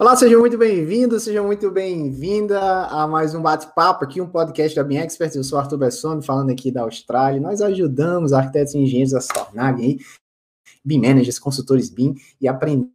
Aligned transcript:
Olá, 0.00 0.16
sejam 0.16 0.40
muito 0.40 0.56
bem-vindos, 0.56 1.24
sejam 1.24 1.44
muito 1.44 1.70
bem-vinda 1.70 2.58
a 2.86 3.06
mais 3.06 3.34
um 3.34 3.42
bate-papo 3.42 4.02
aqui, 4.02 4.18
um 4.18 4.26
podcast 4.26 4.74
da 4.74 4.82
Bean 4.82 5.02
Expert. 5.02 5.36
Eu 5.36 5.44
sou 5.44 5.58
Arthur 5.58 5.76
Bessone, 5.76 6.24
falando 6.24 6.48
aqui 6.48 6.70
da 6.70 6.80
Austrália. 6.80 7.38
Nós 7.38 7.60
ajudamos 7.60 8.32
arquitetos 8.32 8.72
e 8.72 8.78
engenheiros 8.78 9.12
a 9.12 9.20
se 9.20 9.28
tornarem 9.28 9.98
BIM 10.82 11.02
managers, 11.02 11.38
consultores 11.38 11.90
BIM 11.90 12.14
e 12.40 12.48
aprender 12.48 12.88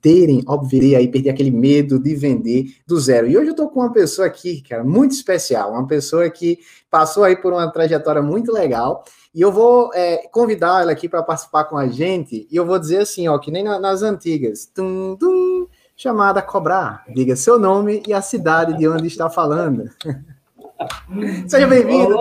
terem, 0.00 0.42
óbvio, 0.46 0.96
aí 0.96 1.06
perder 1.08 1.30
aquele 1.30 1.50
medo 1.50 1.98
de 1.98 2.14
vender 2.14 2.76
do 2.86 2.98
zero. 2.98 3.28
E 3.28 3.36
hoje 3.36 3.50
eu 3.50 3.56
tô 3.56 3.68
com 3.68 3.80
uma 3.80 3.92
pessoa 3.92 4.26
aqui, 4.26 4.62
cara, 4.62 4.82
muito 4.82 5.12
especial, 5.12 5.72
uma 5.72 5.86
pessoa 5.86 6.28
que 6.30 6.58
passou 6.90 7.24
aí 7.24 7.36
por 7.36 7.52
uma 7.52 7.70
trajetória 7.70 8.22
muito 8.22 8.52
legal. 8.52 9.04
E 9.34 9.40
eu 9.40 9.50
vou 9.50 9.90
é, 9.94 10.28
convidar 10.30 10.82
ela 10.82 10.92
aqui 10.92 11.08
para 11.08 11.22
participar 11.22 11.64
com 11.64 11.76
a 11.76 11.86
gente. 11.86 12.46
E 12.50 12.56
eu 12.56 12.66
vou 12.66 12.78
dizer 12.78 12.98
assim, 12.98 13.28
ó, 13.28 13.38
que 13.38 13.50
nem 13.50 13.64
na, 13.64 13.78
nas 13.78 14.02
antigas, 14.02 14.66
tum, 14.66 15.16
tum, 15.18 15.66
chamada 15.96 16.42
cobrar. 16.42 17.04
Diga 17.14 17.36
seu 17.36 17.58
nome 17.58 18.02
e 18.06 18.12
a 18.12 18.20
cidade 18.20 18.76
de 18.76 18.88
onde 18.88 19.06
está 19.06 19.30
falando. 19.30 19.88
Seja 21.46 21.66
bem-vindo. 21.66 22.16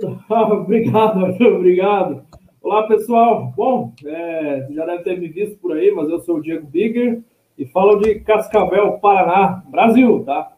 obrigado, 0.30 1.20
obrigado. 1.40 2.22
Olá, 2.66 2.82
pessoal. 2.88 3.52
Bom, 3.56 3.92
é, 4.04 4.66
já 4.72 4.84
deve 4.84 5.04
ter 5.04 5.20
me 5.20 5.28
visto 5.28 5.56
por 5.58 5.76
aí, 5.76 5.92
mas 5.92 6.08
eu 6.08 6.18
sou 6.22 6.38
o 6.38 6.42
Diego 6.42 6.66
Bigger 6.66 7.22
e 7.56 7.64
falo 7.64 7.96
de 8.00 8.16
Cascavel, 8.16 8.98
Paraná, 8.98 9.62
Brasil, 9.70 10.24
tá? 10.26 10.52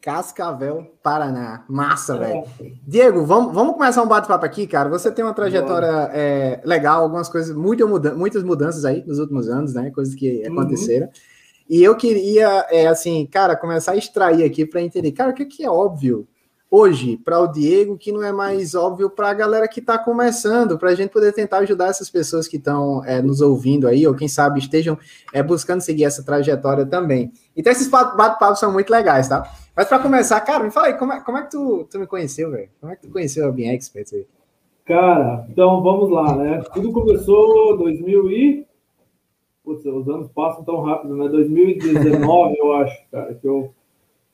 Cascavel, 0.00 0.90
Paraná. 1.02 1.66
Massa, 1.68 2.16
velho. 2.16 2.44
É. 2.58 2.72
Diego, 2.86 3.26
vamos, 3.26 3.52
vamos 3.52 3.74
começar 3.74 4.02
um 4.02 4.08
bate-papo 4.08 4.46
aqui, 4.46 4.66
cara. 4.66 4.88
Você 4.88 5.12
tem 5.12 5.22
uma 5.22 5.34
trajetória 5.34 6.10
é, 6.14 6.62
legal, 6.64 7.02
algumas 7.02 7.28
coisas, 7.28 7.54
muita 7.54 7.86
muda 7.86 8.14
muitas 8.14 8.42
mudanças 8.42 8.86
aí 8.86 9.04
nos 9.06 9.18
últimos 9.18 9.46
anos, 9.46 9.74
né? 9.74 9.90
Coisas 9.90 10.14
que 10.14 10.42
uhum. 10.46 10.54
aconteceram. 10.54 11.04
Uhum. 11.04 11.12
E 11.68 11.82
eu 11.82 11.94
queria, 11.98 12.66
é, 12.70 12.86
assim, 12.86 13.26
cara, 13.26 13.54
começar 13.54 13.92
a 13.92 13.96
extrair 13.96 14.42
aqui 14.42 14.64
para 14.64 14.80
entender, 14.80 15.12
cara, 15.12 15.32
o 15.32 15.34
que, 15.34 15.44
que 15.44 15.62
é 15.66 15.70
óbvio 15.70 16.26
hoje 16.70 17.16
para 17.16 17.40
o 17.40 17.48
Diego 17.48 17.98
que 17.98 18.12
não 18.12 18.22
é 18.22 18.30
mais 18.30 18.74
óbvio 18.74 19.10
para 19.10 19.30
a 19.30 19.34
galera 19.34 19.66
que 19.66 19.80
está 19.80 19.98
começando, 19.98 20.78
para 20.78 20.90
a 20.90 20.94
gente 20.94 21.10
poder 21.10 21.32
tentar 21.32 21.58
ajudar 21.58 21.88
essas 21.88 22.08
pessoas 22.08 22.46
que 22.46 22.56
estão 22.56 23.04
é, 23.04 23.20
nos 23.20 23.40
ouvindo 23.40 23.88
aí, 23.88 24.06
ou 24.06 24.14
quem 24.14 24.28
sabe 24.28 24.60
estejam 24.60 24.96
é, 25.32 25.42
buscando 25.42 25.80
seguir 25.80 26.04
essa 26.04 26.24
trajetória 26.24 26.86
também. 26.86 27.32
Então, 27.56 27.72
esses 27.72 27.88
bate-papos 27.88 28.60
são 28.60 28.72
muito 28.72 28.90
legais, 28.90 29.28
tá? 29.28 29.42
Mas 29.74 29.88
para 29.88 29.98
começar, 29.98 30.40
cara, 30.42 30.62
me 30.62 30.70
fala 30.70 30.86
aí, 30.86 30.94
como 30.94 31.12
é, 31.12 31.20
como 31.20 31.38
é 31.38 31.42
que 31.42 31.50
tu, 31.50 31.88
tu 31.90 31.98
me 31.98 32.06
conheceu, 32.06 32.50
velho? 32.50 32.68
Como 32.80 32.92
é 32.92 32.96
que 32.96 33.02
tu 33.02 33.10
conheceu 33.10 33.48
a 33.48 33.52
Bean 33.52 33.72
Expert 33.72 34.06
aí? 34.12 34.26
Cara, 34.84 35.46
então 35.48 35.82
vamos 35.82 36.10
lá, 36.10 36.36
né? 36.36 36.62
Tudo 36.72 36.92
começou 36.92 37.74
em 37.74 37.78
2000 37.78 38.30
e... 38.30 38.66
Putz, 39.62 39.84
os 39.84 40.08
anos 40.08 40.28
passam 40.32 40.64
tão 40.64 40.80
rápido, 40.80 41.14
né? 41.16 41.28
2019, 41.28 42.56
eu 42.58 42.72
acho, 42.72 42.98
cara, 43.10 43.34
que 43.34 43.46
eu 43.46 43.74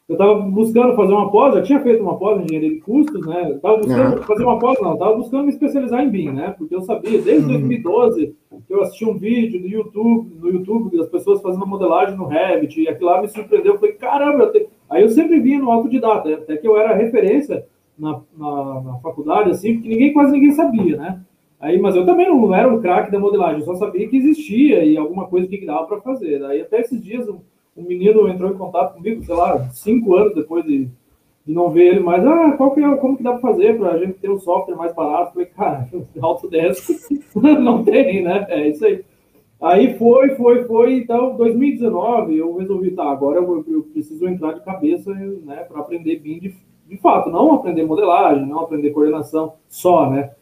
eu 0.08 0.12
estava 0.12 0.38
buscando 0.40 0.94
fazer 0.94 1.12
uma 1.12 1.32
pós, 1.32 1.54
já 1.54 1.62
tinha 1.62 1.80
feito 1.80 2.00
uma 2.00 2.16
pós 2.16 2.40
em 2.40 2.44
engenharia 2.44 2.70
de 2.70 2.80
custos, 2.80 3.26
né? 3.26 3.50
Estava 3.50 3.78
buscando 3.78 4.22
fazer 4.22 4.44
uma 4.44 4.58
pós, 4.58 4.80
não, 4.80 4.92
estava 4.92 5.16
buscando 5.16 5.44
me 5.44 5.50
especializar 5.50 6.04
em 6.04 6.08
BIM, 6.08 6.30
né? 6.30 6.54
Porque 6.56 6.76
eu 6.76 6.80
sabia, 6.82 7.20
desde 7.20 7.48
2012, 7.48 8.36
uhum. 8.52 8.60
que 8.64 8.72
eu 8.72 8.82
assisti 8.82 9.04
um 9.04 9.18
vídeo 9.18 9.60
no 9.60 9.66
YouTube, 9.66 10.34
no 10.38 10.48
YouTube, 10.48 10.96
das 10.96 11.08
pessoas 11.08 11.42
fazendo 11.42 11.66
modelagem 11.66 12.16
no 12.16 12.26
Revit, 12.26 12.80
e 12.80 12.88
aquilo 12.88 13.10
lá 13.10 13.20
me 13.20 13.26
surpreendeu. 13.26 13.72
Eu 13.72 13.80
falei, 13.80 13.94
caramba, 13.96 14.44
eu 14.44 14.52
te... 14.52 14.68
aí 14.88 15.02
eu 15.02 15.08
sempre 15.08 15.40
vinha 15.40 15.58
no 15.58 15.72
autodidata, 15.72 16.32
até 16.34 16.56
que 16.56 16.68
eu 16.68 16.76
era 16.76 16.94
referência 16.94 17.66
na, 17.98 18.20
na, 18.38 18.80
na, 18.82 18.98
faculdade, 19.02 19.50
assim, 19.50 19.74
porque 19.74 19.88
ninguém, 19.88 20.12
quase 20.12 20.30
ninguém 20.30 20.52
sabia, 20.52 20.96
né? 20.98 21.20
Aí, 21.58 21.80
mas 21.80 21.96
eu 21.96 22.06
também 22.06 22.28
não 22.28 22.54
era 22.54 22.72
um 22.72 22.80
craque 22.80 23.10
da 23.10 23.18
modelagem, 23.18 23.58
eu 23.58 23.66
só 23.66 23.74
sabia 23.74 24.06
que 24.06 24.16
existia 24.16 24.84
e 24.84 24.96
alguma 24.96 25.26
coisa 25.26 25.48
que 25.48 25.66
dava 25.66 25.86
para 25.86 26.00
fazer. 26.00 26.44
Aí 26.44 26.60
até 26.60 26.80
esses 26.80 27.02
dias 27.02 27.26
um 27.76 27.82
menino 27.82 28.28
entrou 28.28 28.50
em 28.50 28.56
contato 28.56 28.94
comigo, 28.94 29.24
sei 29.24 29.34
lá, 29.34 29.68
cinco 29.70 30.14
anos 30.16 30.34
depois 30.34 30.64
de, 30.64 30.88
de 31.46 31.52
não 31.52 31.70
ver 31.70 31.88
ele 31.88 32.00
mais. 32.00 32.24
Ah, 32.24 32.52
qual 32.56 32.72
que 32.72 32.80
é, 32.80 32.96
como 32.96 33.16
que 33.16 33.22
dá 33.22 33.32
para 33.32 33.40
fazer 33.40 33.76
para 33.78 33.90
a 33.90 33.98
gente 33.98 34.14
ter 34.14 34.30
um 34.30 34.38
software 34.38 34.76
mais 34.76 34.94
barato? 34.94 35.32
Falei, 35.34 35.46
cara, 35.48 35.88
Autodesk 36.20 36.88
não 37.34 37.84
tem, 37.84 38.22
né? 38.22 38.46
É 38.48 38.68
isso 38.68 38.84
aí. 38.84 39.04
Aí 39.60 39.96
foi, 39.98 40.30
foi, 40.36 40.64
foi. 40.64 40.94
Então, 40.98 41.36
2019, 41.36 42.36
eu 42.36 42.56
resolvi, 42.56 42.90
tá, 42.90 43.04
agora 43.10 43.38
eu, 43.38 43.64
eu 43.68 43.82
preciso 43.84 44.26
entrar 44.28 44.52
de 44.52 44.64
cabeça 44.64 45.12
né, 45.14 45.64
para 45.64 45.80
aprender 45.80 46.20
BIM 46.20 46.38
de, 46.38 46.54
de 46.86 46.96
fato, 46.98 47.30
não 47.30 47.54
aprender 47.54 47.84
modelagem, 47.84 48.46
não 48.46 48.60
aprender 48.60 48.90
coordenação 48.90 49.54
só, 49.68 50.10
né? 50.10 50.32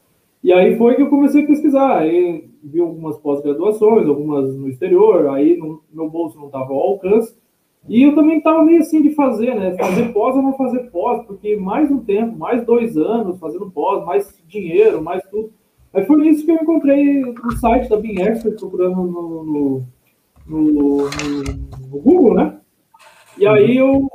E 0.45 0.53
aí 0.53 0.77
foi 0.77 0.95
que 0.95 1.01
eu 1.01 1.09
comecei 1.09 1.43
a 1.43 1.47
pesquisar. 1.47 2.01
Aí 2.01 2.51
vi 2.63 2.79
algumas 2.79 3.17
pós-graduações, 3.17 4.07
algumas 4.07 4.55
no 4.55 4.69
exterior, 4.69 5.29
aí 5.31 5.57
no 5.57 5.83
meu 5.91 6.11
bolso 6.11 6.39
não 6.39 6.47
estava 6.47 6.71
ao 6.71 6.81
alcance. 6.81 7.35
E 7.89 8.03
eu 8.03 8.15
também 8.15 8.39
estava 8.39 8.63
meio 8.63 8.81
assim 8.81 9.01
de 9.01 9.15
fazer, 9.15 9.55
né? 9.55 9.75
Fazer 9.75 10.13
pós 10.13 10.37
ou 10.37 10.43
não 10.43 10.53
fazer 10.53 10.91
pós, 10.91 11.25
porque 11.27 11.57
mais 11.57 11.91
um 11.91 11.99
tempo, 11.99 12.37
mais 12.37 12.63
dois 12.67 12.95
anos 12.95 13.39
fazendo 13.39 13.71
pós, 13.71 14.05
mais 14.05 14.39
dinheiro, 14.47 15.03
mais 15.03 15.23
tudo. 15.31 15.51
Aí 15.95 16.05
foi 16.05 16.17
nisso 16.17 16.45
que 16.45 16.51
eu 16.51 16.57
encontrei 16.57 17.21
no 17.21 17.53
site 17.57 17.89
da 17.89 17.97
Bean 17.97 18.23
Expert, 18.27 18.59
procurando 18.59 18.97
no, 18.97 19.45
no, 19.45 19.83
no, 20.47 20.97
no, 21.91 22.01
Google, 22.03 22.35
né? 22.35 22.59
E 23.39 23.47
aí 23.47 23.79
eu 23.79 24.11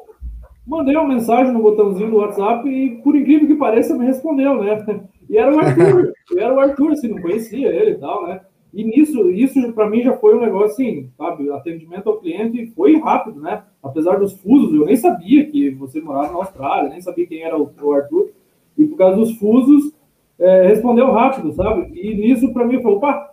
mandei 0.65 0.95
uma 0.95 1.07
mensagem 1.07 1.51
no 1.51 1.61
botãozinho 1.61 2.11
do 2.11 2.17
WhatsApp 2.17 2.69
e, 2.69 3.01
por 3.01 3.15
incrível 3.15 3.47
que 3.47 3.55
pareça, 3.55 3.97
me 3.97 4.05
respondeu, 4.05 4.61
né? 4.61 4.83
E 5.29 5.37
era 5.37 5.55
o 5.55 5.59
Arthur, 5.59 6.13
era 6.35 6.53
o 6.53 6.59
Arthur, 6.59 6.91
assim, 6.91 7.09
não 7.09 7.21
conhecia 7.21 7.67
ele 7.67 7.91
e 7.91 7.97
tal, 7.97 8.27
né? 8.27 8.41
E 8.73 8.83
nisso, 8.83 9.29
isso 9.31 9.73
para 9.73 9.89
mim 9.89 10.01
já 10.01 10.13
foi 10.17 10.35
um 10.35 10.41
negócio 10.41 10.71
assim, 10.71 11.09
sabe? 11.17 11.49
Atendimento 11.51 12.09
ao 12.09 12.19
cliente 12.19 12.67
foi 12.75 12.99
rápido, 12.99 13.39
né? 13.39 13.63
Apesar 13.81 14.19
dos 14.19 14.33
fusos, 14.33 14.73
eu 14.73 14.85
nem 14.85 14.95
sabia 14.95 15.45
que 15.45 15.69
você 15.71 16.01
morava 16.01 16.33
na 16.33 16.39
Austrália, 16.39 16.89
nem 16.89 17.01
sabia 17.01 17.25
quem 17.25 17.43
era 17.43 17.57
o, 17.57 17.71
o 17.81 17.93
Arthur. 17.93 18.29
E 18.77 18.85
por 18.85 18.97
causa 18.97 19.17
dos 19.17 19.37
fusos, 19.37 19.91
é, 20.37 20.67
respondeu 20.67 21.11
rápido, 21.11 21.51
sabe? 21.53 21.91
E 21.93 22.15
nisso 22.15 22.53
para 22.53 22.65
mim 22.65 22.81
falou, 22.81 22.97
opa. 22.97 23.29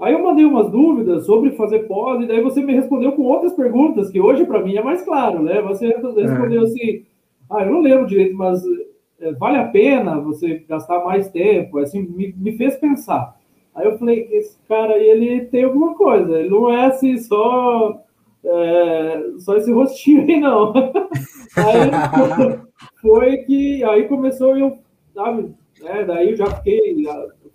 Aí 0.00 0.14
eu 0.14 0.22
mandei 0.22 0.44
umas 0.44 0.70
dúvidas 0.70 1.26
sobre 1.26 1.52
fazer 1.52 1.80
pós, 1.86 2.22
e 2.22 2.26
daí 2.26 2.42
você 2.42 2.60
me 2.60 2.74
respondeu 2.74 3.12
com 3.12 3.22
outras 3.22 3.52
perguntas, 3.52 4.10
que 4.10 4.20
hoje 4.20 4.44
para 4.44 4.60
mim 4.60 4.76
é 4.76 4.82
mais 4.82 5.02
claro, 5.02 5.42
né? 5.42 5.62
Você 5.62 5.86
respondeu 5.86 6.60
é. 6.60 6.64
assim, 6.64 7.04
ah, 7.50 7.62
eu 7.62 7.70
não 7.70 7.80
lembro 7.80 8.06
direito, 8.06 8.36
mas 8.36 8.62
é, 8.64 8.91
vale 9.38 9.58
a 9.58 9.68
pena 9.68 10.20
você 10.20 10.64
gastar 10.68 11.04
mais 11.04 11.28
tempo? 11.30 11.78
Assim, 11.78 12.02
me, 12.02 12.34
me 12.36 12.56
fez 12.56 12.76
pensar. 12.76 13.36
Aí 13.74 13.86
eu 13.86 13.98
falei, 13.98 14.28
esse 14.30 14.58
cara 14.68 14.98
ele 14.98 15.46
tem 15.46 15.64
alguma 15.64 15.94
coisa, 15.94 16.38
ele 16.38 16.50
não 16.50 16.70
é 16.70 16.86
assim 16.86 17.16
só, 17.16 18.02
é, 18.44 19.22
só 19.38 19.56
esse 19.56 19.72
rostinho 19.72 20.22
aí, 20.22 20.38
não. 20.38 20.74
aí 21.56 22.60
foi 23.00 23.38
que, 23.38 23.82
aí 23.84 24.06
começou 24.08 24.58
eu, 24.58 24.78
sabe, 25.14 25.54
né, 25.80 26.04
daí 26.04 26.30
eu 26.32 26.36
já 26.36 26.46
fiquei, 26.46 27.02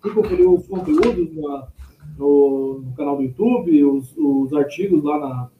fui 0.00 0.12
conferir 0.12 0.50
os 0.50 0.66
conteúdos 0.66 1.36
na, 1.36 1.68
no, 2.18 2.82
no, 2.84 2.92
canal 2.96 3.16
do 3.16 3.22
YouTube, 3.22 3.84
os, 3.84 4.12
os 4.16 4.52
artigos 4.52 5.04
lá 5.04 5.18
na, 5.20 5.50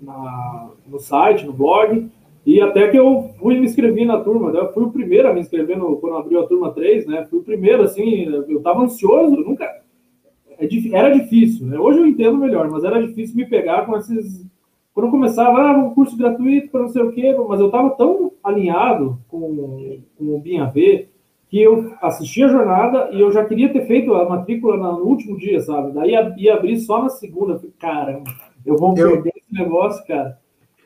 na, 0.00 0.70
no 0.84 0.98
site, 0.98 1.46
no 1.46 1.52
blog, 1.52 2.10
e 2.44 2.60
até 2.60 2.88
que 2.88 2.98
eu 2.98 3.30
fui 3.38 3.58
me 3.58 3.66
inscrever 3.66 4.06
na 4.06 4.20
turma, 4.20 4.50
né? 4.50 4.60
eu 4.60 4.72
fui 4.72 4.84
o 4.84 4.90
primeiro 4.90 5.28
a 5.28 5.32
me 5.32 5.40
inscrever 5.40 5.76
no, 5.76 5.96
quando 5.96 6.16
abriu 6.16 6.40
a 6.40 6.46
turma 6.46 6.72
3, 6.72 7.06
né? 7.06 7.26
Fui 7.28 7.40
o 7.40 7.44
primeiro, 7.44 7.82
assim, 7.82 8.24
eu 8.48 8.62
tava 8.62 8.82
ansioso, 8.82 9.36
nunca. 9.36 9.64
É 10.58 10.66
era 10.92 11.10
difícil, 11.10 11.66
né? 11.66 11.78
Hoje 11.78 11.98
eu 11.98 12.06
entendo 12.06 12.36
melhor, 12.36 12.70
mas 12.70 12.84
era 12.84 13.04
difícil 13.04 13.36
me 13.36 13.46
pegar 13.46 13.86
com 13.86 13.96
esses. 13.96 14.46
Quando 14.92 15.06
eu 15.06 15.10
começava, 15.10 15.58
ah, 15.58 15.78
um 15.78 15.94
curso 15.94 16.16
gratuito 16.16 16.70
para 16.70 16.80
não 16.80 16.88
sei 16.88 17.02
o 17.02 17.12
quê, 17.12 17.34
mas 17.48 17.60
eu 17.60 17.70
tava 17.70 17.90
tão 17.90 18.32
alinhado 18.42 19.18
com, 19.28 20.02
com 20.18 20.24
o 20.34 20.38
BIM 20.40 20.58
AV 20.58 21.08
que 21.48 21.60
eu 21.60 21.92
assisti 22.00 22.44
a 22.44 22.48
jornada 22.48 23.10
e 23.12 23.20
eu 23.20 23.32
já 23.32 23.44
queria 23.44 23.72
ter 23.72 23.86
feito 23.86 24.14
a 24.14 24.28
matrícula 24.28 24.76
no 24.76 25.04
último 25.04 25.36
dia, 25.36 25.60
sabe? 25.60 25.92
Daí 25.92 26.12
ia 26.36 26.54
abrir 26.54 26.78
só 26.78 27.02
na 27.02 27.08
segunda. 27.08 27.54
Eu 27.54 27.58
falei, 27.58 27.74
caramba, 27.78 28.30
eu 28.64 28.76
vou 28.76 28.96
eu... 28.96 29.10
perder 29.10 29.32
esse 29.36 29.52
negócio, 29.52 30.06
cara. 30.06 30.38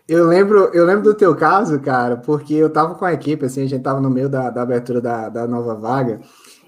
Eu 0.06 0.26
lembro, 0.26 0.70
eu 0.74 0.84
lembro 0.84 1.02
do 1.02 1.14
teu 1.14 1.34
caso, 1.34 1.80
cara, 1.80 2.18
porque 2.18 2.52
eu 2.52 2.68
tava 2.68 2.94
com 2.94 3.06
a 3.06 3.14
equipe, 3.14 3.46
assim, 3.46 3.62
a 3.62 3.66
gente 3.66 3.82
tava 3.82 4.02
no 4.02 4.10
meio 4.10 4.28
da, 4.28 4.50
da 4.50 4.60
abertura 4.60 5.00
da, 5.00 5.30
da 5.30 5.48
nova 5.48 5.74
vaga, 5.74 6.20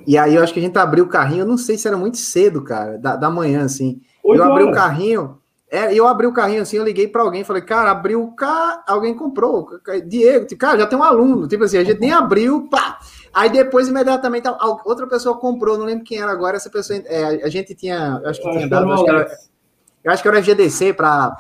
e 0.07 0.17
aí 0.17 0.35
eu 0.35 0.43
acho 0.43 0.55
que 0.55 0.59
a 0.59 0.63
gente 0.63 0.79
abriu 0.79 1.05
o 1.05 1.09
carrinho, 1.09 1.43
eu 1.43 1.47
não 1.47 1.59
sei 1.59 1.77
se 1.77 1.87
era 1.87 1.99
muito 1.99 2.17
cedo, 2.17 2.65
cara, 2.65 2.97
da, 2.97 3.15
da 3.15 3.31
manhã, 3.31 3.63
assim. 3.65 4.01
eu 4.25 4.43
abri 4.43 4.65
horas. 4.65 4.69
o 4.69 4.73
carrinho, 4.73 5.39
é, 5.71 5.93
eu 5.93 6.07
abri 6.07 6.27
o 6.27 6.33
carrinho 6.33 6.63
assim, 6.63 6.79
eu 6.79 6.85
liguei 6.85 7.09
para 7.09 7.21
alguém, 7.21 7.45
falei, 7.45 7.61
cara, 7.61 7.91
abriu 7.91 8.23
o 8.23 8.35
carro, 8.35 8.83
alguém 8.87 9.15
comprou, 9.15 9.69
Diego, 10.07 10.47
cara, 10.57 10.79
já 10.79 10.87
tem 10.87 10.99
um 10.99 11.03
aluno, 11.03 11.47
tipo 11.47 11.65
assim, 11.65 11.77
a 11.77 11.85
gente 11.85 12.01
nem 12.01 12.13
abriu, 12.13 12.71
pá. 12.71 12.99
Aí 13.35 13.51
depois, 13.51 13.87
imediatamente, 13.87 14.49
outra 14.87 15.07
pessoa 15.07 15.37
comprou, 15.37 15.77
não 15.77 15.85
lembro 15.85 16.05
quem 16.05 16.23
era 16.23 16.33
agora, 16.33 16.57
essa 16.57 16.71
pessoa, 16.71 16.99
é, 17.05 17.45
a 17.45 17.49
gente 17.51 17.75
tinha, 17.75 18.19
acho 18.25 18.41
que 18.41 18.51
tinha 18.51 18.67
dado, 18.67 18.91
acho 18.91 19.05
que 19.05 19.11
era, 19.11 19.29
eu 20.05 20.11
acho 20.11 20.23
que 20.23 20.29
era 20.29 20.41
GDC 20.41 20.95
para 20.95 21.37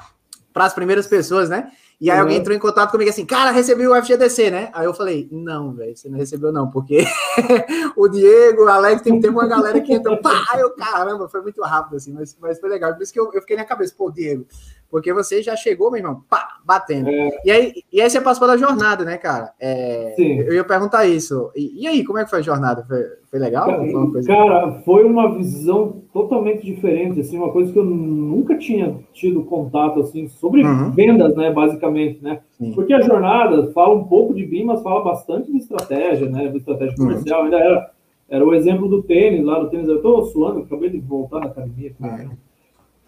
as 0.54 0.74
primeiras 0.74 1.06
pessoas, 1.06 1.48
né? 1.48 1.70
E 1.98 2.10
aí 2.10 2.16
uhum. 2.16 2.22
alguém 2.24 2.36
entrou 2.38 2.54
em 2.54 2.60
contato 2.60 2.90
comigo 2.90 3.08
assim, 3.08 3.24
cara, 3.24 3.50
recebi 3.50 3.86
o 3.86 3.94
FGDC, 4.02 4.50
né? 4.50 4.70
Aí 4.74 4.84
eu 4.84 4.92
falei, 4.92 5.26
não, 5.32 5.72
velho, 5.72 5.96
você 5.96 6.10
não 6.10 6.18
recebeu 6.18 6.52
não, 6.52 6.70
porque 6.70 7.04
o 7.96 8.06
Diego, 8.06 8.64
o 8.64 8.68
Alex, 8.68 9.00
tem, 9.00 9.18
tem 9.18 9.30
uma 9.30 9.46
galera 9.46 9.80
que 9.80 9.94
entrou, 9.94 10.18
pá, 10.18 10.44
eu, 10.58 10.74
caramba, 10.74 11.26
foi 11.26 11.40
muito 11.40 11.62
rápido 11.62 11.96
assim, 11.96 12.12
mas, 12.12 12.36
mas 12.38 12.60
foi 12.60 12.68
legal. 12.68 12.92
Por 12.94 13.02
isso 13.02 13.12
que 13.12 13.18
eu, 13.18 13.32
eu 13.32 13.40
fiquei 13.40 13.56
na 13.56 13.64
cabeça, 13.64 13.94
pô, 13.96 14.10
Diego, 14.10 14.46
Porque 14.90 15.12
você 15.12 15.42
já 15.42 15.56
chegou, 15.56 15.90
meu 15.90 15.98
irmão, 15.98 16.22
pá, 16.30 16.58
batendo. 16.64 17.08
É. 17.08 17.30
E, 17.44 17.50
aí, 17.50 17.72
e 17.92 18.00
aí 18.00 18.08
você 18.08 18.20
passou 18.20 18.46
pela 18.46 18.56
jornada, 18.56 19.04
né, 19.04 19.16
cara? 19.16 19.52
É, 19.60 20.14
Sim. 20.16 20.40
Eu 20.40 20.54
ia 20.54 20.64
perguntar 20.64 21.06
isso. 21.06 21.50
E, 21.56 21.82
e, 21.82 21.86
aí, 21.86 22.04
como 22.04 22.18
é 22.18 22.24
que 22.24 22.30
foi 22.30 22.38
a 22.38 22.42
jornada? 22.42 22.84
Foi, 22.86 23.02
foi 23.30 23.38
legal? 23.38 23.66
Cara, 23.66 23.78
foi, 23.78 24.10
coisa... 24.10 24.28
cara, 24.28 24.72
foi 24.84 25.04
uma 25.04 25.34
visão 25.36 26.02
totalmente 26.12 26.64
diferente, 26.64 27.20
assim, 27.20 27.36
uma 27.36 27.52
coisa 27.52 27.72
que 27.72 27.78
eu 27.78 27.84
nunca 27.84 28.56
tinha 28.56 28.96
tido 29.12 29.44
contato, 29.44 30.00
assim, 30.00 30.28
sobre 30.28 30.62
uhum. 30.62 30.92
vendas, 30.92 31.34
né, 31.36 31.50
basicamente, 31.50 32.22
né? 32.22 32.40
Sim. 32.52 32.72
Porque 32.72 32.94
a 32.94 33.00
jornada 33.00 33.70
fala 33.72 33.94
um 33.94 34.04
pouco 34.04 34.34
de 34.34 34.46
BIM, 34.46 34.64
mas 34.64 34.82
fala 34.82 35.02
bastante 35.02 35.50
de 35.50 35.58
estratégia, 35.58 36.28
né, 36.28 36.48
de 36.48 36.58
estratégia 36.58 36.94
uhum. 36.98 37.06
comercial. 37.06 37.40
Uhum. 37.40 37.44
Ainda 37.46 37.58
era, 37.58 37.90
era 38.28 38.46
o 38.46 38.54
exemplo 38.54 38.88
do 38.88 39.02
tênis, 39.02 39.44
lá 39.44 39.58
do 39.58 39.68
tênis. 39.68 39.88
Eu 39.88 40.00
tô 40.00 40.22
suando, 40.26 40.60
acabei 40.60 40.90
de 40.90 40.98
voltar 40.98 41.40
na 41.40 41.46
academia. 41.46 41.92
Uhum. 42.00 42.30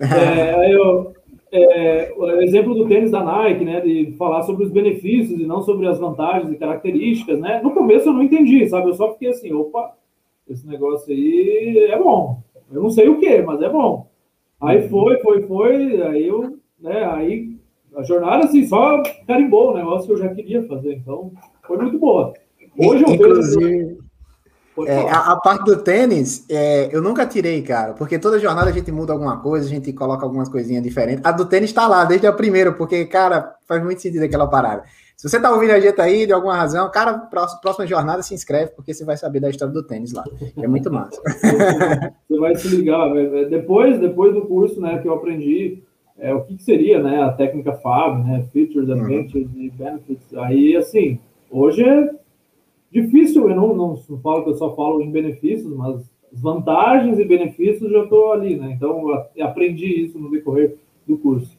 É, 0.00 0.54
aí 0.54 0.72
eu, 0.72 1.12
é, 1.52 2.12
o 2.16 2.40
exemplo 2.42 2.74
do 2.74 2.86
tênis 2.86 3.10
da 3.10 3.22
Nike, 3.22 3.64
né, 3.64 3.80
de 3.80 4.12
falar 4.18 4.42
sobre 4.42 4.64
os 4.64 4.70
benefícios 4.70 5.40
e 5.40 5.46
não 5.46 5.62
sobre 5.62 5.86
as 5.86 5.98
vantagens 5.98 6.52
e 6.52 6.56
características, 6.56 7.38
né? 7.38 7.60
No 7.62 7.72
começo 7.72 8.08
eu 8.08 8.12
não 8.12 8.22
entendi, 8.22 8.68
sabe? 8.68 8.88
Eu 8.88 8.94
só 8.94 9.12
fiquei 9.12 9.28
assim, 9.30 9.52
opa, 9.52 9.94
esse 10.48 10.66
negócio 10.66 11.12
aí 11.12 11.88
é 11.90 11.98
bom. 11.98 12.42
Eu 12.70 12.82
não 12.82 12.90
sei 12.90 13.08
o 13.08 13.18
que, 13.18 13.40
mas 13.42 13.62
é 13.62 13.68
bom. 13.68 14.06
Aí 14.60 14.82
uhum. 14.82 14.88
foi, 14.88 15.18
foi, 15.20 15.42
foi, 15.42 16.02
aí 16.02 16.26
eu, 16.26 16.58
né, 16.80 17.04
aí 17.04 17.56
a 17.94 18.02
jornada 18.02 18.44
assim 18.44 18.66
só 18.66 19.02
carimbou 19.26 19.70
o 19.70 19.76
negócio 19.76 20.06
que 20.06 20.12
eu 20.12 20.18
já 20.18 20.34
queria 20.34 20.62
fazer, 20.66 20.94
então 20.94 21.32
foi 21.66 21.78
muito 21.78 21.98
boa. 21.98 22.34
Hoje 22.76 23.04
eu 23.04 23.16
vejo 23.16 23.98
é, 24.86 25.10
a, 25.10 25.32
a, 25.32 25.36
parte 25.36 25.64
do 25.64 25.76
tênis, 25.76 26.44
é, 26.48 26.88
eu 26.94 27.02
nunca 27.02 27.26
tirei, 27.26 27.62
cara, 27.62 27.94
porque 27.94 28.19
toda 28.19 28.38
jornada 28.38 28.70
a 28.70 28.72
gente 28.72 28.92
muda 28.92 29.12
alguma 29.12 29.38
coisa, 29.40 29.66
a 29.66 29.69
gente 29.69 29.92
coloca 29.92 30.25
algumas 30.25 30.48
coisinhas 30.48 30.82
diferentes. 30.82 31.25
A 31.25 31.32
do 31.32 31.46
tênis 31.46 31.72
tá 31.72 31.88
lá, 31.88 32.04
desde 32.04 32.26
a 32.26 32.32
primeira, 32.32 32.72
porque, 32.72 33.04
cara, 33.06 33.54
faz 33.66 33.82
muito 33.82 34.00
sentido 34.00 34.25
aquela 34.25 34.46
parada. 34.46 34.84
Se 35.16 35.28
você 35.28 35.40
tá 35.40 35.50
ouvindo 35.50 35.72
a 35.72 35.80
gente 35.80 36.00
aí, 36.00 36.26
de 36.26 36.32
alguma 36.32 36.54
razão, 36.54 36.88
cara, 36.92 37.12
próxima 37.60 37.84
jornada 37.86 38.22
se 38.22 38.34
inscreve, 38.34 38.70
porque 38.76 38.94
você 38.94 39.04
vai 39.04 39.16
saber 39.16 39.40
da 39.40 39.50
história 39.50 39.75
do 39.75 39.82
tênis 39.82 40.12
lá. 40.12 40.22
É 40.56 40.69
muito 40.69 40.92
massa. 40.92 41.20
Você 42.28 42.38
vai 42.38 42.54
se 42.54 42.69
ligar, 42.69 43.12
depois, 43.50 43.98
depois 43.98 44.32
do 44.32 44.42
curso, 44.42 44.81
né, 44.81 44.98
que 44.98 45.08
eu 45.08 45.14
aprendi 45.14 45.82
é, 46.16 46.32
o 46.32 46.42
que, 46.42 46.56
que 46.56 46.62
seria, 46.62 47.02
né, 47.02 47.20
a 47.20 47.32
técnica 47.32 47.72
FAB, 47.72 48.24
né, 48.24 48.44
Features. 48.52 48.88
Advantages 48.88 49.48
uhum. 49.52 49.60
e 49.60 49.70
Benefits. 49.70 50.34
Aí, 50.34 50.76
assim, 50.76 51.19
hoje 51.50 51.82
é 51.82 52.10
Difícil, 52.90 53.49
eu 53.49 53.56
não, 53.56 53.75
não, 53.75 54.02
não 54.08 54.20
falo 54.20 54.44
que 54.44 54.50
eu 54.50 54.56
só 54.56 54.75
falo 54.75 55.02
em 55.02 55.11
benefícios, 55.11 55.75
mas 55.76 56.00
vantagens 56.32 57.19
e 57.19 57.25
benefícios 57.25 57.90
já 57.90 58.02
estou 58.02 58.32
ali, 58.32 58.56
né? 58.56 58.73
Então, 58.73 59.11
eu 59.37 59.46
aprendi 59.46 60.05
isso 60.05 60.19
no 60.19 60.31
decorrer 60.31 60.76
do 61.06 61.19
curso. 61.19 61.56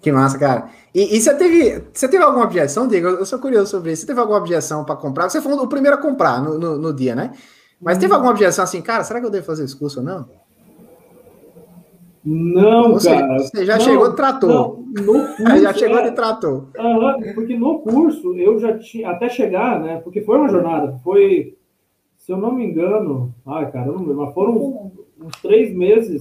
Que 0.00 0.12
massa, 0.12 0.38
cara. 0.38 0.70
E, 0.94 1.16
e, 1.16 1.20
você, 1.20 1.34
teve, 1.34 1.82
você 1.92 2.08
teve 2.08 2.22
alguma 2.22 2.44
objeção, 2.44 2.86
Diego? 2.86 3.08
Eu 3.08 3.26
sou 3.26 3.38
curioso 3.38 3.70
sobre 3.70 3.92
isso. 3.92 4.02
Você 4.02 4.06
teve 4.06 4.20
alguma 4.20 4.38
objeção 4.38 4.84
para 4.84 4.96
comprar? 4.96 5.28
Você 5.28 5.40
foi 5.40 5.52
o 5.52 5.66
primeiro 5.66 5.96
a 5.96 6.00
comprar 6.00 6.40
no, 6.40 6.58
no, 6.58 6.78
no 6.78 6.92
dia, 6.94 7.14
né? 7.14 7.32
Mas 7.80 7.98
teve 7.98 8.12
alguma 8.12 8.30
objeção 8.30 8.64
assim, 8.64 8.80
cara, 8.80 9.04
será 9.04 9.20
que 9.20 9.26
eu 9.26 9.30
devo 9.30 9.44
fazer 9.44 9.64
esse 9.64 9.76
curso 9.76 10.00
ou 10.00 10.06
não? 10.06 10.28
Não, 12.26 12.94
você, 12.94 13.10
cara. 13.10 13.38
Você 13.38 13.64
já 13.64 13.74
não, 13.74 13.84
chegou 13.84 14.10
de 14.10 14.16
trator. 14.16 14.50
Não, 14.50 15.04
no 15.04 15.12
curso, 15.36 15.62
já 15.62 15.72
chegou 15.72 15.98
é, 15.98 16.10
de 16.10 16.16
trator. 16.16 16.64
Porque 17.36 17.56
no 17.56 17.78
curso 17.78 18.34
eu 18.36 18.58
já 18.58 18.76
tinha, 18.76 19.10
até 19.10 19.28
chegar, 19.28 19.80
né? 19.80 20.00
Porque 20.02 20.20
foi 20.22 20.36
uma 20.36 20.48
jornada, 20.48 20.98
foi, 21.04 21.56
se 22.16 22.32
eu 22.32 22.36
não 22.36 22.52
me 22.52 22.66
engano, 22.66 23.32
ai, 23.46 23.70
cara, 23.70 23.92
não 23.92 24.00
mas 24.00 24.34
foram 24.34 24.90
uns, 25.20 25.40
três 25.40 25.72
meses 25.72 26.20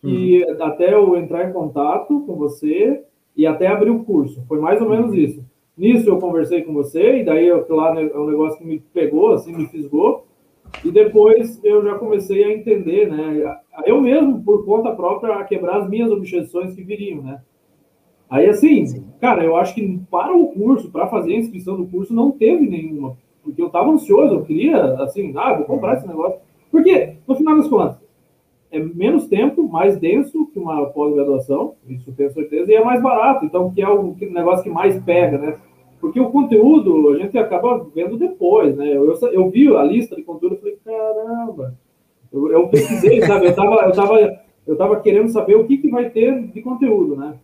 que 0.00 0.44
hum. 0.44 0.56
até 0.64 0.92
eu 0.92 1.16
entrar 1.16 1.48
em 1.48 1.52
contato 1.52 2.20
com 2.26 2.34
você 2.34 3.04
e 3.36 3.46
até 3.46 3.68
abrir 3.68 3.90
o 3.90 4.02
curso. 4.02 4.42
Foi 4.48 4.58
mais 4.58 4.82
ou 4.82 4.88
menos 4.88 5.10
uhum. 5.10 5.16
isso. 5.16 5.44
Nisso 5.78 6.08
eu 6.08 6.18
conversei 6.18 6.62
com 6.62 6.72
você, 6.72 7.18
e 7.18 7.24
daí, 7.24 7.48
claro, 7.64 8.00
é 8.00 8.18
um 8.18 8.26
negócio 8.26 8.58
que 8.58 8.64
me 8.64 8.80
pegou, 8.80 9.32
assim, 9.32 9.52
me 9.52 9.66
fisgou. 9.66 10.25
E 10.84 10.90
depois 10.90 11.62
eu 11.64 11.82
já 11.82 11.94
comecei 11.96 12.44
a 12.44 12.52
entender, 12.52 13.10
né? 13.10 13.58
Eu 13.84 14.00
mesmo, 14.00 14.42
por 14.42 14.64
conta 14.64 14.92
própria, 14.92 15.34
a 15.34 15.44
quebrar 15.44 15.78
as 15.78 15.88
minhas 15.88 16.10
objeções 16.10 16.74
que 16.74 16.82
viriam, 16.82 17.22
né? 17.22 17.40
Aí, 18.28 18.46
assim, 18.48 18.84
Sim. 18.86 19.04
cara, 19.20 19.44
eu 19.44 19.56
acho 19.56 19.74
que 19.74 20.00
para 20.10 20.36
o 20.36 20.48
curso, 20.48 20.90
para 20.90 21.06
fazer 21.06 21.34
a 21.34 21.38
inscrição 21.38 21.76
do 21.76 21.86
curso, 21.86 22.12
não 22.12 22.30
teve 22.32 22.66
nenhuma. 22.68 23.16
Porque 23.42 23.62
eu 23.62 23.68
estava 23.68 23.90
ansioso, 23.90 24.34
eu 24.34 24.42
queria, 24.42 24.76
assim, 25.02 25.32
ah, 25.36 25.54
vou 25.54 25.64
comprar 25.64 25.96
esse 25.96 26.06
negócio. 26.06 26.40
Porque, 26.70 27.14
no 27.26 27.36
final 27.36 27.56
das 27.56 27.68
contas, 27.68 27.96
é 28.72 28.80
menos 28.80 29.28
tempo, 29.28 29.68
mais 29.68 29.96
denso 29.96 30.46
que 30.52 30.58
uma 30.58 30.86
pós-graduação, 30.86 31.74
isso 31.88 32.12
tenho 32.12 32.32
certeza, 32.32 32.70
e 32.70 32.74
é 32.74 32.84
mais 32.84 33.00
barato. 33.00 33.44
Então, 33.44 33.72
que 33.72 33.80
é 33.80 33.88
o 33.88 34.16
negócio 34.30 34.64
que 34.64 34.70
mais 34.70 35.00
pega, 35.04 35.38
né? 35.38 35.56
Porque 36.00 36.20
o 36.20 36.30
conteúdo 36.30 37.10
a 37.10 37.18
gente 37.18 37.36
acaba 37.38 37.86
vendo 37.94 38.16
depois, 38.16 38.76
né? 38.76 38.88
Eu, 38.96 39.06
eu, 39.06 39.28
eu 39.28 39.50
vi 39.50 39.74
a 39.74 39.82
lista 39.82 40.14
de 40.14 40.22
conteúdo 40.22 40.56
e 40.56 40.58
falei, 40.58 40.78
caramba, 40.84 41.74
eu, 42.32 42.50
eu 42.52 42.68
pesquisei, 42.68 43.20
sabe? 43.22 43.46
Eu 43.46 43.54
tava, 43.54 43.76
eu, 43.82 43.92
tava, 43.92 44.40
eu 44.66 44.76
tava 44.76 45.00
querendo 45.00 45.28
saber 45.28 45.56
o 45.56 45.66
que, 45.66 45.78
que 45.78 45.90
vai 45.90 46.10
ter 46.10 46.42
de 46.48 46.62
conteúdo, 46.62 47.16
né? 47.16 47.34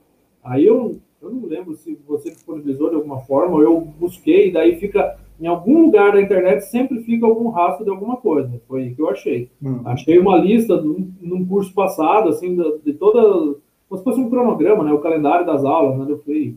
Aí 0.44 0.66
eu, 0.66 0.96
eu 1.20 1.30
não 1.30 1.46
lembro 1.46 1.74
se 1.74 1.98
você 2.06 2.30
disponibilizou 2.30 2.90
de 2.90 2.96
alguma 2.96 3.20
forma, 3.20 3.56
ou 3.56 3.62
eu 3.62 3.80
busquei, 3.80 4.50
daí 4.50 4.76
fica 4.76 5.16
em 5.40 5.46
algum 5.46 5.82
lugar 5.82 6.12
da 6.12 6.20
internet 6.20 6.62
sempre 6.66 7.02
fica 7.02 7.26
algum 7.26 7.48
rastro 7.48 7.84
de 7.84 7.90
alguma 7.90 8.16
coisa. 8.16 8.60
Foi 8.68 8.88
o 8.88 8.94
que 8.94 9.02
eu 9.02 9.10
achei. 9.10 9.50
Uhum. 9.60 9.80
Achei 9.84 10.18
uma 10.18 10.36
lista 10.36 10.80
num, 10.80 11.10
num 11.20 11.44
curso 11.44 11.74
passado, 11.74 12.28
assim, 12.28 12.54
de, 12.54 12.78
de 12.84 12.92
toda. 12.92 13.58
Como 13.88 13.98
se 13.98 14.04
fosse 14.04 14.20
um 14.20 14.30
cronograma, 14.30 14.84
né? 14.84 14.92
O 14.92 15.00
calendário 15.00 15.44
das 15.44 15.64
aulas, 15.64 15.98
né? 15.98 16.06
Eu 16.08 16.18
falei, 16.18 16.54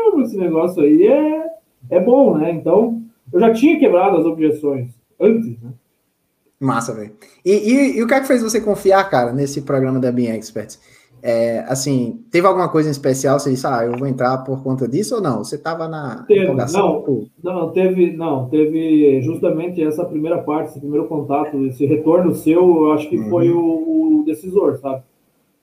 caramba, 0.00 0.22
esse 0.22 0.36
negócio 0.36 0.82
aí 0.82 1.06
é, 1.06 1.44
é 1.90 2.00
bom, 2.00 2.36
né? 2.36 2.50
Então, 2.52 3.02
eu 3.32 3.40
já 3.40 3.52
tinha 3.52 3.78
quebrado 3.78 4.16
as 4.16 4.24
objeções 4.24 4.90
antes, 5.18 5.60
né? 5.60 5.70
Massa, 6.58 6.92
velho. 6.92 7.12
E, 7.44 7.52
e, 7.52 7.98
e, 7.98 8.02
o 8.02 8.06
que 8.06 8.12
é 8.12 8.20
que 8.20 8.26
fez 8.26 8.42
você 8.42 8.60
confiar, 8.60 9.08
cara, 9.08 9.32
nesse 9.32 9.62
programa 9.62 9.98
da 9.98 10.12
Bean 10.12 10.34
Experts? 10.34 10.78
É, 11.22 11.60
assim, 11.68 12.22
teve 12.30 12.46
alguma 12.46 12.68
coisa 12.68 12.88
em 12.88 12.92
especial? 12.92 13.38
Você 13.38 13.50
disse, 13.50 13.66
ah, 13.66 13.84
eu 13.84 13.96
vou 13.96 14.06
entrar 14.06 14.38
por 14.38 14.62
conta 14.62 14.86
disso 14.86 15.16
ou 15.16 15.20
não? 15.22 15.38
Você 15.38 15.56
estava 15.56 15.88
na 15.88 16.24
teve, 16.26 16.44
empolgação? 16.44 17.04
Não, 17.42 17.54
não, 17.54 17.70
teve, 17.70 18.16
não, 18.16 18.48
teve 18.48 19.22
justamente 19.22 19.82
essa 19.82 20.04
primeira 20.04 20.38
parte, 20.38 20.70
esse 20.70 20.80
primeiro 20.80 21.06
contato, 21.06 21.64
esse 21.66 21.84
retorno 21.86 22.34
seu, 22.34 22.60
eu 22.60 22.92
acho 22.92 23.08
que 23.08 23.16
uhum. 23.16 23.30
foi 23.30 23.50
o, 23.50 24.20
o, 24.20 24.24
decisor, 24.24 24.78
sabe? 24.78 25.02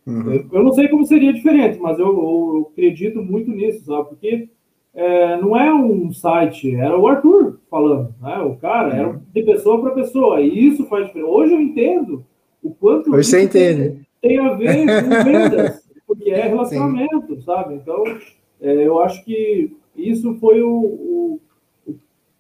Uhum. 0.08 0.48
Eu, 0.54 0.64
não 0.64 0.72
sei 0.72 0.88
como 0.88 1.06
seria 1.06 1.34
diferente, 1.34 1.78
mas 1.82 2.00
eu, 2.00 2.08
eu 2.08 2.70
acredito 2.72 3.22
muito 3.22 3.52
nisso, 3.52 3.84
sabe? 3.84 4.08
Porque 4.08 4.48
é, 4.94 5.36
não 5.36 5.56
é 5.56 5.74
um 5.74 6.14
site, 6.14 6.74
era 6.74 6.98
o 6.98 7.06
Arthur 7.06 7.60
falando, 7.70 8.16
né? 8.22 8.40
O 8.40 8.56
cara 8.56 8.88
uhum. 8.88 8.96
era 8.96 9.22
de 9.34 9.44
pessoa 9.44 9.82
para 9.82 9.92
pessoa, 9.92 10.40
e 10.40 10.68
isso 10.68 10.86
faz 10.86 11.08
diferença. 11.08 11.30
Hoje 11.30 11.54
eu 11.54 11.60
entendo 11.60 12.26
o 12.64 12.72
quanto. 12.72 13.14
Hoje 13.14 13.30
você 13.30 13.44
entende. 13.44 14.00
Tem, 14.22 14.38
tem 14.38 14.40
a 14.40 14.54
ver 14.54 14.86
com 14.86 15.10
vendas, 15.30 15.84
porque 16.08 16.30
é 16.30 16.48
relacionamento, 16.48 17.36
Sim. 17.36 17.42
sabe? 17.42 17.74
Então, 17.76 18.02
é, 18.62 18.88
eu 18.88 19.02
acho 19.02 19.26
que 19.26 19.76
isso 19.94 20.36
foi 20.36 20.62
o, 20.62 20.72
o, 20.72 21.42
o, 21.86 21.96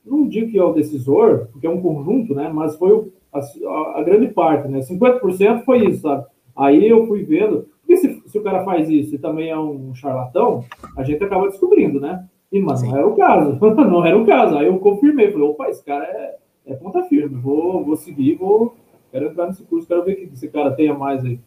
Não 0.05 0.25
digo 0.25 0.49
que 0.49 0.57
é 0.57 0.63
o 0.63 0.71
decisor, 0.71 1.49
porque 1.51 1.67
é 1.67 1.69
um 1.69 1.81
conjunto, 1.81 2.33
né? 2.33 2.49
Mas 2.53 2.77
foi 2.77 2.93
o, 2.93 3.11
a, 3.33 3.99
a 3.99 4.03
grande 4.03 4.29
parte, 4.29 4.69
né? 4.69 4.79
50% 4.79 5.65
foi 5.65 5.85
isso, 5.85 6.03
sabe? 6.03 6.25
Aí 6.57 6.89
eu 6.89 7.05
fui 7.05 7.23
vendo, 7.23 7.67
porque 7.79 7.97
se, 7.97 8.21
se, 8.25 8.37
o 8.37 8.43
cara 8.43 8.63
faz 8.63 8.89
isso 8.89 9.15
e 9.15 9.19
também 9.19 9.49
é 9.49 9.57
um 9.57 9.93
charlatão, 9.93 10.65
a 10.97 11.03
gente 11.03 11.23
acaba 11.23 11.47
descobrindo, 11.47 11.99
né? 11.99 12.25
E, 12.51 12.59
mas 12.59 12.81
não 12.81 12.97
era 12.97 13.07
o 13.07 13.15
caso, 13.15 13.57
não 13.61 14.05
era 14.05 14.17
o 14.17 14.25
caso. 14.25 14.57
Aí 14.57 14.67
eu 14.67 14.77
confirmei, 14.79 15.31
falei, 15.31 15.47
opa, 15.47 15.69
esse 15.69 15.83
cara 15.83 16.05
é, 16.05 16.35
é 16.65 16.73
ponta 16.75 17.03
firme, 17.03 17.39
vou, 17.39 17.85
vou 17.85 17.95
seguir, 17.95 18.35
vou, 18.35 18.75
quero 19.11 19.27
entrar 19.27 19.47
nesse 19.47 19.63
curso, 19.63 19.87
quero 19.87 20.03
ver 20.03 20.13
o 20.13 20.15
que 20.15 20.33
esse 20.33 20.47
cara 20.47 20.71
tenha 20.71 20.93
mais 20.93 21.23
aí. 21.23 21.39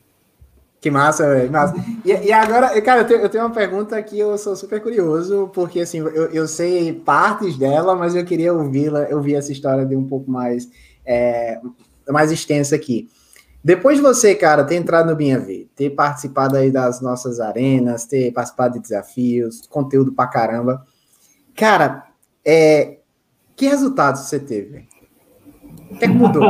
Que 0.80 0.90
massa, 0.90 1.28
velho. 1.28 1.52
Massa. 1.52 1.74
E, 2.04 2.10
e, 2.10 2.32
agora, 2.32 2.80
cara, 2.80 3.02
eu 3.02 3.06
tenho, 3.06 3.20
eu 3.20 3.28
tenho, 3.28 3.44
uma 3.44 3.54
pergunta 3.54 4.02
que 4.02 4.18
eu 4.18 4.38
sou 4.38 4.56
super 4.56 4.80
curioso, 4.80 5.50
porque 5.52 5.80
assim, 5.80 5.98
eu, 5.98 6.30
eu 6.30 6.48
sei 6.48 6.92
partes 6.92 7.58
dela, 7.58 7.94
mas 7.94 8.14
eu 8.14 8.24
queria 8.24 8.54
ouvi-la, 8.54 9.02
eu 9.02 9.20
vi 9.20 9.34
essa 9.34 9.52
história 9.52 9.84
de 9.84 9.94
um 9.94 10.06
pouco 10.06 10.30
mais, 10.30 10.70
é, 11.04 11.60
mais 12.08 12.32
extensa 12.32 12.76
aqui. 12.76 13.08
Depois 13.62 13.98
de 13.98 14.02
você, 14.02 14.34
cara, 14.34 14.64
ter 14.64 14.76
entrado 14.76 15.10
no 15.10 15.16
BinhaV, 15.16 15.68
ter 15.76 15.90
participado 15.90 16.56
aí 16.56 16.70
das 16.70 17.02
nossas 17.02 17.40
arenas, 17.40 18.06
ter 18.06 18.32
participado 18.32 18.74
de 18.74 18.80
desafios, 18.80 19.66
conteúdo 19.66 20.12
pra 20.12 20.26
caramba, 20.26 20.86
cara, 21.54 22.06
é, 22.44 22.98
que 23.54 23.66
resultados 23.66 24.22
você 24.22 24.40
teve? 24.40 24.88
O 25.90 25.98
que, 25.98 26.04
é 26.04 26.08
que 26.08 26.14
mudou? 26.14 26.42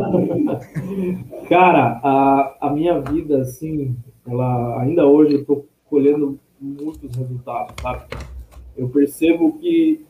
cara, 1.48 2.00
a, 2.04 2.56
a 2.60 2.70
minha 2.70 3.00
vida, 3.00 3.40
assim, 3.40 3.96
ela 4.24 4.80
ainda 4.80 5.04
hoje 5.04 5.34
eu 5.34 5.44
tô 5.44 5.64
colhendo 5.86 6.38
muitos 6.60 7.16
resultados, 7.16 7.74
sabe? 7.82 8.04
Eu 8.76 8.88
percebo 8.88 9.58
que 9.58 10.06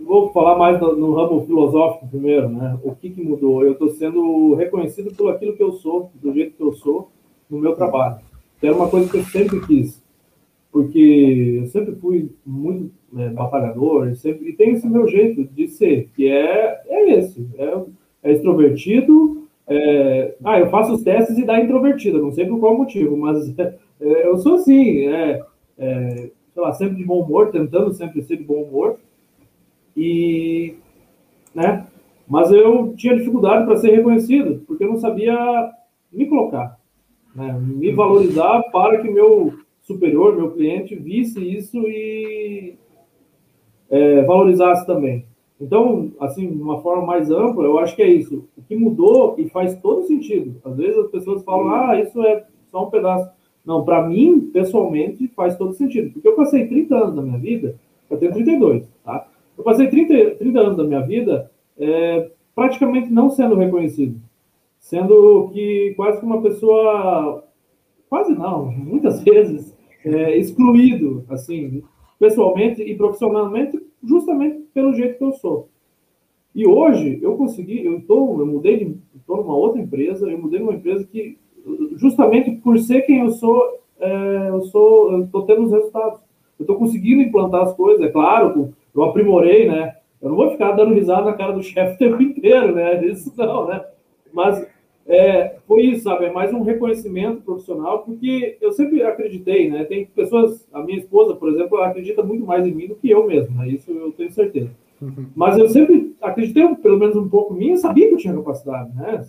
vou 0.00 0.30
falar 0.32 0.56
mais 0.56 0.80
no, 0.80 0.96
no, 0.96 1.14
ramo 1.14 1.44
filosófico 1.46 2.08
primeiro, 2.08 2.48
né? 2.48 2.78
O 2.82 2.94
que, 2.94 3.10
que 3.10 3.22
mudou? 3.22 3.64
Eu 3.64 3.72
estou 3.72 3.88
sendo 3.90 4.54
reconhecido 4.54 5.14
pelo 5.14 5.30
aquilo 5.30 5.56
que 5.56 5.62
eu 5.62 5.72
sou, 5.72 6.10
do 6.14 6.32
jeito 6.32 6.56
que 6.56 6.62
eu 6.62 6.72
sou, 6.72 7.10
no 7.50 7.58
meu 7.58 7.74
trabalho. 7.74 8.18
Era 8.62 8.74
uma 8.74 8.88
coisa 8.88 9.10
que 9.10 9.16
eu 9.16 9.24
sempre 9.24 9.60
quis. 9.66 10.02
porque 10.70 11.60
eu 11.62 11.66
sempre 11.66 11.94
fui 11.96 12.30
muito 12.44 12.92
né, 13.12 13.30
batalhador, 13.30 14.14
sempre, 14.16 14.50
e 14.50 14.52
tenho 14.52 14.76
esse 14.76 14.86
meu 14.86 15.06
jeito 15.08 15.44
de 15.44 15.66
ser, 15.68 16.10
que 16.14 16.28
é, 16.28 16.82
é 16.86 17.18
esse, 17.18 17.48
é, 17.56 17.82
é 18.22 18.32
extrovertido, 18.32 19.48
é, 19.66 20.34
ah, 20.44 20.58
eu 20.58 20.68
faço 20.70 20.94
os 20.94 21.02
testes 21.02 21.36
e 21.38 21.44
dá 21.44 21.60
introvertido, 21.60 22.22
não 22.22 22.32
sei 22.32 22.46
por 22.46 22.60
qual 22.60 22.76
motivo, 22.76 23.16
mas 23.16 23.48
é, 23.58 24.26
eu 24.26 24.36
sou 24.38 24.56
assim, 24.56 25.06
é, 25.06 25.42
é, 25.78 26.30
sei 26.52 26.62
lá, 26.62 26.72
sempre 26.72 26.96
de 26.96 27.04
bom 27.04 27.22
humor, 27.22 27.50
tentando 27.50 27.92
sempre 27.92 28.22
ser 28.22 28.36
de 28.36 28.44
bom 28.44 28.62
humor, 28.62 28.98
e, 29.98 30.74
né, 31.54 31.86
mas 32.28 32.52
eu 32.52 32.94
tinha 32.96 33.16
dificuldade 33.16 33.66
para 33.66 33.76
ser 33.76 33.90
reconhecido, 33.90 34.62
porque 34.66 34.84
eu 34.84 34.90
não 34.90 34.98
sabia 34.98 35.36
me 36.12 36.26
colocar, 36.26 36.78
né, 37.34 37.52
me 37.60 37.90
valorizar 37.92 38.62
para 38.70 38.98
que 39.00 39.10
meu 39.10 39.54
superior, 39.82 40.36
meu 40.36 40.52
cliente, 40.52 40.94
visse 40.94 41.40
isso 41.40 41.78
e 41.88 42.76
é, 43.90 44.22
valorizasse 44.22 44.86
também. 44.86 45.26
Então, 45.60 46.12
assim, 46.20 46.46
de 46.46 46.62
uma 46.62 46.80
forma 46.80 47.04
mais 47.04 47.30
ampla, 47.30 47.64
eu 47.64 47.78
acho 47.78 47.96
que 47.96 48.02
é 48.02 48.08
isso. 48.08 48.44
O 48.56 48.62
que 48.62 48.76
mudou 48.76 49.34
e 49.38 49.48
faz 49.48 49.74
todo 49.80 50.04
sentido. 50.04 50.54
Às 50.64 50.76
vezes 50.76 50.96
as 50.98 51.10
pessoas 51.10 51.42
falam, 51.42 51.74
ah, 51.74 52.00
isso 52.00 52.22
é 52.22 52.44
só 52.70 52.86
um 52.86 52.90
pedaço. 52.90 53.28
Não, 53.64 53.84
para 53.84 54.06
mim, 54.06 54.40
pessoalmente, 54.52 55.26
faz 55.34 55.56
todo 55.56 55.74
sentido. 55.74 56.12
Porque 56.12 56.28
eu 56.28 56.36
passei 56.36 56.68
30 56.68 56.96
anos 56.96 57.16
da 57.16 57.22
minha 57.22 57.38
vida, 57.38 57.76
eu 58.08 58.16
tenho 58.16 58.32
32, 58.32 58.88
tá? 59.04 59.26
Eu 59.58 59.64
passei 59.64 59.88
30, 59.88 60.36
30 60.36 60.60
anos 60.60 60.76
da 60.76 60.84
minha 60.84 61.00
vida 61.00 61.50
é, 61.76 62.30
praticamente 62.54 63.10
não 63.10 63.28
sendo 63.28 63.56
reconhecido. 63.56 64.20
Sendo 64.78 65.50
que 65.52 65.92
quase 65.96 66.20
que 66.20 66.24
uma 66.24 66.40
pessoa, 66.40 67.44
quase 68.08 68.32
não, 68.32 68.70
muitas 68.70 69.20
vezes, 69.24 69.76
é, 70.04 70.38
excluído, 70.38 71.24
assim, 71.28 71.82
pessoalmente 72.20 72.80
e 72.80 72.94
profissionalmente, 72.96 73.80
justamente 74.02 74.60
pelo 74.72 74.94
jeito 74.94 75.18
que 75.18 75.24
eu 75.24 75.32
sou. 75.32 75.68
E 76.54 76.66
hoje 76.66 77.18
eu 77.20 77.36
consegui, 77.36 77.84
eu 77.84 78.00
tô, 78.02 78.40
eu 78.40 78.46
mudei 78.46 78.78
de, 78.78 78.96
estou 79.16 79.38
numa 79.38 79.56
outra 79.56 79.80
empresa, 79.80 80.30
eu 80.30 80.38
mudei 80.38 80.60
numa 80.60 80.74
empresa 80.74 81.04
que, 81.04 81.36
justamente 81.96 82.52
por 82.52 82.78
ser 82.78 83.02
quem 83.02 83.20
eu 83.20 83.30
sou, 83.30 83.60
é, 83.98 84.48
eu 84.50 84.62
sou, 84.62 85.24
estou 85.24 85.42
tendo 85.42 85.64
os 85.64 85.72
resultados. 85.72 86.20
Eu 86.58 86.62
estou 86.62 86.76
conseguindo 86.76 87.22
implantar 87.22 87.62
as 87.62 87.74
coisas, 87.74 88.04
é 88.04 88.08
claro, 88.08 88.74
eu 88.98 89.04
aprimorei, 89.04 89.68
né? 89.68 89.96
Eu 90.20 90.30
não 90.30 90.36
vou 90.36 90.50
ficar 90.50 90.72
dando 90.72 90.94
risada 90.94 91.24
na 91.24 91.32
cara 91.32 91.52
do 91.52 91.62
chefe 91.62 91.94
o 91.94 91.98
tempo 91.98 92.22
inteiro, 92.22 92.74
né? 92.74 93.04
Isso 93.06 93.32
não, 93.36 93.68
né? 93.68 93.84
Mas 94.32 94.66
é, 95.06 95.56
foi 95.66 95.82
isso, 95.82 96.04
sabe? 96.04 96.26
É 96.26 96.32
mais 96.32 96.52
um 96.52 96.62
reconhecimento 96.62 97.42
profissional, 97.42 98.00
porque 98.00 98.58
eu 98.60 98.72
sempre 98.72 99.02
acreditei, 99.02 99.70
né? 99.70 99.84
Tem 99.84 100.04
pessoas, 100.06 100.68
a 100.72 100.82
minha 100.82 100.98
esposa, 100.98 101.34
por 101.34 101.48
exemplo, 101.48 101.78
acredita 101.78 102.22
muito 102.22 102.44
mais 102.44 102.66
em 102.66 102.74
mim 102.74 102.88
do 102.88 102.96
que 102.96 103.08
eu 103.08 103.26
mesmo, 103.26 103.56
né? 103.56 103.68
Isso 103.68 103.90
eu 103.90 104.12
tenho 104.12 104.30
certeza. 104.32 104.70
Uhum. 105.00 105.26
Mas 105.34 105.56
eu 105.56 105.68
sempre 105.68 106.14
acreditei, 106.20 106.66
pelo 106.74 106.98
menos 106.98 107.16
um 107.16 107.28
pouco 107.28 107.54
em 107.54 107.58
mim, 107.58 107.70
eu 107.70 107.76
sabia 107.76 108.08
que 108.08 108.14
eu 108.14 108.18
tinha 108.18 108.34
capacidade, 108.34 108.94
né? 108.96 109.24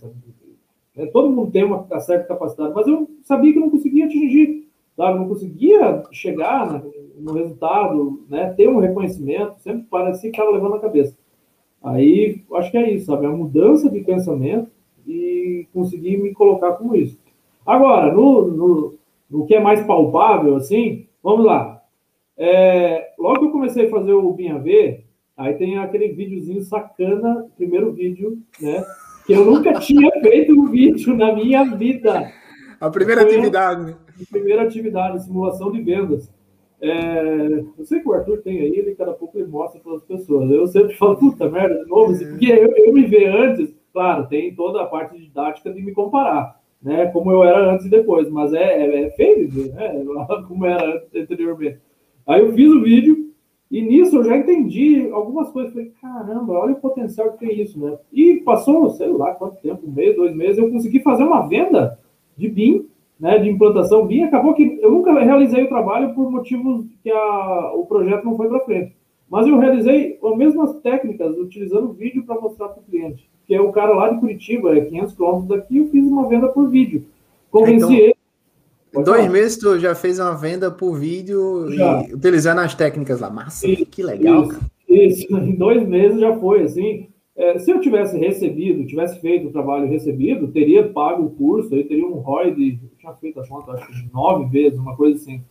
É, 0.97 1.05
todo 1.05 1.29
mundo 1.29 1.51
tem 1.51 1.63
uma 1.63 1.87
certa 1.99 2.25
capacidade, 2.25 2.73
mas 2.73 2.87
eu 2.87 3.09
sabia 3.21 3.53
que 3.53 3.59
eu 3.59 3.61
não 3.61 3.69
conseguia 3.69 4.05
atingir, 4.05 4.67
sabe? 4.99 5.17
Não 5.17 5.29
conseguia 5.29 6.03
chegar 6.11 6.83
no 7.17 7.31
resultado, 7.31 8.21
né? 8.29 8.53
Ter 8.57 8.67
um 8.67 8.79
reconhecimento, 8.79 9.57
sempre 9.59 9.83
parecia 9.89 10.29
que 10.29 10.35
estava 10.35 10.51
levando 10.51 10.75
a 10.75 10.81
cabeça. 10.81 11.17
Aí, 11.81 12.43
acho 12.55 12.69
que 12.69 12.77
é 12.77 12.91
isso, 12.91 13.05
sabe? 13.05 13.25
A 13.25 13.29
mudança 13.29 13.89
de 13.89 14.01
pensamento 14.01 14.69
e 15.07 15.65
conseguir 15.73 16.17
me 16.17 16.33
colocar 16.33 16.73
como 16.73 16.97
isso. 16.97 17.17
Agora, 17.65 18.13
no, 18.13 18.47
no, 18.49 18.95
no 19.29 19.45
que 19.45 19.55
é 19.55 19.61
mais 19.61 19.81
palpável, 19.85 20.57
assim, 20.57 21.05
vamos 21.23 21.45
lá. 21.45 21.81
É, 22.35 23.13
logo 23.17 23.39
que 23.39 23.45
eu 23.45 23.51
comecei 23.51 23.87
a 23.87 23.89
fazer 23.89 24.11
o 24.11 24.33
Binha 24.33 24.59
V, 24.59 25.05
aí 25.37 25.53
tem 25.53 25.77
aquele 25.77 26.09
videozinho 26.09 26.61
sacana, 26.61 27.45
primeiro 27.55 27.93
vídeo, 27.93 28.37
né? 28.59 28.83
Que 29.25 29.31
eu 29.31 29.45
nunca 29.45 29.75
tinha 29.79 30.11
feito 30.19 30.51
um 30.51 30.65
vídeo 30.65 31.15
na 31.15 31.33
minha 31.33 31.63
vida. 31.63 32.33
A 32.79 32.89
primeira 32.89 33.21
Foi 33.21 33.31
atividade, 33.31 33.85
né? 33.85 33.95
A 34.21 34.31
primeira 34.31 34.63
atividade, 34.63 35.23
simulação 35.23 35.71
de 35.71 35.81
vendas. 35.81 36.31
É, 36.81 37.63
eu 37.77 37.85
sei 37.85 37.99
que 37.99 38.07
o 38.07 38.13
Arthur 38.13 38.41
tem 38.41 38.59
aí, 38.59 38.77
ele 38.77 38.95
cada 38.95 39.11
pouco 39.11 39.37
ele 39.37 39.47
mostra 39.47 39.81
para 39.81 39.95
as 39.95 40.03
pessoas. 40.03 40.49
Eu 40.49 40.65
sempre 40.67 40.95
falo, 40.95 41.17
puta 41.17 41.49
merda, 41.49 41.83
de 41.83 41.89
novo, 41.89 42.13
assim, 42.13 42.29
porque 42.29 42.49
eu, 42.49 42.73
eu 42.73 42.93
me 42.93 43.05
ver 43.05 43.27
antes, 43.27 43.73
Claro, 43.91 44.27
tem 44.27 44.53
toda 44.53 44.81
a 44.81 44.85
parte 44.85 45.17
didática 45.17 45.73
de 45.73 45.81
me 45.81 45.91
comparar, 45.91 46.59
né? 46.81 47.07
Como 47.07 47.31
eu 47.31 47.43
era 47.43 47.73
antes 47.73 47.85
e 47.85 47.89
depois, 47.89 48.29
mas 48.29 48.53
é, 48.53 48.63
é, 48.63 49.03
é 49.03 49.09
feio 49.11 49.49
ver, 49.49 49.73
né? 49.73 50.05
Como 50.47 50.65
era 50.65 51.03
anteriormente. 51.15 51.79
Aí 52.27 52.41
eu 52.41 52.53
fiz 52.53 52.71
o 52.71 52.81
vídeo 52.81 53.33
e 53.71 53.81
nisso 53.81 54.17
eu 54.17 54.23
já 54.23 54.37
entendi 54.37 55.09
algumas 55.11 55.49
coisas. 55.51 55.73
Falei, 55.73 55.91
caramba, 56.01 56.53
olha 56.53 56.73
o 56.73 56.79
potencial 56.79 57.31
que 57.33 57.45
tem 57.45 57.61
isso, 57.61 57.79
né? 57.79 57.97
E 58.13 58.37
passou, 58.37 58.89
sei 58.91 59.07
lá 59.07 59.33
quanto 59.33 59.61
tempo, 59.61 59.87
um 59.87 59.91
mês, 59.91 60.15
dois 60.15 60.35
meses, 60.35 60.59
eu 60.59 60.69
consegui 60.69 60.99
fazer 60.99 61.23
uma 61.23 61.47
venda 61.47 61.99
de 62.39 62.49
BIM, 62.49 62.87
né? 63.19 63.37
De 63.37 63.49
implantação 63.49 64.07
BIM. 64.07 64.23
Acabou 64.23 64.53
que 64.53 64.79
eu 64.81 64.91
nunca 64.91 65.13
realizei 65.13 65.63
o 65.63 65.69
trabalho 65.69 66.13
por 66.15 66.31
motivos 66.31 66.85
que 67.03 67.11
a, 67.11 67.71
o 67.75 67.85
projeto 67.85 68.25
não 68.25 68.35
foi 68.35 68.47
para 68.47 68.61
frente. 68.61 68.95
Mas 69.29 69.45
eu 69.45 69.59
realizei 69.59 70.17
as 70.23 70.37
mesmas 70.37 70.79
técnicas, 70.81 71.37
utilizando 71.37 71.93
vídeo 71.93 72.23
para 72.23 72.41
mostrar 72.41 72.69
para 72.69 72.81
o 72.81 72.83
cliente 72.83 73.29
que 73.49 73.55
é 73.55 73.59
o 73.59 73.71
cara 73.71 73.95
lá 73.95 74.09
de 74.09 74.19
Curitiba, 74.19 74.77
é 74.77 74.81
500 74.81 75.15
quilômetros 75.15 75.47
daqui, 75.47 75.77
eu 75.79 75.89
fiz 75.89 76.05
uma 76.05 76.29
venda 76.29 76.47
por 76.49 76.69
vídeo. 76.69 77.07
Convenci 77.49 77.77
então, 77.77 77.91
ele. 77.91 78.15
Em 78.95 79.03
dois 79.03 79.21
falar. 79.21 79.29
meses 79.31 79.57
tu 79.57 79.79
já 79.79 79.95
fez 79.95 80.19
uma 80.19 80.35
venda 80.35 80.69
por 80.69 80.93
vídeo 80.93 81.67
e 81.73 82.13
utilizando 82.13 82.59
as 82.59 82.75
técnicas 82.75 83.19
lá. 83.19 83.31
Massa, 83.31 83.67
isso, 83.67 83.87
que 83.87 84.03
legal, 84.03 84.43
isso, 84.43 84.51
cara. 84.51 84.71
Isso, 84.87 85.35
em 85.35 85.55
dois 85.55 85.87
meses 85.87 86.19
já 86.19 86.37
foi, 86.37 86.61
assim. 86.61 87.07
É, 87.39 87.57
se 87.57 87.71
eu 87.71 87.79
tivesse 87.79 88.17
recebido, 88.17 88.85
tivesse 88.85 89.17
feito 89.21 89.47
o 89.47 89.51
trabalho 89.51 89.87
recebido, 89.87 90.49
teria 90.49 90.89
pago 90.89 91.23
o 91.23 91.29
curso, 91.29 91.73
aí 91.73 91.85
teria 91.85 92.05
um 92.05 92.15
ROI 92.15 92.53
de, 92.53 92.79
eu 92.83 92.97
tinha 92.97 93.13
feito 93.13 93.39
a 93.39 93.47
conta, 93.47 93.71
acho 93.71 93.87
que 93.87 94.13
nove 94.13 94.49
vezes, 94.49 94.77
uma 94.77 94.93
coisa 94.93 95.15
assim. 95.15 95.41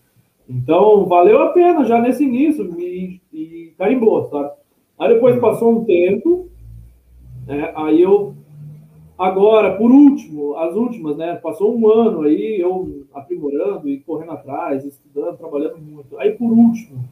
Então, 0.47 1.07
valeu 1.07 1.41
a 1.41 1.49
pena 1.49 1.87
já 1.87 1.99
nesse 1.99 2.25
início, 2.25 2.79
e, 2.79 3.23
e 3.33 3.73
carimbou, 3.79 4.29
sabe? 4.29 4.51
Aí 4.99 5.15
depois 5.15 5.37
uhum. 5.37 5.41
passou 5.41 5.79
um 5.79 5.85
tempo, 5.87 6.51
né? 7.47 7.73
Aí 7.75 8.03
eu, 8.03 8.35
agora, 9.17 9.75
por 9.79 9.91
último, 9.91 10.57
as 10.57 10.77
últimas, 10.77 11.17
né? 11.17 11.37
Passou 11.37 11.75
um 11.75 11.91
ano 11.91 12.21
aí, 12.21 12.61
eu 12.61 13.07
aprimorando 13.15 13.89
e 13.89 14.01
correndo 14.01 14.33
atrás, 14.33 14.85
estudando, 14.85 15.39
trabalhando 15.39 15.79
muito. 15.79 16.19
Aí, 16.19 16.33
por 16.33 16.53
último, 16.53 17.03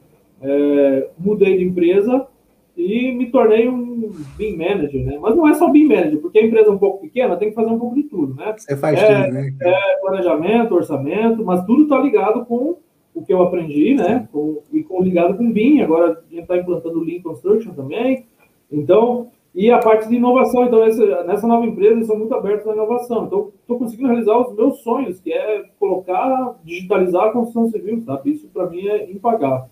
é, 0.42 1.09
mudei 1.18 1.56
de 1.56 1.64
empresa 1.64 2.28
e 2.76 3.12
me 3.12 3.30
tornei 3.30 3.68
um 3.68 4.12
BIM 4.37 4.56
manager, 4.56 5.04
né? 5.04 5.18
Mas 5.21 5.35
não 5.35 5.49
é 5.49 5.54
só 5.54 5.71
BIM 5.71 5.88
manager, 5.88 6.18
porque 6.21 6.38
a 6.38 6.45
empresa 6.45 6.68
é 6.68 6.73
um 6.73 6.78
pouco 6.78 7.00
pequena, 7.00 7.37
tem 7.37 7.49
que 7.49 7.54
fazer 7.54 7.71
um 7.71 7.78
pouco 7.78 7.95
de 7.95 8.02
tudo, 8.04 8.35
né? 8.35 8.54
Você 8.56 8.76
faz 8.76 8.99
é, 8.99 9.25
tudo, 9.25 9.35
né? 9.35 9.54
É 9.62 10.00
planejamento, 10.00 10.75
orçamento, 10.75 11.45
mas 11.45 11.64
tudo 11.64 11.85
está 11.85 11.99
ligado 11.99 12.45
com 12.45 12.76
o 13.14 13.25
que 13.25 13.33
eu 13.33 13.42
aprendi, 13.42 13.95
né? 13.95 14.28
Com, 14.30 14.62
e 14.71 14.83
com, 14.83 15.02
ligado 15.02 15.38
com 15.38 15.50
BIM. 15.50 15.80
Agora 15.80 16.12
a 16.12 16.30
gente 16.30 16.42
está 16.42 16.59
implantando 16.59 17.00
Lean 17.00 17.23
Construction 17.23 17.73
também. 17.73 18.26
Então, 18.71 19.28
e 19.54 19.71
a 19.71 19.78
parte 19.78 20.06
de 20.06 20.16
inovação, 20.16 20.66
então, 20.66 20.85
essa, 20.85 21.25
nessa 21.25 21.47
nova 21.47 21.64
empresa, 21.64 21.95
eles 21.95 22.06
são 22.06 22.18
muito 22.18 22.35
abertos 22.35 22.68
à 22.68 22.75
inovação. 22.75 23.25
Então, 23.25 23.52
estou 23.59 23.78
conseguindo 23.78 24.09
realizar 24.09 24.37
os 24.37 24.54
meus 24.54 24.83
sonhos, 24.83 25.18
que 25.18 25.33
é 25.33 25.64
colocar, 25.80 26.56
digitalizar 26.62 27.28
a 27.28 27.30
construção 27.30 27.71
civil, 27.71 28.02
sabe? 28.02 28.33
Isso, 28.33 28.49
para 28.49 28.68
mim, 28.68 28.87
é 28.87 29.11
impagável. 29.11 29.71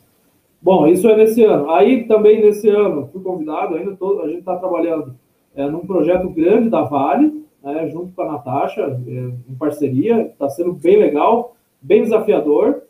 Bom, 0.65 0.87
isso 0.87 1.07
é 1.11 1.15
nesse 1.15 1.45
ano. 1.45 1.71
Aí, 1.71 2.05
também, 2.05 2.41
nesse 2.41 2.71
ano, 2.71 3.11
fui 3.13 3.23
convidado, 3.23 3.75
ainda 3.75 3.95
tô, 3.95 4.23
a 4.23 4.29
gente 4.29 4.39
está 4.39 4.57
trabalhando 4.57 5.15
é, 5.55 5.69
num 5.69 5.87
projeto 5.87 6.31
grande 6.31 6.71
da 6.71 6.81
Vale, 6.81 7.45
né, 7.63 7.87
junto 7.91 8.15
com 8.15 8.23
a 8.23 8.33
Natasha, 8.33 8.99
é, 9.07 9.11
em 9.11 9.55
parceria. 9.59 10.23
Está 10.23 10.49
sendo 10.49 10.73
bem 10.73 10.97
legal, 10.97 11.55
bem 11.83 12.03
desafiador. 12.03 12.81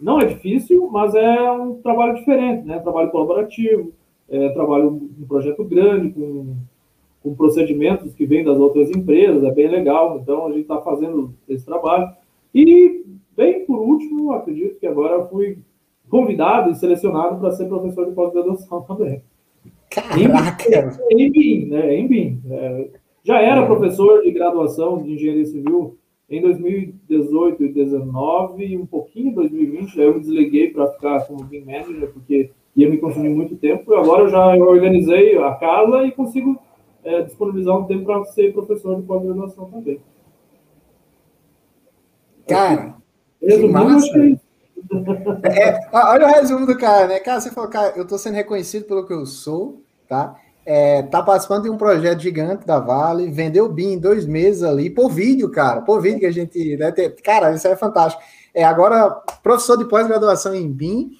Não 0.00 0.20
é 0.20 0.26
difícil, 0.26 0.88
mas 0.92 1.12
é 1.16 1.50
um 1.50 1.74
trabalho 1.82 2.14
diferente, 2.14 2.66
né? 2.66 2.78
Trabalho 2.78 3.10
colaborativo, 3.10 3.92
é, 4.28 4.50
trabalho 4.50 4.90
um 4.90 5.26
projeto 5.26 5.64
grande, 5.64 6.10
com, 6.10 6.54
com 7.20 7.34
procedimentos 7.34 8.14
que 8.14 8.26
vêm 8.26 8.44
das 8.44 8.58
outras 8.58 8.90
empresas, 8.90 9.42
é 9.42 9.50
bem 9.50 9.66
legal, 9.66 10.20
então 10.20 10.46
a 10.46 10.50
gente 10.50 10.62
está 10.62 10.80
fazendo 10.80 11.34
esse 11.48 11.66
trabalho. 11.66 12.08
E, 12.54 13.04
bem 13.36 13.64
por 13.64 13.80
último, 13.80 14.32
acredito 14.32 14.78
que 14.78 14.86
agora 14.86 15.24
fui 15.26 15.58
convidado 16.14 16.70
e 16.70 16.76
selecionado 16.76 17.40
para 17.40 17.50
ser 17.50 17.66
professor 17.66 18.06
de 18.06 18.12
pós-graduação 18.12 18.82
também. 18.86 19.20
Caraca! 19.90 20.96
Em, 21.10 21.28
BIM, 21.28 21.66
né? 21.66 21.96
Em 21.96 22.06
BIM. 22.06 22.40
É, 22.48 22.88
já 23.24 23.40
era 23.40 23.62
é. 23.62 23.66
professor 23.66 24.22
de 24.22 24.30
graduação 24.30 25.02
de 25.02 25.12
engenharia 25.12 25.44
civil 25.44 25.98
em 26.30 26.40
2018 26.40 27.64
e 27.64 27.72
2019 27.72 28.64
e 28.64 28.76
um 28.76 28.86
pouquinho 28.86 29.30
em 29.30 29.34
2020. 29.34 30.00
Aí 30.00 30.06
eu 30.06 30.14
me 30.14 30.20
desliguei 30.20 30.70
para 30.70 30.86
ficar 30.92 31.26
como 31.26 31.42
BIM 31.42 31.64
manager, 31.64 32.12
porque 32.12 32.52
ia 32.76 32.88
me 32.88 32.98
consumir 32.98 33.30
muito 33.30 33.56
tempo. 33.56 33.92
E 33.92 33.96
agora 33.96 34.22
eu 34.22 34.28
já 34.28 34.54
organizei 34.54 35.36
a 35.38 35.52
casa 35.56 36.04
e 36.04 36.12
consigo 36.12 36.56
é, 37.02 37.22
disponibilizar 37.22 37.76
um 37.76 37.86
tempo 37.86 38.04
para 38.04 38.24
ser 38.26 38.52
professor 38.52 38.94
de 39.00 39.02
pós-graduação 39.02 39.68
também. 39.68 39.98
Cara, 42.46 42.94
Resumindo, 43.42 43.66
que 43.66 43.84
massa. 43.84 44.43
É, 45.44 45.80
olha 45.92 46.26
o 46.26 46.30
resumo 46.30 46.66
do 46.66 46.76
cara, 46.76 47.06
né? 47.06 47.20
Cara, 47.20 47.40
você 47.40 47.50
falou, 47.50 47.70
cara, 47.70 47.92
eu 47.96 48.06
tô 48.06 48.18
sendo 48.18 48.34
reconhecido 48.34 48.84
pelo 48.84 49.06
que 49.06 49.12
eu 49.12 49.26
sou, 49.26 49.82
tá? 50.08 50.36
É, 50.66 51.02
tá 51.02 51.22
participando 51.22 51.64
de 51.64 51.70
um 51.70 51.76
projeto 51.76 52.20
gigante 52.20 52.66
da 52.66 52.78
Vale, 52.78 53.30
vendeu 53.30 53.68
BIM 53.68 53.92
em 53.92 53.98
dois 53.98 54.26
meses 54.26 54.62
ali, 54.62 54.88
por 54.88 55.10
vídeo, 55.10 55.50
cara, 55.50 55.82
por 55.82 56.00
vídeo 56.00 56.20
que 56.20 56.26
a 56.26 56.32
gente. 56.32 56.76
Né, 56.76 56.90
ter, 56.90 57.14
cara, 57.22 57.52
isso 57.52 57.68
é 57.68 57.76
fantástico. 57.76 58.22
É, 58.54 58.64
agora, 58.64 59.10
professor 59.42 59.76
de 59.76 59.84
pós-graduação 59.84 60.54
em 60.54 60.70
BIM, 60.70 61.10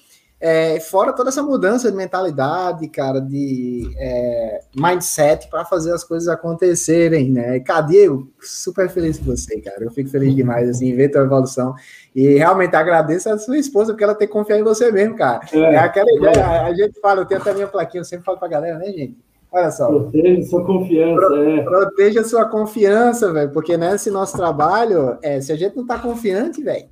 é, 0.47 0.79
fora 0.79 1.11
toda 1.11 1.29
essa 1.29 1.41
mudança 1.41 1.89
de 1.89 1.97
mentalidade, 1.97 2.87
cara, 2.89 3.19
de 3.19 3.91
é, 3.97 4.59
mindset 4.75 5.49
para 5.49 5.65
fazer 5.65 5.91
as 5.91 6.03
coisas 6.03 6.27
acontecerem, 6.27 7.31
né? 7.31 7.59
Cadê? 7.61 8.07
Super 8.39 8.87
feliz 8.87 9.17
com 9.17 9.25
você, 9.25 9.59
cara. 9.59 9.83
Eu 9.83 9.89
fico 9.89 10.07
feliz 10.07 10.35
demais, 10.35 10.69
assim, 10.69 10.95
ver 10.95 11.09
tua 11.09 11.23
evolução. 11.23 11.73
E 12.15 12.35
realmente 12.35 12.75
agradeço 12.75 13.27
a 13.27 13.39
sua 13.39 13.57
esposa 13.57 13.91
porque 13.91 14.03
ela 14.03 14.13
tem 14.13 14.27
confiança 14.27 14.61
em 14.61 14.63
você 14.63 14.91
mesmo, 14.91 15.15
cara. 15.15 15.41
É, 15.51 15.57
é 15.57 15.77
aquela 15.79 16.15
ideia, 16.15 16.61
a 16.61 16.73
gente 16.75 16.99
fala, 16.99 17.21
eu 17.21 17.25
tenho 17.25 17.41
até 17.41 17.49
a 17.49 17.55
minha 17.55 17.67
plaquinha, 17.67 18.01
eu 18.01 18.05
sempre 18.05 18.25
falo 18.25 18.37
pra 18.37 18.47
galera, 18.47 18.77
né, 18.77 18.85
gente? 18.91 19.17
Olha 19.51 19.71
só. 19.71 19.87
Proteja 19.87 20.43
sua 20.43 20.63
confiança, 20.63 21.15
Pro, 21.15 21.43
é. 21.43 21.63
Proteja 21.63 22.23
sua 22.23 22.45
confiança, 22.45 23.33
velho, 23.33 23.51
porque 23.51 23.77
nesse 23.77 24.11
nosso 24.11 24.37
trabalho, 24.37 25.17
é, 25.23 25.41
se 25.41 25.51
a 25.51 25.55
gente 25.55 25.75
não 25.75 25.87
tá 25.87 25.97
confiante, 25.97 26.61
velho, 26.61 26.85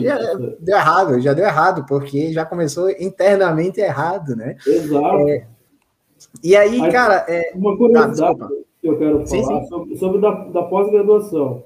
já 0.00 0.34
deu 0.60 0.76
errado, 0.76 1.20
já 1.20 1.32
deu 1.32 1.44
errado, 1.44 1.86
porque 1.86 2.32
já 2.32 2.44
começou 2.44 2.90
internamente 2.90 3.80
errado, 3.80 4.34
né? 4.36 4.56
Exato. 4.66 5.28
É, 5.28 5.46
e 6.42 6.56
aí, 6.56 6.80
aí 6.80 6.92
cara. 6.92 7.24
É... 7.28 7.52
Uma 7.54 7.76
curiosidade 7.76 8.38
tá, 8.38 8.48
que 8.80 8.88
eu 8.88 8.98
quero 8.98 9.14
falar 9.14 9.26
sim, 9.26 9.44
sim. 9.44 9.64
sobre, 9.66 9.96
sobre 9.96 10.20
da, 10.20 10.30
da 10.30 10.62
pós-graduação. 10.62 11.64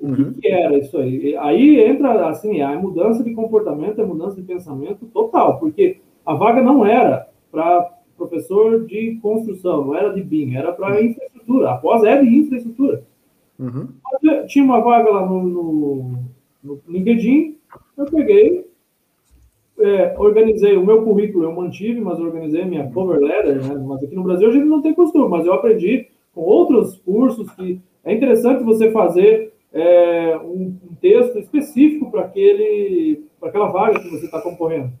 O 0.00 0.08
uhum. 0.08 0.32
que, 0.34 0.42
que, 0.42 0.48
era 0.48 0.78
isso 0.78 0.96
aí? 0.96 1.36
Aí 1.36 1.80
entra 1.80 2.28
assim, 2.28 2.60
a 2.60 2.78
mudança 2.78 3.22
de 3.22 3.34
comportamento, 3.34 4.00
a 4.00 4.06
mudança 4.06 4.36
de 4.36 4.42
pensamento 4.42 5.06
total, 5.06 5.58
porque 5.58 6.00
a 6.24 6.34
vaga 6.34 6.62
não 6.62 6.86
era 6.86 7.28
para 7.50 7.98
professor 8.16 8.84
de 8.86 9.18
construção, 9.22 9.86
não 9.86 9.94
era 9.94 10.12
de 10.12 10.22
BIM, 10.22 10.54
era 10.54 10.72
para 10.72 10.94
uhum. 10.94 11.04
infraestrutura. 11.04 11.70
A 11.70 11.76
pós 11.78 12.02
é 12.04 12.20
de 12.20 12.28
infraestrutura. 12.28 13.02
Uhum. 13.58 13.88
Tinha 14.46 14.64
uma 14.64 14.80
vaga 14.80 15.10
lá 15.10 15.26
no, 15.26 15.42
no 15.42 16.18
no 16.68 16.92
LinkedIn, 16.92 17.56
eu 17.96 18.04
peguei, 18.06 18.66
é, 19.78 20.14
organizei 20.18 20.76
o 20.76 20.84
meu 20.84 21.02
currículo, 21.02 21.44
eu 21.44 21.52
mantive, 21.52 22.00
mas 22.00 22.18
organizei 22.18 22.64
minha 22.64 22.90
cover 22.90 23.20
letter, 23.20 23.62
né? 23.62 23.74
Mas 23.86 24.02
aqui 24.02 24.14
no 24.14 24.24
Brasil 24.24 24.48
a 24.48 24.52
gente 24.52 24.66
não 24.66 24.82
tem 24.82 24.94
costume, 24.94 25.28
mas 25.28 25.46
eu 25.46 25.52
aprendi 25.52 26.08
com 26.34 26.42
outros 26.42 26.96
cursos 26.98 27.50
que 27.52 27.80
é 28.04 28.12
interessante 28.12 28.64
você 28.64 28.90
fazer 28.90 29.52
é, 29.72 30.36
um, 30.38 30.76
um, 30.90 30.94
texto 31.00 31.38
específico 31.38 32.10
para 32.10 32.22
aquele, 32.22 33.24
para 33.38 33.50
aquela 33.50 33.68
vaga 33.68 34.00
que 34.00 34.10
você 34.10 34.24
está 34.24 34.40
concorrendo. 34.40 34.92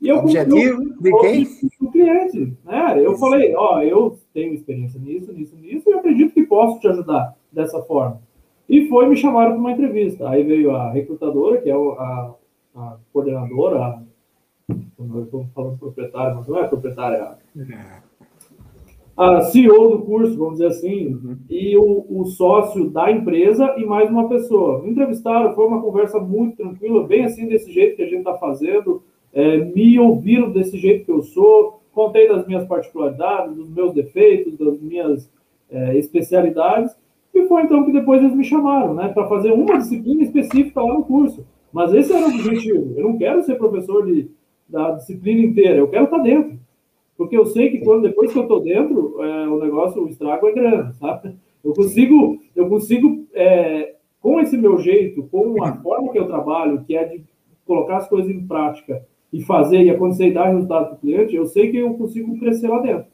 E 0.00 0.08
eu, 0.08 0.18
Objetivo 0.18 0.94
de 1.00 1.18
quem? 1.20 1.44
Do 1.80 1.90
cliente, 1.90 2.52
né? 2.64 2.94
Eu 2.98 3.12
Isso. 3.12 3.20
falei, 3.20 3.54
ó, 3.56 3.82
eu 3.82 4.16
tenho 4.32 4.54
experiência 4.54 5.00
nisso, 5.00 5.32
nisso, 5.32 5.56
nisso, 5.56 5.90
e 5.90 5.94
acredito 5.94 6.34
que 6.34 6.44
posso 6.44 6.80
te 6.80 6.88
ajudar 6.88 7.36
dessa 7.52 7.80
forma. 7.82 8.20
E 8.68 8.86
foi 8.86 9.08
me 9.08 9.16
chamaram 9.16 9.52
para 9.52 9.60
uma 9.60 9.72
entrevista. 9.72 10.28
Aí 10.28 10.42
veio 10.42 10.72
a 10.72 10.90
recrutadora, 10.90 11.60
que 11.60 11.70
é 11.70 11.74
a, 11.74 12.34
a 12.74 12.96
coordenadora, 13.12 13.78
a, 13.78 14.02
estou 15.22 15.46
falando 15.54 15.78
proprietária, 15.78 16.34
mas 16.34 16.46
não 16.46 16.58
é 16.58 16.68
proprietária, 16.68 17.38
a 19.18 19.40
CEO 19.40 19.90
do 19.90 20.04
curso, 20.04 20.38
vamos 20.38 20.58
dizer 20.58 20.66
assim, 20.66 21.08
uhum. 21.08 21.36
e 21.50 21.76
o, 21.76 22.06
o, 22.08 22.24
sócio 22.26 22.88
da 22.88 23.10
empresa 23.10 23.74
e 23.76 23.84
mais 23.84 24.08
uma 24.08 24.28
pessoa. 24.28 24.80
Me 24.80 24.90
entrevistaram, 24.90 25.56
foi 25.56 25.66
uma 25.66 25.82
conversa 25.82 26.20
muito 26.20 26.58
tranquila, 26.58 27.04
bem 27.04 27.24
assim, 27.24 27.48
desse 27.48 27.72
jeito 27.72 27.96
que 27.96 28.02
a 28.02 28.06
gente 28.06 28.20
está 28.20 28.34
fazendo, 28.34 29.02
é, 29.32 29.56
me 29.56 29.98
ouviram 29.98 30.52
desse 30.52 30.78
jeito 30.78 31.04
que 31.04 31.10
eu 31.10 31.22
sou, 31.22 31.82
contei 31.92 32.28
das 32.28 32.46
minhas 32.46 32.64
particularidades, 32.64 33.56
dos 33.56 33.68
meus 33.68 33.92
defeitos, 33.92 34.56
das 34.56 34.80
minhas 34.80 35.28
é, 35.68 35.98
especialidades, 35.98 36.96
e 37.34 37.46
foi 37.46 37.62
então 37.62 37.84
que 37.84 37.92
depois 37.92 38.22
eles 38.22 38.34
me 38.34 38.44
chamaram, 38.44 38.94
né, 38.94 39.08
para 39.08 39.28
fazer 39.28 39.52
uma 39.52 39.78
disciplina 39.78 40.22
específica 40.22 40.82
lá 40.82 40.94
no 40.94 41.04
curso. 41.04 41.46
Mas 41.72 41.92
esse 41.92 42.12
era 42.12 42.26
o 42.26 42.30
objetivo. 42.30 42.94
Eu 42.96 43.04
não 43.04 43.18
quero 43.18 43.42
ser 43.42 43.56
professor 43.56 44.06
de, 44.06 44.30
da 44.68 44.92
disciplina 44.92 45.42
inteira, 45.42 45.78
eu 45.78 45.88
quero 45.88 46.04
estar 46.04 46.18
dentro. 46.18 46.58
Porque 47.16 47.36
eu 47.36 47.46
sei 47.46 47.70
que 47.70 47.78
quando 47.78 48.02
depois 48.02 48.32
que 48.32 48.38
eu 48.38 48.42
estou 48.42 48.60
dentro, 48.60 49.22
é, 49.22 49.48
o 49.48 49.58
negócio, 49.58 50.02
o 50.02 50.08
estrago 50.08 50.46
é 50.46 50.52
grande, 50.52 50.96
sabe? 50.96 51.34
Eu 51.64 51.74
consigo, 51.74 52.38
eu 52.54 52.68
consigo 52.68 53.26
é, 53.34 53.96
com 54.20 54.40
esse 54.40 54.56
meu 54.56 54.78
jeito, 54.78 55.24
com 55.24 55.62
a 55.62 55.74
forma 55.74 56.12
que 56.12 56.18
eu 56.18 56.26
trabalho, 56.26 56.84
que 56.84 56.96
é 56.96 57.04
de 57.04 57.24
colocar 57.66 57.98
as 57.98 58.08
coisas 58.08 58.30
em 58.30 58.46
prática 58.46 59.04
e 59.32 59.42
fazer 59.42 59.82
e 59.82 59.90
acontecer 59.90 60.28
e 60.28 60.32
dar 60.32 60.48
resultado 60.48 60.86
para 60.86 60.94
o 60.94 60.98
cliente, 60.98 61.34
eu 61.34 61.44
sei 61.44 61.70
que 61.70 61.76
eu 61.76 61.92
consigo 61.94 62.38
crescer 62.38 62.68
lá 62.68 62.80
dentro. 62.80 63.06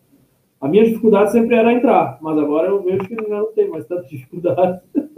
A 0.61 0.69
minha 0.69 0.85
dificuldade 0.85 1.33
sempre 1.33 1.57
era 1.57 1.73
entrar, 1.73 2.19
mas 2.21 2.38
agora 2.38 2.69
eu 2.69 2.83
vejo 2.83 3.01
que 3.01 3.14
não 3.14 3.53
tem 3.53 3.69
mais 3.69 3.87
tanta 3.87 4.07
dificuldade. 4.09 4.81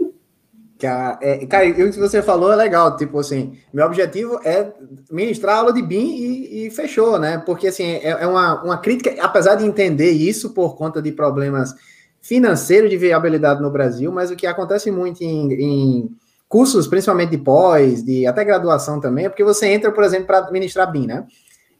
Cara, 0.79 1.17
é, 1.21 1.43
o 1.83 1.91
que 1.91 1.99
você 1.99 2.21
falou 2.21 2.53
é 2.53 2.55
legal. 2.55 2.95
Tipo 2.97 3.19
assim, 3.19 3.57
meu 3.73 3.85
objetivo 3.85 4.39
é 4.45 4.71
ministrar 5.11 5.57
aula 5.57 5.73
de 5.73 5.81
BIM 5.81 6.15
e, 6.15 6.67
e 6.67 6.71
fechou, 6.71 7.17
né? 7.17 7.41
Porque 7.45 7.67
assim, 7.67 7.83
é, 7.83 8.09
é, 8.09 8.27
uma, 8.27 8.63
uma 8.63 8.77
crítica, 8.77 9.15
apesar 9.19 9.55
de 9.55 9.65
entender 9.65 10.11
isso 10.11 10.53
por 10.53 10.75
conta 10.75 11.01
de 11.01 11.11
problemas 11.11 11.73
financeiros 12.21 12.89
de 12.89 12.97
viabilidade 12.97 13.61
no 13.61 13.71
Brasil, 13.71 14.11
mas 14.11 14.29
o 14.29 14.35
que 14.35 14.45
acontece 14.45 14.91
muito 14.91 15.23
em, 15.23 15.53
em 15.53 16.09
cursos, 16.47 16.87
principalmente 16.87 17.31
de 17.31 17.37
pós, 17.37 18.03
de 18.03 18.27
até 18.27 18.43
graduação 18.43 18.99
também, 18.99 19.25
é 19.25 19.29
porque 19.29 19.43
você 19.43 19.67
entra, 19.67 19.91
por 19.91 20.03
exemplo, 20.03 20.27
para 20.27 20.51
ministrar 20.51 20.91
BIM, 20.91 21.07
né? 21.07 21.25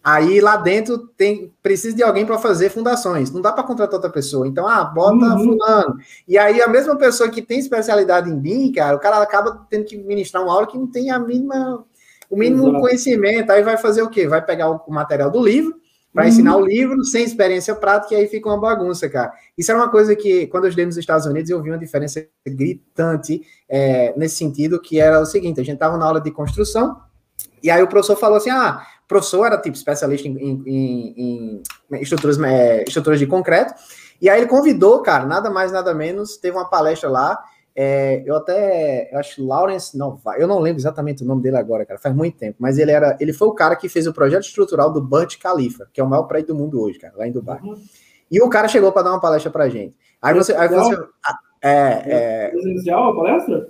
Aí 0.10 0.40
lá 0.40 0.56
dentro 0.56 1.00
tem 1.18 1.54
precisa 1.62 1.94
de 1.94 2.02
alguém 2.02 2.26
para 2.26 2.38
fazer 2.38 2.70
fundações. 2.70 3.30
Não 3.30 3.42
dá 3.42 3.52
para 3.52 3.66
contratar 3.66 3.96
outra 3.96 4.10
pessoa. 4.10 4.48
Então, 4.48 4.66
ah, 4.66 4.86
bota 4.86 5.36
uhum. 5.36 5.44
fulano. 5.44 5.98
E 6.26 6.38
aí 6.38 6.62
a 6.62 6.68
mesma 6.70 6.96
pessoa 6.96 7.30
que 7.30 7.42
tem 7.42 7.60
especialidade 7.60 8.30
em 8.30 8.40
BIM, 8.40 8.72
cara, 8.72 8.96
o 8.96 9.00
cara 9.02 9.22
acaba 9.22 9.68
tendo 9.70 9.84
que 9.84 9.98
ministrar 9.98 10.42
uma 10.42 10.54
aula 10.54 10.66
que 10.66 10.78
não 10.78 10.88
tem 10.88 11.12
a 11.12 11.20
mínima 11.20 11.86
o 12.30 12.38
mínimo 12.38 12.70
Exato. 12.70 12.80
conhecimento. 12.80 13.52
Aí 13.52 13.62
vai 13.62 13.76
fazer 13.76 14.02
o 14.02 14.10
quê? 14.10 14.30
Vai 14.30 14.42
pegar 14.42 14.70
o, 14.70 14.82
material 14.90 15.30
do 15.30 15.44
livro 15.44 15.76
para 16.14 16.24
uhum. 16.24 16.30
ensinar 16.30 16.56
o 16.56 16.66
livro 16.66 17.04
sem 17.04 17.26
experiência 17.26 17.76
prática 17.76 18.16
e 18.16 18.18
aí 18.18 18.28
fica 18.30 18.48
uma 18.48 18.58
bagunça, 18.58 19.10
cara. 19.10 19.34
Isso 19.58 19.70
era 19.70 19.78
uma 19.78 19.90
coisa 19.90 20.16
que, 20.16 20.48
quando 20.48 20.64
eu 20.64 20.70
estudei 20.70 20.86
nos 20.86 20.96
Estados 20.96 21.26
Unidos, 21.26 21.50
eu 21.50 21.62
vi 21.62 21.70
uma 21.70 21.78
diferença 21.78 22.26
gritante 22.48 23.42
é, 23.68 24.14
nesse 24.16 24.38
sentido, 24.38 24.82
que 24.82 25.02
era 25.02 25.20
o 25.20 25.26
seguinte, 25.26 25.60
a 25.60 25.66
gente 25.66 25.74
estava 25.74 25.98
na 25.98 26.06
aula 26.06 26.22
de 26.22 26.32
construção, 26.32 26.96
e 27.62 27.70
aí 27.70 27.84
o 27.84 27.88
professor 27.88 28.16
falou 28.16 28.38
assim, 28.38 28.50
ah, 28.50 28.82
professor 29.08 29.46
era 29.46 29.58
tipo 29.58 29.76
especialista 29.76 30.28
em, 30.28 30.64
em, 30.66 31.64
em 31.90 32.02
estruturas, 32.02 32.40
é, 32.42 32.84
estruturas 32.84 33.20
de 33.20 33.26
concreto. 33.26 33.74
E 34.22 34.30
aí 34.30 34.40
ele 34.40 34.48
convidou, 34.48 35.02
cara, 35.02 35.26
nada 35.26 35.50
mais, 35.50 35.72
nada 35.72 35.94
menos, 35.94 36.38
teve 36.38 36.58
uma 36.58 36.70
palestra 36.70 37.10
lá. 37.10 37.40
É, 37.80 38.24
eu 38.26 38.36
até, 38.36 39.14
eu 39.14 39.20
acho 39.20 39.46
Lawrence 39.46 39.96
Nova, 39.96 40.36
eu 40.40 40.48
não 40.48 40.58
lembro 40.58 40.80
exatamente 40.80 41.24
o 41.24 41.28
nome 41.28 41.44
dele 41.44 41.58
agora, 41.58 41.86
cara, 41.86 42.00
faz 42.00 42.16
muito 42.16 42.36
tempo, 42.36 42.58
mas 42.58 42.80
ele 42.80 42.90
era, 42.90 43.16
ele 43.20 43.32
foi 43.32 43.48
o 43.48 43.54
cara 43.54 43.76
que 43.76 43.88
fez 43.88 44.08
o 44.08 44.14
projeto 44.14 44.46
estrutural 44.46 44.92
do 44.92 45.00
Burj 45.00 45.38
Khalifa, 45.38 45.88
que 45.94 46.02
é 46.02 46.04
o 46.04 46.10
maior 46.10 46.24
prédio 46.24 46.48
do 46.48 46.56
mundo 46.56 46.82
hoje, 46.82 46.98
cara, 46.98 47.14
lá 47.16 47.28
em 47.28 47.32
Dubai. 47.32 47.60
Uhum. 47.62 47.80
E 48.32 48.42
o 48.42 48.50
cara 48.50 48.68
chegou 48.68 48.92
para 48.92 49.04
dar 49.04 49.12
uma 49.12 49.22
palestra 49.22 49.52
pra 49.52 49.70
gente. 49.70 49.96
Aí 50.20 50.34
você, 50.34 50.56
aí 50.56 50.68
você 50.68 50.96
ah, 51.24 51.38
é, 51.62 52.02
é, 52.06 52.50
presencial 52.50 53.12
a 53.12 53.16
palestra? 53.16 53.70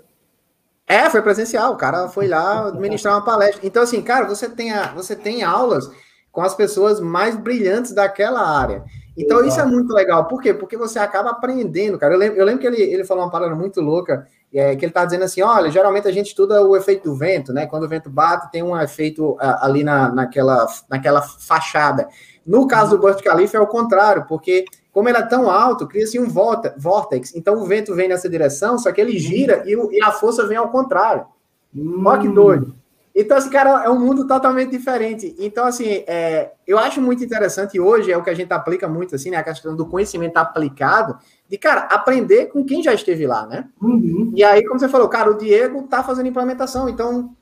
É, 0.88 1.10
foi 1.10 1.22
presencial. 1.22 1.74
O 1.74 1.78
cara 1.78 2.08
foi 2.08 2.28
lá 2.28 2.72
ministrar 2.72 3.14
uma 3.16 3.26
palestra. 3.26 3.60
Então, 3.64 3.84
assim, 3.84 4.02
cara, 4.02 4.26
você 4.26 4.48
tem, 4.48 4.72
a, 4.72 4.94
você 4.94 5.16
tem 5.16 5.44
aulas 5.44 5.92
com 6.32 6.42
as 6.42 6.56
pessoas 6.56 7.02
mais 7.02 7.36
brilhantes 7.36 7.92
daquela 7.92 8.42
área. 8.42 8.84
Então, 9.18 9.40
Exato. 9.40 9.50
isso 9.50 9.60
é 9.60 9.66
muito 9.66 9.92
legal. 9.92 10.26
Por 10.26 10.42
quê? 10.42 10.54
Porque 10.54 10.78
você 10.78 11.00
acaba 11.00 11.32
aprendendo, 11.32 11.98
cara. 11.98 12.14
Eu 12.14 12.20
lembro, 12.20 12.38
eu 12.38 12.46
lembro 12.46 12.62
que 12.62 12.68
ele, 12.68 12.82
ele 12.82 13.04
falou 13.04 13.24
uma 13.24 13.32
palavra 13.32 13.56
muito 13.56 13.82
louca, 13.82 14.28
é, 14.54 14.76
que 14.76 14.86
ele 14.86 14.92
tá 14.92 15.04
dizendo 15.04 15.24
assim: 15.24 15.42
olha, 15.42 15.72
geralmente 15.72 16.08
a 16.08 16.12
gente 16.12 16.28
estuda 16.28 16.62
o 16.62 16.78
efeito 16.78 17.10
do 17.10 17.16
vento, 17.16 17.52
né? 17.52 17.66
Quando 17.66 17.84
o 17.84 17.88
vento 17.90 18.10
bate, 18.10 18.52
tem 18.52 18.62
um 18.62 18.80
efeito 18.80 19.36
ali 19.40 19.84
na, 19.84 20.10
naquela, 20.10 20.68
naquela 20.88 21.22
fachada. 21.22 22.08
No 22.46 22.68
caso 22.68 22.92
do 22.92 23.02
Burj 23.02 23.22
Khalifa 23.22 23.58
é 23.58 23.60
o 23.60 23.68
contrário, 23.68 24.26
porque 24.28 24.64
como 24.98 25.10
ele 25.10 25.18
é 25.20 25.22
tão 25.22 25.48
alto, 25.48 25.86
cria-se 25.86 26.20
um 26.20 26.28
vórtex. 26.28 27.36
Então 27.36 27.62
o 27.62 27.66
vento 27.68 27.94
vem 27.94 28.10
nessa 28.10 28.28
direção, 28.28 28.80
só 28.80 28.92
que 28.92 29.00
ele 29.00 29.20
gira 29.20 29.62
e, 29.68 29.76
e 29.96 30.02
a 30.02 30.12
força 30.12 30.48
vem 30.48 30.58
ao 30.58 30.70
contrário. 30.70 31.28
Hum. 31.72 32.02
Olha 32.04 32.20
que 32.20 32.28
doido. 32.28 32.76
Então, 33.14 33.38
esse 33.38 33.48
cara 33.48 33.84
é 33.84 33.90
um 33.92 34.00
mundo 34.00 34.26
totalmente 34.26 34.72
diferente. 34.72 35.36
Então, 35.38 35.68
assim, 35.68 36.04
é, 36.08 36.52
eu 36.66 36.80
acho 36.80 37.00
muito 37.00 37.24
interessante, 37.24 37.78
e 37.78 37.80
hoje 37.80 38.12
é 38.12 38.18
o 38.18 38.24
que 38.24 38.32
a 38.32 38.34
gente 38.34 38.52
aplica 38.52 38.88
muito, 38.88 39.14
assim, 39.14 39.30
né? 39.30 39.38
A 39.38 39.44
questão 39.44 39.76
do 39.76 39.86
conhecimento 39.86 40.38
aplicado, 40.38 41.20
de, 41.48 41.60
cara, 41.60 41.82
aprender 41.82 42.48
com 42.48 42.66
quem 42.66 42.82
já 42.82 42.92
esteve 42.92 43.28
lá, 43.28 43.46
né? 43.46 43.70
Uhum. 43.80 44.32
E 44.36 44.44
aí, 44.44 44.66
como 44.66 44.80
você 44.80 44.90
falou, 44.90 45.08
cara, 45.10 45.30
o 45.30 45.38
Diego 45.38 45.84
tá 45.84 46.04
fazendo 46.04 46.28
implementação, 46.28 46.90
então 46.90 47.36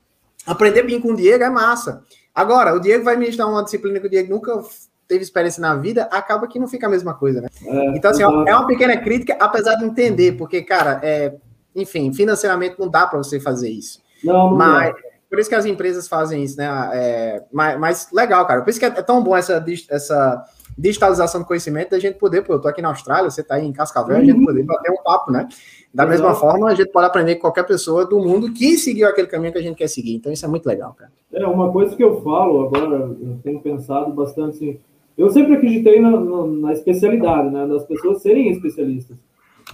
aprender 0.45 0.83
bem 0.83 0.99
com 0.99 1.13
o 1.13 1.15
Diego 1.15 1.45
é 1.45 1.49
massa. 1.49 2.03
Agora, 2.33 2.75
o 2.75 2.81
Diego 2.81 3.05
vai 3.05 3.15
ministrar 3.15 3.49
uma 3.49 3.63
disciplina 3.63 3.97
que 4.01 4.07
o 4.07 4.09
Diego 4.09 4.33
nunca 4.33 4.61
teve 5.07 5.23
experiência 5.23 5.61
na 5.61 5.75
vida, 5.75 6.03
acaba 6.11 6.47
que 6.47 6.59
não 6.59 6.67
fica 6.67 6.87
a 6.87 6.89
mesma 6.89 7.13
coisa, 7.13 7.41
né? 7.41 7.47
É, 7.65 7.97
então, 7.97 8.11
assim, 8.11 8.23
é, 8.23 8.25
é 8.25 8.55
uma 8.55 8.67
pequena 8.67 8.97
crítica, 8.97 9.35
apesar 9.39 9.75
de 9.75 9.85
entender, 9.85 10.33
porque, 10.33 10.61
cara, 10.61 10.99
é, 11.03 11.35
enfim, 11.75 12.13
financeiramente 12.13 12.79
não 12.79 12.89
dá 12.89 13.05
para 13.05 13.17
você 13.17 13.39
fazer 13.39 13.69
isso. 13.69 14.01
Não, 14.23 14.51
não 14.51 14.57
Mas, 14.57 14.95
por 15.29 15.39
isso 15.39 15.49
que 15.49 15.55
as 15.55 15.65
empresas 15.65 16.07
fazem 16.07 16.43
isso, 16.43 16.57
né? 16.57 16.67
É, 16.93 17.43
mas, 17.51 17.79
mas, 17.79 18.09
legal, 18.11 18.45
cara. 18.45 18.61
Por 18.61 18.69
isso 18.69 18.79
que 18.79 18.85
é, 18.85 18.89
é 18.89 19.01
tão 19.01 19.21
bom 19.23 19.35
essa, 19.35 19.63
essa 19.89 20.45
digitalização 20.77 21.41
do 21.41 21.47
conhecimento, 21.47 21.91
da 21.91 21.99
gente 21.99 22.17
poder, 22.17 22.41
pô, 22.41 22.53
eu 22.53 22.59
tô 22.59 22.67
aqui 22.67 22.81
na 22.81 22.89
Austrália, 22.89 23.29
você 23.29 23.43
tá 23.43 23.55
aí 23.55 23.65
em 23.65 23.73
Cascavel, 23.73 24.15
uhum. 24.15 24.21
a 24.21 24.25
gente 24.25 24.37
uhum. 24.37 24.45
poder 24.45 24.63
bater 24.63 24.91
um 24.91 25.03
papo, 25.03 25.31
né? 25.31 25.47
Da 25.93 26.05
mesma 26.05 26.35
forma, 26.35 26.69
a 26.69 26.75
gente 26.75 26.91
pode 26.91 27.07
aprender 27.07 27.35
com 27.35 27.41
qualquer 27.41 27.63
pessoa 27.63 28.05
do 28.05 28.19
mundo 28.19 28.51
que 28.51 28.77
seguiu 28.77 29.07
aquele 29.07 29.27
caminho 29.27 29.53
que 29.53 29.59
a 29.59 29.61
gente 29.61 29.77
quer 29.77 29.87
seguir. 29.87 30.15
Então, 30.15 30.31
isso 30.31 30.43
é 30.43 30.47
muito 30.47 30.65
legal, 30.65 30.93
cara. 30.93 31.09
É, 31.31 31.45
uma 31.47 31.71
coisa 31.71 31.95
que 31.95 32.03
eu 32.03 32.21
falo 32.21 32.65
agora, 32.65 32.95
eu 32.95 33.39
tenho 33.41 33.61
pensado 33.61 34.11
bastante 34.11 34.55
assim, 34.55 34.79
eu 35.17 35.29
sempre 35.29 35.53
acreditei 35.53 35.99
na, 35.99 36.11
na, 36.11 36.45
na 36.45 36.73
especialidade, 36.73 37.49
né? 37.49 37.65
Das 37.67 37.85
pessoas 37.85 38.21
serem 38.21 38.49
especialistas. 38.49 39.17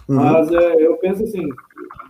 Uhum. 0.07 0.15
Mas 0.15 0.51
é, 0.51 0.85
eu 0.85 0.95
penso 0.97 1.23
assim, 1.23 1.47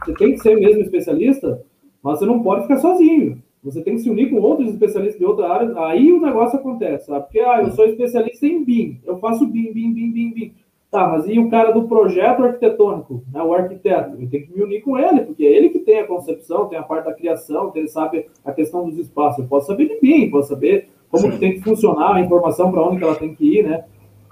você 0.03 0.13
tem 0.13 0.33
que 0.33 0.39
ser 0.39 0.55
mesmo 0.55 0.81
especialista, 0.81 1.61
mas 2.03 2.19
você 2.19 2.25
não 2.25 2.41
pode 2.41 2.63
ficar 2.63 2.77
sozinho. 2.77 3.41
Você 3.63 3.81
tem 3.81 3.95
que 3.95 4.01
se 4.01 4.09
unir 4.09 4.29
com 4.29 4.37
outros 4.37 4.69
especialistas 4.69 5.19
de 5.19 5.25
outra 5.25 5.47
área, 5.47 5.71
aí 5.85 6.11
o 6.11 6.19
negócio 6.19 6.57
acontece, 6.57 7.05
sabe? 7.05 7.25
Porque, 7.25 7.39
ah, 7.39 7.61
eu 7.61 7.71
sou 7.71 7.85
especialista 7.85 8.45
em 8.47 8.63
BIM, 8.63 8.99
eu 9.05 9.19
faço 9.19 9.45
BIM, 9.45 9.71
BIM, 9.71 9.93
BIM, 9.93 10.11
BIM, 10.11 10.33
BIM. 10.33 10.53
Tá, 10.89 11.07
mas 11.07 11.25
e 11.25 11.39
o 11.39 11.49
cara 11.49 11.71
do 11.71 11.87
projeto 11.87 12.43
arquitetônico, 12.43 13.23
né, 13.31 13.41
o 13.41 13.53
arquiteto? 13.53 14.17
Eu 14.19 14.29
tenho 14.29 14.45
que 14.45 14.53
me 14.53 14.61
unir 14.61 14.81
com 14.81 14.97
ele, 14.97 15.21
porque 15.21 15.45
é 15.45 15.55
ele 15.55 15.69
que 15.69 15.79
tem 15.79 15.99
a 15.99 16.07
concepção, 16.07 16.67
tem 16.67 16.77
a 16.77 16.83
parte 16.83 17.05
da 17.05 17.13
criação, 17.13 17.71
ele 17.73 17.87
sabe 17.87 18.25
a 18.43 18.51
questão 18.51 18.89
dos 18.89 18.97
espaços. 18.97 19.39
Eu 19.39 19.47
posso 19.47 19.67
saber 19.67 19.87
de 19.87 20.01
BIM, 20.01 20.29
posso 20.29 20.49
saber 20.49 20.89
como 21.11 21.31
que 21.31 21.37
tem 21.37 21.53
que 21.53 21.61
funcionar, 21.61 22.15
a 22.15 22.21
informação 22.21 22.71
para 22.71 22.81
onde 22.81 22.97
que 22.97 23.03
ela 23.03 23.15
tem 23.15 23.35
que 23.35 23.59
ir, 23.59 23.63
né? 23.63 23.83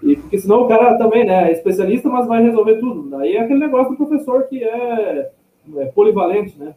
E, 0.01 0.15
porque 0.15 0.39
senão 0.39 0.63
o 0.63 0.67
cara 0.67 0.97
também 0.97 1.25
né, 1.25 1.49
é 1.49 1.51
especialista, 1.51 2.07
mas 2.07 2.25
vai 2.25 2.41
resolver 2.41 2.75
tudo. 2.75 3.09
Daí 3.09 3.35
é 3.35 3.41
aquele 3.41 3.59
negócio 3.59 3.91
do 3.91 3.97
professor 3.97 4.43
que 4.43 4.63
é, 4.63 5.29
é 5.77 5.85
polivalente, 5.87 6.57
né? 6.57 6.73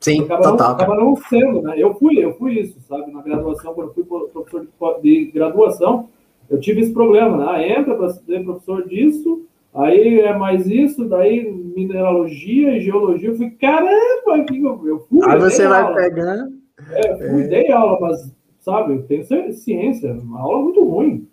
Sim, 0.00 0.22
acaba 0.22 0.42
total. 0.42 0.68
Não, 0.68 0.74
acaba 0.74 0.94
não 0.96 1.16
sendo, 1.16 1.62
né? 1.62 1.74
Eu 1.76 1.94
fui, 1.94 2.22
eu 2.22 2.32
fui 2.34 2.58
isso, 2.60 2.80
sabe? 2.80 3.12
Na 3.12 3.22
graduação, 3.22 3.74
quando 3.74 3.88
eu 3.88 3.94
fui 3.94 4.04
professor 4.04 4.66
de, 5.02 5.26
de 5.26 5.30
graduação, 5.30 6.08
eu 6.50 6.58
tive 6.58 6.80
esse 6.80 6.92
problema, 6.92 7.36
né? 7.36 7.46
Ah, 7.48 7.62
entra 7.62 7.94
para 7.94 8.10
ser 8.10 8.44
professor 8.44 8.86
disso, 8.88 9.42
aí 9.74 10.20
é 10.20 10.36
mais 10.36 10.66
isso, 10.66 11.04
daí 11.04 11.50
mineralogia 11.50 12.76
e 12.76 12.80
geologia. 12.80 13.30
Eu 13.30 13.36
fui, 13.36 13.50
caramba, 13.50 14.44
eu 14.84 15.00
fui. 15.00 15.20
Aí 15.24 15.38
você 15.38 15.66
vai 15.66 15.82
aula. 15.82 15.96
pegando. 15.96 16.58
É, 16.92 17.16
fui, 17.16 17.42
é. 17.42 17.48
dei 17.48 17.72
aula, 17.72 17.98
mas, 18.00 18.32
sabe, 18.70 18.94
eu 18.94 19.02
tenho 19.04 19.52
ciência, 19.54 20.12
uma 20.12 20.40
aula 20.40 20.62
muito 20.62 20.84
ruim. 20.84 21.28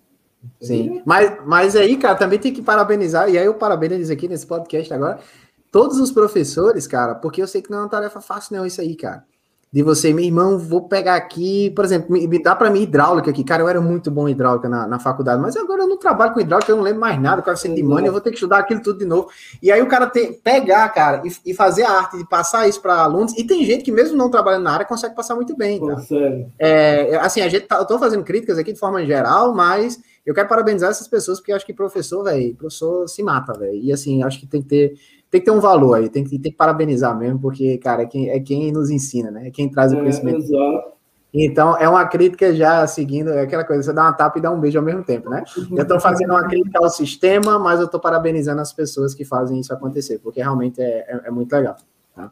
Sim, 0.61 1.01
mas, 1.05 1.37
mas 1.45 1.75
aí, 1.75 1.97
cara, 1.97 2.15
também 2.15 2.39
tem 2.39 2.53
que 2.53 2.61
parabenizar, 2.61 3.29
e 3.29 3.37
aí 3.37 3.45
eu 3.45 3.55
parabenizo 3.55 4.13
aqui 4.13 4.27
nesse 4.27 4.45
podcast 4.45 4.93
agora, 4.93 5.19
todos 5.71 5.99
os 5.99 6.11
professores, 6.11 6.87
cara, 6.87 7.15
porque 7.15 7.41
eu 7.41 7.47
sei 7.47 7.61
que 7.61 7.69
não 7.71 7.79
é 7.79 7.81
uma 7.81 7.89
tarefa 7.89 8.21
fácil, 8.21 8.55
não, 8.55 8.65
isso 8.65 8.79
aí, 8.79 8.95
cara 8.95 9.25
de 9.71 9.83
você, 9.83 10.13
meu 10.13 10.23
irmão, 10.23 10.57
vou 10.57 10.87
pegar 10.87 11.15
aqui, 11.15 11.69
por 11.71 11.83
exemplo, 11.83 12.11
me, 12.13 12.25
me 12.25 12.41
dá 12.41 12.55
para 12.55 12.69
mim 12.69 12.83
hidráulica 12.83 13.29
aqui. 13.29 13.43
Cara, 13.43 13.61
eu 13.61 13.67
era 13.67 13.81
muito 13.81 14.09
bom 14.09 14.27
em 14.27 14.31
hidráulica 14.31 14.69
na, 14.69 14.87
na 14.87 14.99
faculdade, 14.99 15.41
mas 15.41 15.57
agora 15.57 15.83
eu 15.83 15.87
não 15.87 15.97
trabalho 15.97 16.33
com 16.33 16.39
hidráulica, 16.39 16.71
eu 16.71 16.77
não 16.77 16.83
lembro 16.83 17.01
mais 17.01 17.21
nada, 17.21 17.41
quase 17.41 17.67
de 17.67 17.83
money, 17.83 18.07
eu 18.07 18.11
vou 18.13 18.21
ter 18.21 18.29
que 18.29 18.35
estudar 18.35 18.59
aquilo 18.59 18.81
tudo 18.81 18.99
de 18.99 19.05
novo. 19.05 19.27
E 19.61 19.69
aí 19.71 19.81
o 19.81 19.87
cara 19.87 20.07
tem, 20.07 20.31
pegar, 20.31 20.87
cara, 20.89 21.21
e, 21.25 21.51
e 21.51 21.53
fazer 21.53 21.83
a 21.83 21.91
arte 21.91 22.17
de 22.17 22.25
passar 22.25 22.69
isso 22.69 22.81
para 22.81 22.95
alunos, 22.95 23.37
e 23.37 23.43
tem 23.43 23.65
gente 23.65 23.83
que 23.83 23.91
mesmo 23.91 24.15
não 24.15 24.29
trabalhando 24.29 24.63
na 24.63 24.71
área 24.71 24.85
consegue 24.85 25.13
passar 25.13 25.35
muito 25.35 25.55
bem. 25.57 25.79
Tá? 25.79 26.01
É, 26.57 27.17
assim, 27.17 27.41
a 27.41 27.49
gente 27.49 27.67
tá, 27.67 27.77
eu 27.77 27.85
tô 27.85 27.99
fazendo 27.99 28.23
críticas 28.23 28.57
aqui 28.57 28.71
de 28.71 28.79
forma 28.79 29.05
geral, 29.05 29.53
mas 29.53 29.99
eu 30.25 30.33
quero 30.33 30.47
parabenizar 30.47 30.89
essas 30.89 31.07
pessoas, 31.07 31.39
porque 31.39 31.51
eu 31.51 31.55
acho 31.55 31.65
que 31.65 31.73
professor, 31.73 32.23
velho, 32.23 32.55
professor 32.55 33.07
se 33.07 33.21
mata, 33.21 33.51
velho. 33.53 33.75
E 33.75 33.91
assim, 33.91 34.23
acho 34.23 34.39
que 34.39 34.47
tem 34.47 34.61
que 34.61 34.67
ter 34.67 34.95
tem 35.29 35.41
que 35.41 35.45
ter 35.45 35.51
um 35.51 35.59
valor 35.59 35.95
aí, 35.95 36.09
tem 36.09 36.23
que, 36.23 36.39
tem 36.39 36.51
que 36.51 36.57
parabenizar 36.57 37.17
mesmo, 37.17 37.39
porque, 37.39 37.77
cara, 37.77 38.03
é 38.03 38.05
quem, 38.05 38.29
é 38.29 38.39
quem 38.39 38.71
nos 38.71 38.89
ensina, 38.89 39.31
né? 39.31 39.47
É 39.47 39.51
quem 39.51 39.69
traz 39.69 39.91
o 39.91 39.95
é, 39.95 39.99
conhecimento. 39.99 40.39
Exato. 40.39 40.95
Então, 41.37 41.75
é 41.77 41.89
uma 41.89 42.05
crítica 42.05 42.55
já 42.55 42.87
seguindo 42.87 43.29
é 43.29 43.41
aquela 43.41 43.65
coisa, 43.65 43.83
você 43.83 43.91
dá 43.91 44.03
uma 44.03 44.13
tapa 44.13 44.39
e 44.39 44.41
dá 44.41 44.49
um 44.49 44.59
beijo 44.59 44.79
ao 44.79 44.85
mesmo 44.85 45.03
tempo, 45.03 45.29
né? 45.29 45.43
Eu 45.69 45.81
estou 45.81 45.99
fazendo 45.99 46.29
uma 46.29 46.47
crítica 46.47 46.79
ao 46.81 46.89
sistema, 46.89 47.59
mas 47.59 47.79
eu 47.79 47.87
estou 47.87 47.99
parabenizando 47.99 48.61
as 48.61 48.71
pessoas 48.71 49.13
que 49.13 49.25
fazem 49.25 49.59
isso 49.59 49.73
acontecer, 49.73 50.19
porque 50.19 50.39
realmente 50.39 50.81
é, 50.81 51.05
é, 51.09 51.21
é 51.25 51.31
muito 51.31 51.51
legal. 51.51 51.75
Tá? 52.15 52.31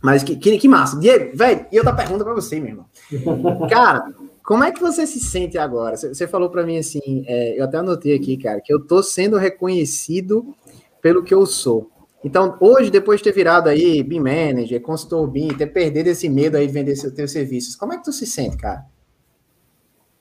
Mas 0.00 0.22
que, 0.22 0.36
que, 0.36 0.56
que 0.56 0.68
massa. 0.68 0.98
Diego, 0.98 1.36
velho, 1.36 1.66
e 1.70 1.76
outra 1.76 1.92
pergunta 1.92 2.24
para 2.24 2.32
você, 2.32 2.58
meu 2.58 2.70
irmão. 2.70 2.86
Cara, 3.68 4.10
como 4.42 4.64
é 4.64 4.72
que 4.72 4.80
você 4.80 5.06
se 5.06 5.20
sente 5.20 5.58
agora? 5.58 5.98
Você 5.98 6.26
falou 6.26 6.48
para 6.48 6.64
mim 6.64 6.78
assim, 6.78 7.24
é, 7.26 7.60
eu 7.60 7.64
até 7.64 7.76
anotei 7.76 8.14
aqui, 8.16 8.38
cara, 8.38 8.60
que 8.60 8.72
eu 8.72 8.78
estou 8.78 9.02
sendo 9.02 9.36
reconhecido 9.36 10.54
pelo 11.02 11.22
que 11.22 11.34
eu 11.34 11.44
sou. 11.44 11.90
Então, 12.22 12.56
hoje, 12.60 12.90
depois 12.90 13.20
de 13.20 13.24
ter 13.24 13.32
virado 13.32 13.68
aí 13.68 14.02
BIM 14.02 14.20
Manager, 14.20 14.80
consultor 14.82 15.26
BIM, 15.26 15.48
ter 15.48 15.66
perdido 15.66 16.08
esse 16.08 16.28
medo 16.28 16.56
aí 16.56 16.66
de 16.66 16.72
vender 16.72 16.94
seus 16.96 17.30
serviços, 17.30 17.74
como 17.74 17.94
é 17.94 17.96
que 17.96 18.04
tu 18.04 18.12
se 18.12 18.26
sente, 18.26 18.56
cara? 18.58 18.84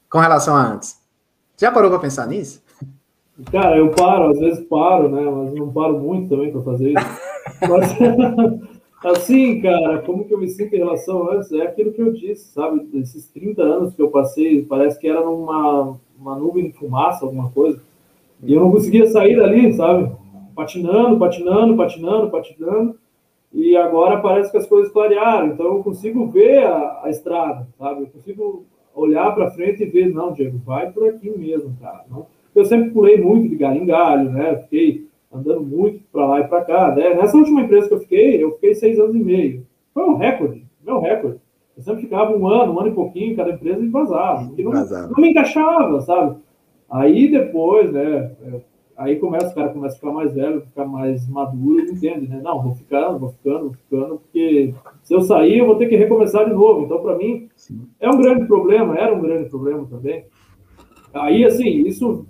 Com 0.10 0.20
relação 0.20 0.56
a 0.56 0.62
antes. 0.62 0.98
Já 1.58 1.72
parou 1.72 1.90
para 1.90 2.00
pensar 2.00 2.26
nisso? 2.26 2.64
Cara, 3.52 3.78
eu 3.78 3.92
paro, 3.92 4.32
às 4.32 4.40
vezes 4.40 4.66
paro, 4.68 5.10
né? 5.10 5.22
Mas 5.22 5.54
não 5.54 5.72
paro 5.72 6.00
muito 6.00 6.30
também 6.30 6.52
para 6.52 6.62
fazer 6.62 6.92
isso. 6.92 7.20
Mas, 7.68 7.98
assim, 9.18 9.62
cara, 9.62 10.00
como 10.00 10.26
que 10.26 10.34
eu 10.34 10.40
me 10.40 10.48
sinto 10.48 10.74
em 10.74 10.80
relação 10.80 11.30
a 11.30 11.36
antes? 11.36 11.52
É 11.52 11.64
aquilo 11.64 11.92
que 11.92 12.02
eu 12.02 12.14
disse, 12.14 12.52
sabe? 12.54 12.88
Esses 12.94 13.28
30 13.28 13.62
anos 13.62 13.94
que 13.94 14.02
eu 14.02 14.10
passei, 14.10 14.64
parece 14.64 14.98
que 15.00 15.08
era 15.08 15.24
numa 15.24 15.98
uma 16.20 16.36
nuvem 16.36 16.70
de 16.70 16.78
fumaça, 16.78 17.26
alguma 17.26 17.50
coisa. 17.50 17.82
E 18.44 18.54
eu 18.54 18.60
não 18.60 18.72
conseguia 18.72 19.08
sair 19.08 19.38
dali, 19.38 19.74
sabe? 19.74 20.12
Patinando, 20.60 21.18
patinando, 21.18 21.78
patinando, 21.78 22.30
patinando, 22.30 22.96
e 23.54 23.78
agora 23.78 24.20
parece 24.20 24.52
que 24.52 24.58
as 24.58 24.68
coisas 24.68 24.92
clarearam, 24.92 25.48
então 25.48 25.78
eu 25.78 25.84
consigo 25.84 26.28
ver 26.28 26.66
a, 26.66 27.00
a 27.04 27.10
estrada, 27.10 27.66
sabe? 27.78 28.02
Eu 28.02 28.08
consigo 28.08 28.66
olhar 28.94 29.34
para 29.34 29.52
frente 29.52 29.84
e 29.84 29.86
ver, 29.86 30.14
não, 30.14 30.34
Diego, 30.34 30.60
vai 30.66 30.92
por 30.92 31.08
aqui 31.08 31.30
mesmo, 31.30 31.78
cara. 31.80 32.04
Não? 32.12 32.28
Eu 32.54 32.66
sempre 32.66 32.90
pulei 32.90 33.22
muito 33.22 33.48
de 33.48 33.56
galho 33.56 33.82
em 33.82 33.86
galho, 33.86 34.30
né? 34.30 34.58
Fiquei 34.64 35.08
andando 35.32 35.62
muito 35.62 36.04
para 36.12 36.26
lá 36.26 36.40
e 36.42 36.48
para 36.50 36.66
cá. 36.66 36.94
Né? 36.94 37.14
Nessa 37.16 37.38
última 37.38 37.62
empresa 37.62 37.88
que 37.88 37.94
eu 37.94 38.02
fiquei, 38.02 38.44
eu 38.44 38.52
fiquei 38.56 38.76
seis 38.76 39.00
anos 39.00 39.16
e 39.16 39.20
meio. 39.20 39.66
Foi 39.94 40.04
um 40.04 40.18
recorde, 40.18 40.66
meu 40.86 41.00
recorde. 41.00 41.40
Eu 41.78 41.84
sempre 41.84 42.02
ficava 42.02 42.36
um 42.36 42.46
ano, 42.46 42.74
um 42.74 42.80
ano 42.80 42.90
e 42.90 42.94
pouquinho, 42.94 43.38
cada 43.38 43.52
empresa 43.52 43.82
e 43.82 43.88
vazava. 43.88 44.52
Não, 44.58 44.72
não 45.08 45.16
me 45.16 45.30
encaixava, 45.30 46.02
sabe? 46.02 46.36
Aí 46.90 47.32
depois, 47.32 47.92
né, 47.94 48.32
Aí 49.00 49.16
começa, 49.16 49.48
o 49.48 49.56
cara 49.56 49.70
começa 49.70 49.96
a 49.96 50.00
ficar 50.00 50.12
mais 50.12 50.34
velho, 50.34 50.60
ficar 50.60 50.86
mais 50.86 51.26
maduro, 51.30 51.90
entende, 51.90 52.28
né? 52.28 52.42
Não, 52.44 52.62
vou 52.62 52.76
ficando, 52.76 53.18
vou 53.18 53.30
ficando, 53.30 53.60
vou 53.60 53.74
ficando, 53.74 54.20
porque 54.20 54.76
se 55.04 55.14
eu 55.14 55.22
sair, 55.22 55.60
eu 55.60 55.68
vou 55.68 55.78
ter 55.78 55.88
que 55.88 55.96
recomeçar 55.96 56.44
de 56.44 56.54
novo. 56.54 56.84
Então, 56.84 57.02
para 57.02 57.16
mim, 57.16 57.48
Sim. 57.56 57.88
é 57.98 58.10
um 58.10 58.18
grande 58.18 58.46
problema, 58.46 58.98
era 58.98 59.16
um 59.16 59.22
grande 59.22 59.50
problema 59.50 59.88
também. 59.90 60.26
Aí, 61.14 61.46
assim, 61.46 61.88
isso, 61.88 62.26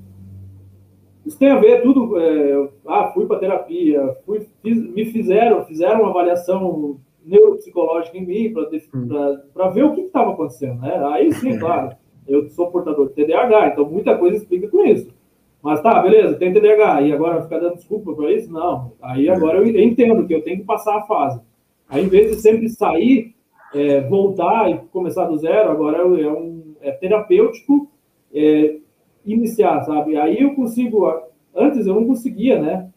isso 1.26 1.40
tem 1.40 1.50
a 1.50 1.60
ver 1.60 1.82
tudo. 1.82 2.20
É, 2.20 2.70
ah, 2.86 3.12
fui 3.16 3.26
para 3.26 3.40
terapia, 3.40 4.16
fui, 4.24 4.46
fiz, 4.62 4.78
me 4.94 5.06
fizeram, 5.06 5.66
fizeram 5.66 6.02
uma 6.02 6.12
avaliação 6.12 7.00
neuropsicológica 7.26 8.16
em 8.16 8.28
mim 8.28 8.54
para 8.54 9.70
hum. 9.70 9.72
ver 9.72 9.86
o 9.86 9.96
que 9.96 10.02
estava 10.02 10.34
acontecendo, 10.34 10.82
né? 10.82 11.04
Aí 11.08 11.32
sim, 11.34 11.58
claro, 11.58 11.96
eu 12.28 12.48
sou 12.52 12.70
portador 12.70 13.08
de 13.08 13.16
TDAH, 13.16 13.70
então 13.70 13.90
muita 13.90 14.16
coisa 14.16 14.38
explica 14.38 14.68
com 14.68 14.86
isso. 14.86 15.18
Mas 15.62 15.82
tá, 15.82 16.02
beleza, 16.02 16.36
tem 16.36 16.54
TDAH, 16.54 17.02
e 17.02 17.14
agora 17.14 17.42
ficar 17.42 17.60
dando 17.60 17.76
desculpa 17.76 18.14
para 18.14 18.32
isso? 18.32 18.52
Não. 18.52 18.94
Aí 19.02 19.30
agora 19.30 19.58
eu 19.58 19.68
entendo 19.68 20.26
que 20.26 20.34
eu 20.34 20.42
tenho 20.42 20.60
que 20.60 20.66
passar 20.66 20.98
a 20.98 21.02
fase. 21.02 21.42
Aí, 21.88 22.04
em 22.04 22.08
vez 22.08 22.32
de 22.32 22.42
sempre 22.42 22.70
sair, 22.70 23.36
é, 23.74 24.02
voltar 24.02 24.70
e 24.70 24.78
começar 24.92 25.26
do 25.26 25.38
zero, 25.38 25.72
agora 25.72 25.98
é, 25.98 26.30
um, 26.30 26.76
é 26.82 26.92
terapêutico 26.92 27.90
é, 28.34 28.78
iniciar, 29.26 29.84
sabe? 29.84 30.16
Aí 30.16 30.42
eu 30.42 30.56
consigo, 30.56 31.12
antes 31.54 31.86
eu 31.86 31.96
não 31.96 32.06
conseguia, 32.06 32.60
né? 32.62 32.90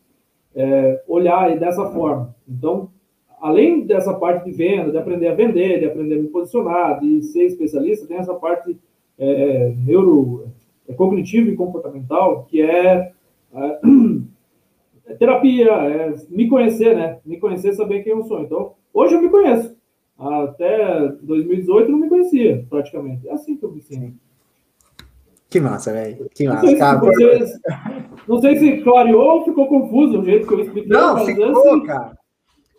É, 0.54 1.02
olhar 1.08 1.58
dessa 1.58 1.86
forma. 1.90 2.34
Então, 2.46 2.90
além 3.40 3.86
dessa 3.86 4.12
parte 4.14 4.44
de 4.44 4.52
venda, 4.52 4.90
de 4.90 4.98
aprender 4.98 5.28
a 5.28 5.34
vender, 5.34 5.80
de 5.80 5.86
aprender 5.86 6.16
a 6.16 6.22
me 6.22 6.28
posicionar, 6.28 7.00
de 7.00 7.22
ser 7.22 7.44
especialista, 7.44 8.06
tem 8.06 8.18
essa 8.18 8.34
parte 8.34 8.76
é, 9.18 9.72
neuro 9.84 10.44
é 10.46 10.51
cognitivo 10.96 11.50
e 11.50 11.56
comportamental, 11.56 12.44
que 12.44 12.60
é, 12.62 13.12
é, 13.54 13.80
é 15.06 15.14
terapia, 15.14 15.70
é 15.70 16.14
me 16.28 16.48
conhecer, 16.48 16.96
né? 16.96 17.18
Me 17.24 17.38
conhecer, 17.38 17.72
saber 17.74 18.02
quem 18.02 18.12
eu 18.12 18.24
sou. 18.24 18.40
Então, 18.40 18.72
hoje 18.92 19.14
eu 19.14 19.22
me 19.22 19.28
conheço. 19.28 19.76
Até 20.18 21.08
2018 21.22 21.88
eu 21.88 21.92
não 21.92 21.98
me 21.98 22.08
conhecia, 22.08 22.64
praticamente. 22.68 23.28
É 23.28 23.32
assim 23.32 23.56
que 23.56 23.64
eu 23.64 23.72
me 23.72 23.80
sinto. 23.80 24.16
Que 25.48 25.60
massa, 25.60 25.92
velho. 25.92 26.30
Que 26.34 26.46
massa. 26.46 26.62
Não 26.62 26.68
sei, 26.70 26.78
cara, 26.78 27.00
se, 27.14 27.60
não 28.26 28.40
sei 28.40 28.56
se 28.56 28.82
clareou 28.82 29.38
ou 29.38 29.44
ficou 29.44 29.66
confuso 29.66 30.20
o 30.20 30.24
jeito 30.24 30.46
que 30.46 30.54
eu 30.54 30.60
expliquei. 30.60 30.90
Não, 30.90 31.26
ficou, 31.26 31.50
assim, 31.50 31.84
cara. 31.84 32.16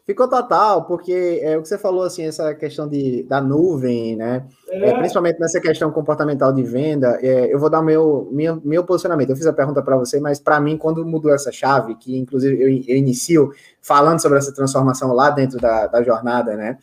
Ficou 0.06 0.28
total, 0.28 0.86
porque 0.86 1.40
é 1.42 1.58
o 1.58 1.62
que 1.62 1.68
você 1.70 1.78
falou, 1.78 2.04
assim, 2.04 2.26
essa 2.26 2.54
questão 2.54 2.90
de, 2.90 3.24
da 3.24 3.40
nuvem, 3.40 4.18
né? 4.18 4.46
É. 4.70 4.90
É, 4.90 4.98
principalmente 4.98 5.40
nessa 5.40 5.62
questão 5.62 5.90
comportamental 5.92 6.52
de 6.52 6.62
venda, 6.62 7.18
é, 7.22 7.54
eu 7.54 7.58
vou 7.58 7.70
dar 7.70 7.82
meu, 7.82 8.28
meu, 8.30 8.62
meu 8.66 8.84
posicionamento. 8.84 9.30
Eu 9.30 9.38
fiz 9.38 9.46
a 9.46 9.54
pergunta 9.54 9.82
para 9.82 9.96
você, 9.96 10.20
mas 10.20 10.42
para 10.42 10.60
mim, 10.60 10.78
quando 10.78 11.06
mudou 11.06 11.34
essa 11.34 11.54
chave, 11.54 11.96
que 11.96 12.18
inclusive 12.18 12.54
eu, 12.54 12.68
eu 12.68 12.98
inicio 12.98 13.52
falando 13.82 14.22
sobre 14.22 14.40
essa 14.40 14.54
transformação 14.54 15.14
lá 15.14 15.30
dentro 15.30 15.58
da, 15.58 15.88
da 15.88 16.04
jornada, 16.04 16.58
né? 16.58 16.78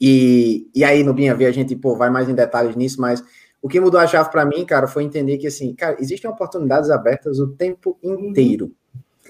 E, 0.00 0.70
e 0.72 0.84
aí 0.84 1.02
no 1.02 1.12
Binha 1.12 1.34
V 1.34 1.44
a 1.44 1.50
gente 1.50 1.74
pô, 1.74 1.96
vai 1.96 2.08
mais 2.08 2.28
em 2.28 2.34
detalhes 2.34 2.76
nisso, 2.76 3.00
mas 3.00 3.20
o 3.60 3.68
que 3.68 3.80
mudou 3.80 3.98
a 3.98 4.06
chave 4.06 4.30
para 4.30 4.44
mim, 4.44 4.64
cara, 4.64 4.86
foi 4.86 5.02
entender 5.02 5.38
que 5.38 5.48
assim, 5.48 5.74
cara, 5.74 5.96
existem 5.98 6.30
oportunidades 6.30 6.88
abertas 6.88 7.40
o 7.40 7.48
tempo 7.48 7.98
inteiro. 8.00 8.70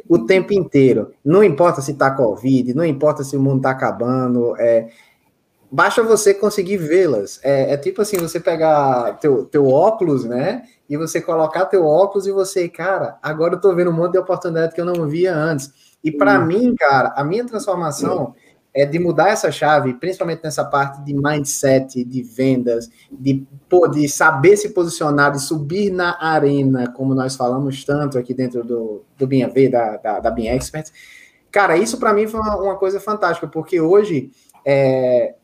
O 0.08 0.20
tempo 0.20 0.52
inteiro. 0.52 1.12
Não 1.24 1.44
importa 1.44 1.80
se 1.80 1.94
tá 1.94 2.10
Covid, 2.10 2.74
não 2.74 2.84
importa 2.84 3.22
se 3.22 3.36
o 3.36 3.40
mundo 3.40 3.62
tá 3.62 3.70
acabando, 3.70 4.56
é, 4.56 4.88
basta 5.70 6.02
você 6.02 6.32
conseguir 6.34 6.78
vê-las. 6.78 7.40
É, 7.42 7.74
é, 7.74 7.76
tipo 7.76 8.02
assim, 8.02 8.16
você 8.16 8.40
pegar 8.40 9.18
teu, 9.20 9.44
teu 9.44 9.66
óculos, 9.66 10.24
né? 10.24 10.62
E 10.88 10.96
você 10.96 11.20
colocar 11.20 11.66
teu 11.66 11.84
óculos 11.84 12.26
e 12.26 12.32
você, 12.32 12.68
cara, 12.68 13.18
agora 13.22 13.54
eu 13.54 13.60
tô 13.60 13.74
vendo 13.74 13.90
um 13.90 13.94
monte 13.94 14.12
de 14.12 14.18
oportunidade 14.18 14.74
que 14.74 14.80
eu 14.80 14.86
não 14.86 15.06
via 15.06 15.34
antes. 15.34 15.70
E 16.02 16.10
para 16.10 16.38
mim, 16.38 16.74
cara, 16.76 17.12
a 17.16 17.24
minha 17.24 17.44
transformação 17.44 18.34
é 18.78 18.86
de 18.86 18.96
mudar 18.96 19.30
essa 19.30 19.50
chave, 19.50 19.92
principalmente 19.94 20.40
nessa 20.44 20.64
parte 20.64 21.02
de 21.02 21.12
mindset, 21.12 22.04
de 22.04 22.22
vendas, 22.22 22.88
de, 23.10 23.44
pô, 23.68 23.88
de 23.88 24.08
saber 24.08 24.56
se 24.56 24.68
posicionar, 24.68 25.32
de 25.32 25.42
subir 25.42 25.90
na 25.90 26.16
arena, 26.20 26.92
como 26.92 27.12
nós 27.12 27.34
falamos 27.34 27.84
tanto 27.84 28.16
aqui 28.16 28.32
dentro 28.32 28.62
do, 28.62 29.02
do 29.18 29.26
Binha 29.26 29.48
V, 29.48 29.68
da, 29.68 29.96
da, 29.96 30.20
da 30.20 30.30
Binha 30.30 30.54
Expert. 30.54 30.92
Cara, 31.50 31.76
isso 31.76 31.98
para 31.98 32.12
mim 32.12 32.28
foi 32.28 32.38
uma, 32.38 32.56
uma, 32.56 32.76
coisa 32.76 33.00
fantástica, 33.00 33.48
porque 33.48 33.80
hoje 33.80 34.30
é, 34.64 35.34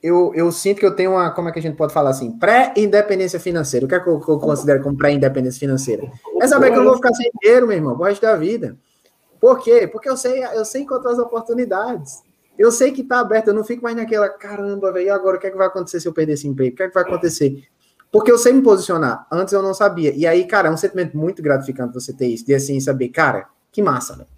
eu, 0.00 0.32
eu 0.32 0.52
sinto 0.52 0.78
que 0.78 0.86
eu 0.86 0.94
tenho 0.94 1.12
uma, 1.12 1.32
como 1.32 1.48
é 1.48 1.52
que 1.52 1.58
a 1.58 1.62
gente 1.62 1.76
pode 1.76 1.92
falar 1.92 2.10
assim, 2.10 2.30
pré-independência 2.38 3.40
financeira. 3.40 3.86
O 3.86 3.88
que 3.88 3.94
é 3.96 3.98
que 4.00 4.08
eu, 4.08 4.22
eu 4.28 4.38
considero 4.38 4.80
como 4.84 4.96
pré-independência 4.96 5.58
financeira? 5.58 6.08
É 6.40 6.46
saber 6.46 6.70
que 6.70 6.78
eu 6.78 6.84
vou 6.84 6.94
ficar 6.94 7.12
sem 7.12 7.28
dinheiro, 7.42 7.66
meu 7.66 7.76
irmão, 7.76 7.96
o 7.98 8.04
resto 8.04 8.22
da 8.22 8.36
vida. 8.36 8.76
Por 9.40 9.58
quê? 9.58 9.88
Porque 9.88 10.08
eu 10.08 10.16
sei, 10.16 10.44
eu 10.44 10.64
sei 10.64 10.82
encontrar 10.82 11.10
as 11.10 11.18
oportunidades. 11.18 12.22
Eu 12.58 12.70
sei 12.70 12.92
que 12.92 13.02
está 13.02 13.20
aberto, 13.20 13.48
eu 13.48 13.54
não 13.54 13.64
fico 13.64 13.82
mais 13.82 13.96
naquela, 13.96 14.28
caramba, 14.28 14.92
velho, 14.92 15.12
agora 15.12 15.36
o 15.36 15.40
que 15.40 15.46
é 15.46 15.50
que 15.50 15.56
vai 15.56 15.66
acontecer 15.66 16.00
se 16.00 16.06
eu 16.06 16.12
perder 16.12 16.34
esse 16.34 16.46
emprego? 16.46 16.74
O 16.74 16.76
que 16.76 16.82
é 16.84 16.88
que 16.88 16.94
vai 16.94 17.02
acontecer? 17.02 17.64
Porque 18.12 18.30
eu 18.30 18.38
sei 18.38 18.52
me 18.52 18.62
posicionar. 18.62 19.26
Antes 19.30 19.52
eu 19.52 19.60
não 19.60 19.74
sabia. 19.74 20.14
E 20.14 20.24
aí, 20.24 20.46
cara, 20.46 20.68
é 20.68 20.70
um 20.70 20.76
sentimento 20.76 21.16
muito 21.16 21.42
gratificante 21.42 21.92
você 21.92 22.12
ter 22.12 22.28
isso, 22.28 22.46
de 22.46 22.54
assim 22.54 22.78
saber, 22.78 23.08
cara, 23.08 23.48
que 23.72 23.82
massa, 23.82 24.14
velho. 24.16 24.28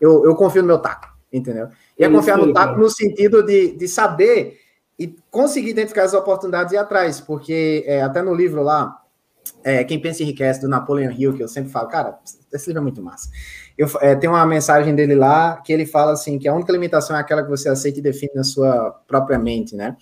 Eu, 0.00 0.24
eu 0.24 0.34
confio 0.34 0.62
no 0.62 0.68
meu 0.68 0.78
taco, 0.78 1.08
entendeu? 1.32 1.68
E 1.96 2.02
é, 2.02 2.06
é 2.06 2.10
confiar 2.10 2.38
no 2.38 2.52
taco 2.52 2.80
no 2.80 2.90
sentido 2.90 3.42
de, 3.42 3.76
de 3.76 3.86
saber 3.86 4.58
e 4.98 5.14
conseguir 5.30 5.70
identificar 5.70 6.02
as 6.02 6.12
oportunidades 6.12 6.72
e 6.72 6.76
ir 6.76 6.78
atrás, 6.78 7.20
porque 7.20 7.84
é, 7.86 8.02
até 8.02 8.20
no 8.20 8.34
livro 8.34 8.62
lá, 8.62 9.00
é, 9.62 9.84
Quem 9.84 10.00
Pensa 10.00 10.22
Enriquece, 10.22 10.60
do 10.60 10.68
Napoleon 10.68 11.10
Hill, 11.10 11.34
que 11.34 11.42
eu 11.42 11.48
sempre 11.48 11.70
falo, 11.70 11.88
cara, 11.88 12.18
esse 12.52 12.66
livro 12.66 12.80
é 12.80 12.82
muito 12.82 13.02
massa. 13.02 13.30
Eu, 13.80 13.88
é, 14.02 14.14
tem 14.14 14.28
uma 14.28 14.44
mensagem 14.44 14.94
dele 14.94 15.14
lá 15.14 15.56
que 15.64 15.72
ele 15.72 15.86
fala 15.86 16.12
assim 16.12 16.38
que 16.38 16.46
a 16.46 16.52
única 16.52 16.70
limitação 16.70 17.16
é 17.16 17.20
aquela 17.20 17.42
que 17.42 17.48
você 17.48 17.66
aceita 17.66 17.98
e 17.98 18.02
define 18.02 18.32
na 18.34 18.44
sua 18.44 18.90
própria 19.08 19.38
mente, 19.38 19.74
né? 19.74 19.96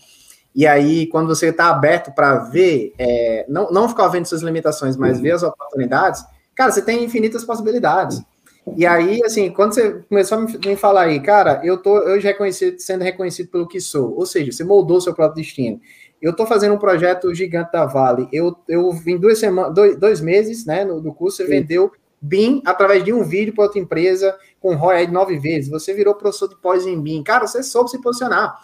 E 0.53 0.67
aí, 0.67 1.07
quando 1.07 1.29
você 1.29 1.51
está 1.51 1.69
aberto 1.69 2.13
para 2.13 2.39
ver, 2.39 2.93
é, 2.99 3.47
não, 3.49 3.71
não 3.71 3.89
ficar 3.89 4.09
vendo 4.09 4.27
suas 4.27 4.43
limitações, 4.43 4.97
mas 4.97 5.21
ver 5.21 5.31
as 5.31 5.45
oportunidades, 5.45 6.25
cara, 6.57 6.73
você 6.73 6.83
tem 6.83 7.05
infinitas 7.05 7.45
possibilidades. 7.45 8.21
E 8.77 8.85
aí, 8.85 9.23
assim, 9.25 9.49
quando 9.49 9.75
você 9.75 10.03
começou 10.09 10.39
a 10.39 10.41
me 10.41 10.75
falar 10.75 11.03
aí, 11.03 11.21
cara, 11.21 11.61
eu 11.63 11.79
tô 11.79 11.93
hoje 12.01 12.27
reconhecido, 12.27 12.81
sendo 12.81 13.05
reconhecido 13.05 13.49
pelo 13.49 13.69
que 13.69 13.81
sou, 13.81 14.13
ou 14.17 14.27
seja, 14.27 14.51
você 14.51 14.65
moldou 14.65 15.01
seu 15.01 15.15
próprio 15.15 15.41
destino. 15.41 15.81
Eu 16.21 16.33
estou 16.33 16.49
fazendo 16.49 16.75
um 16.75 16.79
projeto 16.79 17.33
gigante 17.33 17.71
da 17.71 17.87
Vale. 17.87 18.29
Eu, 18.33 18.57
eu 18.69 18.91
vim 18.91 19.17
duas 19.17 19.39
semanas, 19.39 19.73
dois, 19.73 19.97
dois 19.97 20.21
meses, 20.21 20.67
né, 20.67 20.85
no, 20.85 21.01
no 21.01 21.15
curso, 21.15 21.37
você 21.37 21.45
Sim. 21.45 21.51
vendeu 21.51 21.93
BIM 22.21 22.63
através 22.65 23.05
de 23.05 23.13
um 23.13 23.23
vídeo 23.23 23.55
para 23.55 23.65
outra 23.65 23.79
empresa 23.79 24.37
com 24.61 24.75
ROI 24.75 24.97
aí 24.97 25.07
de 25.07 25.13
nove 25.13 25.39
vezes. 25.39 25.71
Você 25.71 25.95
virou 25.95 26.15
professor 26.15 26.49
de 26.49 26.57
pós 26.57 26.87
em 26.87 27.01
BIM. 27.01 27.23
Cara, 27.23 27.47
você 27.47 27.63
soube 27.63 27.91
se 27.91 28.01
posicionar. 28.01 28.59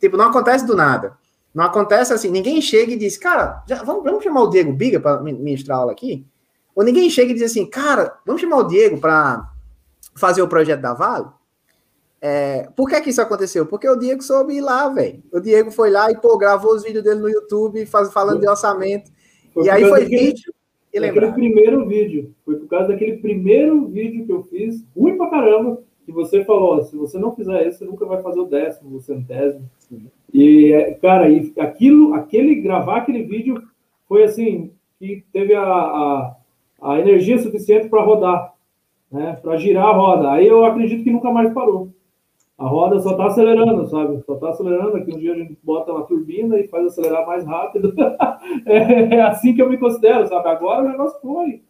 Tipo, 0.00 0.16
não 0.16 0.26
acontece 0.26 0.66
do 0.66 0.76
nada. 0.76 1.16
Não 1.54 1.64
acontece 1.64 2.12
assim. 2.12 2.30
Ninguém 2.30 2.60
chega 2.60 2.92
e 2.92 2.96
diz, 2.96 3.16
cara, 3.16 3.62
já, 3.66 3.82
vamos, 3.82 4.04
vamos 4.04 4.22
chamar 4.22 4.42
o 4.42 4.50
Diego 4.50 4.72
Biga 4.72 5.00
para 5.00 5.20
ministrar 5.20 5.78
aula 5.78 5.92
aqui? 5.92 6.26
Ou 6.74 6.84
ninguém 6.84 7.10
chega 7.10 7.32
e 7.32 7.34
diz 7.34 7.50
assim, 7.50 7.66
cara, 7.66 8.18
vamos 8.24 8.40
chamar 8.40 8.58
o 8.58 8.64
Diego 8.64 8.98
para 9.00 9.50
fazer 10.14 10.42
o 10.42 10.48
projeto 10.48 10.80
da 10.80 10.94
Vale? 10.94 11.26
É, 12.20 12.68
por 12.76 12.88
que 12.88 13.00
que 13.00 13.10
isso 13.10 13.22
aconteceu? 13.22 13.66
Porque 13.66 13.88
o 13.88 13.96
Diego 13.96 14.22
soube 14.22 14.54
ir 14.54 14.60
lá, 14.60 14.88
velho. 14.88 15.22
O 15.32 15.40
Diego 15.40 15.70
foi 15.70 15.90
lá 15.90 16.10
e, 16.10 16.16
pô, 16.16 16.36
gravou 16.36 16.74
os 16.74 16.82
vídeos 16.82 17.04
dele 17.04 17.20
no 17.20 17.28
YouTube, 17.28 17.84
faz, 17.86 18.12
falando 18.12 18.40
de 18.40 18.48
orçamento. 18.48 19.10
E 19.56 19.70
aí 19.70 19.88
foi 19.88 20.04
vídeo 20.04 20.52
e 21.06 21.10
Aquele 21.10 21.32
primeiro 21.32 21.86
vídeo, 21.86 22.34
foi 22.44 22.56
por 22.56 22.68
causa 22.68 22.88
daquele 22.88 23.18
primeiro 23.18 23.86
vídeo 23.86 24.26
que 24.26 24.32
eu 24.32 24.42
fiz, 24.44 24.84
ruim 24.96 25.16
pra 25.16 25.30
caramba, 25.30 25.80
que 26.04 26.12
você 26.12 26.44
falou, 26.44 26.82
se 26.82 26.96
você 26.96 27.18
não 27.18 27.34
fizer 27.34 27.66
isso, 27.66 27.78
você 27.78 27.84
nunca 27.84 28.06
vai 28.06 28.22
fazer 28.22 28.40
o 28.40 28.46
décimo, 28.46 28.96
o 28.96 29.00
centésimo. 29.00 29.68
E, 30.32 30.96
cara, 31.02 31.28
e 31.28 31.52
aquilo, 31.58 32.14
aquele, 32.14 32.56
gravar 32.56 32.98
aquele 32.98 33.22
vídeo 33.24 33.62
foi 34.08 34.24
assim, 34.24 34.70
que 34.98 35.22
teve 35.32 35.54
a, 35.54 35.62
a, 35.62 36.36
a 36.80 36.98
energia 36.98 37.38
suficiente 37.38 37.88
para 37.88 38.02
rodar, 38.02 38.54
né, 39.12 39.38
para 39.42 39.56
girar 39.58 39.86
a 39.86 39.92
roda. 39.92 40.32
Aí 40.32 40.46
eu 40.46 40.64
acredito 40.64 41.04
que 41.04 41.10
nunca 41.10 41.30
mais 41.30 41.52
parou. 41.52 41.92
A 42.58 42.66
roda 42.66 42.98
só 42.98 43.12
está 43.12 43.26
acelerando, 43.26 43.86
sabe? 43.86 44.20
Só 44.26 44.34
está 44.34 44.48
acelerando. 44.48 44.96
Aqui 44.96 45.14
um 45.14 45.18
dia 45.18 45.32
a 45.32 45.38
gente 45.38 45.56
bota 45.62 45.92
uma 45.92 46.02
turbina 46.02 46.58
e 46.58 46.66
faz 46.66 46.86
acelerar 46.86 47.24
mais 47.26 47.44
rápido. 47.46 47.94
É, 48.64 49.16
é, 49.16 49.22
assim 49.22 49.54
que 49.54 49.60
eu 49.60 49.68
me 49.68 49.76
considero, 49.76 50.26
sabe? 50.26 50.48
Agora 50.48 50.84
o 50.84 50.88
negócio 50.88 51.20
foi. 51.20 51.62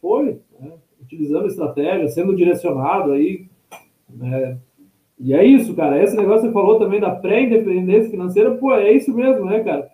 Foi. 0.00 0.40
Né? 0.60 0.72
Utilizando 1.00 1.46
estratégia, 1.46 2.08
sendo 2.08 2.36
direcionado 2.36 3.12
aí. 3.12 3.46
Né? 4.08 4.58
E 5.18 5.32
é 5.32 5.44
isso, 5.44 5.74
cara. 5.74 6.02
Esse 6.02 6.16
negócio 6.16 6.42
que 6.42 6.48
você 6.48 6.52
falou 6.52 6.78
também 6.78 7.00
da 7.00 7.10
pré-independência 7.10 8.10
financeira, 8.10 8.54
pô, 8.56 8.72
é 8.74 8.92
isso 8.92 9.14
mesmo, 9.14 9.46
né, 9.46 9.60
cara? 9.60 9.88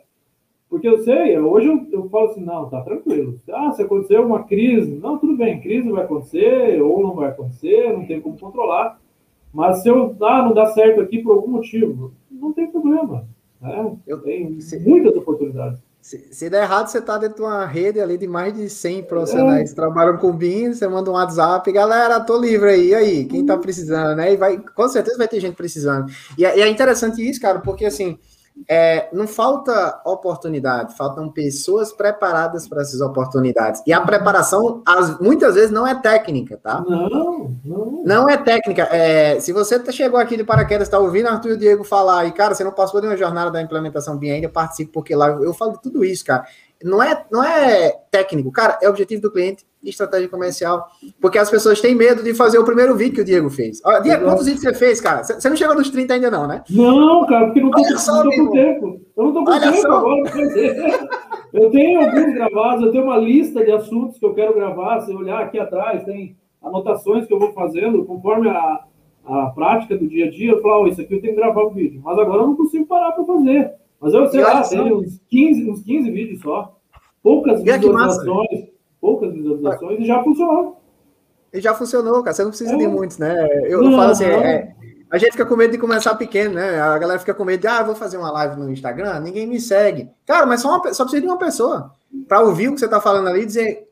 Porque 0.68 0.88
eu 0.88 0.98
sei, 0.98 1.38
hoje 1.38 1.68
eu, 1.68 1.86
eu 1.92 2.08
falo 2.08 2.30
assim, 2.30 2.42
não, 2.42 2.68
tá 2.68 2.80
tranquilo. 2.80 3.38
Ah, 3.52 3.70
se 3.72 3.82
acontecer 3.82 4.18
uma 4.18 4.42
crise, 4.42 4.98
não, 4.98 5.18
tudo 5.18 5.36
bem, 5.36 5.60
crise 5.60 5.90
vai 5.90 6.04
acontecer 6.04 6.82
ou 6.82 7.02
não 7.02 7.14
vai 7.14 7.28
acontecer, 7.28 7.92
não 7.92 8.06
tem 8.06 8.20
como 8.20 8.38
controlar. 8.38 8.98
Mas 9.52 9.82
se 9.82 9.88
eu 9.88 10.16
ah, 10.22 10.42
não 10.42 10.54
dá 10.54 10.66
certo 10.66 11.00
aqui 11.00 11.18
por 11.18 11.32
algum 11.32 11.50
motivo, 11.50 12.12
não 12.30 12.52
tem 12.52 12.70
problema. 12.70 13.26
Né? 13.60 13.96
Eu 14.06 14.20
tenho 14.20 14.60
se, 14.60 14.78
muitas 14.80 15.14
oportunidades. 15.14 15.80
Se, 16.00 16.34
se, 16.34 16.50
der 16.50 16.64
errado, 16.64 16.88
você 16.88 16.98
está 16.98 17.16
dentro 17.16 17.36
de 17.36 17.42
uma 17.42 17.64
rede 17.64 18.00
ali 18.00 18.18
de 18.18 18.26
mais 18.26 18.52
de 18.52 18.68
100 18.68 19.04
profissionais 19.04 19.60
é. 19.60 19.64
que 19.66 19.74
trabalham 19.76 20.16
com 20.16 20.32
BIM, 20.32 20.72
você 20.72 20.88
manda 20.88 21.08
um 21.08 21.14
WhatsApp, 21.14 21.70
galera, 21.70 22.18
tô 22.18 22.36
livre 22.38 22.70
aí, 22.70 22.88
e 22.88 22.94
aí, 22.94 23.24
quem 23.24 23.42
está 23.42 23.56
precisando, 23.56 24.16
né? 24.16 24.32
E 24.32 24.36
vai, 24.36 24.58
com 24.58 24.88
certeza 24.88 25.16
vai 25.16 25.28
ter 25.28 25.38
gente 25.38 25.54
precisando. 25.54 26.10
E, 26.36 26.44
é, 26.44 26.58
e 26.58 26.60
é 26.60 26.68
interessante 26.68 27.22
isso, 27.22 27.40
cara, 27.40 27.60
porque 27.60 27.84
assim, 27.84 28.18
é, 28.68 29.08
não 29.12 29.26
falta 29.26 30.00
oportunidade, 30.04 30.96
faltam 30.96 31.30
pessoas 31.30 31.92
preparadas 31.92 32.68
para 32.68 32.82
essas 32.82 33.00
oportunidades. 33.00 33.82
E 33.86 33.92
a 33.92 34.00
preparação, 34.00 34.82
as, 34.86 35.18
muitas 35.18 35.54
vezes, 35.54 35.70
não 35.70 35.86
é 35.86 35.94
técnica, 35.94 36.56
tá? 36.62 36.84
Não, 36.88 37.56
não. 37.64 38.02
Não 38.04 38.28
é 38.28 38.36
técnica. 38.36 38.82
É, 38.90 39.40
se 39.40 39.52
você 39.52 39.80
chegou 39.92 40.18
aqui 40.18 40.36
de 40.36 40.44
paraquedas, 40.44 40.88
está 40.88 40.98
ouvindo 40.98 41.28
Arthur 41.28 41.50
e 41.50 41.52
o 41.54 41.58
Diego 41.58 41.84
falar, 41.84 42.26
e, 42.26 42.32
cara, 42.32 42.54
você 42.54 42.64
não 42.64 42.72
passou 42.72 43.00
de 43.00 43.06
uma 43.06 43.16
jornada 43.16 43.50
da 43.50 43.60
implementação 43.60 44.16
BIM 44.16 44.30
ainda, 44.30 44.48
participe, 44.48 44.92
porque 44.92 45.14
lá 45.14 45.28
eu 45.28 45.52
falo 45.54 45.72
de 45.72 45.82
tudo 45.82 46.04
isso, 46.04 46.24
cara. 46.24 46.44
Não 46.82 47.02
é, 47.02 47.24
não 47.30 47.44
é 47.44 47.90
técnico, 48.10 48.50
cara, 48.50 48.78
é 48.82 48.88
objetivo 48.88 49.22
do 49.22 49.30
cliente 49.30 49.64
estratégia 49.90 50.28
comercial. 50.28 50.86
Porque 51.20 51.38
as 51.38 51.50
pessoas 51.50 51.80
têm 51.80 51.94
medo 51.94 52.22
de 52.22 52.34
fazer 52.34 52.58
o 52.58 52.64
primeiro 52.64 52.94
vídeo 52.96 53.14
que 53.14 53.20
o 53.20 53.24
Diego 53.24 53.50
fez. 53.50 53.80
Olha, 53.84 54.00
Diego, 54.00 54.24
quantos 54.24 54.46
vídeos 54.46 54.62
você 54.62 54.74
fez, 54.74 55.00
cara? 55.00 55.24
Você 55.24 55.48
não 55.48 55.56
chegou 55.56 55.74
nos 55.74 55.90
30 55.90 56.14
ainda, 56.14 56.30
não, 56.30 56.46
né? 56.46 56.62
Não, 56.70 57.26
cara, 57.26 57.46
porque 57.46 57.60
não, 57.60 57.70
tô, 57.70 57.80
Olha 57.80 57.98
só, 57.98 58.24
não 58.24 58.30
tô 58.30 58.46
com 58.46 58.50
tempo. 58.50 59.00
Eu 59.16 59.24
não 59.24 59.32
tô 59.32 59.44
com 59.44 59.50
Olha 59.50 59.60
tempo 59.60 59.80
só. 59.82 59.96
agora. 59.96 60.22
Eu 61.52 61.70
tenho 61.70 62.00
alguns 62.00 62.32
gravados, 62.32 62.82
eu 62.82 62.92
tenho 62.92 63.04
uma 63.04 63.18
lista 63.18 63.62
de 63.62 63.70
assuntos 63.70 64.18
que 64.18 64.24
eu 64.24 64.32
quero 64.32 64.54
gravar. 64.54 65.02
Se 65.02 65.12
olhar 65.12 65.42
aqui 65.42 65.58
atrás, 65.58 66.02
tem 66.02 66.34
anotações 66.62 67.26
que 67.26 67.34
eu 67.34 67.38
vou 67.38 67.52
fazendo 67.52 68.06
conforme 68.06 68.48
a, 68.48 68.84
a 69.22 69.46
prática 69.54 69.94
do 69.94 70.08
dia 70.08 70.24
a 70.26 70.30
dia. 70.30 70.52
Eu 70.52 70.62
falo, 70.62 70.84
oh, 70.84 70.86
isso 70.86 71.02
aqui 71.02 71.14
eu 71.14 71.20
tenho 71.20 71.34
que 71.34 71.40
gravar 71.40 71.62
o 71.62 71.70
vídeo. 71.70 72.00
Mas 72.02 72.18
agora 72.18 72.40
eu 72.42 72.46
não 72.46 72.56
consigo 72.56 72.86
parar 72.86 73.12
para 73.12 73.24
fazer. 73.24 73.70
Mas 74.00 74.14
eu, 74.14 74.26
sei 74.28 74.40
lá, 74.40 74.62
tenho 74.62 75.00
uns 75.00 75.20
15, 75.28 75.70
uns 75.70 75.82
15 75.82 76.10
vídeos 76.10 76.40
só. 76.40 76.74
Poucas 77.22 77.62
visualizações 77.62 78.71
poucas 79.02 79.34
visualizações 79.34 79.98
e 79.98 80.04
já 80.06 80.22
funcionou. 80.22 80.80
E 81.52 81.60
já 81.60 81.74
funcionou, 81.74 82.22
cara. 82.22 82.32
Você 82.32 82.42
não 82.44 82.50
precisa 82.50 82.72
é. 82.72 82.76
de 82.76 82.86
muitos, 82.86 83.18
né? 83.18 83.46
Eu, 83.66 83.82
não, 83.82 83.90
falo 83.96 84.12
assim, 84.12 84.24
é, 84.24 84.74
a 85.10 85.18
gente 85.18 85.32
fica 85.32 85.44
com 85.44 85.56
medo 85.56 85.72
de 85.72 85.78
começar 85.78 86.14
pequeno, 86.14 86.54
né? 86.54 86.80
A 86.80 86.96
galera 86.96 87.18
fica 87.18 87.34
com 87.34 87.44
medo 87.44 87.60
de, 87.60 87.66
ah, 87.66 87.82
vou 87.82 87.96
fazer 87.96 88.16
uma 88.16 88.30
live 88.30 88.58
no 88.58 88.70
Instagram, 88.70 89.18
ninguém 89.20 89.46
me 89.46 89.60
segue. 89.60 90.08
Cara, 90.24 90.46
mas 90.46 90.62
só, 90.62 90.78
uma, 90.78 90.94
só 90.94 91.02
precisa 91.02 91.20
de 91.20 91.26
uma 91.26 91.36
pessoa 91.36 91.92
para 92.28 92.40
ouvir 92.40 92.68
o 92.68 92.74
que 92.74 92.80
você 92.80 92.88
tá 92.88 93.00
falando 93.00 93.28
ali 93.28 93.42
e 93.42 93.46
dizer, 93.46 93.88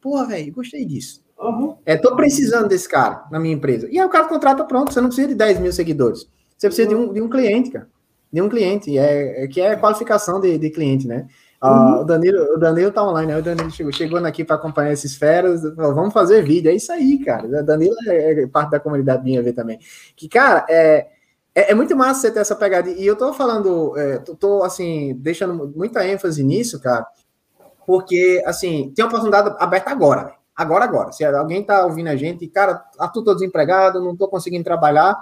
porra, 0.00 0.26
velho, 0.26 0.52
gostei 0.52 0.84
disso. 0.84 1.22
Uhum. 1.38 1.76
É, 1.84 1.96
tô 1.96 2.16
precisando 2.16 2.66
desse 2.66 2.88
cara 2.88 3.24
na 3.30 3.38
minha 3.38 3.54
empresa. 3.54 3.86
E 3.90 3.98
aí 3.98 4.04
o 4.04 4.10
cara 4.10 4.24
contrata 4.24 4.64
pronto, 4.64 4.92
você 4.92 5.00
não 5.00 5.08
precisa 5.08 5.28
de 5.28 5.34
10 5.34 5.60
mil 5.60 5.72
seguidores. 5.72 6.26
Você 6.56 6.68
precisa 6.68 6.90
uhum. 6.90 7.04
de, 7.04 7.10
um, 7.10 7.12
de 7.12 7.20
um 7.20 7.28
cliente, 7.28 7.70
cara. 7.70 7.86
De 8.32 8.40
um 8.40 8.48
cliente, 8.48 8.98
é, 8.98 9.44
é, 9.44 9.46
que 9.46 9.60
é 9.60 9.76
qualificação 9.76 10.40
de, 10.40 10.58
de 10.58 10.70
cliente, 10.70 11.06
né? 11.06 11.28
Ah, 11.66 12.00
o, 12.00 12.04
Danilo, 12.04 12.54
o 12.54 12.58
Danilo 12.58 12.92
tá 12.92 13.02
online, 13.02 13.32
né? 13.32 13.38
O 13.38 13.42
Danilo 13.42 13.70
chegou, 13.70 13.90
chegou 13.90 14.18
aqui 14.18 14.44
para 14.44 14.56
acompanhar 14.56 14.92
esses 14.92 15.16
feras. 15.16 15.62
Falou, 15.74 15.94
vamos 15.94 16.12
fazer 16.12 16.42
vídeo. 16.42 16.70
É 16.70 16.74
isso 16.74 16.92
aí, 16.92 17.18
cara. 17.24 17.46
O 17.46 17.64
Danilo 17.64 17.96
é, 18.06 18.42
é 18.42 18.46
parte 18.46 18.72
da 18.72 18.80
comunidade 18.80 19.24
minha 19.24 19.42
ver 19.42 19.54
também. 19.54 19.78
Que, 20.14 20.28
cara, 20.28 20.66
é, 20.68 21.08
é, 21.54 21.70
é, 21.70 21.74
muito 21.74 21.96
massa 21.96 22.20
você 22.20 22.30
ter 22.30 22.40
essa 22.40 22.54
pegada. 22.54 22.90
E 22.90 23.06
eu 23.06 23.16
tô 23.16 23.32
falando, 23.32 23.96
é, 23.96 24.18
tô, 24.18 24.34
tô, 24.34 24.62
assim, 24.62 25.14
deixando 25.20 25.72
muita 25.74 26.06
ênfase 26.06 26.42
nisso, 26.42 26.80
cara, 26.80 27.06
porque, 27.86 28.42
assim, 28.44 28.92
tem 28.94 29.04
uma 29.04 29.08
oportunidade 29.08 29.54
aberta 29.58 29.90
agora, 29.90 30.34
agora, 30.54 30.84
agora. 30.84 31.12
Se 31.12 31.24
alguém 31.24 31.62
tá 31.64 31.86
ouvindo 31.86 32.08
a 32.08 32.16
gente, 32.16 32.46
cara, 32.48 32.84
Arthur, 32.98 33.22
tô 33.22 33.34
desempregado, 33.34 34.02
não 34.02 34.16
tô 34.16 34.26
conseguindo 34.28 34.64
trabalhar, 34.64 35.16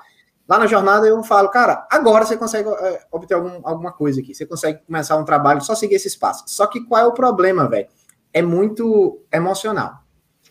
lá 0.48 0.58
na 0.58 0.66
jornada 0.66 1.06
eu 1.06 1.22
falo, 1.22 1.48
cara, 1.48 1.86
agora 1.90 2.24
você 2.24 2.36
consegue 2.36 2.68
é, 2.68 3.00
obter 3.10 3.34
algum, 3.34 3.60
alguma 3.62 3.92
coisa 3.92 4.20
aqui, 4.20 4.34
você 4.34 4.46
consegue 4.46 4.80
começar 4.86 5.16
um 5.16 5.24
trabalho, 5.24 5.60
só 5.60 5.74
seguir 5.74 5.94
esses 5.94 6.16
passos. 6.16 6.44
Só 6.52 6.66
que 6.66 6.80
qual 6.84 7.00
é 7.00 7.06
o 7.06 7.12
problema, 7.12 7.68
velho? 7.68 7.88
É 8.32 8.42
muito 8.42 9.20
emocional. 9.32 10.02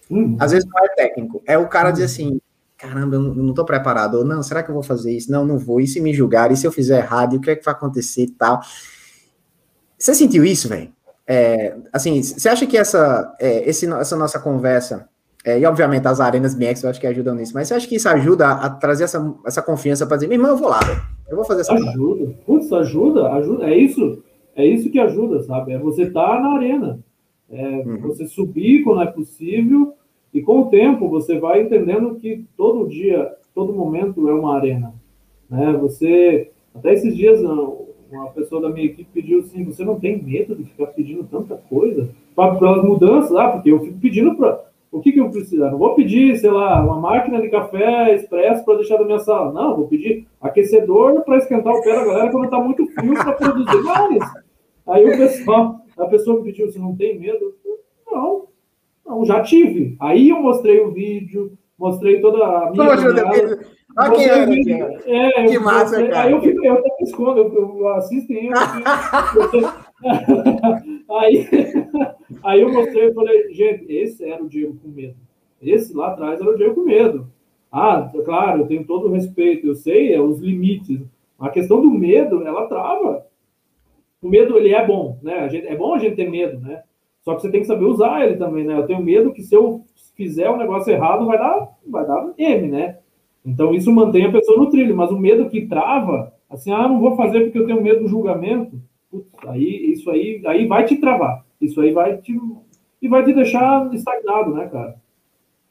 Uhum. 0.09 0.37
Às 0.39 0.51
vezes 0.51 0.67
não 0.67 0.83
é 0.83 0.89
técnico, 0.89 1.41
é 1.45 1.57
o 1.57 1.67
cara 1.67 1.89
uhum. 1.89 1.93
dizer 1.93 2.05
assim, 2.05 2.41
caramba, 2.77 3.15
eu 3.15 3.21
não 3.21 3.51
estou 3.51 3.63
preparado, 3.63 4.15
ou 4.15 4.25
não, 4.25 4.41
será 4.41 4.63
que 4.63 4.69
eu 4.69 4.73
vou 4.73 4.83
fazer 4.83 5.15
isso? 5.15 5.31
Não, 5.31 5.45
não 5.45 5.57
vou, 5.57 5.79
e 5.79 5.87
se 5.87 6.01
me 6.01 6.13
julgar, 6.13 6.51
e 6.51 6.57
se 6.57 6.65
eu 6.65 6.71
fizer 6.71 6.97
errado, 6.99 7.35
e 7.35 7.37
o 7.37 7.41
que 7.41 7.51
é 7.51 7.55
que 7.55 7.63
vai 7.63 7.73
acontecer 7.73 8.23
e 8.23 8.31
tal. 8.31 8.59
Você 9.97 10.15
sentiu 10.15 10.43
isso, 10.43 10.67
velho? 10.67 10.91
É, 11.27 11.77
assim, 11.93 12.21
você 12.21 12.49
acha 12.49 12.65
que 12.65 12.75
essa, 12.75 13.35
é, 13.39 13.69
esse, 13.69 13.85
essa 13.93 14.15
nossa 14.15 14.39
conversa, 14.39 15.07
é, 15.45 15.59
e 15.59 15.65
obviamente 15.65 16.07
as 16.07 16.19
arenas 16.19 16.53
BX 16.53 16.83
eu 16.83 16.89
acho 16.89 16.99
que 16.99 17.07
ajudam 17.07 17.35
nisso, 17.35 17.53
mas 17.53 17.67
você 17.67 17.73
acha 17.73 17.87
que 17.87 17.95
isso 17.95 18.07
ajuda 18.07 18.47
a, 18.47 18.69
trazer 18.69 19.05
essa, 19.05 19.35
essa 19.45 19.61
confiança 19.61 20.05
para 20.05 20.17
dizer, 20.17 20.27
meu 20.27 20.37
irmão, 20.37 20.51
eu 20.51 20.57
vou 20.57 20.69
lá, 20.69 20.79
eu 21.29 21.35
vou 21.35 21.45
fazer 21.45 21.61
essa 21.61 21.73
Ajuda, 21.73 22.33
putz, 22.45 22.71
ajuda, 22.71 23.31
ajuda, 23.33 23.69
é 23.69 23.77
isso, 23.77 24.23
é 24.55 24.65
isso 24.65 24.89
que 24.89 24.99
ajuda, 24.99 25.41
sabe? 25.43 25.73
É 25.73 25.79
você 25.79 26.03
estar 26.03 26.35
tá 26.35 26.39
na 26.39 26.53
arena, 26.53 26.99
é 27.49 27.67
uhum. 27.85 28.01
você 28.01 28.27
subir 28.27 28.83
quando 28.83 29.01
é 29.01 29.07
possível, 29.07 29.93
e 30.33 30.41
com 30.41 30.61
o 30.61 30.69
tempo 30.69 31.09
você 31.09 31.39
vai 31.39 31.61
entendendo 31.61 32.15
que 32.15 32.45
todo 32.55 32.87
dia, 32.87 33.33
todo 33.53 33.73
momento 33.73 34.29
é 34.29 34.33
uma 34.33 34.55
arena. 34.55 34.93
Né? 35.49 35.77
Você, 35.81 36.51
até 36.73 36.93
esses 36.93 37.15
dias, 37.15 37.41
uma 38.11 38.29
pessoa 38.29 38.61
da 38.61 38.69
minha 38.69 38.85
equipe 38.85 39.09
pediu 39.13 39.39
assim: 39.39 39.65
você 39.65 39.83
não 39.83 39.99
tem 39.99 40.21
medo 40.21 40.55
de 40.55 40.63
ficar 40.63 40.87
pedindo 40.87 41.23
tanta 41.25 41.55
coisa? 41.55 42.09
Pelas 42.35 42.83
mudanças, 42.83 43.35
ah, 43.35 43.49
porque 43.49 43.71
eu 43.71 43.79
fico 43.81 43.99
pedindo 43.99 44.35
para. 44.35 44.70
O 44.91 44.99
que, 44.99 45.13
que 45.13 45.19
eu 45.19 45.29
preciso? 45.29 45.61
Não 45.61 45.77
vou 45.77 45.95
pedir, 45.95 46.37
sei 46.37 46.51
lá, 46.51 46.83
uma 46.83 46.99
máquina 46.99 47.41
de 47.41 47.49
café 47.49 48.13
expresso 48.13 48.65
para 48.65 48.75
deixar 48.75 48.97
da 48.97 49.05
minha 49.05 49.19
sala. 49.19 49.53
Não, 49.53 49.77
vou 49.77 49.87
pedir 49.87 50.27
aquecedor 50.41 51.21
para 51.23 51.37
esquentar 51.37 51.73
o 51.73 51.81
pé 51.81 51.95
da 51.95 52.03
galera 52.03 52.29
quando 52.29 52.45
está 52.45 52.59
muito 52.59 52.85
frio 52.87 53.13
para 53.13 53.31
produzir 53.31 53.81
mais. 53.83 54.19
Aí 54.87 55.05
o 55.05 55.17
pessoal, 55.17 55.79
a 55.97 56.05
pessoa 56.07 56.37
me 56.37 56.43
pediu: 56.43 56.69
você 56.69 56.77
não 56.77 56.93
tem 56.93 57.17
medo? 57.17 57.55
Não, 58.11 58.47
não, 59.05 59.23
já 59.23 59.41
tive. 59.41 59.95
Aí 60.01 60.29
eu 60.29 60.41
mostrei 60.41 60.81
o 60.81 60.91
vídeo, 60.91 61.53
mostrei 61.79 62.19
toda 62.19 62.43
a 62.45 62.69
minha. 62.71 62.85
Poxa, 62.85 63.07
Olha 63.97 64.21
era, 64.21 64.45
vídeo, 64.45 64.75
é, 65.05 65.47
que 65.47 65.59
massa, 65.59 65.83
mostrei, 65.83 66.07
cara. 66.09 66.23
Aí 66.27 66.31
eu, 66.31 66.41
fico, 66.41 66.65
eu 66.65 66.73
até 66.73 66.89
escondo, 67.01 67.39
eu, 67.41 67.77
eu 67.79 67.87
assisto 67.89 68.31
em 68.31 68.49
aí, 71.15 71.47
aí 72.43 72.61
eu 72.61 72.71
mostrei 72.71 73.07
e 73.07 73.13
falei, 73.13 73.53
gente, 73.53 73.91
esse 73.91 74.23
era 74.23 74.43
o 74.43 74.49
Diego 74.49 74.77
com 74.81 74.89
medo. 74.89 75.15
Esse 75.61 75.95
lá 75.95 76.09
atrás 76.09 76.41
era 76.41 76.49
o 76.49 76.55
Diego 76.55 76.75
com 76.75 76.81
medo. 76.81 77.27
Ah, 77.71 78.11
claro, 78.25 78.61
eu 78.61 78.67
tenho 78.67 78.85
todo 78.85 79.07
o 79.07 79.11
respeito, 79.11 79.67
eu 79.67 79.75
sei 79.75 80.13
é, 80.13 80.21
os 80.21 80.39
limites. 80.39 81.01
A 81.39 81.49
questão 81.49 81.81
do 81.81 81.89
medo, 81.89 82.45
ela 82.45 82.67
trava. 82.67 83.25
O 84.21 84.29
medo, 84.29 84.57
ele 84.57 84.73
é 84.73 84.85
bom, 84.85 85.17
né? 85.21 85.49
Gente, 85.49 85.67
é 85.67 85.75
bom 85.75 85.93
a 85.93 85.99
gente 85.99 86.15
ter 86.15 86.29
medo, 86.29 86.59
né? 86.59 86.83
Só 87.21 87.35
que 87.35 87.41
você 87.41 87.49
tem 87.49 87.61
que 87.61 87.67
saber 87.67 87.85
usar 87.85 88.25
ele 88.25 88.35
também, 88.35 88.63
né? 88.63 88.77
Eu 88.77 88.85
tenho 88.85 89.01
medo 89.01 89.31
que 89.31 89.41
se 89.41 89.55
eu 89.55 89.83
fizer 90.15 90.49
um 90.49 90.57
negócio 90.57 90.91
errado, 90.91 91.25
vai 91.25 91.37
dar, 91.37 91.69
vai 91.87 92.05
dar 92.05 92.33
M, 92.37 92.67
né? 92.67 92.97
Então 93.45 93.73
isso 93.73 93.91
mantém 93.91 94.25
a 94.25 94.31
pessoa 94.31 94.57
no 94.57 94.69
trilho, 94.69 94.95
mas 94.95 95.11
o 95.11 95.17
medo 95.17 95.49
que 95.49 95.65
trava, 95.65 96.33
assim, 96.49 96.71
ah, 96.71 96.87
não 96.87 96.99
vou 96.99 97.15
fazer 97.15 97.41
porque 97.41 97.57
eu 97.57 97.65
tenho 97.65 97.81
medo 97.81 98.01
do 98.01 98.07
julgamento, 98.07 98.79
putz, 99.11 99.29
aí 99.47 99.91
isso 99.91 100.09
aí, 100.09 100.41
aí 100.45 100.65
vai 100.65 100.85
te 100.85 100.95
travar. 100.95 101.45
Isso 101.59 101.79
aí 101.81 101.91
vai 101.91 102.17
te 102.17 102.39
e 103.01 103.07
vai 103.07 103.23
te 103.25 103.33
deixar 103.33 103.93
estagnado, 103.93 104.53
né, 104.53 104.69
cara? 104.69 104.95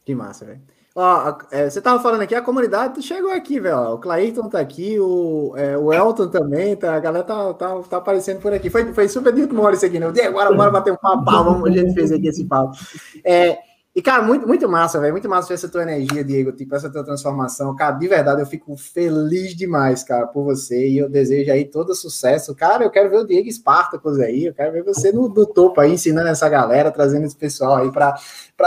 Que 0.04 0.14
massa, 0.14 0.44
velho. 0.44 0.60
Ó, 0.94 1.38
é, 1.52 1.70
você 1.70 1.80
tava 1.80 2.02
falando 2.02 2.22
aqui, 2.22 2.34
a 2.34 2.42
comunidade 2.42 3.00
chegou 3.00 3.30
aqui, 3.30 3.60
velho. 3.60 3.94
O 3.94 3.98
Clayton 3.98 4.48
tá 4.48 4.58
aqui, 4.58 4.98
o, 4.98 5.54
é, 5.56 5.78
o 5.78 5.92
Elton 5.92 6.28
também, 6.28 6.74
tá, 6.74 6.96
a 6.96 7.00
galera 7.00 7.24
tá, 7.24 7.54
tá, 7.54 7.80
tá 7.82 7.96
aparecendo 7.98 8.40
por 8.40 8.52
aqui. 8.52 8.68
Foi, 8.68 8.92
foi 8.92 9.08
super 9.08 9.32
hora 9.60 9.76
isso 9.76 9.86
aqui, 9.86 10.00
né? 10.00 10.06
Agora 10.26 10.52
bora 10.52 10.70
bater 10.70 10.92
um 10.92 10.96
papo, 10.96 11.24
vamos, 11.24 11.70
a 11.70 11.72
gente 11.72 11.94
fez 11.94 12.10
aqui 12.10 12.26
esse 12.26 12.44
papo. 12.44 12.76
É, 13.24 13.56
e, 13.92 14.00
cara, 14.00 14.22
muito, 14.22 14.46
muito 14.46 14.68
massa, 14.68 15.00
velho. 15.00 15.12
Muito 15.12 15.28
massa 15.28 15.48
ver 15.48 15.54
essa 15.54 15.68
tua 15.68 15.82
energia, 15.82 16.22
Diego, 16.22 16.52
tipo, 16.52 16.72
essa 16.76 16.88
tua 16.88 17.02
transformação. 17.02 17.74
Cara, 17.74 17.96
de 17.96 18.06
verdade, 18.06 18.40
eu 18.40 18.46
fico 18.46 18.76
feliz 18.76 19.56
demais, 19.56 20.04
cara, 20.04 20.28
por 20.28 20.44
você. 20.44 20.88
E 20.88 20.98
eu 20.98 21.08
desejo 21.08 21.50
aí 21.50 21.64
todo 21.64 21.92
sucesso. 21.92 22.54
Cara, 22.54 22.84
eu 22.84 22.90
quero 22.90 23.10
ver 23.10 23.16
o 23.16 23.26
Diego 23.26 23.48
Espartacus 23.48 24.20
aí. 24.20 24.46
Eu 24.46 24.54
quero 24.54 24.72
ver 24.72 24.84
você 24.84 25.10
no, 25.10 25.28
no 25.28 25.44
topo 25.44 25.80
aí, 25.80 25.92
ensinando 25.94 26.28
essa 26.28 26.48
galera, 26.48 26.92
trazendo 26.92 27.26
esse 27.26 27.34
pessoal 27.34 27.78
aí 27.78 27.90
para 27.90 28.16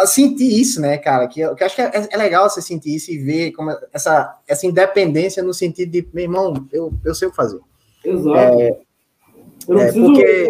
sentir 0.06 0.60
isso, 0.60 0.82
né, 0.82 0.98
cara? 0.98 1.26
Que 1.26 1.40
eu, 1.40 1.56
que 1.56 1.64
eu 1.64 1.68
acho 1.68 1.76
que 1.78 1.82
é, 1.82 2.10
é, 2.12 2.18
legal 2.18 2.50
você 2.50 2.62
sentir 2.62 2.94
isso 2.94 3.10
e 3.10 3.18
ver 3.18 3.54
como 3.54 3.72
essa, 3.94 4.38
essa 4.46 4.68
independência 4.68 5.42
no 5.42 5.54
sentido 5.54 5.90
de, 5.90 6.06
meu 6.14 6.26
irmão, 6.26 6.68
eu, 6.70 6.94
eu 7.06 7.16
sei 7.16 7.30
o 7.30 7.32
que 7.32 7.38
fazer. 7.38 7.62
Exato. 8.04 8.60
É, 8.60 8.78
eu 9.70 9.74
não 9.74 9.80
é, 9.80 9.84
preciso. 9.86 10.06
Porque... 10.06 10.50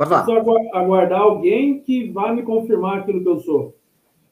Pode 0.00 0.08
falar. 0.08 0.24
Preciso 0.24 0.56
aguardar 0.72 1.20
alguém 1.20 1.80
que 1.80 2.10
vai 2.10 2.34
me 2.34 2.42
confirmar 2.42 3.00
aquilo 3.00 3.20
que 3.20 3.28
eu 3.28 3.38
sou. 3.38 3.76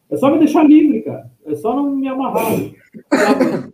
É 0.09 0.17
só 0.17 0.31
me 0.31 0.39
deixar 0.39 0.65
livre, 0.65 1.03
cara. 1.03 1.31
É 1.45 1.55
só 1.57 1.77
não 1.77 1.95
me 1.95 2.09
amarrar. 2.09 2.47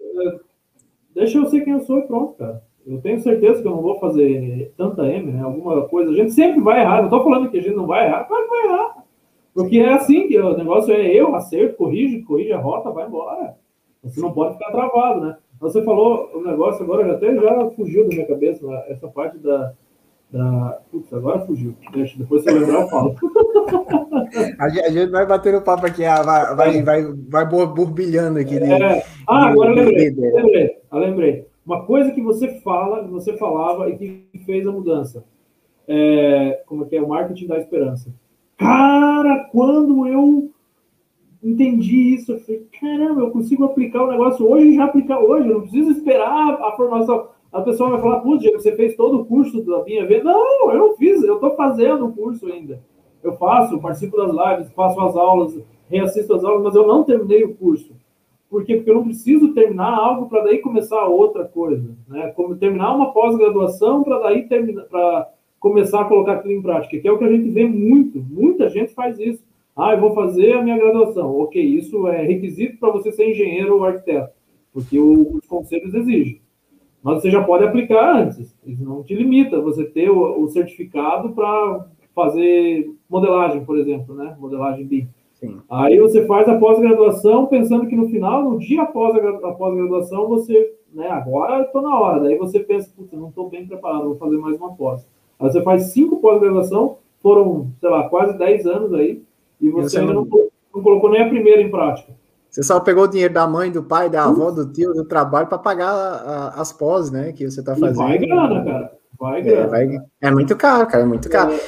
Deixa 1.15 1.39
eu 1.39 1.47
ser 1.47 1.61
quem 1.61 1.75
eu 1.75 1.81
sou 1.83 2.01
e 2.01 2.03
pronto, 2.03 2.35
cara. 2.35 2.65
Eu 2.85 3.01
tenho 3.01 3.21
certeza 3.21 3.63
que 3.63 3.69
eu 3.69 3.71
não 3.71 3.81
vou 3.81 4.01
fazer 4.01 4.73
tanta 4.77 5.07
M, 5.07 5.31
né? 5.31 5.41
Alguma 5.41 5.83
coisa. 5.83 6.11
A 6.11 6.15
gente 6.15 6.33
sempre 6.33 6.61
vai 6.61 6.81
errar. 6.81 7.01
Não 7.01 7.09
tô 7.09 7.23
falando 7.23 7.49
que 7.49 7.59
a 7.59 7.63
gente 7.63 7.77
não 7.77 7.87
vai 7.87 8.09
errar. 8.09 8.25
Claro 8.25 8.43
que 8.43 8.51
vai 8.51 8.65
errar. 8.67 9.05
Porque 9.55 9.79
é 9.79 9.93
assim 9.93 10.27
que 10.27 10.37
o 10.37 10.57
negócio 10.57 10.93
é 10.93 11.07
eu, 11.07 11.33
acerto, 11.37 11.77
corrige, 11.77 12.23
corrige 12.23 12.53
a 12.53 12.59
rota, 12.59 12.91
vai 12.91 13.07
embora. 13.07 13.55
Você 14.03 14.21
não 14.21 14.33
pode 14.33 14.55
ficar 14.55 14.73
travado, 14.73 15.21
né? 15.21 15.37
Você 15.61 15.81
falou 15.85 16.29
o 16.35 16.43
negócio 16.43 16.83
agora, 16.83 17.15
até 17.15 17.33
já 17.37 17.71
fugiu 17.71 18.03
da 18.03 18.17
minha 18.17 18.27
cabeça, 18.27 18.67
essa 18.89 19.07
parte 19.07 19.39
da, 19.39 19.73
da. 20.35 20.81
Putz, 20.91 21.13
agora 21.13 21.47
fugiu. 21.47 21.75
Deixa, 21.93 22.19
depois 22.19 22.45
eu 22.45 22.59
lembrar, 22.59 22.83
eu 22.83 22.89
falo. 22.89 23.15
a 24.59 24.69
gente 24.69 25.11
vai 25.11 25.25
bater 25.25 25.55
o 25.55 25.63
papo 25.63 25.87
aqui, 25.87 26.05
ah, 26.05 26.23
vai, 26.23 26.55
vai, 26.57 26.83
vai, 26.83 27.03
vai 27.29 27.47
burbilhando 27.47 28.41
aqui. 28.41 28.57
É. 28.57 29.05
Ah, 29.29 29.49
agora 29.49 29.71
eu 29.71 29.77
lembrei. 29.77 30.11
lembrei, 30.11 30.77
eu 30.93 30.99
lembrei. 30.99 31.47
Uma 31.65 31.87
coisa 31.87 32.11
que 32.11 32.21
você 32.21 32.61
fala, 32.61 33.05
que 33.05 33.11
você 33.11 33.37
falava 33.37 33.89
e 33.89 33.97
que 33.97 34.39
fez 34.45 34.67
a 34.67 34.73
mudança. 34.73 35.25
É, 35.87 36.63
como 36.67 36.85
é 36.85 36.89
que 36.89 36.97
é? 36.97 37.03
O 37.03 37.09
marketing 37.09 37.47
da 37.47 37.59
esperança. 37.59 38.13
Cara, 38.59 39.49
quando 39.53 40.07
eu 40.07 40.51
entendi 41.43 42.15
isso, 42.15 42.33
eu 42.33 42.41
falei, 42.41 42.67
caramba, 42.81 43.21
eu 43.21 43.31
consigo 43.31 43.65
aplicar 43.65 44.03
o 44.03 44.11
negócio 44.11 44.49
hoje 44.51 44.69
e 44.69 44.75
já 44.77 44.85
aplicar 44.85 45.21
hoje, 45.21 45.49
eu 45.49 45.55
não 45.55 45.61
preciso 45.61 45.91
esperar 45.93 46.55
a 46.55 46.73
formação 46.73 47.29
a 47.55 47.63
pessoa 47.63 47.91
vai 47.91 48.01
falar, 48.01 48.21
putz, 48.21 48.45
você 48.53 48.75
fez 48.75 48.97
todo 48.97 49.21
o 49.21 49.25
curso 49.25 49.63
da 49.63 49.85
minha 49.85 50.05
vez. 50.05 50.25
Não, 50.25 50.73
eu 50.73 50.77
não 50.77 50.97
fiz, 50.97 51.23
eu 51.23 51.37
estou 51.37 51.55
fazendo 51.55 52.07
o 52.07 52.13
curso 52.13 52.47
ainda. 52.47 52.83
Eu 53.23 53.35
faço, 53.35 53.81
participo 53.81 54.17
das 54.17 54.33
lives, 54.33 54.73
faço 54.73 55.01
as 55.01 55.17
aulas, 55.17 55.57
reassisto 55.89 56.35
as 56.35 56.43
aulas, 56.43 56.65
mas 56.65 56.75
eu 56.75 56.85
não 56.85 57.05
terminei 57.05 57.45
o 57.45 57.55
curso. 57.55 57.95
Por 58.51 58.65
quê? 58.65 58.75
Porque 58.75 58.91
eu 58.91 58.97
não 58.97 59.05
preciso 59.05 59.55
terminar 59.55 59.95
algo 59.97 60.29
para 60.29 60.43
daí 60.43 60.59
começar 60.59 61.07
outra 61.07 61.45
coisa. 61.45 61.97
Né? 62.09 62.33
Como 62.35 62.57
terminar 62.57 62.93
uma 62.93 63.13
pós-graduação 63.13 64.03
para 64.03 64.19
daí 64.19 64.49
terminar, 64.49 64.85
para 64.87 65.31
começar 65.61 66.01
a 66.01 66.07
colocar 66.07 66.33
aquilo 66.33 66.55
em 66.55 66.63
prática, 66.63 66.99
que 66.99 67.07
é 67.07 67.13
o 67.13 67.19
que 67.19 67.25
a 67.25 67.31
gente 67.31 67.49
vê 67.51 67.65
muito. 67.69 68.19
Muita 68.19 68.69
gente 68.69 68.93
faz 68.93 69.17
isso. 69.21 69.45
Ah, 69.77 69.93
eu 69.93 70.01
vou 70.01 70.13
fazer 70.13 70.55
a 70.55 70.63
minha 70.63 70.77
graduação. 70.77 71.39
Ok, 71.39 71.63
isso 71.63 72.09
é 72.09 72.21
requisito 72.23 72.79
para 72.79 72.91
você 72.91 73.13
ser 73.13 73.31
engenheiro 73.31 73.77
ou 73.77 73.85
arquiteto, 73.85 74.33
porque 74.73 74.99
o, 74.99 75.37
os 75.37 75.47
conselhos 75.47 75.95
exigem. 75.95 76.44
Mas 77.05 77.21
você 77.21 77.31
já 77.31 77.45
pode 77.45 77.63
aplicar 77.63 78.17
antes. 78.17 78.57
Isso 78.65 78.83
não 78.83 79.03
te 79.03 79.15
limita 79.15 79.61
você 79.61 79.85
ter 79.85 80.11
o, 80.11 80.43
o 80.43 80.49
certificado 80.49 81.35
para 81.35 81.87
fazer 82.15 82.91
modelagem, 83.11 83.63
por 83.63 83.77
exemplo, 83.79 84.15
né? 84.15 84.35
Modelagem 84.41 84.87
BIM. 84.87 85.09
Aí 85.69 85.99
você 85.99 86.25
faz 86.25 86.49
a 86.49 86.57
pós-graduação 86.59 87.45
pensando 87.45 87.87
que 87.87 87.95
no 87.95 88.09
final, 88.09 88.43
no 88.43 88.59
dia 88.59 88.83
após 88.83 89.15
a 89.15 89.53
pós-graduação, 89.53 90.27
você, 90.27 90.73
né, 90.95 91.09
agora 91.09 91.65
estou 91.65 91.83
na 91.83 91.99
hora. 91.99 92.21
Daí 92.21 92.39
você 92.39 92.61
pensa, 92.61 92.91
putz, 92.97 93.13
eu 93.13 93.21
não 93.21 93.29
estou 93.29 93.51
bem 93.51 93.67
preparado, 93.67 94.05
vou 94.05 94.17
fazer 94.17 94.39
mais 94.39 94.57
uma 94.57 94.75
pós. 94.75 95.07
Aí 95.39 95.51
você 95.51 95.61
faz 95.63 95.93
cinco 95.93 96.17
pós-graduação, 96.21 96.97
foram, 97.23 97.69
sei 97.79 97.91
lá, 97.91 98.09
quase 98.09 98.39
10 98.39 98.67
anos 98.67 98.95
aí, 98.95 99.23
e 99.61 99.69
você, 99.69 99.87
e 99.87 99.91
você 99.91 99.99
ainda 99.99 100.15
não, 100.15 100.27
não 100.75 100.83
colocou 100.83 101.11
nem 101.11 101.21
a 101.21 101.29
primeira 101.29 101.61
em 101.61 101.71
prática. 101.71 102.15
Você 102.55 102.63
só 102.63 102.79
pegou 102.79 103.03
o 103.03 103.09
dinheiro 103.09 103.35
da 103.35 103.49
mãe, 103.49 103.69
do 103.69 103.83
pai, 103.83 104.09
da 104.09 104.27
avó, 104.27 104.49
do 104.53 104.65
tio, 104.73 104.95
do 104.95 105.05
trabalho 105.05 105.49
para 105.49 105.59
pagar 105.59 105.91
a, 105.91 106.61
as 106.61 106.73
pós, 106.73 107.11
né? 107.11 107.33
Que 107.33 107.51
você 107.51 107.59
está 107.59 107.75
fazendo. 107.75 107.97
vai 107.97 108.17
grana, 108.17 108.65
cara. 108.65 108.93
Vai 109.19 109.41
é, 109.41 109.43
grana. 109.43 109.61
É, 109.61 109.67
vai, 109.67 109.99
é, 110.21 110.31
muito 110.31 110.55
caro, 110.55 110.87
cara, 110.87 111.03
é 111.03 111.07
muito 111.07 111.29
caro. 111.29 111.53
É. 111.53 111.61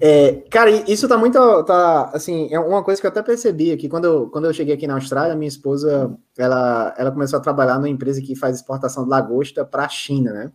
É, 0.00 0.32
cara, 0.50 0.70
isso 0.90 1.06
tá 1.06 1.16
muito, 1.16 1.38
tá, 1.64 2.10
assim, 2.12 2.48
é 2.52 2.58
uma 2.58 2.82
coisa 2.82 3.00
que 3.00 3.06
eu 3.06 3.10
até 3.10 3.22
percebi 3.22 3.70
aqui, 3.70 3.88
quando 3.88 4.06
eu, 4.06 4.28
quando 4.28 4.46
eu 4.46 4.52
cheguei 4.52 4.74
aqui 4.74 4.88
na 4.88 4.94
Austrália, 4.94 5.36
minha 5.36 5.48
esposa, 5.48 6.12
ela, 6.36 6.94
ela 6.98 7.12
começou 7.12 7.38
a 7.38 7.42
trabalhar 7.42 7.76
numa 7.76 7.88
empresa 7.88 8.20
que 8.20 8.34
faz 8.34 8.56
exportação 8.56 9.04
de 9.04 9.10
lagosta 9.10 9.64
para 9.64 9.84
a 9.84 9.88
China, 9.88 10.32
né? 10.32 10.52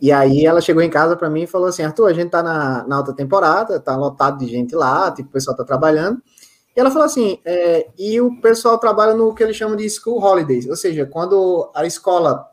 E 0.00 0.10
aí 0.10 0.46
ela 0.46 0.60
chegou 0.60 0.82
em 0.82 0.90
casa 0.90 1.16
para 1.16 1.28
mim 1.28 1.42
e 1.42 1.46
falou 1.46 1.68
assim, 1.68 1.82
Arthur, 1.82 2.06
a 2.06 2.12
gente 2.14 2.30
tá 2.30 2.42
na, 2.42 2.86
na 2.86 2.96
alta 2.96 3.12
temporada, 3.12 3.78
tá 3.78 3.94
lotado 3.94 4.38
de 4.38 4.46
gente 4.46 4.74
lá, 4.74 5.10
tipo, 5.10 5.28
o 5.28 5.32
pessoal 5.32 5.56
tá 5.56 5.64
trabalhando, 5.64 6.22
e 6.74 6.80
ela 6.80 6.90
falou 6.90 7.04
assim, 7.04 7.38
é, 7.44 7.88
e 7.98 8.20
o 8.20 8.40
pessoal 8.40 8.78
trabalha 8.78 9.14
no 9.14 9.34
que 9.34 9.42
eles 9.42 9.56
chamam 9.56 9.76
de 9.76 9.88
school 9.88 10.22
holidays, 10.22 10.66
ou 10.66 10.76
seja, 10.76 11.04
quando 11.04 11.70
a 11.74 11.84
escola 11.84 12.48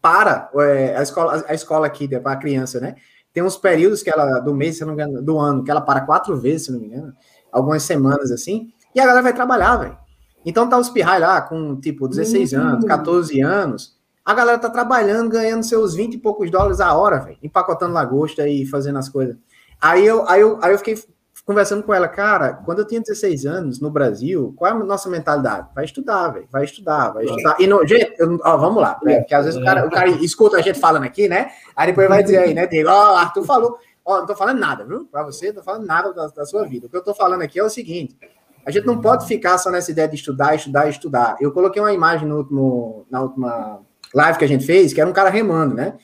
para, 0.00 0.50
é, 0.56 0.96
a 0.96 1.02
escola, 1.02 1.44
a 1.48 1.54
escola 1.54 1.86
aqui 1.86 2.08
para 2.08 2.32
a 2.32 2.36
criança, 2.36 2.80
né? 2.80 2.96
Tem 3.32 3.42
uns 3.42 3.56
períodos 3.56 4.02
que 4.02 4.10
ela, 4.10 4.40
do 4.40 4.54
mês, 4.54 4.78
se 4.78 4.84
não 4.84 4.94
me 4.94 5.02
engano, 5.02 5.22
do 5.22 5.38
ano, 5.38 5.62
que 5.62 5.70
ela 5.70 5.80
para 5.80 6.00
quatro 6.00 6.36
vezes, 6.36 6.66
se 6.66 6.72
não 6.72 6.80
me 6.80 6.86
engano, 6.86 7.12
algumas 7.52 7.82
semanas 7.82 8.30
assim, 8.30 8.72
e 8.94 9.00
a 9.00 9.04
galera 9.04 9.22
vai 9.22 9.34
trabalhar, 9.34 9.76
velho. 9.76 9.98
Então 10.44 10.68
tá 10.68 10.78
os 10.78 10.88
pirrai 10.88 11.18
lá 11.18 11.40
com, 11.42 11.78
tipo, 11.80 12.08
16 12.08 12.52
uhum. 12.52 12.60
anos, 12.60 12.84
14 12.84 13.40
anos, 13.40 13.96
a 14.24 14.32
galera 14.32 14.58
tá 14.58 14.70
trabalhando, 14.70 15.28
ganhando 15.30 15.64
seus 15.64 15.94
20 15.94 16.14
e 16.14 16.18
poucos 16.18 16.50
dólares 16.50 16.80
a 16.80 16.94
hora, 16.94 17.18
velho, 17.18 17.38
empacotando 17.42 17.92
lagosta 17.92 18.48
e 18.48 18.64
fazendo 18.64 18.98
as 18.98 19.08
coisas. 19.08 19.36
Aí 19.80 20.06
eu, 20.06 20.26
aí 20.28 20.40
eu, 20.40 20.58
aí 20.62 20.72
eu 20.72 20.78
fiquei 20.78 20.96
conversando 21.46 21.84
com 21.84 21.94
ela, 21.94 22.08
cara, 22.08 22.54
quando 22.54 22.80
eu 22.80 22.84
tinha 22.84 23.00
16 23.00 23.46
anos 23.46 23.80
no 23.80 23.88
Brasil, 23.88 24.52
qual 24.56 24.72
é 24.72 24.74
a 24.74 24.78
nossa 24.84 25.08
mentalidade? 25.08 25.68
Vai 25.72 25.84
estudar, 25.84 26.30
velho, 26.30 26.48
vai 26.50 26.64
estudar, 26.64 27.10
vai 27.10 27.24
estudar. 27.24 27.56
E 27.60 27.68
no, 27.68 27.86
gente, 27.86 28.14
eu, 28.18 28.36
ó, 28.42 28.56
vamos 28.56 28.82
lá, 28.82 28.98
né? 29.04 29.20
porque 29.20 29.32
às 29.32 29.44
vezes 29.44 29.60
o 29.60 29.64
cara, 29.64 29.86
o 29.86 29.90
cara 29.90 30.08
escuta 30.08 30.56
a 30.56 30.60
gente 30.60 30.80
falando 30.80 31.04
aqui, 31.04 31.28
né? 31.28 31.52
Aí 31.76 31.86
depois 31.86 32.08
vai 32.08 32.20
dizer 32.24 32.38
aí, 32.38 32.52
né, 32.52 32.66
Diego, 32.66 32.90
ó, 32.90 33.12
oh, 33.12 33.16
Arthur 33.16 33.44
falou, 33.44 33.78
ó, 34.04 34.18
não 34.18 34.26
tô 34.26 34.34
falando 34.34 34.58
nada, 34.58 34.84
viu? 34.84 35.06
Pra 35.06 35.22
você, 35.22 35.46
não 35.48 35.54
tô 35.54 35.62
falando 35.62 35.86
nada 35.86 36.12
da, 36.12 36.26
da 36.26 36.44
sua 36.44 36.66
vida. 36.66 36.88
O 36.88 36.90
que 36.90 36.96
eu 36.96 37.04
tô 37.04 37.14
falando 37.14 37.42
aqui 37.42 37.60
é 37.60 37.62
o 37.62 37.70
seguinte, 37.70 38.18
a 38.66 38.72
gente 38.72 38.84
não 38.84 39.00
pode 39.00 39.24
ficar 39.28 39.56
só 39.58 39.70
nessa 39.70 39.92
ideia 39.92 40.08
de 40.08 40.16
estudar, 40.16 40.56
estudar, 40.56 40.88
estudar. 40.88 41.36
Eu 41.40 41.52
coloquei 41.52 41.80
uma 41.80 41.92
imagem 41.92 42.26
no 42.26 42.38
último, 42.38 43.06
na 43.08 43.22
última 43.22 43.80
live 44.12 44.36
que 44.36 44.44
a 44.44 44.48
gente 44.48 44.66
fez, 44.66 44.92
que 44.92 45.00
era 45.00 45.08
um 45.08 45.12
cara 45.12 45.30
remando, 45.30 45.76
né? 45.76 45.94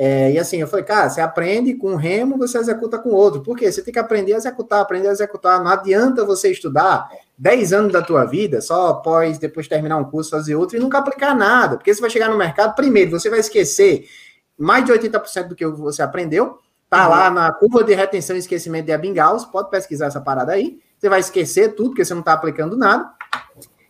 É, 0.00 0.30
e 0.30 0.38
assim, 0.38 0.58
eu 0.58 0.68
falei, 0.68 0.84
cara, 0.84 1.10
você 1.10 1.20
aprende 1.20 1.74
com 1.74 1.90
um 1.90 1.96
remo, 1.96 2.38
você 2.38 2.56
executa 2.56 3.00
com 3.00 3.08
outro. 3.08 3.40
Por 3.40 3.56
quê? 3.56 3.70
Você 3.70 3.82
tem 3.82 3.92
que 3.92 3.98
aprender 3.98 4.32
a 4.32 4.36
executar, 4.36 4.80
aprender 4.80 5.08
a 5.08 5.10
executar. 5.10 5.60
Não 5.60 5.72
adianta 5.72 6.24
você 6.24 6.52
estudar 6.52 7.10
10 7.36 7.72
anos 7.72 7.92
da 7.92 8.00
tua 8.00 8.24
vida, 8.24 8.60
só 8.60 8.90
após 8.90 9.38
depois 9.38 9.66
terminar 9.66 9.96
um 9.96 10.04
curso, 10.04 10.30
fazer 10.30 10.54
outro 10.54 10.76
e 10.76 10.80
nunca 10.80 10.98
aplicar 10.98 11.34
nada. 11.34 11.76
Porque 11.76 11.92
você 11.92 12.00
vai 12.00 12.10
chegar 12.10 12.28
no 12.28 12.38
mercado, 12.38 12.76
primeiro, 12.76 13.10
você 13.10 13.28
vai 13.28 13.40
esquecer 13.40 14.08
mais 14.56 14.84
de 14.84 14.92
80% 14.92 15.48
do 15.48 15.56
que 15.56 15.66
você 15.66 16.00
aprendeu. 16.00 16.60
Tá 16.88 17.02
uhum. 17.02 17.10
lá 17.10 17.28
na 17.28 17.52
curva 17.52 17.82
de 17.82 17.92
retenção 17.92 18.36
e 18.36 18.38
esquecimento 18.38 18.86
de 18.86 18.92
Ebbinghaus, 18.92 19.44
pode 19.44 19.68
pesquisar 19.68 20.06
essa 20.06 20.20
parada 20.20 20.52
aí. 20.52 20.78
Você 20.96 21.08
vai 21.08 21.18
esquecer 21.18 21.74
tudo, 21.74 21.90
porque 21.90 22.04
você 22.04 22.14
não 22.14 22.20
está 22.20 22.34
aplicando 22.34 22.76
nada. 22.76 23.10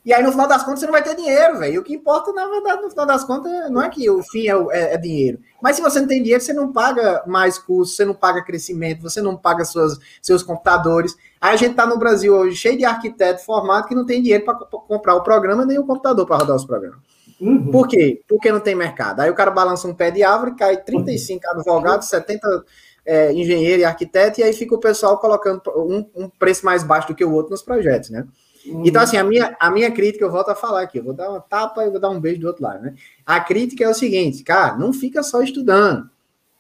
E 0.09 0.13
aí, 0.15 0.23
no 0.23 0.33
final 0.33 0.49
das 0.49 0.63
contas, 0.63 0.81
você 0.81 0.87
não 0.87 0.93
vai 0.93 1.03
ter 1.03 1.15
dinheiro, 1.15 1.59
velho. 1.59 1.83
O 1.83 1.85
que 1.85 1.93
importa, 1.93 2.33
na 2.33 2.49
verdade, 2.49 2.81
no 2.81 2.89
final 2.89 3.05
das 3.05 3.25
contas, 3.25 3.71
não 3.71 3.83
é 3.83 3.91
que 3.91 4.09
o 4.09 4.23
fim 4.23 4.49
é, 4.49 4.55
é, 4.71 4.95
é, 4.95 4.97
dinheiro. 4.97 5.39
Mas 5.63 5.77
se 5.77 5.83
você 5.83 6.01
não 6.01 6.09
tem 6.09 6.23
dinheiro, 6.23 6.43
você 6.43 6.55
não 6.55 6.73
paga 6.73 7.23
mais 7.27 7.59
curso, 7.59 7.95
você 7.95 8.07
não 8.07 8.15
paga 8.15 8.43
crescimento, 8.43 9.03
você 9.03 9.21
não 9.21 9.37
paga 9.37 9.67
suas, 9.67 9.99
seus 10.23 10.43
computadores. 10.43 11.15
Aí 11.39 11.53
a 11.53 11.57
gente 11.57 11.75
tá 11.75 11.85
no 11.85 11.99
Brasil 11.99 12.35
hoje 12.35 12.57
cheio 12.57 12.79
de 12.79 12.87
arquiteto 12.87 13.45
formado 13.45 13.87
que 13.87 13.95
não 13.95 14.07
tem 14.07 14.23
dinheiro 14.23 14.47
para 14.47 14.55
comprar 14.55 15.15
o 15.15 15.23
programa 15.23 15.67
nem 15.67 15.79
o 15.79 15.85
computador 15.85 16.25
para 16.25 16.39
rodar 16.39 16.57
os 16.57 16.65
programas. 16.65 17.01
Uhum. 17.39 17.71
Por 17.71 17.87
quê? 17.87 18.23
Porque 18.27 18.51
não 18.51 18.61
tem 18.61 18.75
mercado. 18.75 19.21
Aí 19.21 19.29
o 19.29 19.35
cara 19.35 19.51
balança 19.51 19.87
um 19.87 19.93
pé 19.93 20.11
de 20.11 20.23
árvore, 20.23 20.57
cai 20.57 20.79
35 20.79 21.45
uhum. 21.45 21.53
advogados, 21.53 22.09
70 22.09 22.65
é, 23.05 23.31
engenheiro 23.35 23.83
e 23.83 23.85
arquiteto, 23.85 24.41
e 24.41 24.43
aí 24.43 24.55
fica 24.55 24.75
o 24.75 24.81
pessoal 24.81 25.19
colocando 25.19 25.61
um, 25.77 26.07
um 26.15 26.29
preço 26.31 26.65
mais 26.65 26.83
baixo 26.83 27.09
do 27.09 27.15
que 27.15 27.25
o 27.25 27.33
outro 27.33 27.51
nos 27.51 27.63
projetos, 27.63 28.09
né? 28.09 28.27
Então, 28.67 29.03
assim, 29.03 29.17
a 29.17 29.25
minha, 29.25 29.57
a 29.59 29.71
minha 29.71 29.91
crítica, 29.91 30.25
eu 30.25 30.31
volto 30.31 30.51
a 30.51 30.55
falar 30.55 30.83
aqui, 30.83 30.99
eu 30.99 31.05
vou 31.05 31.15
dar 31.15 31.31
uma 31.31 31.41
tapa 31.41 31.85
e 31.85 31.91
vou 31.91 32.01
dar 32.01 32.11
um 32.11 32.21
beijo 32.21 32.41
do 32.41 32.47
outro 32.47 32.63
lado, 32.63 32.83
né? 32.83 32.95
A 33.25 33.41
crítica 33.41 33.85
é 33.85 33.89
o 33.89 33.95
seguinte, 33.95 34.43
cara, 34.43 34.77
não 34.77 34.93
fica 34.93 35.23
só 35.23 35.43
estudando, 35.43 36.09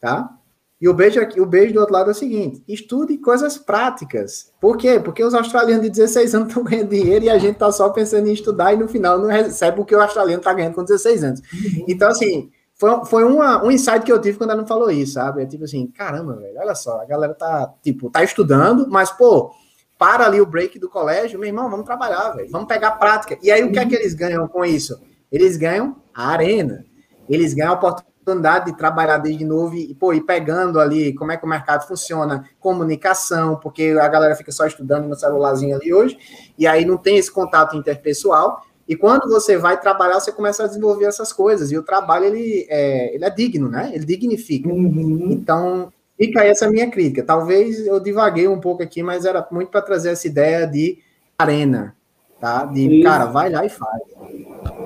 tá? 0.00 0.38
E 0.80 0.88
o 0.88 0.94
beijo 0.94 1.20
aqui, 1.20 1.40
o 1.40 1.46
beijo 1.46 1.74
do 1.74 1.80
outro 1.80 1.92
lado 1.92 2.08
é 2.08 2.12
o 2.12 2.14
seguinte: 2.14 2.62
estude 2.68 3.18
coisas 3.18 3.58
práticas. 3.58 4.52
Por 4.60 4.76
quê? 4.76 5.00
Porque 5.00 5.24
os 5.24 5.34
australianos 5.34 5.82
de 5.82 5.90
16 5.90 6.34
anos 6.34 6.48
estão 6.48 6.62
ganhando 6.62 6.90
dinheiro 6.90 7.24
e 7.24 7.30
a 7.30 7.38
gente 7.38 7.58
tá 7.58 7.70
só 7.72 7.88
pensando 7.90 8.28
em 8.28 8.32
estudar 8.32 8.72
e 8.72 8.76
no 8.76 8.86
final 8.86 9.18
não 9.18 9.26
recebe 9.28 9.80
o 9.80 9.84
que 9.84 9.94
o 9.94 10.00
australiano 10.00 10.42
tá 10.42 10.54
ganhando 10.54 10.74
com 10.74 10.84
16 10.84 11.24
anos. 11.24 11.40
Uhum. 11.40 11.84
Então, 11.88 12.08
assim, 12.08 12.50
foi, 12.74 13.04
foi 13.06 13.24
uma, 13.24 13.64
um 13.64 13.72
insight 13.72 14.04
que 14.04 14.12
eu 14.12 14.20
tive 14.20 14.38
quando 14.38 14.50
ela 14.50 14.60
não 14.60 14.68
falou 14.68 14.88
isso, 14.88 15.14
sabe? 15.14 15.42
É 15.42 15.46
tipo 15.46 15.64
assim, 15.64 15.88
caramba, 15.88 16.36
velho, 16.36 16.56
olha 16.60 16.76
só, 16.76 17.00
a 17.00 17.04
galera 17.04 17.34
tá, 17.34 17.74
tipo, 17.82 18.08
tá 18.08 18.22
estudando, 18.22 18.86
mas, 18.88 19.10
pô, 19.10 19.50
para 19.98 20.24
ali 20.24 20.40
o 20.40 20.46
break 20.46 20.78
do 20.78 20.88
colégio, 20.88 21.38
meu 21.38 21.48
irmão, 21.48 21.68
vamos 21.68 21.84
trabalhar, 21.84 22.30
velho. 22.30 22.48
Vamos 22.50 22.68
pegar 22.68 22.92
prática. 22.92 23.36
E 23.42 23.50
aí, 23.50 23.64
o 23.64 23.72
que 23.72 23.78
é 23.78 23.84
que 23.84 23.94
eles 23.94 24.14
ganham 24.14 24.46
com 24.46 24.64
isso? 24.64 25.00
Eles 25.30 25.56
ganham 25.56 25.96
a 26.14 26.28
arena. 26.28 26.84
Eles 27.28 27.52
ganham 27.52 27.72
a 27.72 27.74
oportunidade 27.74 28.66
de 28.66 28.78
trabalhar 28.78 29.18
desde 29.18 29.44
novo 29.44 29.74
e, 29.74 29.92
pô, 29.94 30.12
ir 30.12 30.20
pegando 30.20 30.78
ali 30.78 31.12
como 31.14 31.32
é 31.32 31.36
que 31.36 31.44
o 31.44 31.48
mercado 31.48 31.86
funciona, 31.86 32.48
comunicação, 32.60 33.56
porque 33.56 33.96
a 34.00 34.06
galera 34.06 34.36
fica 34.36 34.52
só 34.52 34.66
estudando 34.66 35.08
no 35.08 35.16
celularzinho 35.16 35.76
ali 35.76 35.92
hoje, 35.92 36.16
e 36.56 36.66
aí 36.66 36.84
não 36.84 36.96
tem 36.96 37.16
esse 37.16 37.30
contato 37.30 37.76
interpessoal. 37.76 38.62
E 38.86 38.96
quando 38.96 39.28
você 39.28 39.58
vai 39.58 39.78
trabalhar, 39.78 40.18
você 40.20 40.32
começa 40.32 40.64
a 40.64 40.66
desenvolver 40.66 41.04
essas 41.06 41.30
coisas. 41.30 41.70
E 41.70 41.76
o 41.76 41.82
trabalho, 41.82 42.24
ele 42.24 42.66
é, 42.70 43.14
ele 43.14 43.24
é 43.24 43.30
digno, 43.30 43.68
né? 43.68 43.90
Ele 43.92 44.04
dignifica. 44.04 44.68
Uhum. 44.68 45.28
Então, 45.30 45.92
Fica 46.18 46.40
aí 46.40 46.48
essa 46.48 46.68
minha 46.68 46.90
crítica. 46.90 47.22
Talvez 47.22 47.86
eu 47.86 48.00
divaguei 48.00 48.48
um 48.48 48.60
pouco 48.60 48.82
aqui, 48.82 49.02
mas 49.02 49.24
era 49.24 49.46
muito 49.52 49.70
para 49.70 49.80
trazer 49.80 50.10
essa 50.10 50.26
ideia 50.26 50.66
de 50.66 50.98
arena, 51.38 51.94
tá? 52.40 52.64
De, 52.64 53.00
cara, 53.02 53.26
vai 53.26 53.48
lá 53.48 53.64
e 53.64 53.68
faz. 53.68 54.02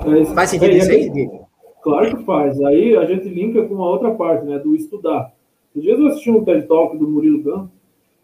É, 0.07 0.25
faz 0.35 0.51
sentido 0.51 0.73
é, 0.73 0.77
isso 0.77 0.91
aí, 0.91 1.09
Diego? 1.09 1.49
Claro 1.83 2.17
que 2.17 2.25
faz. 2.25 2.61
Aí 2.63 2.95
a 2.97 3.07
gente 3.07 3.29
linka 3.29 3.67
com 3.67 3.75
uma 3.75 3.89
outra 3.89 4.11
parte, 4.11 4.45
né? 4.45 4.59
Do 4.59 4.77
estudar. 4.77 5.33
Um 5.75 5.81
dia 5.81 5.95
eu 5.95 6.07
assisti 6.09 6.31
um 6.31 6.45
TED 6.45 6.67
Talk 6.69 6.99
do 6.99 7.09
Murilo 7.09 7.43
Gun, 7.43 7.69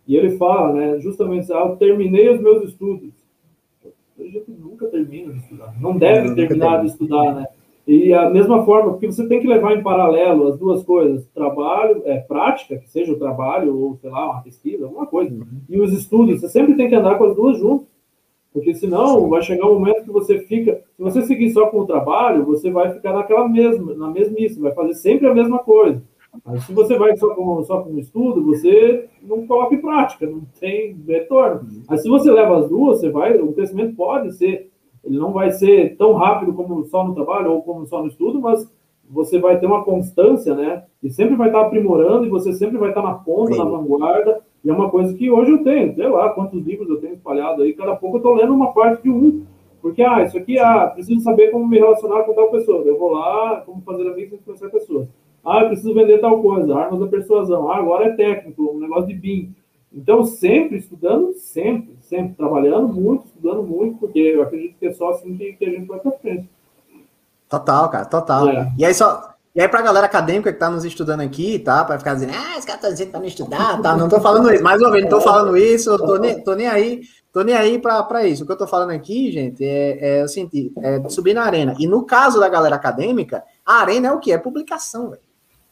e 0.07 0.17
ele 0.17 0.37
fala, 0.37 0.73
né? 0.75 1.01
Justamente, 1.01 1.53
ah, 1.53 1.67
eu 1.69 1.77
terminei 1.77 2.29
os 2.29 2.41
meus 2.41 2.69
estudos. 2.69 3.13
A 4.19 4.23
gente 4.23 4.51
nunca 4.51 4.87
termina 4.87 5.33
de 5.33 5.39
estudar. 5.41 5.75
Não 5.81 5.97
deve 5.97 6.35
terminar 6.35 6.81
de 6.81 6.89
estudar, 6.89 7.35
né? 7.35 7.47
E 7.89 8.13
a 8.13 8.29
mesma 8.29 8.67
forma, 8.67 8.91
porque 8.91 9.07
você 9.07 9.27
tem 9.27 9.41
que 9.41 9.47
levar 9.47 9.73
em 9.73 9.83
paralelo 9.83 10.49
as 10.49 10.59
duas 10.59 10.85
coisas, 10.85 11.27
trabalho, 11.29 12.03
é, 12.05 12.19
prática, 12.19 12.77
que 12.77 12.87
seja 12.91 13.15
o 13.15 13.19
trabalho, 13.19 13.75
ou 13.75 13.97
sei 13.97 14.11
lá, 14.11 14.31
uma 14.31 14.43
pesquisa, 14.43 14.85
alguma 14.85 15.07
coisa, 15.07 15.35
uhum. 15.35 15.63
e 15.71 15.81
os 15.81 15.91
estudos, 15.95 16.39
você 16.39 16.51
sempre 16.51 16.75
tem 16.75 16.91
que 16.91 16.95
andar 16.95 17.17
com 17.17 17.25
as 17.25 17.35
duas 17.35 17.59
juntas. 17.59 17.89
Porque 18.53 18.75
senão 18.75 19.29
vai 19.31 19.41
chegar 19.41 19.67
um 19.67 19.75
momento 19.75 20.05
que 20.05 20.11
você 20.11 20.39
fica. 20.41 20.83
Se 20.97 21.03
você 21.03 21.23
seguir 21.23 21.51
só 21.51 21.69
com 21.69 21.81
o 21.81 21.87
trabalho, 21.87 22.45
você 22.45 22.71
vai 22.71 22.93
ficar 22.93 23.15
naquela 23.15 23.49
mesma, 23.49 23.95
na 23.95 24.11
mesmice, 24.11 24.61
vai 24.61 24.73
fazer 24.73 24.95
sempre 24.95 25.27
a 25.27 25.35
mesma 25.35 25.59
coisa. 25.59 26.03
Mas 26.45 26.65
se 26.65 26.75
você 26.75 26.99
vai 26.99 27.17
só 27.17 27.35
com, 27.35 27.63
só 27.63 27.81
com 27.83 27.91
o 27.91 27.99
estudo, 27.99 28.45
você 28.45 29.09
não 29.23 29.47
coloca 29.47 29.75
em 29.75 29.81
prática, 29.81 30.27
não 30.27 30.43
tem 30.61 30.95
retorno. 31.07 31.63
Uhum. 31.63 31.83
Mas 31.89 32.03
se 32.03 32.09
você 32.09 32.31
leva 32.31 32.59
as 32.59 32.69
duas, 32.69 33.01
você 33.01 33.11
vai, 33.11 33.39
o 33.39 33.53
crescimento 33.53 33.97
pode 33.97 34.33
ser 34.35 34.71
ele 35.09 35.19
não 35.19 35.33
vai 35.33 35.51
ser 35.51 35.97
tão 35.97 36.13
rápido 36.13 36.53
como 36.53 36.85
só 36.85 37.03
no 37.03 37.15
trabalho 37.15 37.53
ou 37.53 37.63
como 37.63 37.87
só 37.87 38.03
no 38.03 38.09
estudo, 38.09 38.41
mas 38.41 38.71
você 39.11 39.39
vai 39.39 39.59
ter 39.59 39.67
uma 39.67 39.83
constância, 39.83 40.55
né? 40.55 40.85
E 41.03 41.09
sempre 41.09 41.35
vai 41.35 41.49
estar 41.49 41.63
aprimorando 41.63 42.27
e 42.27 42.29
você 42.29 42.53
sempre 42.53 42.77
vai 42.77 42.91
estar 42.91 43.03
na 43.03 43.15
ponta, 43.15 43.53
Sim. 43.53 43.59
na 43.59 43.65
vanguarda. 43.65 44.41
E 44.63 44.69
é 44.69 44.73
uma 44.73 44.91
coisa 44.91 45.15
que 45.15 45.31
hoje 45.31 45.53
eu 45.53 45.65
tenho, 45.65 45.95
sei 45.95 46.09
lá 46.09 46.29
quantos 46.31 46.63
livros 46.63 46.91
eu 46.91 47.01
tenho 47.01 47.15
espalhado 47.15 47.63
aí, 47.63 47.73
cada 47.73 47.97
pouco 47.97 48.17
eu 48.17 48.19
estou 48.19 48.35
lendo 48.35 48.53
uma 48.53 48.73
parte 48.73 49.03
de 49.03 49.09
um. 49.09 49.45
Porque, 49.81 50.03
ah, 50.03 50.25
isso 50.25 50.37
aqui, 50.37 50.59
ah, 50.59 50.89
preciso 50.89 51.21
saber 51.21 51.51
como 51.51 51.67
me 51.67 51.79
relacionar 51.79 52.25
com 52.25 52.35
tal 52.35 52.51
pessoa. 52.51 52.83
Eu 52.85 52.99
vou 52.99 53.13
lá, 53.13 53.63
como 53.65 53.81
fazer 53.81 54.07
amigos 54.09 54.33
e 54.33 54.37
influenciar 54.37 54.69
pessoas. 54.69 55.09
Ah, 55.43 55.63
eu 55.63 55.69
preciso 55.69 55.95
vender 55.95 56.19
tal 56.19 56.43
coisa, 56.43 56.77
armas 56.77 57.01
da 57.01 57.07
persuasão. 57.07 57.71
Ah, 57.71 57.79
agora 57.79 58.07
é 58.07 58.13
técnico, 58.13 58.73
um 58.75 58.81
negócio 58.81 59.07
de 59.07 59.15
BIM. 59.15 59.55
Então, 59.93 60.25
sempre 60.25 60.79
estudando, 60.79 61.33
sempre 61.35 61.99
sempre 62.09 62.35
trabalhando 62.35 62.89
muito, 62.89 63.27
estudando 63.27 63.63
muito, 63.63 63.99
porque 63.99 64.19
eu 64.19 64.43
acredito 64.43 64.77
que 64.79 64.87
é 64.87 64.93
só 64.93 65.11
assim 65.11 65.37
que, 65.37 65.53
que 65.53 65.65
a 65.65 65.71
gente 65.71 65.87
vai 65.87 66.01
para 66.01 66.13
frente. 66.13 66.49
Total, 67.49 67.89
cara, 67.91 68.05
total. 68.07 68.49
É. 68.49 68.73
E 68.79 68.85
aí 68.85 68.95
só. 68.95 69.35
E 69.55 69.61
aí, 69.61 69.69
pra 69.69 69.83
galera 69.83 70.07
acadêmica 70.07 70.53
que 70.53 70.59
tá 70.59 70.71
nos 70.71 70.85
estudando 70.85 71.21
aqui, 71.21 71.59
tá? 71.59 71.85
Pra 71.85 71.99
ficar 71.99 72.15
dizendo, 72.15 72.33
ah, 72.33 72.57
esse 72.57 72.67
cara 72.67 72.79
tá 72.79 72.91
dizendo 72.91 73.11
pra 73.11 73.21
não 73.21 73.27
estudar, 73.27 73.83
tá? 73.83 73.97
Não 73.97 74.09
tô 74.09 74.21
falando 74.21 74.53
isso. 74.53 74.63
Mais 74.63 74.81
uma 74.81 74.91
vez, 74.91 75.03
não 75.03 75.11
tô 75.11 75.21
falando 75.21 75.57
isso, 75.57 75.91
eu 75.91 75.99
tô 75.99 76.17
nem, 76.17 76.41
tô 76.45 76.55
nem 76.55 76.67
aí, 76.69 77.01
tô 77.33 77.43
nem 77.43 77.55
aí 77.55 77.79
pra, 77.79 78.03
pra 78.05 78.25
isso. 78.25 78.45
O 78.45 78.47
que 78.47 78.53
eu 78.53 78.59
tô 78.59 78.67
falando 78.67 78.91
aqui, 78.91 79.33
gente, 79.33 79.65
é, 79.65 80.21
é 80.21 80.29
seguinte, 80.29 80.73
é 80.81 81.09
subir 81.09 81.35
na 81.35 81.43
arena. 81.43 81.75
E 81.79 81.87
no 81.87 82.05
caso 82.05 82.39
da 82.39 82.49
galera 82.49 82.77
acadêmica, 82.77 83.43
a 83.67 83.81
arena 83.81 84.09
é 84.09 84.13
o 84.13 84.21
quê? 84.21 84.33
É 84.33 84.39
publicação, 84.39 85.11
velho. 85.11 85.23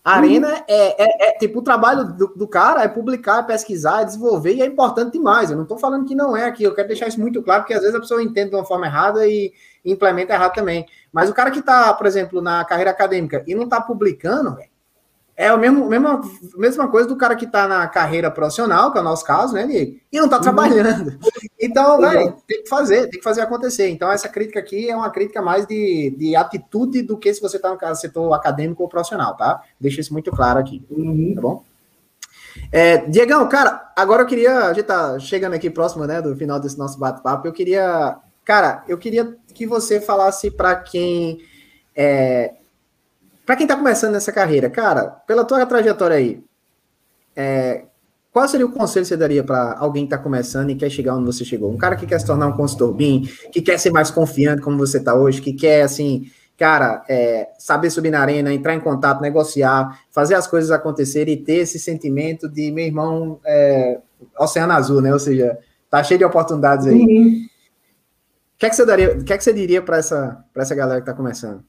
A 0.07 0.19
arena 0.19 0.51
uhum. 0.51 0.65
é, 0.69 1.03
é, 1.03 1.29
é, 1.31 1.33
tipo 1.33 1.59
o 1.59 1.63
trabalho 1.63 2.05
do, 2.05 2.29
do, 2.29 2.47
cara 2.47 2.81
é 2.85 2.87
publicar, 2.87 3.41
é 3.41 3.43
pesquisar, 3.43 4.03
é 4.03 4.05
desenvolver 4.05 4.55
e 4.55 4.63
é 4.63 4.65
importante 4.65 5.15
demais. 5.15 5.51
Eu 5.51 5.57
não 5.57 5.65
estou 5.65 5.77
falando 5.77 6.07
que 6.07 6.15
não 6.15 6.37
é 6.37 6.45
aqui, 6.45 6.63
eu 6.63 6.73
quero 6.77 6.87
deixar 6.87 7.09
isso 7.09 7.21
muito 7.21 7.43
claro, 7.43 7.63
porque 7.63 7.75
às 7.75 7.81
vezes 7.81 7.97
a 7.97 7.99
pessoa 7.99 8.23
entende 8.23 8.51
de 8.51 8.55
uma 8.55 8.65
forma 8.65 8.87
errada 8.87 9.27
e 9.27 9.53
implementa 9.85 10.33
errado 10.33 10.55
também. 10.55 10.87
Mas 11.13 11.29
o 11.29 11.35
cara 11.35 11.51
que 11.51 11.59
está, 11.59 11.93
por 11.93 12.07
exemplo, 12.07 12.41
na 12.41 12.65
carreira 12.65 12.93
acadêmica 12.93 13.43
e 13.49 13.55
não 13.57 13.65
está 13.65 13.81
publicando, 13.81 14.55
véio, 14.55 14.71
é 15.37 15.49
a 15.49 15.57
mesma, 15.57 15.87
mesma, 15.87 16.21
mesma 16.57 16.89
coisa 16.89 17.07
do 17.07 17.17
cara 17.17 17.37
que 17.37 17.45
está 17.45 17.69
na 17.69 17.87
carreira 17.87 18.31
profissional, 18.31 18.91
que 18.91 18.97
é 18.97 19.01
o 19.03 19.05
nosso 19.05 19.23
caso, 19.23 19.53
né, 19.53 19.67
Nick? 19.67 20.01
E 20.11 20.17
não 20.17 20.25
está 20.25 20.37
uhum. 20.37 20.43
trabalhando. 20.43 21.19
Então, 21.61 22.01
velho, 22.01 22.35
tem 22.47 22.63
que 22.63 22.69
fazer, 22.69 23.03
tem 23.09 23.19
que 23.19 23.23
fazer 23.23 23.43
acontecer. 23.43 23.89
Então, 23.91 24.11
essa 24.11 24.29
crítica 24.29 24.59
aqui 24.59 24.89
é 24.89 24.97
uma 24.97 25.11
crítica 25.11 25.43
mais 25.43 25.67
de, 25.67 26.15
de 26.17 26.35
atitude 26.35 27.03
do 27.03 27.19
que 27.19 27.33
se 27.35 27.43
você 27.43 27.57
está 27.57 27.71
no 27.71 27.97
setor 27.97 28.33
acadêmico 28.33 28.83
ou 28.83 28.89
profissional, 28.89 29.37
tá? 29.37 29.61
Deixa 29.79 30.01
isso 30.01 30.13
muito 30.13 30.31
claro 30.31 30.59
aqui, 30.59 30.83
uhum. 30.91 31.35
tá 31.35 31.41
bom? 31.43 31.65
É, 32.73 32.99
Diegão, 33.07 33.47
cara, 33.49 33.93
agora 33.95 34.23
eu 34.23 34.27
queria. 34.27 34.69
A 34.69 34.73
gente 34.73 34.87
tá 34.87 35.19
chegando 35.19 35.55
aqui 35.55 35.69
próximo, 35.69 36.07
né, 36.07 36.23
do 36.23 36.35
final 36.35 36.59
desse 36.59 36.79
nosso 36.79 36.99
bate-papo. 36.99 37.47
Eu 37.47 37.53
queria. 37.53 38.17
Cara, 38.43 38.85
eu 38.89 38.97
queria 38.97 39.37
que 39.53 39.67
você 39.67 40.01
falasse 40.01 40.51
para 40.51 40.75
quem. 40.77 41.39
É, 41.95 42.55
para 43.47 43.57
quem 43.57 43.65
está 43.65 43.77
começando 43.77 44.13
nessa 44.13 44.33
carreira, 44.33 44.69
cara, 44.69 45.05
pela 45.27 45.45
tua 45.45 45.65
trajetória 45.65 46.17
aí, 46.17 46.45
é, 47.37 47.85
qual 48.33 48.47
seria 48.49 48.67
o 48.67 48.73
conselho 48.73 49.05
que 49.05 49.09
você 49.09 49.17
daria 49.17 49.43
para 49.43 49.77
alguém 49.79 50.03
que 50.03 50.13
está 50.13 50.23
começando 50.23 50.69
e 50.69 50.75
quer 50.75 50.91
chegar 50.91 51.15
onde 51.15 51.25
você 51.25 51.45
chegou? 51.45 51.71
Um 51.71 51.79
cara 51.79 51.97
que 51.97 52.07
quer 52.07 52.19
se 52.19 52.27
tornar 52.27 52.49
um 52.49 52.53
consultor 52.53 52.93
BIM, 52.93 53.23
que 53.53 53.63
quer 53.63 53.79
ser 53.79 53.91
mais 53.91 54.11
confiante 54.11 54.61
como 54.61 54.77
você 54.77 54.99
está 54.99 55.15
hoje, 55.15 55.41
que 55.41 55.55
quer, 55.55 55.83
assim, 55.83 56.31
cara, 56.59 57.05
é, 57.09 57.49
saber 57.59 57.89
subir 57.89 58.11
na 58.11 58.21
arena, 58.21 58.53
entrar 58.53 58.75
em 58.75 58.81
contato, 58.81 59.23
negociar, 59.23 60.01
fazer 60.11 60.35
as 60.35 60.47
coisas 60.47 60.71
acontecerem 60.71 61.35
e 61.35 61.37
ter 61.39 61.59
esse 61.59 61.79
sentimento 61.79 62.49
de, 62.49 62.71
meu 62.73 62.85
irmão, 62.85 63.41
é, 63.47 64.01
oceano 64.39 64.73
azul, 64.73 65.01
né? 65.01 65.13
Ou 65.13 65.19
seja, 65.19 65.57
tá 65.89 66.03
cheio 66.03 66.19
de 66.19 66.25
oportunidades 66.25 66.87
aí. 66.87 67.01
Uhum. 67.01 67.47
O 68.55 68.59
que, 68.59 68.67
é 68.67 68.69
que 68.69 68.77
você 68.77 68.85
daria, 68.85 69.17
o 69.19 69.25
que, 69.25 69.33
é 69.33 69.39
que 69.39 69.45
você 69.45 69.53
diria 69.53 69.81
para 69.81 69.99
essa, 69.99 70.45
essa 70.57 70.75
galera 70.75 71.01
que 71.01 71.09
está 71.09 71.15
começando? 71.15 71.63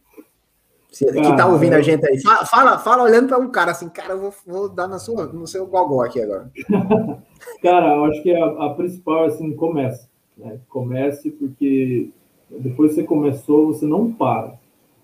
Que 0.92 1.36
tá 1.36 1.48
ouvindo 1.48 1.74
a 1.74 1.82
gente 1.82 2.06
aí. 2.06 2.20
Fala, 2.22 2.46
fala, 2.46 2.78
fala 2.80 3.04
olhando 3.04 3.28
para 3.28 3.38
um 3.38 3.50
cara 3.50 3.72
assim, 3.72 3.90
cara, 3.90 4.14
eu 4.14 4.20
vou, 4.20 4.34
vou 4.46 4.70
dar 4.70 4.88
na 4.88 4.98
sua, 4.98 5.26
no 5.28 5.46
seu 5.46 5.68
gogó 5.68 6.04
aqui 6.04 6.22
agora. 6.22 6.50
cara, 7.62 7.96
eu 7.96 8.06
acho 8.06 8.24
que 8.24 8.34
a, 8.34 8.46
a 8.46 8.70
principal 8.74 9.26
assim, 9.26 9.54
comece. 9.54 10.08
Né? 10.38 10.60
Comece, 10.70 11.30
porque 11.32 12.10
depois 12.50 12.92
que 12.92 13.02
você 13.02 13.04
começou, 13.04 13.68
você 13.68 13.86
não 13.86 14.12
para. 14.12 14.54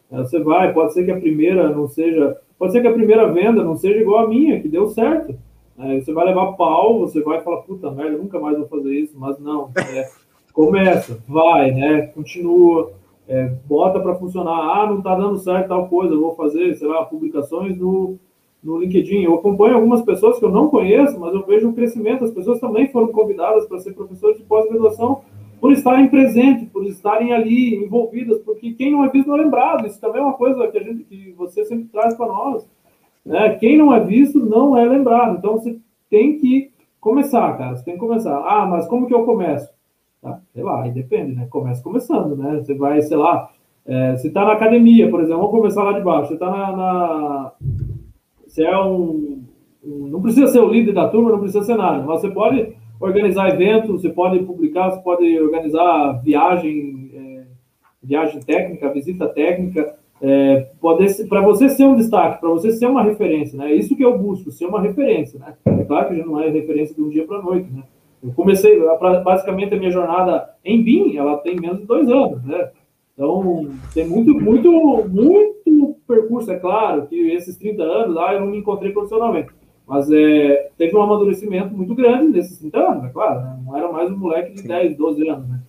Você 0.10 0.40
vai, 0.40 0.72
pode 0.74 0.94
ser 0.94 1.06
que 1.06 1.12
a 1.12 1.20
primeira 1.20 1.70
não 1.70 1.88
seja. 1.88 2.38
Pode 2.58 2.72
ser 2.72 2.82
que 2.82 2.88
a 2.88 2.94
primeira 2.94 3.32
venda 3.32 3.64
não 3.64 3.76
seja 3.76 4.00
igual 4.00 4.26
a 4.26 4.30
minha, 4.30 4.62
que 4.62 4.70
deu 4.70 4.88
certo. 4.88 5.36
você 5.76 6.14
vai 6.14 6.26
levar 6.26 6.54
pau, 6.54 7.00
você 7.00 7.20
vai 7.22 7.42
falar, 7.42 7.64
puta 7.64 7.92
merda, 7.92 8.18
nunca 8.18 8.40
mais 8.40 8.58
vou 8.58 8.68
fazer 8.68 8.94
isso, 8.94 9.14
mas 9.18 9.40
não. 9.40 9.72
É, 9.76 10.08
começa, 10.54 11.18
vai, 11.28 11.72
né? 11.72 12.08
Continua 12.08 12.94
é, 13.28 13.53
bota 13.65 13.99
para 13.99 14.15
funcionar. 14.15 14.78
Ah, 14.78 14.88
não 14.88 14.99
está 14.99 15.15
dando 15.15 15.38
certo 15.38 15.69
tal 15.69 15.88
coisa, 15.88 16.15
vou 16.15 16.36
fazer, 16.36 16.76
sei 16.76 16.88
lá, 16.88 17.05
publicações 17.05 17.78
no, 17.78 18.17
no 18.63 18.78
LinkedIn. 18.78 19.24
Eu 19.24 19.36
acompanho 19.36 19.76
algumas 19.76 20.01
pessoas 20.01 20.39
que 20.39 20.45
eu 20.45 20.51
não 20.51 20.69
conheço, 20.69 21.19
mas 21.19 21.34
eu 21.34 21.45
vejo 21.45 21.69
o 21.69 21.74
crescimento. 21.74 22.24
As 22.24 22.32
pessoas 22.32 22.59
também 22.59 22.88
foram 22.89 23.07
convidadas 23.07 23.65
para 23.67 23.80
ser 23.80 23.93
professores 23.93 24.38
de 24.38 24.43
pós-graduação 24.43 25.21
por 25.59 25.71
estarem 25.71 26.09
presentes, 26.09 26.67
por 26.69 26.86
estarem 26.86 27.32
ali 27.32 27.76
envolvidas, 27.76 28.38
porque 28.39 28.74
quem 28.74 28.91
não 28.91 29.05
é 29.05 29.09
visto 29.09 29.28
não 29.28 29.38
é 29.38 29.43
lembrado. 29.43 29.88
Isso 29.88 29.99
também 30.01 30.21
é 30.21 30.26
uma 30.26 30.34
coisa 30.34 30.67
que, 30.67 30.78
a 30.78 30.84
gente, 30.84 31.03
que 31.05 31.32
você 31.38 31.63
sempre 31.63 31.86
traz 31.86 32.15
para 32.15 32.28
nós. 32.28 32.67
Né? 33.26 33.55
Quem 33.55 33.78
não 33.78 33.93
é 33.93 33.99
visto 34.01 34.39
não 34.39 34.78
é 34.78 34.84
lembrado. 34.86 35.38
Então 35.38 35.53
você 35.53 35.80
tem 36.09 36.38
que 36.38 36.69
começar, 36.99 37.57
cara. 37.57 37.78
Você 37.78 37.86
tem 37.86 37.93
que 37.93 37.99
começar. 37.99 38.38
Ah, 38.45 38.65
mas 38.65 38.88
como 38.88 39.07
que 39.07 39.13
eu 39.13 39.24
começo? 39.24 39.69
Tá? 40.24 40.39
Sei 40.53 40.63
lá, 40.63 40.84
aí 40.84 40.91
depende, 40.91 41.36
né? 41.36 41.47
Começa 41.49 41.84
começando, 41.84 42.38
né? 42.38 42.61
Você 42.63 42.74
vai, 42.74 43.01
sei 43.01 43.17
lá, 43.17 43.49
é, 43.86 44.15
você 44.15 44.30
está 44.30 44.45
na 44.45 44.53
academia, 44.53 45.09
por 45.09 45.19
exemplo, 45.19 45.39
vamos 45.39 45.51
começar 45.51 45.84
lá 45.84 45.91
de 45.91 46.01
baixo. 46.01 46.30
Você 46.30 46.36
está 46.36 46.49
na, 46.49 46.71
na, 46.71 47.51
Você 48.47 48.63
é 48.63 48.80
um, 48.80 49.43
um, 49.84 50.07
Não 50.07 50.21
precisa 50.21 50.47
ser 50.47 50.59
o 50.59 50.69
líder 50.69 50.93
da 50.93 51.09
turma, 51.09 51.30
não 51.30 51.39
precisa 51.39 51.65
ser 51.65 51.76
nada, 51.76 52.01
mas 52.05 52.21
você 52.21 52.30
pode 52.32 52.74
organizar 53.01 53.49
eventos, 53.49 54.01
você 54.01 54.09
pode 54.09 54.39
publicar, 54.45 54.91
você 54.91 55.01
pode 55.01 55.41
organizar 55.41 56.21
viagem, 56.24 57.11
é, 57.13 57.43
viagem 58.01 58.39
técnica, 58.39 58.93
visita 58.93 59.28
técnica. 59.28 59.93
É, 60.21 60.69
para 61.28 61.41
você 61.41 61.67
ser 61.67 61.84
um 61.84 61.97
destaque, 61.97 62.39
para 62.39 62.47
você 62.47 62.71
ser 62.71 62.86
uma 62.86 63.03
referência, 63.03 63.57
né? 63.57 63.74
É 63.74 63.76
isso 63.76 63.93
que 63.93 64.05
eu 64.05 64.17
busco, 64.17 64.51
ser 64.51 64.67
uma 64.67 64.80
referência, 64.80 65.38
né? 65.38 65.53
É 65.65 65.84
claro 65.84 66.07
que 66.07 66.15
já 66.15 66.26
não 66.26 66.39
é 66.39 66.47
referência 66.47 66.95
de 66.95 67.01
um 67.01 67.09
dia 67.09 67.28
para 67.28 67.39
a 67.39 67.41
noite, 67.41 67.69
né? 67.69 67.84
Eu 68.24 68.32
comecei, 68.34 68.80
basicamente, 69.24 69.74
a 69.74 69.78
minha 69.78 69.91
jornada 69.91 70.49
em 70.63 70.82
BIM, 70.82 71.17
ela 71.17 71.38
tem 71.38 71.59
menos 71.59 71.80
de 71.80 71.86
dois 71.86 72.09
anos, 72.09 72.41
né? 72.43 72.69
Então, 73.13 73.69
tem 73.93 74.07
muito, 74.07 74.34
muito, 74.34 74.71
muito 75.09 75.97
percurso. 76.07 76.51
É 76.51 76.57
claro 76.57 77.05
que 77.07 77.32
esses 77.32 77.57
30 77.57 77.84
anos 77.84 78.15
lá 78.15 78.34
eu 78.34 78.39
não 78.39 78.47
me 78.47 78.57
encontrei 78.57 78.91
profissionalmente. 78.91 79.49
Mas 79.86 80.09
é, 80.09 80.69
teve 80.78 80.95
um 80.95 81.01
amadurecimento 81.01 81.76
muito 81.76 81.93
grande 81.93 82.30
nesses 82.30 82.57
30 82.59 82.80
anos, 82.80 83.03
é 83.03 83.09
claro. 83.09 83.41
Né? 83.41 83.59
Não 83.65 83.78
era 83.78 83.91
mais 83.91 84.09
um 84.09 84.17
moleque 84.17 84.53
de 84.53 84.61
Sim. 84.61 84.67
10, 84.69 84.97
12 84.97 85.30
anos, 85.30 85.49
né? 85.49 85.59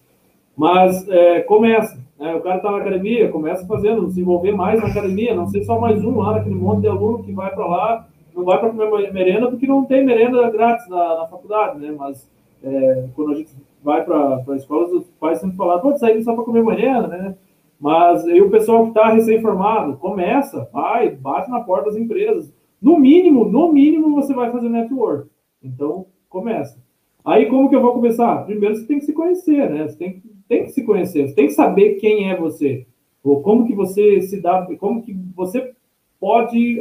Mas 0.56 1.08
é, 1.08 1.40
começa. 1.40 2.00
Né? 2.18 2.32
O 2.36 2.40
cara 2.40 2.56
está 2.56 2.70
na 2.70 2.78
academia, 2.78 3.28
começa 3.28 3.66
fazendo, 3.66 4.08
se 4.10 4.20
envolver 4.20 4.52
mais 4.52 4.80
na 4.80 4.88
academia. 4.88 5.34
Não 5.34 5.48
sei 5.48 5.64
só 5.64 5.80
mais 5.80 6.02
um 6.04 6.16
lá 6.18 6.34
naquele 6.34 6.54
monte 6.54 6.82
de 6.82 6.88
aluno 6.88 7.24
que 7.24 7.32
vai 7.32 7.52
para 7.52 7.66
lá, 7.66 8.06
não 8.34 8.44
vai 8.44 8.58
para 8.60 8.70
comer 8.70 9.12
merenda, 9.12 9.48
porque 9.48 9.66
não 9.66 9.84
tem 9.84 10.04
merenda 10.04 10.48
grátis 10.50 10.88
na, 10.88 11.16
na 11.16 11.26
faculdade, 11.26 11.80
né? 11.80 11.92
Mas 11.98 12.30
é, 12.64 13.08
quando 13.14 13.32
a 13.32 13.34
gente 13.34 13.54
vai 13.82 14.02
para 14.04 14.42
a 14.48 14.56
escola, 14.56 14.86
os 14.86 15.04
pais 15.20 15.38
sempre 15.38 15.56
falam, 15.56 15.80
pode 15.80 15.98
sair 15.98 16.22
só 16.22 16.34
para 16.34 16.44
comer 16.44 16.62
manhã, 16.62 17.06
né? 17.06 17.36
Mas 17.78 18.24
aí 18.24 18.40
o 18.40 18.50
pessoal 18.50 18.84
que 18.84 18.88
está 18.88 19.10
recém-formado, 19.10 19.98
começa, 19.98 20.68
vai, 20.72 21.10
bate 21.10 21.50
na 21.50 21.60
porta 21.60 21.90
das 21.90 21.96
empresas. 21.96 22.52
No 22.80 22.98
mínimo, 22.98 23.44
no 23.44 23.72
mínimo, 23.72 24.14
você 24.14 24.32
vai 24.32 24.50
fazer 24.50 24.68
network. 24.68 25.28
Então, 25.62 26.06
começa. 26.28 26.82
Aí, 27.24 27.46
como 27.46 27.68
que 27.68 27.76
eu 27.76 27.80
vou 27.80 27.92
começar? 27.92 28.44
Primeiro, 28.44 28.76
você 28.76 28.86
tem 28.86 28.98
que 28.98 29.04
se 29.04 29.12
conhecer, 29.12 29.70
né? 29.70 29.88
Você 29.88 29.96
tem, 29.96 30.22
tem 30.48 30.64
que 30.64 30.72
se 30.72 30.82
conhecer, 30.84 31.28
você 31.28 31.34
tem 31.34 31.46
que 31.46 31.52
saber 31.52 31.94
quem 31.94 32.30
é 32.30 32.36
você. 32.36 32.86
Ou 33.22 33.42
como 33.42 33.66
que 33.66 33.74
você 33.74 34.20
se 34.22 34.40
dá, 34.40 34.66
como 34.78 35.02
que 35.02 35.14
você 35.34 35.72
pode 36.20 36.80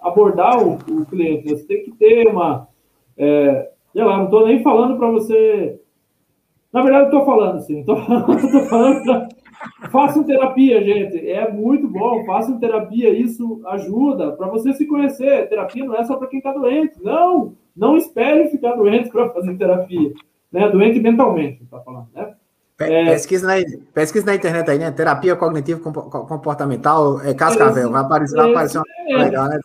abordar 0.00 0.64
o, 0.64 0.74
o 0.74 1.06
cliente. 1.06 1.46
Né? 1.46 1.56
Você 1.56 1.64
tem 1.64 1.84
que 1.84 1.92
ter 1.92 2.28
uma... 2.28 2.68
É, 3.16 3.70
sei 3.94 4.02
lá, 4.02 4.18
não 4.18 4.24
estou 4.24 4.46
nem 4.46 4.62
falando 4.62 4.98
para 4.98 5.08
você. 5.08 5.80
Na 6.72 6.82
verdade, 6.82 7.04
estou 7.04 7.24
falando 7.24 7.60
sim. 7.60 7.80
Estou 7.80 7.96
falando 8.68 9.02
pra... 9.04 9.28
Façam 9.90 10.24
terapia, 10.24 10.82
gente. 10.84 11.30
É 11.30 11.50
muito 11.50 11.88
bom. 11.88 12.24
Façam 12.26 12.58
terapia. 12.58 13.10
Isso 13.10 13.62
ajuda 13.66 14.32
para 14.32 14.48
você 14.48 14.72
se 14.72 14.84
conhecer. 14.86 15.48
Terapia 15.48 15.84
não 15.84 15.94
é 15.94 16.04
só 16.04 16.16
para 16.16 16.26
quem 16.26 16.38
está 16.38 16.52
doente. 16.52 17.00
Não. 17.02 17.54
Não 17.74 17.96
espere 17.96 18.48
ficar 18.48 18.74
doente 18.74 19.08
para 19.08 19.30
fazer 19.30 19.56
terapia. 19.56 20.12
Né? 20.50 20.68
Doente 20.68 21.00
mentalmente, 21.00 21.62
está 21.62 21.80
falando, 21.80 22.08
né? 22.12 22.33
É, 22.84 23.04
pesquisa, 23.06 23.46
na, 23.46 23.54
pesquisa 23.92 24.26
na 24.26 24.34
internet 24.34 24.70
aí, 24.70 24.78
né? 24.78 24.90
Terapia 24.90 25.36
cognitivo 25.36 25.80
comportamental, 25.80 27.20
é 27.20 27.34
Cascavel. 27.34 27.90
Vai 27.90 28.00
aparecer, 28.02 28.36
vai 28.36 28.50
aparecer 28.50 28.78
uma 28.78 28.84
é, 29.08 29.24
legal, 29.24 29.48
né? 29.48 29.60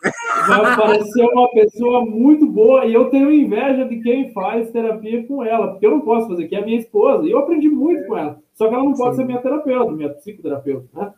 Vai 0.48 0.64
aparecer 0.64 1.24
uma 1.24 1.50
pessoa 1.50 2.04
muito 2.04 2.46
boa 2.46 2.84
e 2.84 2.94
eu 2.94 3.10
tenho 3.10 3.32
inveja 3.32 3.84
de 3.84 4.00
quem 4.00 4.32
faz 4.32 4.70
terapia 4.70 5.26
com 5.26 5.44
ela, 5.44 5.68
porque 5.68 5.86
eu 5.86 5.90
não 5.90 6.00
posso 6.00 6.28
fazer, 6.28 6.48
que 6.48 6.56
é 6.56 6.60
a 6.60 6.64
minha 6.64 6.78
esposa, 6.78 7.26
e 7.26 7.30
eu 7.30 7.38
aprendi 7.38 7.68
muito 7.68 8.06
com 8.06 8.16
ela. 8.16 8.38
Só 8.54 8.68
que 8.68 8.74
ela 8.74 8.84
não 8.84 8.94
pode 8.94 9.16
Sim. 9.16 9.22
ser 9.22 9.26
minha 9.26 9.40
terapeuta, 9.40 9.92
minha 9.92 10.10
psicoterapeuta, 10.10 10.86
né? 10.94 11.12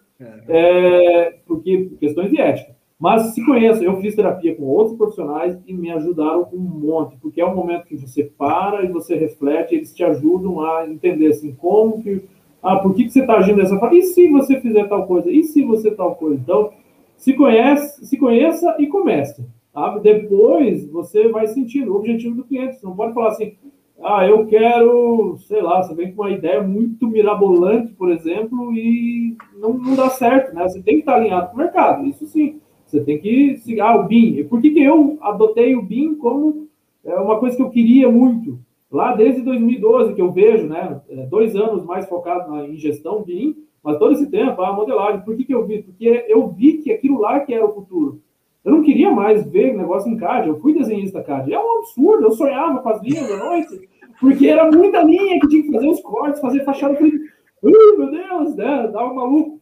É. 0.48 1.24
é, 1.26 1.34
porque 1.46 1.90
questões 1.98 2.30
de 2.30 2.40
ética. 2.40 2.81
Mas 3.02 3.34
se 3.34 3.44
conheça, 3.44 3.82
eu 3.82 4.00
fiz 4.00 4.14
terapia 4.14 4.54
com 4.54 4.62
outros 4.62 4.96
profissionais 4.96 5.58
e 5.66 5.74
me 5.74 5.90
ajudaram 5.90 6.48
um 6.52 6.60
monte, 6.60 7.16
porque 7.20 7.40
é 7.40 7.44
um 7.44 7.52
momento 7.52 7.86
que 7.86 7.96
você 7.96 8.22
para 8.22 8.84
e 8.84 8.92
você 8.92 9.16
reflete, 9.16 9.74
eles 9.74 9.92
te 9.92 10.04
ajudam 10.04 10.60
a 10.60 10.88
entender 10.88 11.26
assim, 11.26 11.52
como 11.52 12.00
que. 12.00 12.22
Ah, 12.62 12.76
por 12.76 12.94
que, 12.94 13.02
que 13.02 13.10
você 13.10 13.22
está 13.22 13.38
agindo 13.38 13.56
dessa 13.56 13.76
forma? 13.76 13.96
E 13.96 14.02
se 14.02 14.28
você 14.28 14.60
fizer 14.60 14.86
tal 14.86 15.04
coisa? 15.04 15.28
E 15.28 15.42
se 15.42 15.64
você 15.64 15.90
tal 15.90 16.14
coisa? 16.14 16.40
Então, 16.40 16.70
se 17.16 17.32
conhece, 17.32 18.06
se 18.06 18.16
conheça 18.16 18.76
e 18.78 18.86
comece. 18.86 19.44
Sabe? 19.74 19.98
Depois 19.98 20.88
você 20.88 21.26
vai 21.26 21.48
sentindo 21.48 21.92
o 21.92 21.96
objetivo 21.96 22.36
do 22.36 22.44
cliente. 22.44 22.76
Você 22.76 22.86
não 22.86 22.94
pode 22.94 23.14
falar 23.14 23.30
assim, 23.30 23.56
ah, 24.00 24.24
eu 24.24 24.46
quero, 24.46 25.38
sei 25.48 25.60
lá, 25.60 25.82
você 25.82 25.92
vem 25.92 26.14
com 26.14 26.22
uma 26.22 26.30
ideia 26.30 26.62
muito 26.62 27.08
mirabolante, 27.08 27.92
por 27.94 28.12
exemplo, 28.12 28.72
e 28.72 29.36
não, 29.58 29.72
não 29.72 29.96
dá 29.96 30.08
certo, 30.08 30.54
né? 30.54 30.68
Você 30.68 30.80
tem 30.80 30.94
que 30.94 31.00
estar 31.00 31.16
alinhado 31.16 31.48
com 31.48 31.54
o 31.54 31.58
mercado, 31.58 32.06
isso 32.06 32.28
sim. 32.28 32.60
Você 32.92 33.02
tem 33.02 33.18
que 33.18 33.56
seguir 33.56 33.80
ah, 33.80 33.96
o 33.96 34.06
BIM. 34.06 34.44
Por 34.44 34.60
que, 34.60 34.68
que 34.68 34.82
eu 34.82 35.16
adotei 35.22 35.74
o 35.74 35.80
BIM 35.80 36.14
como 36.14 36.68
é, 37.02 37.14
uma 37.14 37.40
coisa 37.40 37.56
que 37.56 37.62
eu 37.62 37.70
queria 37.70 38.10
muito? 38.10 38.58
Lá 38.90 39.14
desde 39.14 39.40
2012, 39.40 40.12
que 40.12 40.20
eu 40.20 40.30
vejo, 40.30 40.66
né? 40.66 41.00
É, 41.08 41.24
dois 41.24 41.56
anos 41.56 41.86
mais 41.86 42.06
focado 42.06 42.50
na, 42.50 42.66
em 42.66 42.76
gestão 42.76 43.22
BIM, 43.22 43.56
mas 43.82 43.98
todo 43.98 44.12
esse 44.12 44.30
tempo, 44.30 44.60
a 44.60 44.74
modelagem. 44.74 45.22
Por 45.22 45.34
que, 45.34 45.44
que 45.44 45.54
eu 45.54 45.66
vi? 45.66 45.82
Porque 45.82 46.26
eu 46.28 46.46
vi 46.48 46.82
que 46.82 46.92
aquilo 46.92 47.18
lá 47.18 47.40
que 47.40 47.54
era 47.54 47.64
o 47.64 47.72
futuro. 47.72 48.20
Eu 48.62 48.72
não 48.72 48.82
queria 48.82 49.10
mais 49.10 49.50
ver 49.50 49.74
negócio 49.74 50.12
em 50.12 50.18
CAD. 50.18 50.48
Eu 50.48 50.60
fui 50.60 50.74
desenhista 50.74 51.22
CAD. 51.22 51.50
É 51.50 51.58
um 51.58 51.78
absurdo. 51.78 52.26
Eu 52.26 52.32
sonhava 52.32 52.80
com 52.80 52.90
as 52.90 53.02
linhas 53.02 53.26
noite, 53.38 53.88
porque 54.20 54.48
era 54.48 54.70
muita 54.70 55.02
linha 55.02 55.40
que 55.40 55.48
tinha 55.48 55.62
que 55.62 55.72
fazer 55.72 55.88
os 55.88 56.00
cortes, 56.02 56.42
fazer 56.42 56.62
fachada. 56.62 56.94
Falei, 56.94 57.14
meu 57.62 58.10
Deus, 58.10 58.54
né? 58.54 58.90
Dava 58.92 59.14
maluco. 59.14 59.61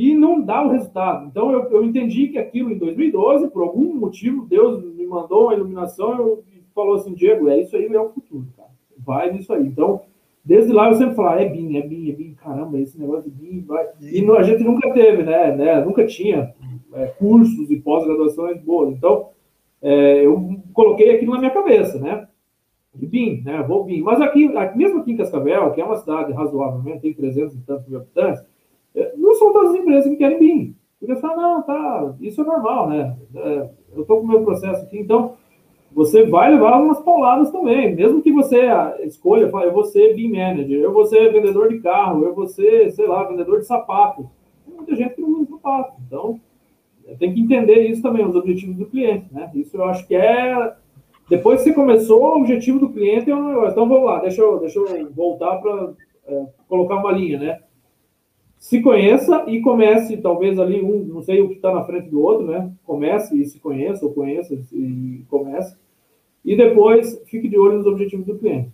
E 0.00 0.14
não 0.14 0.40
dá 0.40 0.64
o 0.64 0.70
resultado. 0.70 1.26
Então, 1.26 1.52
eu, 1.52 1.64
eu 1.64 1.84
entendi 1.84 2.28
que 2.28 2.38
aquilo 2.38 2.72
em 2.72 2.78
2012, 2.78 3.48
por 3.48 3.62
algum 3.62 3.94
motivo, 3.96 4.46
Deus 4.46 4.82
me 4.82 5.06
mandou 5.06 5.44
uma 5.44 5.54
iluminação 5.54 6.38
e 6.54 6.62
falou 6.74 6.94
assim, 6.94 7.12
Diego, 7.12 7.50
é 7.50 7.60
isso 7.60 7.76
aí, 7.76 7.84
é 7.84 8.00
o 8.00 8.08
futuro, 8.08 8.46
cara. 8.56 8.70
Vai 8.96 9.30
nisso 9.30 9.52
aí. 9.52 9.66
Então, 9.66 10.00
desde 10.42 10.72
lá 10.72 10.88
eu 10.88 10.94
sempre 10.94 11.14
falo, 11.14 11.38
é 11.38 11.46
BIM, 11.46 11.76
é 11.76 11.82
BIM, 11.82 12.08
é 12.08 12.12
BIM, 12.12 12.32
caramba, 12.32 12.78
esse 12.78 12.98
negócio 12.98 13.30
de 13.30 13.36
BIM, 13.36 13.60
vai. 13.60 13.88
E 14.00 14.24
a 14.24 14.42
gente 14.42 14.64
nunca 14.64 14.90
teve, 14.94 15.22
né, 15.22 15.54
né 15.54 15.84
nunca 15.84 16.06
tinha 16.06 16.54
é, 16.94 17.06
cursos 17.18 17.70
e 17.70 17.76
pós-graduações 17.76 18.58
boas. 18.62 18.96
Então, 18.96 19.28
é, 19.82 20.24
eu 20.24 20.62
coloquei 20.72 21.14
aquilo 21.14 21.32
na 21.32 21.40
minha 21.40 21.50
cabeça, 21.50 21.98
né? 21.98 22.26
De 22.94 23.06
BIM, 23.06 23.42
né? 23.42 23.62
Vou 23.68 23.84
BIM. 23.84 24.00
Mas 24.00 24.18
aqui, 24.22 24.50
mesmo 24.74 25.00
aqui 25.00 25.12
em 25.12 25.16
Cascavel, 25.18 25.72
que 25.72 25.80
é 25.82 25.84
uma 25.84 25.96
cidade 25.96 26.32
razoavelmente, 26.32 27.02
tem 27.02 27.12
300 27.12 27.54
e 27.54 27.60
tantos 27.60 27.86
mil 27.86 27.98
habitantes, 27.98 28.42
não 29.16 29.34
são 29.34 29.52
todas 29.52 29.72
as 29.72 29.80
empresas 29.80 30.10
que 30.10 30.16
querem 30.16 30.38
BIM. 30.38 30.76
Porque 30.98 31.14
você 31.14 31.20
fala, 31.20 31.36
não, 31.36 31.62
tá, 31.62 32.14
isso 32.20 32.42
é 32.42 32.44
normal, 32.44 32.88
né? 32.88 33.16
É, 33.34 33.70
eu 33.94 34.02
estou 34.02 34.18
com 34.18 34.24
o 34.24 34.28
meu 34.28 34.42
processo 34.42 34.82
aqui, 34.84 34.98
então 34.98 35.34
você 35.92 36.24
vai 36.26 36.50
levar 36.52 36.80
umas 36.80 37.00
pauladas 37.00 37.50
também. 37.50 37.94
Mesmo 37.94 38.22
que 38.22 38.32
você 38.32 38.68
escolha, 39.02 39.50
eu 39.64 39.72
vou 39.72 39.84
ser 39.84 40.14
BIM 40.14 40.30
manager, 40.30 40.80
eu 40.80 40.92
vou 40.92 41.06
ser 41.06 41.32
vendedor 41.32 41.68
de 41.68 41.80
carro, 41.80 42.24
eu 42.24 42.34
vou 42.34 42.46
ser, 42.46 42.90
sei 42.92 43.06
lá, 43.06 43.24
vendedor 43.24 43.60
de 43.60 43.66
sapato. 43.66 44.30
Tem 44.64 44.74
muita 44.74 44.94
gente 44.94 45.14
que 45.14 45.22
não 45.22 45.30
usa 45.30 45.46
sapato. 45.50 45.94
Então, 46.06 46.38
tem 47.18 47.34
que 47.34 47.40
entender 47.40 47.88
isso 47.88 48.02
também, 48.02 48.24
os 48.24 48.36
objetivos 48.36 48.76
do 48.76 48.86
cliente, 48.86 49.26
né? 49.32 49.50
Isso 49.54 49.76
eu 49.76 49.84
acho 49.84 50.06
que 50.06 50.14
é. 50.14 50.74
Depois 51.28 51.62
que 51.62 51.70
você 51.70 51.74
começou, 51.74 52.22
o 52.22 52.36
objetivo 52.40 52.78
do 52.78 52.90
cliente 52.90 53.30
é 53.30 53.34
um 53.34 53.48
negócio. 53.48 53.70
Então 53.70 53.88
vamos 53.88 54.04
lá, 54.04 54.20
deixa 54.20 54.42
eu, 54.42 54.58
deixa 54.58 54.78
eu 54.78 55.10
voltar 55.12 55.56
para 55.56 55.92
é, 56.26 56.46
colocar 56.68 56.96
uma 56.96 57.12
linha, 57.12 57.38
né? 57.38 57.60
Se 58.60 58.80
conheça 58.80 59.44
e 59.48 59.60
comece, 59.60 60.18
talvez 60.18 60.56
ali 60.60 60.80
um, 60.80 61.02
não 61.02 61.22
sei 61.22 61.40
o 61.40 61.48
que 61.48 61.54
está 61.54 61.74
na 61.74 61.82
frente 61.82 62.10
do 62.10 62.20
outro, 62.20 62.46
né? 62.46 62.70
Comece 62.84 63.36
e 63.36 63.44
se 63.44 63.58
conheça, 63.58 64.06
ou 64.06 64.12
conheça 64.12 64.54
e 64.72 65.24
comece. 65.28 65.76
E 66.44 66.54
depois 66.54 67.20
fique 67.26 67.48
de 67.48 67.58
olho 67.58 67.78
nos 67.78 67.86
objetivos 67.86 68.26
do 68.26 68.38
cliente. 68.38 68.70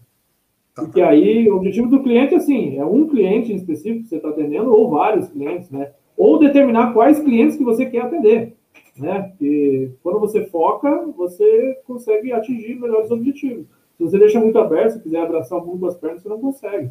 Tá. 0.75 0.83
Porque 0.83 1.01
aí, 1.01 1.49
o 1.49 1.57
objetivo 1.57 1.89
do 1.89 2.03
cliente, 2.03 2.35
assim, 2.35 2.77
é 2.77 2.85
um 2.85 3.07
cliente 3.07 3.51
em 3.51 3.57
específico 3.57 4.03
que 4.03 4.09
você 4.09 4.17
está 4.17 4.29
atendendo, 4.29 4.71
ou 4.75 4.91
vários 4.91 5.29
clientes, 5.29 5.71
né? 5.71 5.93
ou 6.17 6.39
determinar 6.39 6.93
quais 6.93 7.21
clientes 7.21 7.57
que 7.57 7.65
você 7.65 7.87
quer 7.87 8.03
atender, 8.03 8.55
né? 8.97 9.23
Porque 9.23 9.91
quando 10.03 10.19
você 10.19 10.47
foca, 10.47 11.07
você 11.17 11.79
consegue 11.87 12.33
atingir 12.33 12.75
melhores 12.75 13.11
objetivos. 13.11 13.67
Se 13.97 14.03
você 14.03 14.19
deixa 14.19 14.41
muito 14.41 14.59
aberto, 14.59 14.95
se 14.95 15.03
quiser 15.03 15.21
abraçar 15.21 15.59
o 15.59 15.67
mundo 15.67 15.81
com 15.81 15.87
as 15.87 15.97
pernas, 15.97 16.23
você 16.23 16.29
não 16.29 16.41
consegue. 16.41 16.91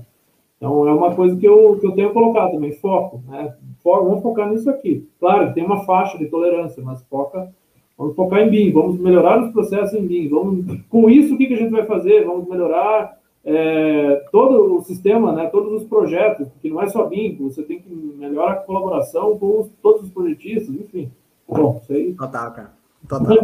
Então, 0.58 0.88
é 0.88 0.94
uma 0.94 1.14
coisa 1.14 1.36
que 1.36 1.46
eu, 1.46 1.78
que 1.80 1.86
eu 1.86 1.92
tenho 1.92 2.14
colocado 2.14 2.52
também, 2.52 2.72
foco, 2.72 3.22
né? 3.28 3.54
Foco, 3.84 4.06
vamos 4.06 4.24
focar 4.24 4.50
nisso 4.50 4.70
aqui. 4.70 5.08
Claro, 5.20 5.54
tem 5.54 5.64
uma 5.64 5.86
faixa 5.86 6.18
de 6.18 6.28
tolerância, 6.28 6.82
mas 6.84 7.04
foca, 7.04 7.54
vamos 7.98 8.16
focar 8.16 8.40
em 8.40 8.50
BIM, 8.50 8.72
vamos 8.72 8.98
melhorar 9.00 9.44
os 9.44 9.52
processos 9.52 9.94
em 9.94 10.06
BIM, 10.06 10.30
vamos, 10.30 10.66
com 10.90 11.10
isso, 11.10 11.36
o 11.36 11.38
que, 11.38 11.48
que 11.48 11.54
a 11.54 11.58
gente 11.58 11.72
vai 11.72 11.86
fazer? 11.86 12.26
Vamos 12.26 12.48
melhorar 12.48 13.20
é, 13.44 14.24
todo 14.32 14.78
o 14.78 14.82
sistema, 14.82 15.34
né, 15.34 15.48
todos 15.48 15.74
os 15.74 15.88
projetos, 15.88 16.48
porque 16.48 16.70
não 16.70 16.82
é 16.82 16.88
só 16.88 17.06
BIM, 17.06 17.38
você 17.38 17.62
tem 17.62 17.80
que 17.80 17.94
melhorar 17.94 18.54
a 18.54 18.56
colaboração 18.56 19.38
com 19.38 19.60
os, 19.60 19.70
todos 19.82 20.04
os 20.04 20.10
projetistas, 20.10 20.74
enfim. 20.74 21.12
Bom, 21.48 21.80
isso 21.82 21.94
aí. 21.94 22.14
Total, 22.14 22.52
cara. 22.54 22.85
Total. 23.08 23.36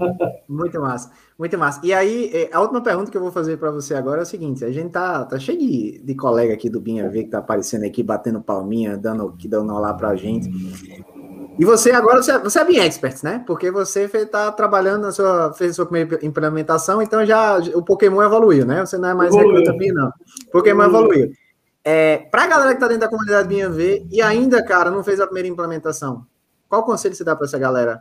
muito 0.48 0.80
massa, 0.80 1.10
muito 1.38 1.58
massa. 1.58 1.80
E 1.84 1.92
aí, 1.92 2.30
é, 2.32 2.50
a 2.52 2.60
última 2.60 2.82
pergunta 2.82 3.10
que 3.10 3.16
eu 3.16 3.20
vou 3.20 3.30
fazer 3.30 3.56
para 3.56 3.70
você 3.70 3.94
agora 3.94 4.20
é 4.20 4.22
o 4.22 4.26
seguinte: 4.26 4.64
a 4.64 4.70
gente 4.70 4.90
tá, 4.90 5.24
tá 5.24 5.38
cheio 5.38 5.58
de, 5.58 6.02
de 6.04 6.14
colega 6.14 6.54
aqui 6.54 6.68
do 6.68 6.80
BIM 6.80 7.00
AV 7.00 7.14
que 7.14 7.30
tá 7.30 7.38
aparecendo 7.38 7.84
aqui, 7.84 8.02
batendo 8.02 8.40
palminha, 8.40 8.96
dando, 8.96 9.32
que 9.32 9.48
dando 9.48 9.74
olá 9.74 9.92
pra 9.94 10.16
gente. 10.16 10.48
E 11.58 11.64
você 11.64 11.92
agora, 11.92 12.22
você, 12.22 12.38
você 12.38 12.58
é 12.58 12.64
bem 12.64 12.78
expert, 12.78 13.22
né? 13.22 13.44
Porque 13.46 13.70
você 13.70 14.04
está 14.04 14.50
trabalhando 14.50 15.02
na 15.02 15.12
sua, 15.12 15.52
fez 15.52 15.72
a 15.72 15.74
sua 15.74 15.86
primeira 15.86 16.24
implementação, 16.24 17.02
então 17.02 17.24
já 17.26 17.58
o 17.74 17.82
Pokémon 17.82 18.22
evoluiu, 18.22 18.64
né? 18.64 18.84
Você 18.84 18.96
não 18.96 19.10
é 19.10 19.14
mais 19.14 19.34
recruta 19.34 19.72
BIM, 19.74 19.92
não. 19.92 20.10
Pokémon 20.50 20.84
evoluiu. 20.84 21.30
É, 21.84 22.18
para 22.30 22.44
a 22.44 22.46
galera 22.46 22.70
que 22.70 22.76
está 22.76 22.88
dentro 22.88 23.02
da 23.02 23.08
comunidade 23.08 23.48
BIM 23.48 24.06
e 24.10 24.22
ainda, 24.22 24.62
cara, 24.64 24.90
não 24.90 25.04
fez 25.04 25.20
a 25.20 25.26
primeira 25.26 25.48
implementação, 25.48 26.24
qual 26.68 26.84
conselho 26.84 27.14
você 27.14 27.24
dá 27.24 27.34
para 27.34 27.46
essa 27.46 27.58
galera? 27.58 28.00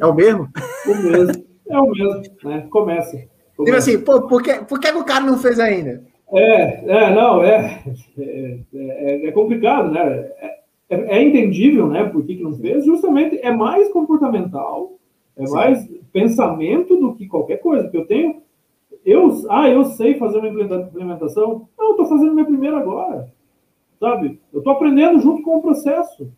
É 0.00 0.06
o 0.06 0.14
mesmo? 0.14 0.48
O 0.86 0.94
mesmo. 0.94 1.44
É 1.68 1.78
o 1.78 1.90
mesmo, 1.90 2.22
né? 2.44 2.66
Começa. 2.70 3.16
Tipo 3.16 3.76
assim, 3.76 4.00
pô, 4.00 4.22
por 4.26 4.42
que, 4.42 4.54
por 4.64 4.80
que 4.80 4.90
o 4.90 5.04
cara 5.04 5.24
não 5.24 5.38
fez 5.38 5.58
ainda? 5.58 6.02
É, 6.32 6.84
é 6.84 7.14
não, 7.14 7.42
é, 7.42 7.82
é, 8.18 8.58
é, 8.74 9.26
é 9.28 9.32
complicado, 9.32 9.90
né? 9.90 10.30
É, 10.38 10.58
é, 10.90 11.18
é 11.18 11.22
entendível, 11.22 11.86
né? 11.86 12.04
Por 12.04 12.24
que, 12.24 12.36
que 12.36 12.42
não 12.42 12.52
fez? 12.54 12.84
Justamente 12.84 13.38
é 13.40 13.52
mais 13.52 13.88
comportamental, 13.92 14.98
é 15.36 15.46
Sim. 15.46 15.54
mais 15.54 15.88
pensamento 16.12 16.96
do 16.96 17.14
que 17.14 17.26
qualquer 17.26 17.58
coisa. 17.58 17.88
Que 17.88 17.96
eu 17.96 18.06
tenho, 18.06 18.42
eu, 19.04 19.30
ah, 19.50 19.68
eu 19.68 19.84
sei 19.84 20.14
fazer 20.18 20.38
uma 20.38 20.48
implementação. 20.48 21.68
Não, 21.78 21.86
eu 21.86 21.90
estou 21.92 22.06
fazendo 22.06 22.34
minha 22.34 22.46
primeira 22.46 22.78
agora, 22.78 23.32
sabe? 24.00 24.40
Eu 24.52 24.58
estou 24.58 24.72
aprendendo 24.72 25.20
junto 25.20 25.42
com 25.42 25.56
o 25.56 25.62
processo. 25.62 26.30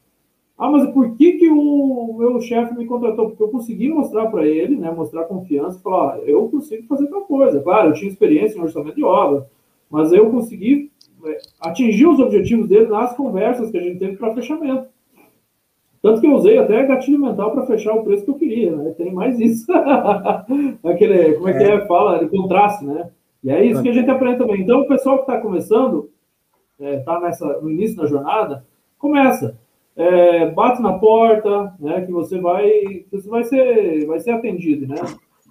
Ah, 0.59 0.71
mas 0.71 0.91
por 0.91 1.17
que, 1.17 1.33
que 1.33 1.49
o 1.49 2.15
meu 2.19 2.41
chefe 2.41 2.75
me 2.75 2.87
contratou? 2.87 3.29
Porque 3.29 3.43
eu 3.43 3.49
consegui 3.49 3.91
mostrar 3.91 4.27
para 4.27 4.47
ele, 4.47 4.77
né, 4.77 4.91
mostrar 4.91 5.25
confiança, 5.25 5.81
falar, 5.81 6.15
ah, 6.15 6.19
eu 6.21 6.49
consigo 6.49 6.87
fazer 6.87 7.07
tal 7.09 7.23
coisa. 7.23 7.61
Claro, 7.61 7.91
eu 7.91 7.93
tinha 7.93 8.11
experiência 8.11 8.59
em 8.59 8.63
orçamento 8.63 8.97
de 8.97 9.05
obra, 9.05 9.47
mas 9.91 10.13
eu 10.13 10.31
consegui 10.31 10.91
atingir 11.61 12.07
os 12.07 12.21
objetivos 12.21 12.69
dele 12.69 12.87
nas 12.87 13.15
conversas 13.15 13.71
que 13.71 13.77
a 13.77 13.83
gente 13.83 13.99
teve 13.99 14.17
para 14.17 14.35
fechamento. 14.35 14.89
Tanto 16.03 16.21
que 16.21 16.27
eu 16.27 16.35
usei 16.35 16.57
até 16.57 16.87
gatilho 16.87 17.19
mental 17.19 17.51
para 17.51 17.67
fechar 17.67 17.95
o 17.95 18.05
preço 18.05 18.25
que 18.25 18.31
eu 18.31 18.37
queria, 18.37 18.77
né? 18.77 18.95
Tem 18.97 19.13
mais 19.13 19.41
isso. 19.41 19.67
Aquele, 20.85 21.35
como 21.35 21.49
é, 21.49 21.53
é, 21.53 21.59
que 21.59 21.65
é? 21.65 21.87
Fala, 21.87 22.19
de 22.19 22.29
contraste, 22.29 22.85
né? 22.85 23.11
E 23.43 23.51
é 23.51 23.65
isso 23.65 23.83
que 23.83 23.89
a 23.89 23.93
gente 23.93 24.11
aprende 24.11 24.39
também. 24.39 24.61
Então, 24.61 24.81
o 24.81 24.89
pessoal 24.89 25.17
que 25.17 25.23
está 25.23 25.41
começando, 25.41 26.11
está 26.79 27.17
é, 27.17 27.21
nessa, 27.21 27.61
no 27.61 27.71
início 27.71 27.97
da 27.97 28.07
jornada, 28.07 28.65
começa. 28.99 29.59
É, 29.97 30.51
bate 30.51 30.83
na 30.83 30.99
porta, 30.99 31.75
né? 31.81 32.03
Que 32.03 32.13
você 32.13 32.39
vai, 32.39 33.07
você 33.11 33.29
vai 33.29 33.45
ser, 33.45 34.07
vai 34.07 34.21
ser 34.21 34.33
atendido, 34.33 34.87
né? 34.87 34.97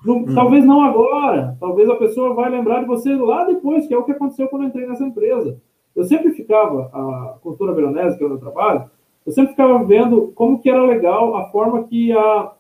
Não, 0.06 0.18
hum. 0.18 0.36
Talvez 0.36 0.64
não 0.64 0.82
agora, 0.82 1.58
talvez 1.60 1.90
a 1.90 1.96
pessoa 1.96 2.34
vai 2.36 2.50
lembrar 2.50 2.82
de 2.82 2.88
você 2.88 3.16
lá 3.16 3.44
depois, 3.46 3.88
que 3.88 3.94
é 3.94 3.98
o 3.98 4.04
que 4.04 4.12
aconteceu 4.12 4.48
quando 4.48 4.64
eu 4.64 4.68
entrei 4.70 4.88
nessa 4.88 5.04
empresa. 5.04 5.60
Eu 5.96 6.04
sempre 6.04 6.32
ficava, 6.32 6.92
a 6.94 7.38
consultora 7.42 7.74
veronese, 7.74 8.18
que 8.18 8.24
é 8.24 8.28
o 8.28 8.30
meu 8.30 8.38
trabalho, 8.38 8.90
eu 9.26 9.32
sempre 9.32 9.52
ficava 9.52 9.84
vendo 9.84 10.32
como 10.36 10.60
que 10.60 10.70
era 10.70 10.86
legal 10.86 11.36
a 11.36 11.46
forma 11.50 11.84
que 11.86 12.12
a, 12.12 12.52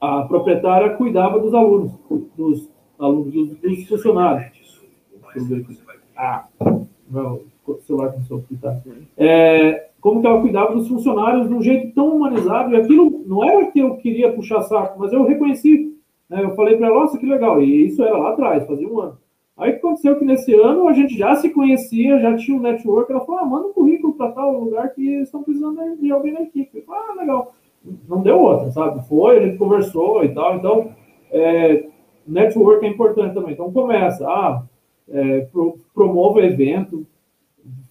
a 0.00 0.22
proprietária 0.24 0.90
cuidava 0.96 1.38
dos 1.38 1.54
alunos, 1.54 1.92
dos 2.36 2.68
alunos, 2.98 3.32
dos, 3.32 3.56
dos 3.56 3.88
funcionários. 3.88 4.82
Ah, 6.14 6.46
não, 7.10 7.40
o 7.66 7.74
celular 7.80 8.12
começou 8.12 8.38
a 8.38 8.42
fritar. 8.42 8.82
É, 9.16 9.87
como 10.00 10.20
que 10.20 10.26
ela 10.26 10.40
cuidava 10.40 10.74
dos 10.74 10.88
funcionários 10.88 11.48
de 11.48 11.54
um 11.54 11.62
jeito 11.62 11.94
tão 11.94 12.16
humanizado, 12.16 12.72
e 12.72 12.76
aquilo 12.76 13.24
não 13.26 13.44
era 13.44 13.66
que 13.70 13.78
eu 13.78 13.96
queria 13.96 14.32
puxar 14.32 14.62
saco, 14.62 14.98
mas 14.98 15.12
eu 15.12 15.24
reconheci 15.24 15.98
né? 16.28 16.44
Eu 16.44 16.54
falei 16.54 16.76
para 16.76 16.88
ela, 16.88 17.00
nossa, 17.00 17.18
que 17.18 17.26
legal. 17.26 17.62
E 17.62 17.86
isso 17.86 18.02
era 18.02 18.16
lá 18.16 18.30
atrás, 18.30 18.66
fazia 18.66 18.88
um 18.88 19.00
ano. 19.00 19.18
Aí 19.56 19.72
aconteceu 19.72 20.16
que 20.16 20.24
nesse 20.24 20.54
ano 20.54 20.86
a 20.86 20.92
gente 20.92 21.16
já 21.16 21.34
se 21.34 21.50
conhecia, 21.50 22.20
já 22.20 22.36
tinha 22.36 22.56
um 22.56 22.60
network. 22.60 23.10
Ela 23.10 23.24
falou, 23.24 23.40
ah, 23.40 23.46
manda 23.46 23.68
um 23.68 23.72
currículo 23.72 24.12
para 24.14 24.30
tal 24.32 24.52
lugar 24.52 24.94
que 24.94 25.02
estão 25.22 25.42
precisando 25.42 25.96
de 25.96 26.12
alguém 26.12 26.32
na 26.32 26.42
equipe. 26.42 26.78
Eu 26.78 26.84
falei, 26.84 27.02
ah, 27.08 27.14
legal. 27.14 27.54
Não 28.08 28.22
deu 28.22 28.38
outra, 28.40 28.70
sabe? 28.70 29.06
Foi, 29.08 29.38
a 29.38 29.46
gente 29.46 29.56
conversou 29.56 30.22
e 30.22 30.28
tal. 30.28 30.56
Então, 30.56 30.90
é, 31.32 31.86
network 32.26 32.84
é 32.84 32.88
importante 32.88 33.34
também. 33.34 33.54
Então, 33.54 33.72
começa, 33.72 34.28
ah, 34.28 34.62
é, 35.08 35.40
pro, 35.52 35.78
promova 35.92 36.40
evento, 36.40 37.04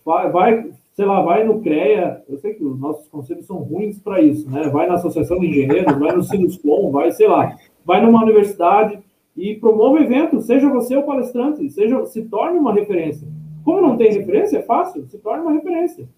vai, 0.06 0.32
vai, 0.32 0.70
sei 0.98 1.06
lá, 1.06 1.22
vai 1.22 1.46
no 1.46 1.62
CREA. 1.62 2.24
Eu 2.28 2.38
sei 2.40 2.56
que 2.56 2.66
os 2.66 2.78
nossos 2.78 3.08
conselhos 3.08 3.46
são 3.46 3.58
ruins 3.58 4.00
para 4.00 4.20
isso, 4.20 4.50
né? 4.50 4.68
Vai 4.68 4.88
na 4.88 4.96
Associação 4.96 5.40
de 5.40 5.46
Engenheiros, 5.48 5.98
vai 5.98 6.14
no 6.14 6.24
Sinuscom, 6.24 6.92
vai, 6.92 7.12
sei 7.12 7.30
lá 7.30 7.56
vai 7.88 8.06
numa 8.06 8.22
universidade 8.22 9.00
e 9.36 9.56
promova 9.56 10.02
evento, 10.02 10.42
seja 10.42 10.70
você 10.70 10.98
o 10.98 11.04
palestrante, 11.04 11.70
seja, 11.70 12.06
se 12.06 12.24
torne 12.24 12.60
uma 12.60 12.74
referência. 12.74 13.26
Como 13.64 13.80
não 13.80 13.96
tem 13.96 14.12
referência, 14.12 14.58
é 14.58 14.62
fácil, 14.62 15.08
se 15.08 15.18
torne 15.20 15.44
uma 15.44 15.54
referência. 15.54 16.10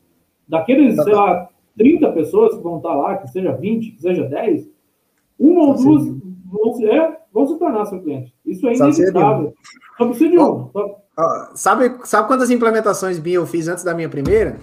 Daqueles, 0.47 0.95
sei 0.95 1.13
lá, 1.13 1.47
30 1.77 2.11
pessoas 2.13 2.55
que 2.55 2.63
vão 2.63 2.77
estar 2.77 2.95
lá, 2.95 3.17
que 3.17 3.27
seja 3.27 3.51
20, 3.51 3.91
que 3.91 4.01
seja 4.01 4.23
10, 4.23 4.67
uma 5.37 5.67
ou 5.67 5.75
duas 5.75 6.07
vão, 6.51 6.73
se, 6.73 6.89
é, 6.89 7.17
vão 7.31 7.45
se 7.45 7.59
tornar 7.59 7.85
seu 7.85 8.01
cliente. 8.01 8.33
Isso 8.43 8.67
é 8.67 8.73
inevitável. 8.73 9.53
Só 9.95 10.07
precisa 10.07 10.29
de 10.31 10.37
um. 11.19 11.55
Sabe, 11.55 11.95
sabe 12.03 12.27
quantas 12.27 12.49
implementações 12.49 13.19
BIM 13.19 13.33
eu 13.33 13.45
fiz 13.45 13.67
antes 13.67 13.83
da 13.83 13.93
minha 13.93 14.09
primeira? 14.09 14.57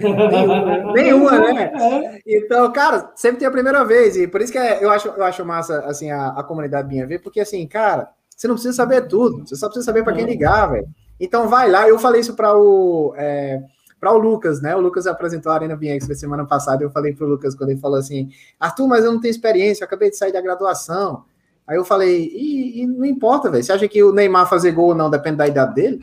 nenhuma, 0.00 0.92
nenhuma, 0.92 1.38
né? 1.38 1.72
É. 1.74 2.20
Então, 2.26 2.72
cara, 2.72 3.12
sempre 3.14 3.38
tem 3.38 3.48
a 3.48 3.52
primeira 3.52 3.84
vez, 3.84 4.16
e 4.16 4.26
por 4.26 4.40
isso 4.40 4.52
que 4.52 4.58
é, 4.58 4.82
eu, 4.82 4.90
acho, 4.90 5.08
eu 5.08 5.24
acho 5.24 5.44
massa, 5.44 5.80
assim, 5.86 6.10
a, 6.10 6.28
a 6.28 6.42
comunidade 6.42 6.88
minha 6.88 7.06
ver, 7.06 7.20
porque, 7.20 7.40
assim, 7.40 7.66
cara, 7.66 8.08
você 8.34 8.48
não 8.48 8.54
precisa 8.54 8.74
saber 8.74 9.02
tudo, 9.02 9.46
você 9.46 9.56
só 9.56 9.66
precisa 9.66 9.86
saber 9.86 10.02
para 10.02 10.14
quem 10.14 10.24
ligar, 10.24 10.66
velho. 10.70 10.86
Então, 11.20 11.48
vai 11.48 11.70
lá, 11.70 11.88
eu 11.88 11.98
falei 11.98 12.20
isso 12.20 12.34
para 12.34 12.56
o... 12.56 13.14
É, 13.16 13.62
para 14.00 14.12
o 14.12 14.18
Lucas, 14.18 14.60
né? 14.60 14.74
O 14.74 14.80
Lucas 14.80 15.06
apresentou 15.06 15.52
a 15.52 15.54
Arena 15.54 15.76
BX 15.76 16.18
semana 16.18 16.44
passada. 16.44 16.82
Eu 16.82 16.90
falei 16.90 17.14
para 17.14 17.24
o 17.24 17.28
Lucas 17.28 17.54
quando 17.54 17.70
ele 17.70 17.78
falou 17.78 17.96
assim: 17.96 18.30
Arthur, 18.58 18.88
mas 18.88 19.04
eu 19.04 19.12
não 19.12 19.20
tenho 19.20 19.30
experiência, 19.30 19.84
eu 19.84 19.86
acabei 19.86 20.10
de 20.10 20.16
sair 20.16 20.32
da 20.32 20.40
graduação. 20.40 21.22
Aí 21.66 21.76
eu 21.76 21.84
falei: 21.84 22.30
e, 22.32 22.82
e 22.82 22.86
não 22.86 23.04
importa, 23.04 23.50
velho. 23.50 23.62
Você 23.62 23.72
acha 23.72 23.88
que 23.88 24.02
o 24.02 24.12
Neymar 24.12 24.48
fazer 24.48 24.72
gol 24.72 24.88
ou 24.88 24.94
não 24.94 25.10
depende 25.10 25.36
da 25.36 25.46
idade 25.46 25.74
dele? 25.74 26.00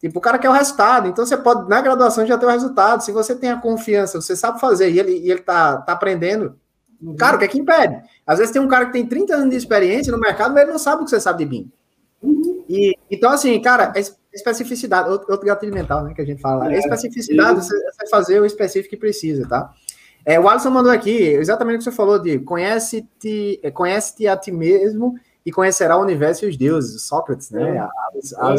Tipo, 0.00 0.18
o 0.18 0.22
cara 0.22 0.38
quer 0.38 0.50
o 0.50 0.52
resultado. 0.52 1.08
Então 1.08 1.24
você 1.24 1.36
pode, 1.36 1.68
na 1.68 1.80
graduação, 1.80 2.26
já 2.26 2.36
ter 2.36 2.46
o 2.46 2.50
resultado. 2.50 3.02
Se 3.02 3.10
você 3.10 3.34
tem 3.34 3.50
a 3.50 3.60
confiança, 3.60 4.20
você 4.20 4.36
sabe 4.36 4.60
fazer 4.60 4.90
e 4.90 4.98
ele, 4.98 5.18
e 5.18 5.30
ele 5.30 5.40
tá, 5.40 5.78
tá 5.78 5.92
aprendendo. 5.92 6.56
Uhum. 7.00 7.16
Cara, 7.16 7.36
o 7.36 7.38
que 7.38 7.44
é 7.44 7.48
que 7.48 7.58
impede? 7.58 8.02
Às 8.26 8.38
vezes 8.38 8.52
tem 8.52 8.60
um 8.60 8.68
cara 8.68 8.86
que 8.86 8.92
tem 8.92 9.06
30 9.06 9.34
anos 9.34 9.50
de 9.50 9.56
experiência 9.56 10.12
no 10.12 10.18
mercado, 10.18 10.52
mas 10.52 10.62
ele 10.62 10.72
não 10.72 10.78
sabe 10.78 11.02
o 11.02 11.04
que 11.04 11.10
você 11.10 11.20
sabe 11.20 11.44
de 11.44 11.50
BIM. 11.50 11.72
Uhum. 12.22 12.64
E, 12.68 12.94
então, 13.10 13.30
assim, 13.30 13.60
cara, 13.60 13.92
é 13.96 14.00
especificidade, 14.32 15.08
outro, 15.08 15.30
outro 15.30 15.46
gatilho 15.46 15.72
mental, 15.72 16.04
né, 16.04 16.12
que 16.14 16.20
a 16.20 16.24
gente 16.24 16.40
fala. 16.40 16.72
É, 16.72 16.78
especificidade, 16.78 17.64
você, 17.64 17.76
você 17.92 18.06
fazer 18.08 18.40
o 18.40 18.46
específico 18.46 18.90
que 18.90 18.96
precisa, 18.96 19.46
tá? 19.48 19.72
É, 20.26 20.40
o 20.40 20.48
Alisson 20.48 20.70
mandou 20.70 20.90
aqui, 20.90 21.10
exatamente 21.10 21.76
o 21.76 21.78
que 21.78 21.84
você 21.84 21.92
falou, 21.92 22.18
de 22.18 22.38
conhece-te 22.38 23.60
conhece 23.74 24.26
a 24.26 24.36
ti 24.36 24.50
mesmo 24.50 25.14
e 25.44 25.52
conhecerá 25.52 25.96
o 25.96 26.02
universo 26.02 26.44
e 26.44 26.48
os 26.48 26.56
deuses, 26.56 27.02
Sócrates, 27.02 27.50
né? 27.50 27.76
É. 27.76 27.78
A, 27.78 27.84
a, 27.84 28.48
a, 28.48 28.54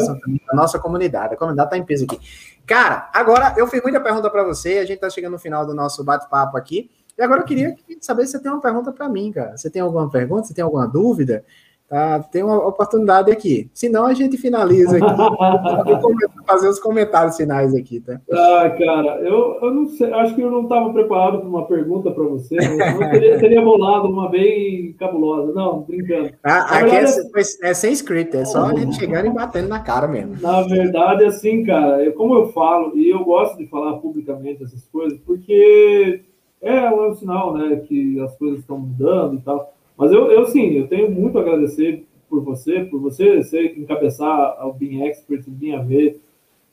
a, 0.50 0.56
nossa 0.56 0.78
comunidade, 0.78 1.34
a 1.34 1.36
comunidade 1.36 1.66
está 1.68 1.76
em 1.76 1.84
peso 1.84 2.04
aqui. 2.04 2.20
Cara, 2.64 3.10
agora 3.12 3.54
eu 3.56 3.66
fiz 3.66 3.82
muita 3.82 4.00
pergunta 4.00 4.30
para 4.30 4.44
você, 4.44 4.78
a 4.78 4.84
gente 4.84 4.96
está 4.96 5.10
chegando 5.10 5.32
no 5.32 5.38
final 5.38 5.66
do 5.66 5.74
nosso 5.74 6.04
bate-papo 6.04 6.56
aqui, 6.56 6.90
e 7.18 7.22
agora 7.22 7.40
eu 7.40 7.44
queria 7.44 7.74
saber 8.00 8.26
se 8.26 8.32
você 8.32 8.40
tem 8.40 8.52
uma 8.52 8.60
pergunta 8.60 8.92
para 8.92 9.08
mim, 9.08 9.32
cara. 9.32 9.56
Você 9.56 9.70
tem 9.70 9.80
alguma 9.80 10.08
pergunta? 10.10 10.44
Você 10.44 10.54
tem 10.54 10.62
alguma 10.62 10.86
dúvida? 10.86 11.44
Tá, 11.88 12.18
tem 12.18 12.42
uma 12.42 12.66
oportunidade 12.66 13.30
aqui. 13.30 13.70
Senão 13.72 14.06
a 14.06 14.12
gente 14.12 14.36
finaliza 14.36 14.96
aqui. 14.96 15.06
fazer 16.44 16.68
os 16.68 16.80
comentários 16.80 17.36
finais 17.36 17.74
aqui, 17.74 18.00
tá? 18.00 18.20
Ah, 18.32 18.70
cara, 18.70 19.20
eu, 19.20 19.58
eu 19.60 19.74
não 19.74 19.86
sei, 19.88 20.12
acho 20.12 20.34
que 20.34 20.40
eu 20.40 20.50
não 20.50 20.62
estava 20.62 20.92
preparado 20.92 21.38
para 21.38 21.48
uma 21.48 21.66
pergunta 21.66 22.10
para 22.10 22.24
você. 22.24 22.56
Eu 22.56 23.10
teria, 23.10 23.38
teria 23.38 23.62
bolado 23.62 24.08
uma 24.08 24.28
bem 24.28 24.94
cabulosa. 24.98 25.52
Não, 25.52 25.80
brincando. 25.82 26.30
Ah, 26.42 26.78
aqui 26.78 26.96
é, 26.96 27.04
é, 27.04 27.70
é, 27.70 27.74
sem 27.74 27.92
script, 27.92 28.36
é 28.36 28.44
só 28.44 28.66
a 28.66 28.74
gente 28.74 28.96
chegando 28.96 29.26
e 29.26 29.30
batendo 29.30 29.68
na 29.68 29.80
cara 29.80 30.08
mesmo. 30.08 30.36
Na 30.40 30.62
verdade, 30.62 31.24
assim, 31.24 31.64
cara, 31.64 32.02
eu, 32.02 32.12
como 32.14 32.34
eu 32.34 32.48
falo, 32.48 32.96
e 32.96 33.10
eu 33.10 33.24
gosto 33.24 33.56
de 33.58 33.66
falar 33.66 33.94
publicamente 33.98 34.62
essas 34.62 34.86
coisas, 34.88 35.18
porque 35.24 36.22
é 36.60 36.90
um 36.90 37.14
sinal, 37.14 37.54
né, 37.54 37.76
que 37.86 38.20
as 38.20 38.36
coisas 38.36 38.60
estão 38.60 38.78
mudando 38.78 39.36
e 39.36 39.40
tal. 39.40 39.75
Mas 39.96 40.12
eu, 40.12 40.30
eu 40.30 40.46
sim, 40.46 40.72
eu 40.72 40.86
tenho 40.88 41.10
muito 41.10 41.38
a 41.38 41.40
agradecer 41.40 42.04
por 42.28 42.42
você, 42.42 42.84
por 42.84 43.00
você 43.00 43.42
ser 43.42 43.78
encabeçar 43.78 44.66
o 44.66 44.72
Bean 44.72 45.04
Expert, 45.06 45.46
o 45.46 45.50
Bean 45.50 45.80
AV, 45.80 46.16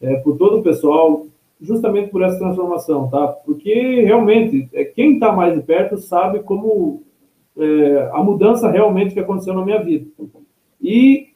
é, 0.02 0.16
por 0.16 0.38
todo 0.38 0.60
o 0.60 0.64
pessoal, 0.64 1.26
justamente 1.62 2.10
por 2.10 2.22
essa 2.22 2.38
transformação, 2.38 3.10
tá? 3.10 3.28
Porque 3.28 4.02
realmente, 4.02 4.68
é, 4.74 4.84
quem 4.84 5.14
está 5.14 5.32
mais 5.32 5.56
de 5.56 5.62
perto 5.62 5.98
sabe 5.98 6.40
como 6.40 7.04
é, 7.58 8.10
a 8.12 8.22
mudança 8.22 8.70
realmente 8.70 9.14
que 9.14 9.20
aconteceu 9.20 9.54
na 9.54 9.64
minha 9.64 9.82
vida. 9.82 10.06
E 10.82 11.30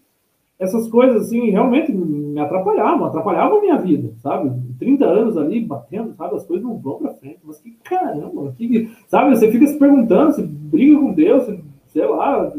essas 0.59 0.89
coisas, 0.89 1.27
assim, 1.27 1.51
realmente 1.51 1.91
me 1.91 2.39
atrapalhavam, 2.39 3.05
atrapalhavam 3.05 3.59
a 3.59 3.61
minha 3.61 3.77
vida, 3.77 4.11
sabe? 4.17 4.51
30 4.79 5.05
anos 5.05 5.37
ali 5.37 5.61
batendo, 5.61 6.13
sabe? 6.15 6.35
As 6.35 6.45
coisas 6.45 6.65
não 6.65 6.77
vão 6.77 6.97
para 6.97 7.13
frente, 7.13 7.39
mas 7.43 7.59
que 7.59 7.71
caramba, 7.83 8.53
que, 8.57 8.89
sabe? 9.07 9.35
Você 9.35 9.51
fica 9.51 9.67
se 9.67 9.77
perguntando, 9.77 10.33
você 10.33 10.41
briga 10.43 10.99
com 10.99 11.13
Deus, 11.13 11.45
você 11.45 11.59
sei 11.87 12.05
lá, 12.05 12.53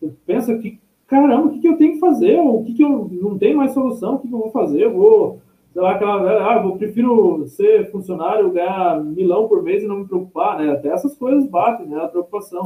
você 0.00 0.12
pensa 0.26 0.56
que, 0.58 0.78
caramba, 1.06 1.46
o 1.46 1.50
que, 1.50 1.60
que 1.60 1.68
eu 1.68 1.76
tenho 1.76 1.94
que 1.94 2.00
fazer? 2.00 2.38
O 2.40 2.62
que, 2.64 2.74
que 2.74 2.82
eu 2.82 3.10
não 3.10 3.38
tenho 3.38 3.56
mais 3.56 3.72
solução? 3.72 4.14
O 4.14 4.18
que, 4.18 4.28
que 4.28 4.34
eu 4.34 4.38
vou 4.38 4.50
fazer? 4.50 4.84
Eu 4.84 4.92
vou, 4.92 5.38
sei 5.72 5.82
lá, 5.82 5.92
aquela, 5.92 6.52
ah, 6.52 6.62
eu 6.64 6.76
prefiro 6.76 7.46
ser 7.48 7.90
funcionário, 7.90 8.50
ganhar 8.50 9.02
milão 9.02 9.48
por 9.48 9.62
mês 9.62 9.82
e 9.82 9.86
não 9.86 10.00
me 10.00 10.06
preocupar, 10.06 10.58
né? 10.58 10.72
Até 10.72 10.88
essas 10.88 11.16
coisas 11.16 11.46
batem, 11.46 11.86
né? 11.86 12.02
A 12.02 12.08
preocupação. 12.08 12.62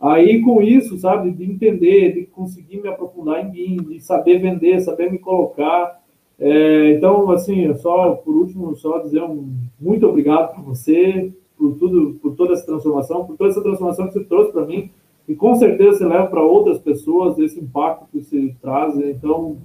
Aí, 0.00 0.42
com 0.42 0.60
isso, 0.62 0.98
sabe, 0.98 1.30
de 1.30 1.44
entender, 1.44 2.12
de 2.12 2.26
conseguir 2.26 2.80
me 2.82 2.88
aprofundar 2.88 3.44
em 3.44 3.50
mim, 3.50 3.76
de 3.76 4.00
saber 4.00 4.38
vender, 4.38 4.80
saber 4.80 5.10
me 5.10 5.18
colocar. 5.18 6.02
É, 6.38 6.92
então, 6.92 7.30
assim, 7.30 7.72
só 7.74 8.12
por 8.12 8.34
último, 8.34 8.74
só 8.76 8.98
dizer 8.98 9.22
um 9.22 9.54
muito 9.80 10.06
obrigado 10.06 10.52
para 10.52 10.62
você, 10.62 11.32
por 11.56 11.76
tudo, 11.76 12.18
por 12.20 12.34
toda 12.34 12.52
essa 12.52 12.66
transformação, 12.66 13.24
por 13.24 13.36
toda 13.36 13.50
essa 13.50 13.62
transformação 13.62 14.06
que 14.08 14.14
você 14.14 14.24
trouxe 14.24 14.52
para 14.52 14.66
mim. 14.66 14.90
E 15.26 15.34
com 15.34 15.54
certeza 15.54 15.98
você 15.98 16.04
leva 16.04 16.26
para 16.26 16.42
outras 16.42 16.78
pessoas 16.78 17.38
esse 17.38 17.58
impacto 17.58 18.06
que 18.12 18.22
você 18.22 18.54
traz. 18.60 18.96
Então, 18.98 19.56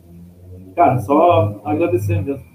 cara, 0.76 1.00
só 1.00 1.62
agradecer 1.66 2.24
mesmo. 2.24 2.50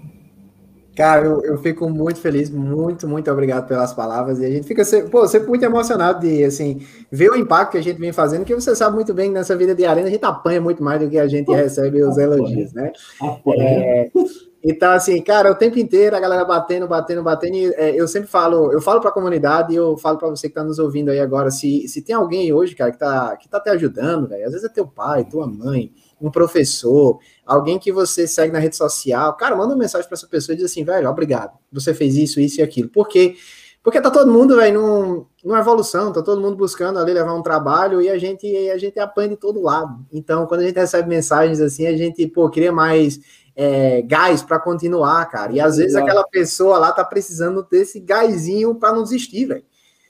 Cara, 0.95 1.25
eu, 1.25 1.43
eu 1.43 1.57
fico 1.57 1.89
muito 1.89 2.21
feliz, 2.21 2.49
muito, 2.49 3.05
muito 3.05 3.29
obrigado 3.29 3.67
pelas 3.67 3.93
palavras. 3.93 4.39
E 4.39 4.45
a 4.45 4.49
gente 4.49 4.65
fica 4.65 4.85
sempre, 4.85 5.11
pô, 5.11 5.27
sempre 5.27 5.49
muito 5.49 5.63
emocionado 5.63 6.21
de 6.21 6.43
assim, 6.43 6.81
ver 7.11 7.29
o 7.31 7.35
impacto 7.35 7.73
que 7.73 7.77
a 7.77 7.83
gente 7.83 7.99
vem 7.99 8.13
fazendo, 8.13 8.45
que 8.45 8.55
você 8.55 8.73
sabe 8.73 8.95
muito 8.95 9.13
bem 9.13 9.27
que 9.27 9.33
nessa 9.33 9.57
vida 9.57 9.75
de 9.75 9.85
arena 9.85 10.07
a 10.07 10.11
gente 10.11 10.23
apanha 10.23 10.61
muito 10.61 10.81
mais 10.81 11.01
do 11.01 11.09
que 11.09 11.19
a 11.19 11.27
gente 11.27 11.51
recebe 11.53 12.01
os 12.01 12.17
elogios, 12.17 12.71
né? 12.71 12.93
É, 13.57 14.09
então, 14.67 14.93
assim, 14.93 15.21
cara, 15.21 15.51
o 15.51 15.55
tempo 15.55 15.77
inteiro 15.77 16.15
a 16.15 16.19
galera 16.19 16.43
batendo, 16.43 16.87
batendo, 16.87 17.21
batendo. 17.21 17.55
E, 17.55 17.67
é, 17.75 17.93
eu 17.95 18.07
sempre 18.07 18.27
falo, 18.27 18.73
eu 18.73 18.81
falo 18.81 18.99
para 18.99 19.11
a 19.11 19.13
comunidade 19.13 19.71
e 19.71 19.75
eu 19.75 19.95
falo 19.95 20.17
para 20.17 20.27
você 20.27 20.47
que 20.47 20.53
está 20.53 20.63
nos 20.63 20.79
ouvindo 20.79 21.11
aí 21.11 21.19
agora, 21.19 21.51
se, 21.51 21.87
se 21.87 22.01
tem 22.01 22.15
alguém 22.15 22.51
hoje, 22.51 22.73
cara, 22.73 22.91
que 22.91 22.97
tá, 22.97 23.37
que 23.37 23.47
tá 23.47 23.59
te 23.59 23.69
ajudando, 23.69 24.27
velho, 24.27 24.43
às 24.43 24.53
vezes 24.53 24.67
é 24.67 24.73
teu 24.73 24.87
pai, 24.87 25.23
tua 25.23 25.45
mãe, 25.45 25.91
um 26.19 26.31
professor, 26.31 27.19
alguém 27.45 27.77
que 27.77 27.91
você 27.91 28.27
segue 28.27 28.51
na 28.51 28.57
rede 28.57 28.75
social, 28.75 29.37
cara, 29.37 29.55
manda 29.55 29.75
uma 29.75 29.79
mensagem 29.79 30.07
para 30.07 30.15
essa 30.15 30.27
pessoa 30.27 30.55
e 30.55 30.57
diz 30.57 30.65
assim, 30.65 30.83
velho, 30.83 31.07
obrigado, 31.07 31.51
você 31.71 31.93
fez 31.93 32.15
isso, 32.15 32.39
isso 32.39 32.59
e 32.59 32.63
aquilo. 32.63 32.89
Por 32.89 33.07
quê? 33.07 33.35
Porque 33.83 34.01
tá 34.01 34.09
todo 34.09 34.33
mundo, 34.33 34.55
velho, 34.55 34.81
num, 34.81 35.25
numa 35.43 35.59
evolução, 35.59 36.11
tá 36.11 36.23
todo 36.23 36.41
mundo 36.41 36.55
buscando 36.55 36.97
ali 36.97 37.13
levar 37.13 37.35
um 37.35 37.43
trabalho 37.43 38.01
e 38.01 38.09
a 38.09 38.17
gente, 38.17 38.47
a 38.69 38.79
gente 38.79 38.99
apanha 38.99 39.29
de 39.29 39.37
todo 39.37 39.61
lado. 39.61 40.03
Então, 40.11 40.47
quando 40.47 40.61
a 40.61 40.63
gente 40.63 40.75
recebe 40.75 41.07
mensagens 41.07 41.61
assim, 41.61 41.85
a 41.85 41.95
gente, 41.95 42.25
pô, 42.25 42.49
queria 42.49 42.71
mais 42.71 43.19
é, 43.55 44.01
gás 44.01 44.43
para 44.43 44.59
continuar, 44.59 45.25
cara. 45.25 45.51
E 45.51 45.59
às 45.59 45.77
vezes 45.77 45.95
aquela 45.95 46.27
pessoa 46.27 46.77
lá 46.77 46.91
tá 46.91 47.03
precisando 47.03 47.65
desse 47.69 47.99
gásinho 47.99 48.75
para 48.75 48.93
não 48.93 49.03
desistir, 49.03 49.45
velho. 49.45 49.63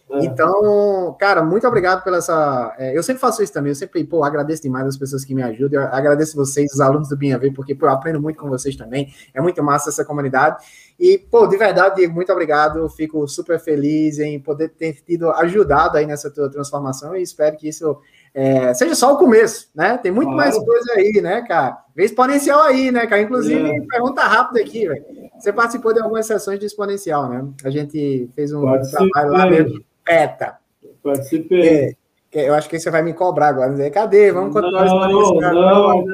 É. 0.07 0.23
Então, 0.23 1.15
cara, 1.19 1.43
muito 1.43 1.67
obrigado 1.67 2.03
pela 2.03 2.17
essa. 2.17 2.75
É, 2.77 2.95
eu 2.95 3.01
sempre 3.01 3.19
faço 3.19 3.41
isso 3.41 3.51
também, 3.51 3.71
eu 3.71 3.75
sempre, 3.75 4.03
pô, 4.03 4.23
agradeço 4.23 4.61
demais 4.61 4.85
as 4.85 4.97
pessoas 4.97 5.25
que 5.25 5.33
me 5.33 5.41
ajudam, 5.41 5.81
eu 5.81 5.87
agradeço 5.87 6.35
vocês, 6.35 6.71
os 6.73 6.79
alunos 6.79 7.09
do 7.09 7.17
Binha 7.17 7.39
porque 7.53 7.73
pô, 7.73 7.87
eu 7.87 7.89
aprendo 7.89 8.21
muito 8.21 8.39
com 8.39 8.47
vocês 8.47 8.75
também, 8.75 9.11
é 9.33 9.41
muito 9.41 9.63
massa 9.63 9.89
essa 9.89 10.05
comunidade. 10.05 10.63
E, 10.99 11.17
pô, 11.17 11.47
de 11.47 11.57
verdade, 11.57 12.07
muito 12.07 12.31
obrigado, 12.31 12.77
eu 12.79 12.87
fico 12.87 13.27
super 13.27 13.59
feliz 13.59 14.19
em 14.19 14.39
poder 14.39 14.69
ter 14.69 15.01
tido 15.03 15.31
ajudado 15.31 15.97
aí 15.97 16.05
nessa 16.05 16.29
tua 16.29 16.49
transformação 16.49 17.15
e 17.15 17.23
espero 17.23 17.57
que 17.57 17.67
isso 17.67 17.99
é, 18.37 18.73
seja 18.73 18.93
só 18.95 19.13
o 19.13 19.17
começo, 19.17 19.69
né? 19.73 19.97
Tem 19.97 20.11
muito 20.11 20.27
claro. 20.27 20.37
mais 20.37 20.57
coisa 20.61 20.91
aí, 20.97 21.21
né, 21.21 21.41
cara? 21.43 21.77
Vê 21.95 22.03
exponencial 22.03 22.63
aí, 22.63 22.91
né, 22.91 23.07
cara? 23.07 23.21
Inclusive, 23.21 23.69
é. 23.69 23.79
pergunta 23.89 24.23
rápida 24.23 24.59
aqui, 24.59 24.85
velho. 24.85 25.05
Você 25.39 25.53
participou 25.53 25.93
de 25.93 26.01
algumas 26.01 26.25
sessões 26.25 26.59
de 26.59 26.65
exponencial, 26.65 27.29
né? 27.29 27.47
A 27.63 27.69
gente 27.69 28.29
fez 28.35 28.51
um 28.51 28.61
Participei. 28.63 29.09
trabalho 29.09 29.31
lá 29.31 29.49
mesmo. 29.49 29.81
Beta. 30.05 30.57
Participei. 31.01 31.95
É, 32.33 32.49
eu 32.49 32.53
acho 32.53 32.67
que 32.67 32.77
você 32.77 32.91
vai 32.91 33.01
me 33.01 33.13
cobrar 33.13 33.47
agora. 33.47 33.71
Dizer, 33.71 33.89
Cadê? 33.89 34.33
Vamos 34.33 34.53
continuar 34.53 34.83
não, 34.83 35.07
exponencial. 35.07 35.53
Não, 35.53 36.05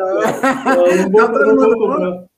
não, 1.09 1.27
não, 1.27 1.55
não, 1.55 1.99
não 1.99 2.29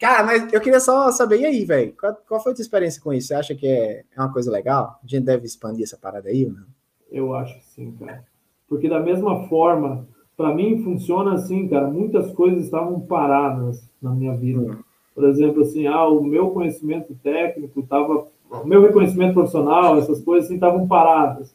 Cara, 0.00 0.22
mas 0.24 0.50
eu 0.54 0.60
queria 0.60 0.80
só 0.80 1.12
saber, 1.12 1.40
e 1.40 1.44
aí, 1.44 1.64
velho? 1.66 1.94
Qual, 2.00 2.16
qual, 2.26 2.42
foi 2.42 2.52
a 2.52 2.54
tua 2.54 2.62
experiência 2.62 3.02
com 3.02 3.12
isso? 3.12 3.28
Você 3.28 3.34
acha 3.34 3.54
que 3.54 3.66
é, 3.66 4.04
é 4.16 4.20
uma 4.20 4.32
coisa 4.32 4.50
legal? 4.50 4.98
A 5.04 5.06
gente 5.06 5.24
deve 5.24 5.44
expandir 5.44 5.84
essa 5.84 5.98
parada 5.98 6.30
aí 6.30 6.46
ou 6.46 6.52
não? 6.52 6.64
Eu 7.10 7.34
acho 7.34 7.58
que 7.58 7.64
sim, 7.66 7.92
cara. 7.92 8.24
Porque 8.68 8.88
da 8.88 9.00
mesma 9.00 9.44
forma, 9.48 10.06
para 10.36 10.54
mim 10.54 10.82
funciona 10.82 11.34
assim, 11.34 11.68
cara, 11.68 11.88
muitas 11.88 12.32
coisas 12.32 12.64
estavam 12.64 13.00
paradas 13.00 13.88
na 14.00 14.10
minha 14.10 14.34
vida. 14.34 14.60
Hum. 14.60 14.76
Por 15.14 15.24
exemplo, 15.24 15.62
assim, 15.62 15.86
ah, 15.86 16.06
o 16.06 16.22
meu 16.22 16.50
conhecimento 16.50 17.14
técnico 17.22 17.80
estava, 17.80 18.26
o 18.50 18.66
meu 18.66 18.82
reconhecimento 18.82 19.32
profissional, 19.32 19.96
essas 19.96 20.20
coisas 20.22 20.44
assim 20.44 20.56
estavam 20.56 20.86
paradas. 20.86 21.54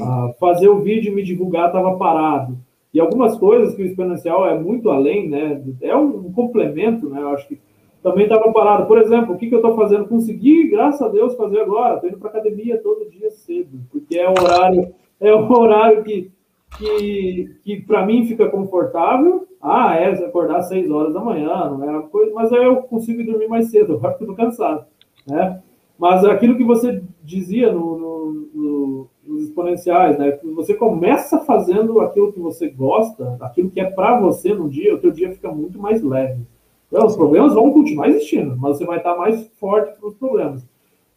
Ah, 0.00 0.32
fazer 0.40 0.68
o 0.68 0.80
vídeo 0.80 1.12
e 1.12 1.14
me 1.14 1.22
divulgar 1.22 1.66
estava 1.66 1.96
parado. 1.96 2.58
E 2.92 3.00
algumas 3.00 3.36
coisas 3.36 3.74
que 3.74 3.82
o 3.82 3.86
exponencial 3.86 4.46
é 4.46 4.58
muito 4.58 4.88
além, 4.88 5.28
né? 5.28 5.62
É 5.82 5.96
um, 5.96 6.32
complemento, 6.32 7.08
né? 7.08 7.20
Eu 7.20 7.28
acho 7.28 7.46
que 7.48 7.60
também 8.02 8.24
estava 8.24 8.52
parado. 8.52 8.86
Por 8.86 8.98
exemplo, 8.98 9.34
o 9.34 9.38
que, 9.38 9.48
que 9.48 9.54
eu 9.54 9.58
estou 9.58 9.74
fazendo? 9.74 10.06
Consegui, 10.06 10.68
graças 10.68 11.02
a 11.02 11.08
Deus, 11.08 11.34
fazer 11.34 11.60
agora. 11.60 11.96
Estou 11.96 12.08
indo 12.08 12.18
para 12.18 12.30
academia 12.30 12.78
todo 12.78 13.10
dia 13.10 13.30
cedo, 13.30 13.80
porque 13.90 14.16
é 14.16 14.28
o 14.28 14.32
horário, 14.32 14.94
é 15.20 15.34
o 15.34 15.52
horário 15.52 16.04
que 16.04 16.30
que, 16.78 17.56
que 17.62 17.80
para 17.80 18.04
mim 18.04 18.26
fica 18.26 18.48
confortável. 18.48 19.46
Ah, 19.60 19.96
é, 19.96 20.10
acordar 20.24 20.58
às 20.58 20.68
6 20.68 20.90
horas 20.90 21.14
da 21.14 21.20
manhã, 21.20 21.70
não 21.70 21.82
é 21.82 21.90
uma 21.90 22.02
coisa, 22.02 22.32
mas 22.34 22.52
aí 22.52 22.64
eu 22.64 22.76
consigo 22.82 23.24
dormir 23.24 23.48
mais 23.48 23.70
cedo, 23.70 23.94
agora 23.96 24.16
estou 24.20 24.34
cansado, 24.34 24.84
né? 25.26 25.62
Mas 25.98 26.24
aquilo 26.24 26.56
que 26.56 26.64
você 26.64 27.02
dizia 27.22 27.72
no, 27.72 27.98
no, 27.98 28.48
no, 28.54 29.10
nos 29.26 29.44
exponenciais, 29.44 30.18
né? 30.18 30.38
Você 30.54 30.74
começa 30.74 31.38
fazendo 31.38 32.00
aquilo 32.00 32.32
que 32.32 32.40
você 32.40 32.68
gosta, 32.68 33.38
aquilo 33.40 33.70
que 33.70 33.80
é 33.80 33.88
para 33.88 34.20
você 34.20 34.52
no 34.52 34.68
dia, 34.68 34.94
o 34.94 34.98
teu 34.98 35.10
dia 35.10 35.32
fica 35.32 35.50
muito 35.50 35.78
mais 35.78 36.02
leve. 36.02 36.42
Então, 36.88 37.06
os 37.06 37.16
problemas 37.16 37.54
vão 37.54 37.72
continuar 37.72 38.08
existindo, 38.08 38.56
mas 38.56 38.76
você 38.76 38.84
vai 38.84 38.98
estar 38.98 39.16
mais 39.16 39.48
forte 39.58 39.98
para 39.98 40.08
os 40.08 40.14
problemas. 40.14 40.66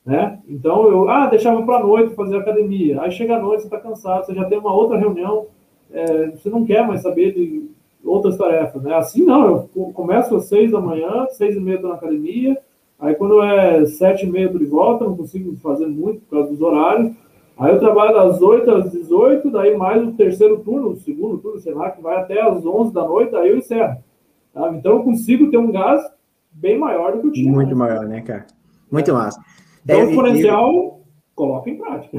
Né? 0.08 0.40
Então, 0.48 0.90
eu 0.90 1.10
ah, 1.10 1.28
deixava 1.28 1.62
para 1.64 1.80
a 1.80 1.84
noite 1.84 2.16
fazer 2.16 2.38
academia. 2.38 3.02
Aí 3.02 3.12
chega 3.12 3.36
a 3.36 3.42
noite, 3.42 3.64
você 3.64 3.68
está 3.68 3.78
cansado, 3.78 4.26
você 4.26 4.34
já 4.34 4.46
tem 4.46 4.58
uma 4.58 4.74
outra 4.74 4.98
reunião, 4.98 5.48
é, 5.92 6.28
você 6.30 6.50
não 6.50 6.64
quer 6.64 6.88
mais 6.88 7.02
saber 7.02 7.34
de 7.34 7.70
outras 8.06 8.38
tarefas. 8.38 8.82
Né? 8.84 8.96
Assim, 8.96 9.26
não, 9.26 9.68
eu 9.76 9.92
começo 9.94 10.34
às 10.34 10.46
seis 10.46 10.72
da 10.72 10.80
manhã, 10.80 11.28
seis 11.32 11.58
e 11.58 11.60
meia 11.60 11.76
estou 11.76 11.90
na 11.90 11.98
academia, 11.98 12.58
aí 12.98 13.16
quando 13.16 13.44
é 13.44 13.86
sete 13.86 14.26
e 14.26 14.32
meia 14.32 14.46
estou 14.46 14.60
de 14.60 14.66
volta, 14.66 15.04
não 15.04 15.18
consigo 15.18 15.54
fazer 15.58 15.88
muito 15.88 16.22
por 16.22 16.38
causa 16.38 16.52
dos 16.52 16.62
horários. 16.62 17.14
Aí 17.60 17.74
eu 17.74 17.80
trabalho 17.80 18.14
das 18.14 18.40
8 18.40 18.70
às 18.70 18.92
18, 18.92 19.50
daí 19.50 19.76
mais 19.76 20.08
o 20.08 20.12
terceiro 20.12 20.60
turno, 20.60 20.92
o 20.92 20.96
segundo 20.96 21.40
turno, 21.40 21.60
sei 21.60 21.74
lá, 21.74 21.90
que 21.90 22.02
vai 22.02 22.16
até 22.16 22.40
às 22.40 22.64
11 22.64 22.94
da 22.94 23.04
noite, 23.04 23.36
aí 23.36 23.50
eu 23.50 23.58
encerro. 23.58 23.98
Tá? 24.54 24.72
Então 24.74 24.94
eu 24.94 25.04
consigo 25.04 25.50
ter 25.50 25.58
um 25.58 25.72
gás 25.72 26.00
bem 26.52 26.78
maior 26.78 27.14
do 27.14 27.22
que 27.22 27.28
eu 27.28 27.32
tinha. 27.32 27.52
Muito 27.52 27.76
maior, 27.76 28.06
né, 28.06 28.22
cara? 28.22 28.46
Muito 28.92 29.10
é. 29.10 29.14
massa. 29.14 29.42
Então, 29.88 30.06
o 30.06 30.10
exponencial, 30.10 31.02
coloca 31.34 31.70
em 31.70 31.78
prática. 31.78 32.18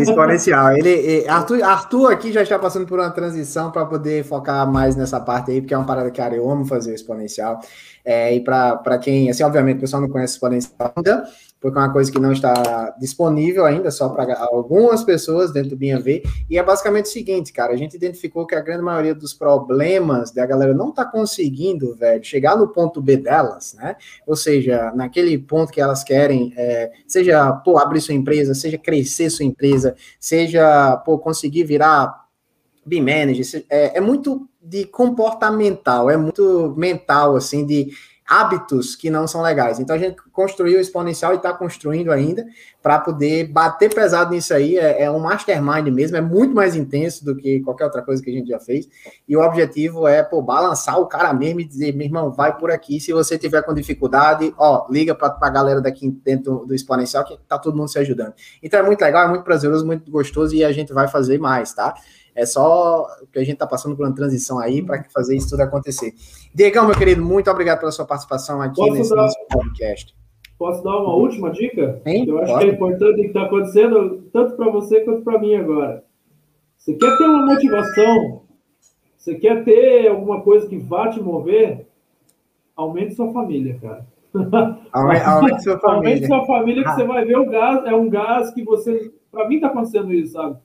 Exponencial. 0.00 0.72
Ele, 0.78 1.28
Arthur, 1.28 1.62
Arthur 1.62 2.12
aqui 2.12 2.32
já 2.32 2.42
está 2.42 2.58
passando 2.58 2.86
por 2.86 2.98
uma 2.98 3.10
transição 3.10 3.70
para 3.70 3.84
poder 3.84 4.24
focar 4.24 4.70
mais 4.70 4.96
nessa 4.96 5.20
parte 5.20 5.50
aí, 5.50 5.60
porque 5.60 5.74
é 5.74 5.76
uma 5.76 5.86
parada 5.86 6.10
que, 6.10 6.16
cara, 6.16 6.34
eu 6.34 6.48
amo 6.48 6.64
fazer 6.64 6.94
exponencial. 6.94 7.60
É, 8.02 8.34
e 8.34 8.40
para 8.40 8.98
quem, 8.98 9.28
assim, 9.28 9.42
obviamente, 9.42 9.76
o 9.76 9.80
pessoal 9.80 10.00
não 10.00 10.08
conhece 10.08 10.34
exponencial 10.34 10.92
ainda, 10.96 11.24
porque 11.60 11.78
é 11.78 11.82
uma 11.82 11.92
coisa 11.92 12.10
que 12.10 12.18
não 12.18 12.32
está 12.32 12.94
disponível 12.98 13.66
ainda, 13.66 13.90
só 13.90 14.08
para 14.08 14.38
algumas 14.40 15.04
pessoas 15.04 15.52
dentro 15.52 15.70
do 15.70 15.76
BNV. 15.76 16.22
E 16.48 16.58
é 16.58 16.62
basicamente 16.62 17.04
o 17.04 17.08
seguinte, 17.10 17.52
cara, 17.52 17.74
a 17.74 17.76
gente 17.76 17.94
identificou 17.94 18.46
que 18.46 18.54
a 18.54 18.60
grande 18.60 18.82
maioria 18.82 19.14
dos 19.14 19.34
problemas 19.34 20.30
da 20.30 20.46
galera 20.46 20.72
não 20.72 20.88
está 20.88 21.04
conseguindo, 21.04 21.94
velho, 21.94 22.24
chegar 22.24 22.56
no 22.56 22.68
ponto 22.68 23.02
B 23.02 23.18
delas, 23.18 23.74
né? 23.74 23.96
Ou 24.26 24.34
seja, 24.34 24.90
naquele 24.94 25.36
ponto 25.36 25.70
que 25.70 25.80
elas 25.80 26.02
querem, 26.02 26.54
é, 26.56 26.90
seja, 27.06 27.52
pô, 27.52 27.76
abrir 27.76 28.00
sua 28.00 28.14
empresa, 28.14 28.54
seja 28.54 28.78
crescer 28.78 29.28
sua 29.28 29.44
empresa, 29.44 29.94
seja, 30.18 30.96
pô, 31.04 31.18
conseguir 31.18 31.64
virar 31.64 32.24
B-manager, 32.86 33.66
é, 33.68 33.98
é 33.98 34.00
muito 34.00 34.48
de 34.62 34.86
comportamental, 34.86 36.10
é 36.10 36.16
muito 36.16 36.74
mental, 36.76 37.36
assim, 37.36 37.66
de 37.66 37.88
hábitos 38.30 38.94
que 38.94 39.10
não 39.10 39.26
são 39.26 39.42
legais. 39.42 39.80
Então 39.80 39.96
a 39.96 39.98
gente 39.98 40.22
construiu 40.32 40.78
o 40.78 40.80
exponencial 40.80 41.32
e 41.32 41.36
está 41.36 41.52
construindo 41.52 42.12
ainda 42.12 42.46
para 42.80 43.00
poder 43.00 43.48
bater 43.48 43.92
pesado 43.92 44.32
nisso 44.32 44.54
aí. 44.54 44.78
É, 44.78 45.02
é, 45.02 45.10
um 45.10 45.18
mastermind 45.18 45.88
mesmo, 45.88 46.16
é 46.16 46.20
muito 46.20 46.54
mais 46.54 46.76
intenso 46.76 47.24
do 47.24 47.34
que 47.34 47.58
qualquer 47.60 47.86
outra 47.86 48.02
coisa 48.02 48.22
que 48.22 48.30
a 48.30 48.32
gente 48.32 48.48
já 48.48 48.60
fez. 48.60 48.88
E 49.28 49.36
o 49.36 49.42
objetivo 49.42 50.06
é 50.06 50.22
pô, 50.22 50.40
balançar 50.40 51.00
o 51.00 51.06
cara 51.06 51.34
mesmo 51.34 51.60
e 51.60 51.64
dizer, 51.64 51.92
meu 51.92 52.06
irmão, 52.06 52.30
vai 52.30 52.56
por 52.56 52.70
aqui. 52.70 53.00
Se 53.00 53.12
você 53.12 53.36
tiver 53.36 53.62
com 53.62 53.74
dificuldade, 53.74 54.54
ó, 54.56 54.86
liga 54.88 55.12
para 55.12 55.36
a 55.40 55.50
galera 55.50 55.80
daqui 55.80 56.08
dentro 56.08 56.64
do 56.64 56.72
exponencial 56.72 57.24
que 57.24 57.36
tá 57.48 57.58
todo 57.58 57.76
mundo 57.76 57.88
se 57.88 57.98
ajudando. 57.98 58.34
Então 58.62 58.78
é 58.78 58.82
muito 58.84 59.00
legal, 59.00 59.24
é 59.24 59.28
muito 59.28 59.42
prazeroso, 59.42 59.84
muito 59.84 60.08
gostoso 60.08 60.54
e 60.54 60.62
a 60.62 60.70
gente 60.70 60.92
vai 60.92 61.08
fazer 61.08 61.38
mais, 61.38 61.72
tá? 61.72 61.94
É 62.40 62.46
só 62.46 63.06
que 63.30 63.38
a 63.38 63.42
gente 63.42 63.52
está 63.52 63.66
passando 63.66 63.94
por 63.94 64.06
uma 64.06 64.14
transição 64.14 64.58
aí 64.58 64.82
para 64.82 65.04
fazer 65.12 65.36
isso 65.36 65.50
tudo 65.50 65.60
acontecer. 65.60 66.14
Diegão, 66.54 66.86
meu 66.86 66.96
querido, 66.96 67.22
muito 67.22 67.50
obrigado 67.50 67.80
pela 67.80 67.92
sua 67.92 68.06
participação 68.06 68.62
aqui 68.62 68.76
posso 68.76 68.92
nesse 68.94 69.14
dar, 69.14 69.28
podcast. 69.52 70.16
Posso 70.58 70.82
dar 70.82 70.96
uma 70.96 71.14
última 71.14 71.50
dica? 71.50 72.00
Hein? 72.06 72.24
Eu 72.26 72.38
acho 72.38 72.50
Pode. 72.50 72.64
que 72.64 72.70
é 72.70 72.74
importante 72.74 73.12
o 73.12 73.16
que 73.16 73.26
está 73.26 73.42
acontecendo, 73.42 74.22
tanto 74.32 74.56
para 74.56 74.70
você 74.70 75.00
quanto 75.00 75.20
para 75.20 75.38
mim 75.38 75.54
agora. 75.54 76.02
Você 76.78 76.94
quer 76.94 77.18
ter 77.18 77.24
uma 77.24 77.44
motivação? 77.44 78.42
Você 79.18 79.34
quer 79.34 79.62
ter 79.62 80.08
alguma 80.08 80.40
coisa 80.40 80.66
que 80.66 80.78
vá 80.78 81.08
te 81.10 81.20
mover? 81.20 81.86
Aumente 82.74 83.16
sua 83.16 83.30
família, 83.34 83.78
cara. 83.82 84.06
Aumente, 84.90 85.24
aumente 85.26 85.62
sua 85.62 85.78
família. 85.78 86.14
Aumente 86.14 86.26
sua 86.26 86.46
família 86.46 86.82
que 86.84 86.88
ah. 86.88 86.94
você 86.94 87.04
vai 87.04 87.22
ver 87.22 87.36
o 87.36 87.50
gás. 87.50 87.84
É 87.84 87.94
um 87.94 88.08
gás 88.08 88.50
que 88.54 88.64
você. 88.64 89.12
Para 89.30 89.46
mim 89.46 89.56
está 89.56 89.66
acontecendo 89.66 90.10
isso, 90.14 90.32
sabe? 90.32 90.56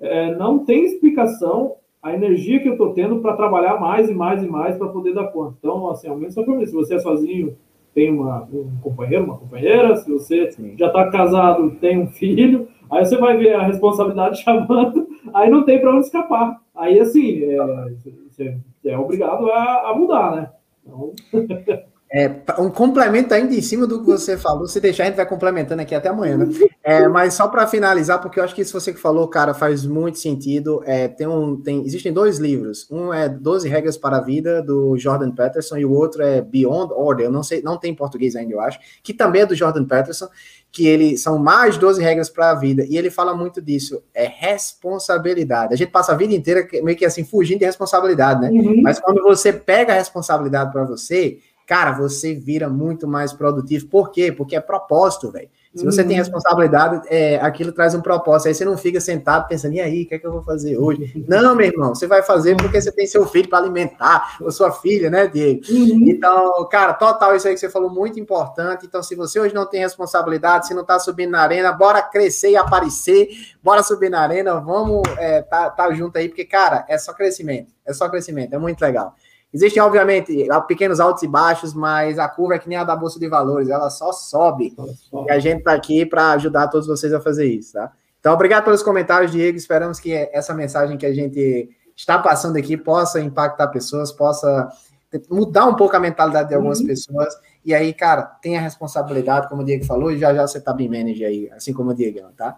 É, 0.00 0.34
não 0.34 0.64
tem 0.64 0.84
explicação 0.84 1.76
a 2.02 2.14
energia 2.14 2.60
que 2.60 2.68
eu 2.68 2.72
estou 2.72 2.94
tendo 2.94 3.20
para 3.20 3.36
trabalhar 3.36 3.78
mais 3.78 4.08
e 4.08 4.14
mais 4.14 4.42
e 4.42 4.48
mais 4.48 4.76
para 4.76 4.88
poder 4.88 5.12
dar 5.12 5.28
conta. 5.28 5.56
Então, 5.58 5.90
assim, 5.90 6.08
ao 6.08 6.16
menos 6.16 6.34
só 6.34 6.42
Se 6.42 6.72
você 6.72 6.94
é 6.94 6.98
sozinho, 6.98 7.56
tem 7.94 8.10
uma, 8.10 8.48
um 8.52 8.78
companheiro, 8.82 9.24
uma 9.24 9.36
companheira. 9.36 9.96
Se 9.96 10.10
você 10.10 10.50
Sim. 10.50 10.74
já 10.78 10.86
está 10.86 11.10
casado, 11.10 11.70
tem 11.72 11.98
um 11.98 12.06
filho. 12.06 12.68
Aí 12.90 13.04
você 13.04 13.18
vai 13.18 13.36
ver 13.36 13.54
a 13.54 13.62
responsabilidade 13.62 14.40
chamando. 14.42 15.06
Aí 15.34 15.50
não 15.50 15.64
tem 15.64 15.78
para 15.78 15.94
onde 15.94 16.06
escapar. 16.06 16.58
Aí, 16.74 16.98
assim, 16.98 17.44
é, 17.44 17.58
você 18.28 18.56
é 18.86 18.98
obrigado 18.98 19.50
a, 19.50 19.90
a 19.90 19.94
mudar, 19.94 20.34
né? 20.34 20.50
Então... 20.82 21.12
É, 22.12 22.28
um 22.58 22.68
complemento 22.68 23.32
ainda 23.32 23.54
em 23.54 23.62
cima 23.62 23.86
do 23.86 24.00
que 24.00 24.06
você 24.06 24.36
falou, 24.36 24.66
se 24.66 24.80
deixar, 24.80 25.04
a 25.04 25.06
gente 25.06 25.14
vai 25.14 25.26
complementando 25.26 25.80
aqui 25.80 25.94
até 25.94 26.08
amanhã, 26.08 26.38
né? 26.38 26.46
É, 26.82 27.06
mas 27.06 27.34
só 27.34 27.46
para 27.46 27.68
finalizar, 27.68 28.20
porque 28.20 28.40
eu 28.40 28.42
acho 28.42 28.52
que 28.52 28.62
isso 28.62 28.78
você 28.78 28.92
que 28.92 28.98
falou, 28.98 29.28
cara, 29.28 29.54
faz 29.54 29.86
muito 29.86 30.18
sentido. 30.18 30.82
É, 30.84 31.06
tem 31.06 31.28
um, 31.28 31.56
tem, 31.56 31.86
existem 31.86 32.12
dois 32.12 32.38
livros. 32.38 32.84
Um 32.90 33.14
é 33.14 33.28
12 33.28 33.68
Regras 33.68 33.96
para 33.96 34.16
a 34.16 34.20
Vida, 34.20 34.60
do 34.60 34.98
Jordan 34.98 35.30
Peterson, 35.30 35.76
e 35.76 35.84
o 35.84 35.92
outro 35.92 36.20
é 36.20 36.40
Beyond 36.40 36.92
Order. 36.92 37.26
Eu 37.26 37.30
não 37.30 37.44
sei, 37.44 37.62
não 37.62 37.78
tem 37.78 37.92
em 37.92 37.94
português 37.96 38.34
ainda, 38.34 38.54
eu 38.54 38.60
acho, 38.60 38.80
que 39.04 39.14
também 39.14 39.42
é 39.42 39.46
do 39.46 39.54
Jordan 39.54 39.84
Peterson, 39.84 40.28
que 40.72 40.88
ele 40.88 41.16
são 41.16 41.38
mais 41.38 41.76
12 41.76 42.02
regras 42.02 42.28
para 42.28 42.50
a 42.50 42.54
vida. 42.54 42.84
E 42.88 42.96
ele 42.96 43.10
fala 43.10 43.34
muito 43.34 43.62
disso. 43.62 44.02
É 44.12 44.26
responsabilidade. 44.26 45.74
A 45.74 45.76
gente 45.76 45.90
passa 45.90 46.10
a 46.10 46.16
vida 46.16 46.34
inteira 46.34 46.66
meio 46.82 46.96
que 46.96 47.04
assim, 47.04 47.22
fugindo 47.22 47.60
de 47.60 47.66
responsabilidade, 47.66 48.40
né? 48.40 48.50
Uhum. 48.50 48.82
Mas 48.82 48.98
quando 48.98 49.22
você 49.22 49.52
pega 49.52 49.92
a 49.92 49.96
responsabilidade 49.96 50.72
para 50.72 50.84
você 50.84 51.38
cara, 51.70 51.92
você 51.92 52.34
vira 52.34 52.68
muito 52.68 53.06
mais 53.06 53.32
produtivo. 53.32 53.86
Por 53.86 54.10
quê? 54.10 54.32
Porque 54.32 54.56
é 54.56 54.60
propósito, 54.60 55.30
velho. 55.30 55.48
Se 55.72 55.84
você 55.84 56.02
uhum. 56.02 56.08
tem 56.08 56.16
responsabilidade, 56.16 57.06
é, 57.06 57.36
aquilo 57.36 57.70
traz 57.70 57.94
um 57.94 58.00
propósito. 58.00 58.48
Aí 58.48 58.54
você 58.54 58.64
não 58.64 58.76
fica 58.76 59.00
sentado 59.00 59.46
pensando, 59.46 59.74
e 59.74 59.80
aí, 59.80 60.02
o 60.02 60.08
que 60.08 60.16
é 60.16 60.18
que 60.18 60.26
eu 60.26 60.32
vou 60.32 60.42
fazer 60.42 60.76
hoje? 60.76 61.12
Não, 61.28 61.54
meu 61.54 61.68
irmão, 61.68 61.94
você 61.94 62.08
vai 62.08 62.24
fazer 62.24 62.56
porque 62.56 62.80
você 62.80 62.90
tem 62.90 63.06
seu 63.06 63.24
filho 63.24 63.48
para 63.48 63.58
alimentar, 63.58 64.36
ou 64.40 64.50
sua 64.50 64.72
filha, 64.72 65.08
né, 65.08 65.28
Diego? 65.28 65.60
Uhum. 65.70 66.08
Então, 66.08 66.68
cara, 66.68 66.92
total, 66.92 67.36
isso 67.36 67.46
aí 67.46 67.54
que 67.54 67.60
você 67.60 67.70
falou, 67.70 67.88
muito 67.88 68.18
importante. 68.18 68.84
Então, 68.84 69.00
se 69.00 69.14
você 69.14 69.38
hoje 69.38 69.54
não 69.54 69.64
tem 69.64 69.78
responsabilidade, 69.78 70.66
se 70.66 70.74
não 70.74 70.84
tá 70.84 70.98
subindo 70.98 71.30
na 71.30 71.40
arena, 71.40 71.70
bora 71.70 72.02
crescer 72.02 72.50
e 72.50 72.56
aparecer, 72.56 73.28
bora 73.62 73.84
subir 73.84 74.10
na 74.10 74.22
arena, 74.22 74.58
vamos 74.58 75.02
é, 75.18 75.40
tá, 75.40 75.70
tá 75.70 75.94
junto 75.94 76.18
aí, 76.18 76.28
porque, 76.28 76.44
cara, 76.44 76.84
é 76.88 76.98
só 76.98 77.12
crescimento, 77.12 77.72
é 77.86 77.92
só 77.92 78.08
crescimento, 78.08 78.54
é 78.54 78.58
muito 78.58 78.80
legal. 78.80 79.14
Existem, 79.52 79.82
obviamente, 79.82 80.46
pequenos 80.68 81.00
altos 81.00 81.24
e 81.24 81.26
baixos, 81.26 81.74
mas 81.74 82.18
a 82.18 82.28
curva 82.28 82.54
é 82.54 82.58
que 82.58 82.68
nem 82.68 82.78
a 82.78 82.84
da 82.84 82.94
Bolsa 82.94 83.18
de 83.18 83.28
Valores, 83.28 83.68
ela 83.68 83.90
só 83.90 84.12
sobe. 84.12 84.76
E 85.26 85.30
a 85.30 85.40
gente 85.40 85.58
está 85.58 85.72
aqui 85.72 86.06
para 86.06 86.32
ajudar 86.32 86.68
todos 86.68 86.86
vocês 86.86 87.12
a 87.12 87.20
fazer 87.20 87.46
isso, 87.46 87.72
tá? 87.72 87.90
Então, 88.20 88.32
obrigado 88.32 88.64
pelos 88.64 88.82
comentários, 88.82 89.32
Diego. 89.32 89.56
Esperamos 89.56 89.98
que 89.98 90.12
essa 90.12 90.54
mensagem 90.54 90.96
que 90.96 91.06
a 91.06 91.12
gente 91.12 91.68
está 91.96 92.18
passando 92.18 92.56
aqui 92.56 92.76
possa 92.76 93.20
impactar 93.20 93.68
pessoas, 93.68 94.12
possa 94.12 94.68
mudar 95.28 95.66
um 95.66 95.74
pouco 95.74 95.96
a 95.96 96.00
mentalidade 96.00 96.50
de 96.50 96.54
algumas 96.54 96.78
uhum. 96.80 96.86
pessoas. 96.86 97.34
E 97.64 97.74
aí, 97.74 97.92
cara, 97.92 98.22
tenha 98.22 98.60
responsabilidade, 98.60 99.48
como 99.48 99.62
o 99.62 99.64
Diego 99.64 99.84
falou, 99.84 100.12
e 100.12 100.18
já 100.18 100.32
já 100.32 100.46
você 100.46 100.60
tá 100.60 100.72
bem 100.72 100.88
manager 100.88 101.26
aí, 101.26 101.50
assim 101.50 101.72
como 101.72 101.90
o 101.90 101.94
Diego, 101.94 102.20
tá? 102.36 102.56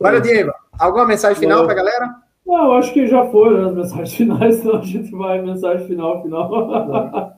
Agora, 0.00 0.20
Diego, 0.20 0.52
alguma 0.78 1.06
mensagem 1.06 1.38
final 1.38 1.64
para 1.64 1.72
a 1.72 1.76
galera? 1.76 2.27
Não, 2.48 2.72
acho 2.72 2.94
que 2.94 3.06
já 3.06 3.26
foram 3.26 3.68
as 3.68 3.74
mensagens 3.74 4.14
finais, 4.16 4.58
então 4.58 4.78
a 4.78 4.82
gente 4.82 5.10
vai 5.10 5.42
mensagem 5.42 5.86
final, 5.86 6.22
final. 6.22 7.36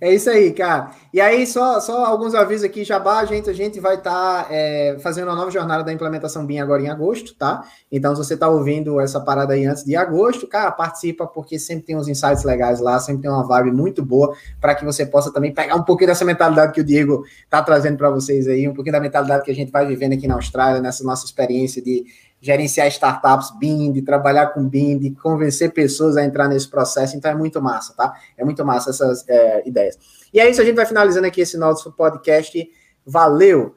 É 0.00 0.12
isso 0.12 0.28
aí, 0.28 0.52
cara. 0.52 0.90
E 1.12 1.20
aí, 1.20 1.46
só, 1.46 1.80
só 1.80 2.04
alguns 2.04 2.34
avisos 2.34 2.64
aqui, 2.64 2.82
Jabá, 2.82 3.20
a 3.20 3.24
gente, 3.24 3.48
a 3.48 3.52
gente 3.52 3.80
vai 3.80 3.96
estar 3.96 4.44
tá, 4.44 4.48
é, 4.50 4.96
fazendo 5.00 5.28
uma 5.28 5.36
nova 5.36 5.50
jornada 5.50 5.84
da 5.84 5.92
implementação 5.92 6.44
BIM 6.44 6.58
agora 6.58 6.82
em 6.82 6.88
agosto, 6.88 7.34
tá? 7.34 7.62
Então, 7.90 8.14
se 8.14 8.24
você 8.24 8.34
está 8.34 8.48
ouvindo 8.48 9.00
essa 9.00 9.20
parada 9.20 9.54
aí 9.54 9.64
antes 9.64 9.84
de 9.84 9.94
agosto, 9.96 10.46
cara, 10.46 10.70
participa, 10.72 11.26
porque 11.26 11.58
sempre 11.58 11.84
tem 11.84 11.96
uns 11.96 12.08
insights 12.08 12.42
legais 12.42 12.80
lá, 12.80 12.98
sempre 12.98 13.22
tem 13.22 13.30
uma 13.30 13.46
vibe 13.46 13.70
muito 13.70 14.04
boa, 14.04 14.34
para 14.60 14.74
que 14.74 14.84
você 14.84 15.06
possa 15.06 15.32
também 15.32 15.52
pegar 15.52 15.76
um 15.76 15.84
pouquinho 15.84 16.08
dessa 16.08 16.24
mentalidade 16.24 16.72
que 16.72 16.80
o 16.80 16.84
Diego 16.84 17.24
está 17.44 17.62
trazendo 17.62 17.96
para 17.96 18.10
vocês 18.10 18.48
aí, 18.48 18.66
um 18.68 18.74
pouquinho 18.74 18.94
da 18.94 19.00
mentalidade 19.00 19.44
que 19.44 19.50
a 19.50 19.54
gente 19.54 19.70
vai 19.70 19.86
vivendo 19.86 20.14
aqui 20.14 20.26
na 20.26 20.34
Austrália, 20.34 20.80
nessa 20.80 21.04
nossa 21.04 21.24
experiência 21.24 21.82
de 21.82 22.04
gerenciar 22.44 22.86
startups 22.88 23.50
BIM, 23.58 23.90
de 23.90 24.02
trabalhar 24.02 24.48
com 24.48 24.68
BIM, 24.68 24.98
de 24.98 25.10
convencer 25.12 25.72
pessoas 25.72 26.14
a 26.14 26.22
entrar 26.22 26.46
nesse 26.46 26.68
processo. 26.68 27.16
Então 27.16 27.30
é 27.30 27.34
muito 27.34 27.60
massa, 27.62 27.94
tá? 27.96 28.12
É 28.36 28.44
muito 28.44 28.62
massa 28.66 28.90
essas 28.90 29.26
é, 29.26 29.66
ideias. 29.66 29.98
E 30.30 30.38
é 30.38 30.50
isso, 30.50 30.60
a 30.60 30.64
gente 30.64 30.76
vai 30.76 30.84
finalizando 30.84 31.26
aqui 31.26 31.40
esse 31.40 31.56
nosso 31.56 31.90
podcast. 31.92 32.70
Valeu! 33.06 33.74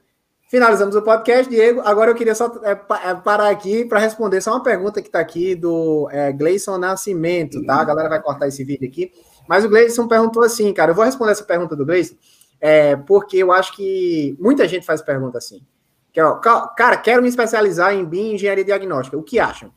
Finalizamos 0.50 0.96
o 0.96 1.02
podcast, 1.02 1.50
Diego. 1.50 1.80
Agora 1.80 2.12
eu 2.12 2.16
queria 2.16 2.36
só 2.36 2.48
é, 2.62 2.72
é 2.72 3.16
parar 3.16 3.50
aqui 3.50 3.86
para 3.86 4.00
responder 4.00 4.42
só 4.42 4.52
uma 4.52 4.64
pergunta 4.64 5.02
que 5.02 5.08
está 5.08 5.22
aqui 5.22 5.56
do 5.56 6.10
é, 6.12 6.34
Gleison 6.34 6.78
Nascimento, 6.78 7.66
tá? 7.66 7.76
A 7.76 7.86
galera 7.86 8.10
vai 8.10 8.22
cortar 8.22 8.50
esse 8.50 8.66
vídeo 8.66 8.86
aqui. 8.86 9.14
Mas 9.48 9.64
o 9.64 9.70
Gleison 9.70 10.10
perguntou 10.10 10.44
assim, 10.44 10.74
cara. 10.74 10.92
Eu 10.92 10.96
vou 10.96 11.06
responder 11.06 11.32
essa 11.32 11.44
pergunta 11.44 11.74
do 11.74 11.86
Gleison, 11.86 12.16
é, 12.60 12.98
porque 12.98 13.38
eu 13.38 13.54
acho 13.54 13.74
que 13.74 14.36
muita 14.38 14.68
gente 14.68 14.86
faz 14.86 15.02
pergunta 15.02 15.38
assim. 15.38 15.62
Que, 16.18 16.22
ó, 16.22 16.36
cara, 16.70 16.98
quero 16.98 17.22
me 17.22 17.30
especializar 17.30 17.94
em 17.94 18.04
BIM 18.04 18.34
engenharia 18.34 18.66
diagnóstica. 18.66 19.16
O 19.16 19.22
que 19.22 19.38
acham? 19.38 19.72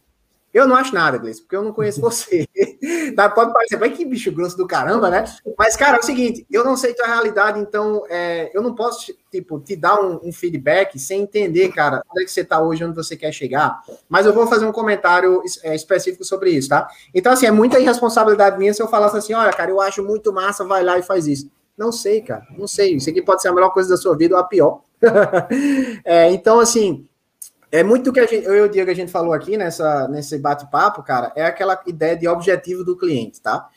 Eu 0.55 0.67
não 0.67 0.75
acho 0.75 0.95
nada, 0.95 1.19
Gleice, 1.19 1.43
porque 1.43 1.55
eu 1.55 1.63
não 1.63 1.71
conheço 1.71 2.01
você. 2.01 2.49
tá, 3.15 3.29
pode 3.29 3.53
parecer, 3.53 3.77
vai 3.77 3.91
que 3.91 4.07
bicho 4.07 4.33
grosso 4.33 4.57
do 4.57 4.67
caramba, 4.67 5.11
né? 5.11 5.23
Mas, 5.59 5.77
cara, 5.77 5.99
é 5.99 6.01
o 6.01 6.03
seguinte, 6.03 6.47
eu 6.51 6.65
não 6.65 6.79
sei 6.79 6.95
tua 6.95 7.07
realidade, 7.07 7.61
então 7.61 8.07
é, 8.09 8.51
eu 8.55 8.63
não 8.63 8.75
posso, 8.75 9.13
tipo, 9.31 9.61
te 9.61 9.77
dar 9.77 10.01
um, 10.01 10.19
um, 10.29 10.33
feedback 10.33 10.99
sem 10.99 11.21
entender, 11.21 11.73
cara, 11.73 12.03
onde 12.11 12.23
é 12.23 12.25
que 12.25 12.33
você 12.33 12.43
tá 12.43 12.59
hoje, 12.59 12.87
onde 12.87 12.97
você 12.97 13.19
quer 13.19 13.33
chegar. 13.33 13.79
Mas 14.09 14.25
eu 14.25 14.33
vou 14.33 14.47
fazer 14.47 14.65
um 14.65 14.73
comentário 14.73 15.43
é, 15.63 15.75
específico 15.75 16.25
sobre 16.25 16.53
isso, 16.53 16.71
tá? 16.71 16.89
Então, 17.15 17.35
assim, 17.35 17.45
é 17.45 17.51
muita 17.51 17.79
irresponsabilidade 17.79 18.57
minha 18.57 18.73
se 18.73 18.83
eu 18.83 18.89
falasse 18.89 19.19
assim, 19.19 19.35
olha, 19.35 19.53
cara, 19.53 19.71
eu 19.71 19.79
acho 19.79 20.03
muito 20.03 20.33
massa, 20.33 20.65
vai 20.65 20.83
lá 20.83 20.99
e 20.99 21.03
faz 21.03 21.27
isso. 21.27 21.51
Não 21.77 21.93
sei, 21.93 22.23
cara, 22.23 22.47
não 22.57 22.67
sei. 22.67 22.97
Isso 22.97 23.11
aqui 23.11 23.21
pode 23.21 23.43
ser 23.43 23.49
a 23.49 23.53
melhor 23.53 23.75
coisa 23.75 23.91
da 23.91 23.99
sua 23.99 24.17
vida 24.17 24.35
ou 24.35 24.41
a 24.41 24.45
pior. 24.45 24.81
é, 26.05 26.31
então, 26.31 26.61
assim, 26.61 27.07
é 27.73 27.83
muito 27.83 28.05
do 28.05 28.13
que 28.13 28.27
gente, 28.27 28.45
eu 28.45 28.55
e 28.57 28.61
o 28.63 28.69
Diego 28.69 28.91
a 28.91 28.95
gente 28.95 29.13
falou 29.13 29.33
aqui 29.33 29.57
nessa, 29.57 30.09
nesse 30.09 30.37
bate-papo, 30.39 31.03
cara, 31.03 31.33
é 31.37 31.45
aquela 31.45 31.81
ideia 31.87 32.17
de 32.17 32.27
objetivo 32.27 32.85
do 32.85 32.97
cliente, 32.97 33.41
tá? 33.41 33.69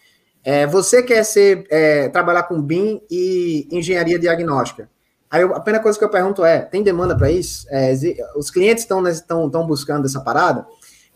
É, 0.44 0.68
você 0.68 1.02
quer 1.02 1.24
ser, 1.24 1.66
é, 1.70 2.10
trabalhar 2.10 2.44
com 2.44 2.62
BIM 2.62 3.02
e 3.10 3.68
engenharia 3.72 4.20
diagnóstica. 4.20 4.90
Aí 5.32 5.42
eu, 5.42 5.56
a 5.56 5.60
primeira 5.60 5.82
coisa 5.82 5.98
que 5.98 6.04
eu 6.04 6.10
pergunto 6.10 6.44
é: 6.44 6.60
tem 6.60 6.84
demanda 6.84 7.18
para 7.18 7.32
isso? 7.32 7.66
É, 7.70 7.94
os 8.36 8.52
clientes 8.52 8.84
estão 8.84 9.66
buscando 9.66 10.06
essa 10.06 10.20
parada? 10.20 10.68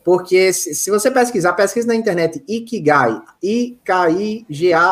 Porque 0.03 0.53
se, 0.53 0.73
se, 0.73 0.89
você 0.89 1.11
pesquisar, 1.11 1.51
pesquisa 1.53 1.87
na 1.87 1.95
internet 1.95 2.41
Ikigai, 2.47 3.21
I-K-I-G-A-Y 3.43 4.85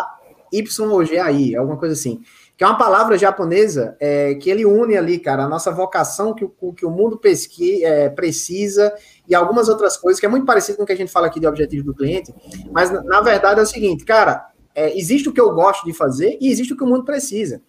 ou 0.91 1.05
G-A-I, 1.05 1.55
alguma 1.55 1.77
coisa 1.77 1.93
assim 1.93 2.21
que 2.57 2.63
é 2.63 2.67
uma 2.67 2.77
palavra 2.77 3.17
japonesa 3.17 3.97
é, 3.99 4.35
que 4.35 4.49
ele 4.49 4.65
une 4.65 4.95
ali, 4.95 5.19
cara, 5.19 5.43
a 5.43 5.49
nossa 5.49 5.71
vocação 5.71 6.33
que 6.33 6.45
o, 6.45 6.73
que 6.73 6.85
o 6.85 6.89
mundo 6.89 7.17
pesqui, 7.17 7.83
é, 7.83 8.09
precisa 8.09 8.93
e 9.27 9.35
algumas 9.35 9.67
outras 9.67 9.97
coisas, 9.97 10.19
que 10.19 10.25
é 10.25 10.29
muito 10.29 10.45
parecido 10.45 10.77
com 10.77 10.83
o 10.83 10.85
que 10.85 10.93
a 10.93 10.97
gente 10.97 11.11
fala 11.11 11.27
aqui 11.27 11.39
de 11.39 11.47
objetivo 11.47 11.85
do 11.85 11.93
cliente, 11.93 12.33
mas 12.71 12.91
na, 12.91 13.03
na 13.03 13.21
verdade 13.21 13.59
é 13.59 13.63
o 13.63 13.65
seguinte, 13.65 14.05
cara, 14.05 14.47
é, 14.73 14.97
existe 14.97 15.27
o 15.27 15.33
que 15.33 15.41
eu 15.41 15.53
gosto 15.53 15.85
de 15.85 15.93
fazer 15.93 16.37
e 16.39 16.49
existe 16.49 16.73
o 16.73 16.77
que 16.77 16.83
o 16.83 16.87
mundo 16.87 17.03
precisa. 17.03 17.61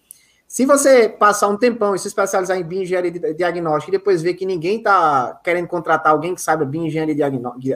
Se 0.47 0.65
você 0.65 1.09
passar 1.09 1.49
um 1.49 1.57
tempão 1.57 1.93
e 1.93 1.99
se 1.99 2.07
especializar 2.07 2.57
em 2.57 2.63
bioengenharia 2.63 3.33
diagnóstica 3.33 3.93
e 3.93 3.97
depois 3.97 4.21
ver 4.21 4.33
que 4.33 4.45
ninguém 4.45 4.77
está 4.77 5.37
querendo 5.43 5.67
contratar 5.67 6.13
alguém 6.13 6.33
que 6.33 6.41
saiba 6.41 6.63
bioengenharia 6.63 7.29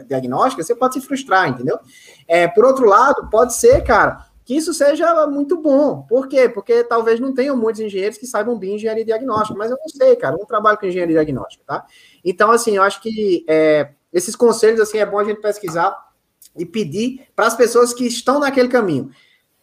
diagnóstica, 0.08 0.64
você 0.64 0.74
pode 0.74 0.94
se 0.94 1.02
frustrar, 1.02 1.50
entendeu? 1.50 1.78
É, 2.26 2.48
por 2.48 2.64
outro 2.64 2.86
lado, 2.86 3.30
pode 3.30 3.54
ser, 3.54 3.84
cara, 3.84 4.26
que 4.52 4.58
isso 4.58 4.74
seja 4.74 5.26
muito 5.28 5.62
bom. 5.62 6.02
Por 6.10 6.28
quê? 6.28 6.50
Porque 6.50 6.84
talvez 6.84 7.22
não 7.22 7.34
tenham 7.34 7.56
muitos 7.56 7.80
engenheiros 7.80 8.18
que 8.18 8.28
saibam 8.28 8.60
bem 8.60 8.76
engenharia 8.76 9.06
diagnóstica, 9.06 9.58
mas 9.58 9.72
eu 9.72 9.78
não 9.80 9.88
sei, 9.88 10.14
cara, 10.18 10.36
eu 10.36 10.40
não 10.40 10.46
trabalho 10.46 10.78
com 10.78 10.86
engenharia 10.86 11.16
diagnóstica, 11.16 11.64
tá? 11.66 11.86
Então, 12.22 12.52
assim, 12.52 12.76
eu 12.76 12.84
acho 12.84 13.02
que 13.02 13.46
é, 13.48 13.92
esses 14.12 14.36
conselhos, 14.36 14.82
assim, 14.82 14.98
é 14.98 15.06
bom 15.06 15.18
a 15.20 15.24
gente 15.24 15.40
pesquisar 15.40 15.98
e 16.58 16.66
pedir 16.66 17.22
para 17.34 17.48
as 17.48 17.56
pessoas 17.56 17.94
que 17.94 18.06
estão 18.06 18.42
naquele 18.42 18.68
caminho. 18.68 19.10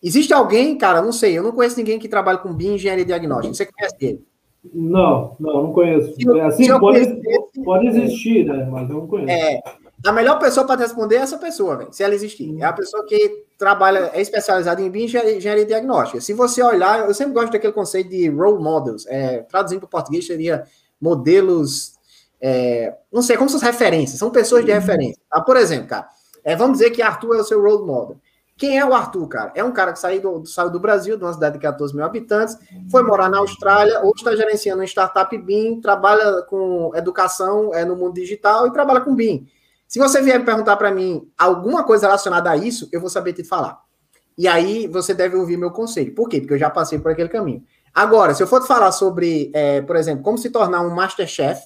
Existe 0.02 0.32
alguém, 0.32 0.78
cara, 0.78 1.02
não 1.02 1.12
sei, 1.12 1.36
eu 1.36 1.42
não 1.42 1.52
conheço 1.52 1.76
ninguém 1.76 1.98
que 1.98 2.08
trabalha 2.08 2.38
com 2.38 2.54
BIM 2.54 2.76
engenharia 2.76 3.04
diagnóstica. 3.04 3.52
Você 3.52 3.66
conhece 3.66 3.96
ele? 4.00 4.24
Não, 4.72 5.36
não, 5.38 5.64
não 5.64 5.72
conheço. 5.74 6.14
Se, 6.14 6.40
assim, 6.40 6.68
pode, 6.78 6.80
conhecesse, 6.80 7.62
pode 7.62 7.86
existir, 7.88 8.46
né? 8.46 8.66
Mas 8.70 8.88
eu 8.88 8.96
não 8.96 9.06
conheço. 9.06 9.30
É, 9.30 9.60
a 10.06 10.12
melhor 10.12 10.38
pessoa 10.38 10.66
para 10.66 10.80
responder 10.80 11.16
é 11.16 11.18
essa 11.18 11.36
pessoa, 11.36 11.88
se 11.90 12.02
ela 12.02 12.14
existir. 12.14 12.56
É 12.58 12.64
a 12.64 12.72
pessoa 12.72 13.04
que 13.04 13.47
trabalha, 13.58 14.10
é 14.14 14.20
especializada 14.20 14.80
em 14.80 14.86
engenharia 14.86 15.66
diagnóstica. 15.66 16.20
Se 16.20 16.32
você 16.32 16.62
olhar, 16.62 17.00
eu 17.00 17.12
sempre 17.12 17.34
gosto 17.34 17.52
daquele 17.52 17.72
conceito 17.72 18.08
de 18.08 18.28
role 18.30 18.62
models. 18.62 19.04
É, 19.08 19.38
traduzindo 19.40 19.80
para 19.80 19.86
o 19.86 19.90
português, 19.90 20.26
seria 20.26 20.64
modelos. 21.00 21.98
É, 22.40 22.94
não 23.12 23.20
sei, 23.20 23.36
como 23.36 23.50
são 23.50 23.58
referências, 23.58 24.20
são 24.20 24.30
pessoas 24.30 24.64
de 24.64 24.70
referência. 24.70 25.20
Tá? 25.28 25.40
Por 25.40 25.56
exemplo, 25.56 25.88
cara, 25.88 26.08
é, 26.44 26.54
vamos 26.54 26.78
dizer 26.78 26.90
que 26.90 27.02
Arthur 27.02 27.34
é 27.34 27.40
o 27.40 27.44
seu 27.44 27.60
role 27.60 27.84
model. 27.84 28.16
Quem 28.56 28.78
é 28.78 28.84
o 28.84 28.94
Arthur, 28.94 29.26
cara? 29.28 29.52
É 29.54 29.62
um 29.62 29.72
cara 29.72 29.92
que 29.92 29.98
saiu 29.98 30.20
do, 30.20 30.46
saiu 30.46 30.70
do 30.70 30.80
Brasil, 30.80 31.16
de 31.16 31.22
uma 31.22 31.32
cidade 31.32 31.54
de 31.54 31.60
14 31.60 31.94
mil 31.94 32.04
habitantes, 32.04 32.56
foi 32.90 33.04
morar 33.04 33.28
na 33.28 33.38
Austrália, 33.38 34.00
hoje 34.00 34.14
está 34.16 34.34
gerenciando 34.34 34.80
uma 34.80 34.86
startup 34.86 35.36
BIM, 35.36 35.80
trabalha 35.80 36.42
com 36.42 36.90
educação 36.94 37.72
é, 37.72 37.84
no 37.84 37.94
mundo 37.94 38.14
digital 38.14 38.66
e 38.66 38.72
trabalha 38.72 39.00
com 39.00 39.14
BIM. 39.14 39.46
Se 39.88 39.98
você 39.98 40.20
vier 40.20 40.44
perguntar 40.44 40.76
para 40.76 40.92
mim 40.92 41.26
alguma 41.36 41.82
coisa 41.82 42.06
relacionada 42.06 42.50
a 42.50 42.56
isso, 42.56 42.88
eu 42.92 43.00
vou 43.00 43.08
saber 43.08 43.32
te 43.32 43.42
falar. 43.42 43.80
E 44.36 44.46
aí 44.46 44.86
você 44.86 45.14
deve 45.14 45.34
ouvir 45.34 45.56
meu 45.56 45.70
conselho. 45.70 46.14
Por 46.14 46.28
quê? 46.28 46.40
Porque 46.40 46.52
eu 46.54 46.58
já 46.58 46.68
passei 46.68 46.98
por 46.98 47.10
aquele 47.10 47.30
caminho. 47.30 47.64
Agora, 47.94 48.34
se 48.34 48.42
eu 48.42 48.46
for 48.46 48.60
te 48.60 48.68
falar 48.68 48.92
sobre, 48.92 49.50
é, 49.54 49.80
por 49.80 49.96
exemplo, 49.96 50.22
como 50.22 50.36
se 50.36 50.50
tornar 50.50 50.82
um 50.82 50.94
Masterchef, 50.94 51.62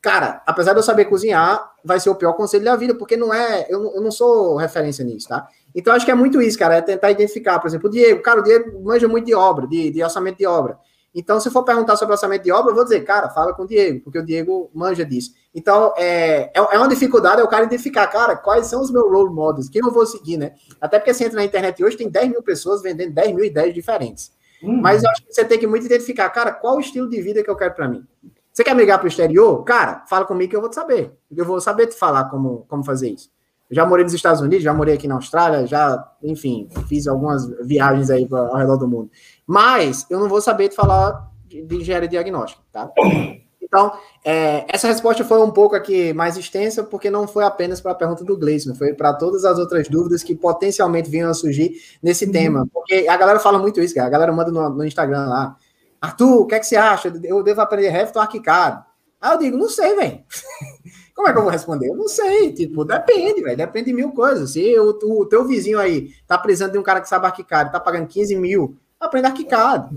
cara, 0.00 0.40
apesar 0.46 0.72
de 0.72 0.78
eu 0.78 0.82
saber 0.84 1.06
cozinhar, 1.06 1.72
vai 1.84 1.98
ser 1.98 2.10
o 2.10 2.14
pior 2.14 2.34
conselho 2.34 2.64
da 2.64 2.76
vida, 2.76 2.94
porque 2.94 3.16
não 3.16 3.34
é, 3.34 3.66
eu, 3.68 3.92
eu 3.92 4.00
não 4.00 4.12
sou 4.12 4.56
referência 4.56 5.04
nisso, 5.04 5.28
tá? 5.28 5.46
Então 5.74 5.92
acho 5.92 6.06
que 6.06 6.12
é 6.12 6.14
muito 6.14 6.40
isso, 6.40 6.58
cara, 6.58 6.76
é 6.76 6.80
tentar 6.80 7.10
identificar, 7.10 7.58
por 7.58 7.66
exemplo, 7.66 7.88
o 7.88 7.90
Diego, 7.90 8.22
cara, 8.22 8.40
o 8.40 8.42
Diego 8.44 8.84
manja 8.84 9.08
muito 9.08 9.26
de 9.26 9.34
obra, 9.34 9.66
de, 9.66 9.90
de 9.90 10.02
orçamento 10.02 10.38
de 10.38 10.46
obra. 10.46 10.78
Então, 11.14 11.38
se 11.38 11.48
for 11.50 11.62
perguntar 11.62 11.96
sobre 11.96 12.12
orçamento 12.12 12.42
de 12.42 12.50
obra, 12.50 12.72
eu 12.72 12.74
vou 12.74 12.82
dizer, 12.82 13.00
cara, 13.02 13.30
fala 13.30 13.54
com 13.54 13.62
o 13.62 13.66
Diego, 13.66 14.00
porque 14.00 14.18
o 14.18 14.24
Diego 14.24 14.68
manja 14.74 15.04
disso. 15.04 15.32
Então, 15.54 15.94
é, 15.96 16.50
é, 16.52 16.52
é 16.54 16.78
uma 16.78 16.88
dificuldade 16.88 17.40
é 17.40 17.44
o 17.44 17.48
cara 17.48 17.64
identificar, 17.64 18.06
cara, 18.08 18.34
quais 18.34 18.66
são 18.66 18.82
os 18.82 18.90
meus 18.90 19.08
role 19.08 19.32
models, 19.32 19.68
quem 19.68 19.80
eu 19.80 19.92
vou 19.92 20.04
seguir, 20.04 20.36
né? 20.36 20.54
Até 20.80 20.98
porque 20.98 21.14
você 21.14 21.24
entra 21.24 21.36
na 21.36 21.44
internet 21.44 21.84
hoje, 21.84 21.96
tem 21.96 22.08
10 22.08 22.30
mil 22.30 22.42
pessoas 22.42 22.82
vendendo 22.82 23.14
10 23.14 23.32
mil 23.32 23.44
ideias 23.44 23.72
diferentes. 23.72 24.32
Uhum. 24.60 24.80
Mas 24.80 25.04
eu 25.04 25.10
acho 25.10 25.24
que 25.24 25.32
você 25.32 25.44
tem 25.44 25.58
que 25.58 25.66
muito 25.66 25.86
identificar, 25.86 26.28
cara, 26.30 26.50
qual 26.50 26.76
o 26.76 26.80
estilo 26.80 27.08
de 27.08 27.22
vida 27.22 27.44
que 27.44 27.50
eu 27.50 27.56
quero 27.56 27.74
para 27.74 27.86
mim. 27.86 28.04
Você 28.52 28.64
quer 28.64 28.74
migrar 28.74 28.98
para 28.98 29.06
o 29.06 29.08
exterior? 29.08 29.62
Cara, 29.64 30.04
fala 30.08 30.24
comigo 30.24 30.50
que 30.50 30.56
eu 30.56 30.60
vou 30.60 30.70
te 30.70 30.76
saber. 30.76 31.12
Eu 31.36 31.44
vou 31.44 31.60
saber 31.60 31.86
te 31.88 31.96
falar 31.96 32.24
como, 32.30 32.64
como 32.68 32.84
fazer 32.84 33.10
isso. 33.10 33.30
Já 33.74 33.84
morei 33.84 34.04
nos 34.04 34.14
Estados 34.14 34.40
Unidos, 34.40 34.62
já 34.62 34.72
morei 34.72 34.94
aqui 34.94 35.08
na 35.08 35.16
Austrália, 35.16 35.66
já, 35.66 36.12
enfim, 36.22 36.68
fiz 36.88 37.06
algumas 37.06 37.46
viagens 37.66 38.08
aí 38.10 38.26
ao 38.30 38.56
redor 38.56 38.76
do 38.76 38.88
mundo. 38.88 39.10
Mas 39.46 40.06
eu 40.08 40.20
não 40.20 40.28
vou 40.28 40.40
saber 40.40 40.68
te 40.68 40.76
falar 40.76 41.30
de 41.46 41.76
engenharia 41.76 42.08
diagnóstica, 42.08 42.62
tá? 42.72 42.90
Então, 43.60 43.92
é, 44.24 44.64
essa 44.68 44.86
resposta 44.86 45.24
foi 45.24 45.40
um 45.40 45.50
pouco 45.50 45.74
aqui 45.74 46.12
mais 46.12 46.36
extensa, 46.36 46.84
porque 46.84 47.10
não 47.10 47.26
foi 47.26 47.42
apenas 47.42 47.80
para 47.80 47.90
a 47.90 47.94
pergunta 47.94 48.22
do 48.22 48.36
Gleison, 48.38 48.74
foi 48.74 48.94
para 48.94 49.12
todas 49.12 49.44
as 49.44 49.58
outras 49.58 49.88
dúvidas 49.88 50.22
que 50.22 50.34
potencialmente 50.34 51.10
vinham 51.10 51.28
a 51.28 51.34
surgir 51.34 51.72
nesse 52.00 52.26
uhum. 52.26 52.32
tema. 52.32 52.68
Porque 52.72 53.06
a 53.08 53.16
galera 53.16 53.40
fala 53.40 53.58
muito 53.58 53.80
isso, 53.80 53.94
cara. 53.94 54.06
A 54.06 54.10
galera 54.10 54.32
manda 54.32 54.52
no, 54.52 54.68
no 54.70 54.84
Instagram 54.84 55.26
lá. 55.26 55.56
Arthur, 56.00 56.42
o 56.42 56.46
que 56.46 56.54
é 56.54 56.60
que 56.60 56.66
você 56.66 56.76
acha? 56.76 57.12
Eu 57.24 57.42
devo 57.42 57.60
aprender 57.62 57.88
Revit 57.88 58.16
ou 58.16 58.22
Arquicad? 58.22 58.84
Aí 59.20 59.32
eu 59.32 59.38
digo, 59.38 59.56
não 59.56 59.68
sei, 59.68 59.96
velho. 59.96 60.20
Como 61.14 61.28
é 61.28 61.32
que 61.32 61.38
eu 61.38 61.42
vou 61.42 61.50
responder? 61.50 61.88
Eu 61.88 61.96
não 61.96 62.08
sei. 62.08 62.52
Tipo, 62.52 62.84
depende, 62.84 63.42
velho. 63.42 63.56
Depende 63.56 63.86
de 63.86 63.92
mil 63.92 64.12
coisas. 64.12 64.50
Se 64.50 64.78
o, 64.78 64.98
o, 65.20 65.26
teu 65.26 65.44
vizinho 65.44 65.78
aí 65.78 66.10
tá 66.26 66.36
precisando 66.36 66.72
de 66.72 66.78
um 66.78 66.82
cara 66.82 67.00
que 67.00 67.08
sabe 67.08 67.26
Arquicad, 67.26 67.70
tá 67.70 67.78
pagando 67.78 68.08
15 68.08 68.34
mil, 68.36 68.76
aprenda 68.98 69.28
Arquicad. 69.28 69.88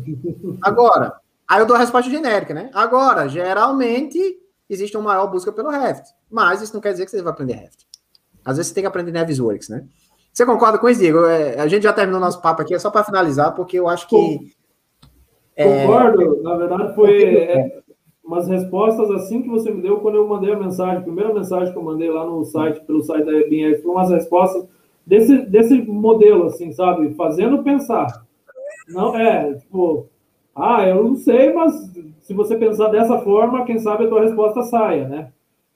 Agora, 0.62 1.20
Aí 1.48 1.62
eu 1.62 1.66
dou 1.66 1.78
a 1.78 1.80
resposta 1.80 2.12
genérica, 2.12 2.54
né? 2.54 2.70
Agora, 2.74 3.30
geralmente, 3.30 4.20
existe 4.70 4.98
uma 4.98 5.14
maior 5.14 5.28
busca 5.28 5.52
pelo 5.52 5.70
Revit. 5.70 6.10
Mas 6.30 6.62
isso 6.62 6.74
não 6.74 6.82
quer 6.82 6.92
dizer 6.92 7.06
que 7.06 7.12
você 7.12 7.22
vai 7.22 7.32
aprender 7.32 7.54
Revit. 7.54 7.88
Às 8.44 8.58
vezes 8.58 8.68
você 8.68 8.76
tem 8.76 8.84
que 8.84 8.88
aprender 8.88 9.14
Navisworks, 9.14 9.70
né? 9.70 9.86
Você 10.34 10.46
concorda 10.46 10.78
com 10.78 10.90
isso, 10.90 11.00
Diego? 11.00 11.26
É, 11.26 11.58
a 11.60 11.68
gente 11.68 11.84
já 11.84 11.94
terminou 11.94 12.20
nosso 12.20 12.42
papo 12.42 12.62
aqui, 12.62 12.74
é 12.74 12.80
só 12.80 12.92
para 12.92 13.06
finalizar, 13.06 13.56
porque 13.56 13.80
eu 13.80 13.88
acho 13.88 14.08
que. 14.10 14.54
É, 15.56 15.86
Concordo, 15.86 16.44
na 16.44 16.56
verdade 16.58 16.94
foi 16.94 17.36
é, 17.36 17.80
umas 18.28 18.48
respostas 18.48 19.10
assim 19.10 19.42
que 19.42 19.48
você 19.48 19.72
me 19.72 19.82
deu 19.82 20.02
quando 20.02 20.16
eu 20.16 20.28
mandei 20.28 20.52
a 20.52 20.60
mensagem, 20.60 20.98
a 20.98 21.02
primeira 21.02 21.34
mensagem 21.34 21.72
que 21.72 21.80
eu 21.80 21.84
mandei 21.84 22.12
lá 22.12 22.26
no 22.26 22.44
site, 22.44 22.82
pelo 22.82 23.02
site 23.02 23.26
da 23.26 23.32
EBS, 23.32 23.82
foram 23.82 23.96
umas 23.96 24.12
respostas 24.12 24.68
desse, 25.06 25.38
desse 25.46 25.82
modelo, 25.82 26.46
assim, 26.46 26.74
sabe? 26.74 27.14
Fazendo 27.14 27.64
pensar. 27.64 28.26
Não, 28.90 29.16
é, 29.16 29.54
tipo, 29.54 30.08
ah, 30.54 30.86
eu 30.86 31.04
não 31.04 31.16
sei, 31.16 31.54
mas 31.54 31.74
se 32.20 32.34
você 32.34 32.58
pensar 32.58 32.90
dessa 32.90 33.18
forma, 33.20 33.64
quem 33.66 33.80
sabe 33.80 34.04
a 34.04 34.10
tua 34.10 34.22
resposta 34.22 34.62
saia, 34.64 35.08
né? 35.08 35.32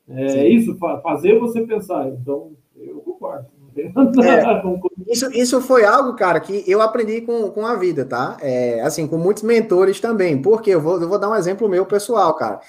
É 0.09 0.27
Sim. 0.27 0.45
isso, 0.47 0.77
fazer 1.01 1.39
você 1.39 1.61
pensar. 1.61 2.09
Então, 2.09 2.51
eu 2.75 2.99
concordo. 2.99 3.45
É, 3.75 5.11
isso, 5.11 5.31
isso 5.31 5.61
foi 5.61 5.85
algo, 5.85 6.15
cara, 6.15 6.39
que 6.39 6.63
eu 6.67 6.81
aprendi 6.81 7.21
com, 7.21 7.49
com 7.49 7.65
a 7.65 7.75
vida, 7.75 8.05
tá? 8.05 8.37
É, 8.41 8.81
assim, 8.81 9.07
com 9.07 9.17
muitos 9.17 9.43
mentores 9.43 9.99
também. 9.99 10.41
Porque 10.41 10.71
eu 10.71 10.81
vou, 10.81 11.01
eu 11.01 11.07
vou 11.07 11.19
dar 11.19 11.29
um 11.29 11.35
exemplo 11.35 11.69
meu 11.69 11.85
pessoal, 11.85 12.33
cara. 12.35 12.59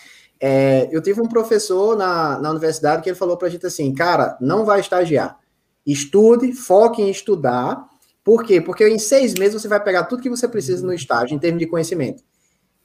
É, 0.40 0.88
eu 0.90 1.00
tive 1.02 1.20
um 1.20 1.28
professor 1.28 1.96
na, 1.96 2.38
na 2.38 2.50
universidade 2.50 3.02
que 3.02 3.08
ele 3.08 3.16
falou 3.16 3.36
pra 3.36 3.48
gente 3.48 3.66
assim, 3.66 3.92
cara, 3.94 4.36
não 4.40 4.64
vai 4.64 4.80
estagiar. 4.80 5.38
Estude, 5.86 6.52
foque 6.52 7.02
em 7.02 7.10
estudar 7.10 7.86
por 8.24 8.44
quê? 8.44 8.60
Porque 8.60 8.88
em 8.88 8.98
seis 8.98 9.34
meses 9.34 9.60
você 9.60 9.68
vai 9.68 9.82
pegar 9.82 10.04
tudo 10.04 10.22
que 10.22 10.30
você 10.30 10.46
precisa 10.46 10.86
no 10.86 10.92
estágio, 10.92 11.34
em 11.34 11.38
termos 11.38 11.58
de 11.58 11.66
conhecimento. 11.66 12.22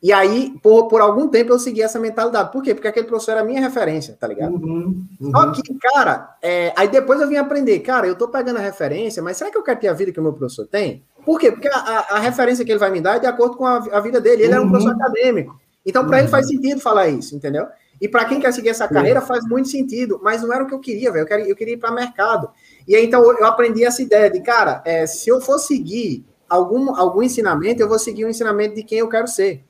E 0.02 0.14
aí, 0.14 0.54
por, 0.62 0.88
por 0.88 1.02
algum 1.02 1.28
tempo, 1.28 1.52
eu 1.52 1.58
segui 1.58 1.82
essa 1.82 2.00
mentalidade. 2.00 2.52
Por 2.52 2.62
quê? 2.62 2.76
Porque 2.76 2.88
aquele 2.88 3.08
professor 3.08 3.32
era 3.32 3.42
a 3.42 3.44
minha 3.44 3.60
referência, 3.60 4.16
tá 4.20 4.28
ligado? 4.28 4.54
Uhum, 4.54 5.06
uhum. 5.20 5.32
Só 5.32 5.52
que, 5.52 5.74
cara, 5.80 6.38
é, 6.42 6.72
aí 6.76 6.88
depois 6.88 7.20
eu 7.20 7.28
vim 7.28 7.38
aprender, 7.38 7.80
cara, 7.80 8.06
eu 8.06 8.16
tô 8.16 8.28
pegando 8.28 8.58
a 8.58 8.62
referência, 8.62 9.24
mas 9.24 9.38
será 9.38 9.50
que 9.50 9.58
eu 9.58 9.64
quero 9.64 9.80
ter 9.80 9.88
a 9.88 9.94
vida 9.94 10.12
que 10.12 10.20
o 10.20 10.24
meu 10.24 10.34
professor 10.34 10.68
tem? 10.68 11.04
Por 11.26 11.40
quê? 11.40 11.52
Porque 11.52 11.68
a, 11.68 11.78
a, 11.78 12.16
a 12.16 12.20
referência 12.20 12.64
que 12.64 12.72
ele 12.72 12.80
vai 12.80 12.92
me 12.92 13.02
dar 13.02 13.16
é 13.16 13.20
de 13.20 13.26
acordo 13.26 13.58
com 13.58 13.66
a, 13.66 13.78
a 13.78 14.00
vida 14.00 14.22
dele. 14.22 14.44
Ele 14.44 14.54
uhum. 14.54 14.60
era 14.60 14.62
um 14.64 14.70
professor 14.70 14.94
acadêmico. 14.94 15.60
Então, 15.84 16.06
para 16.06 16.20
ele 16.20 16.28
faz 16.28 16.46
uhum. 16.46 16.54
sentido 16.54 16.80
falar 16.80 17.08
isso, 17.08 17.36
entendeu? 17.36 17.66
E 18.00 18.08
para 18.08 18.26
quem 18.26 18.40
quer 18.40 18.54
seguir 18.54 18.70
essa 18.70 18.88
carreira, 18.88 19.22
faz 19.22 19.44
muito 19.46 19.68
sentido, 19.68 20.20
mas 20.22 20.44
não 20.44 20.54
era 20.54 20.64
o 20.64 20.68
que 20.68 20.74
eu 20.74 20.80
queria, 20.80 21.12
velho. 21.12 21.24
Eu 21.24 21.28
queria, 21.28 21.50
eu 21.50 21.56
queria 21.56 21.74
ir 21.74 21.78
para 21.78 21.92
mercado. 21.92 22.50
E 22.88 22.96
aí, 22.96 23.04
então, 23.04 23.24
eu 23.24 23.46
aprendi 23.46 23.84
essa 23.84 24.02
ideia 24.02 24.30
de, 24.30 24.40
cara, 24.42 24.84
é, 24.86 25.08
se 25.08 25.30
eu 25.30 25.42
for 25.42 25.58
seguir 25.58 26.24
algum, 26.48 26.96
algum 26.96 27.24
ensinamento, 27.24 27.82
eu 27.82 27.90
vou 27.90 27.98
seguir 27.98 28.26
o 28.26 28.30
ensinamento 28.30 28.76
de 28.76 28.84
quem 28.84 29.00
eu 29.00 29.10
quero 29.10 29.28
ser. 29.28 29.64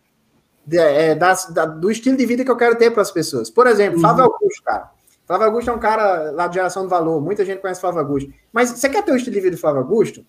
É, 0.72 1.16
das, 1.16 1.46
da, 1.48 1.66
do 1.66 1.90
estilo 1.90 2.18
de 2.18 2.26
vida 2.26 2.44
que 2.44 2.52
eu 2.52 2.58
quero 2.58 2.76
ter 2.76 2.92
para 2.92 3.02
as 3.02 3.12
pessoas. 3.12 3.50
Por 3.50 3.68
exemplo, 3.68 3.96
uhum. 3.96 4.02
Flávio 4.02 4.24
Augusto, 4.26 4.64
cara. 4.64 4.92
Flávio 5.26 5.46
Augusto 5.48 5.70
é 5.70 5.74
um 5.74 5.80
cara 5.80 6.32
lá 6.32 6.48
de 6.48 6.56
geração 6.56 6.84
do 6.84 6.90
valor, 6.90 7.22
muita 7.22 7.44
gente 7.44 7.60
conhece 7.60 7.82
Flávio 7.82 8.00
Augusto. 8.00 8.34
Mas 8.52 8.70
você 8.70 8.88
quer 8.88 9.04
ter 9.04 9.12
o 9.12 9.16
estilo 9.16 9.36
de 9.36 9.42
vida 9.42 9.56
do 9.56 9.60
Flávio 9.60 9.82
Augusto? 9.82 10.26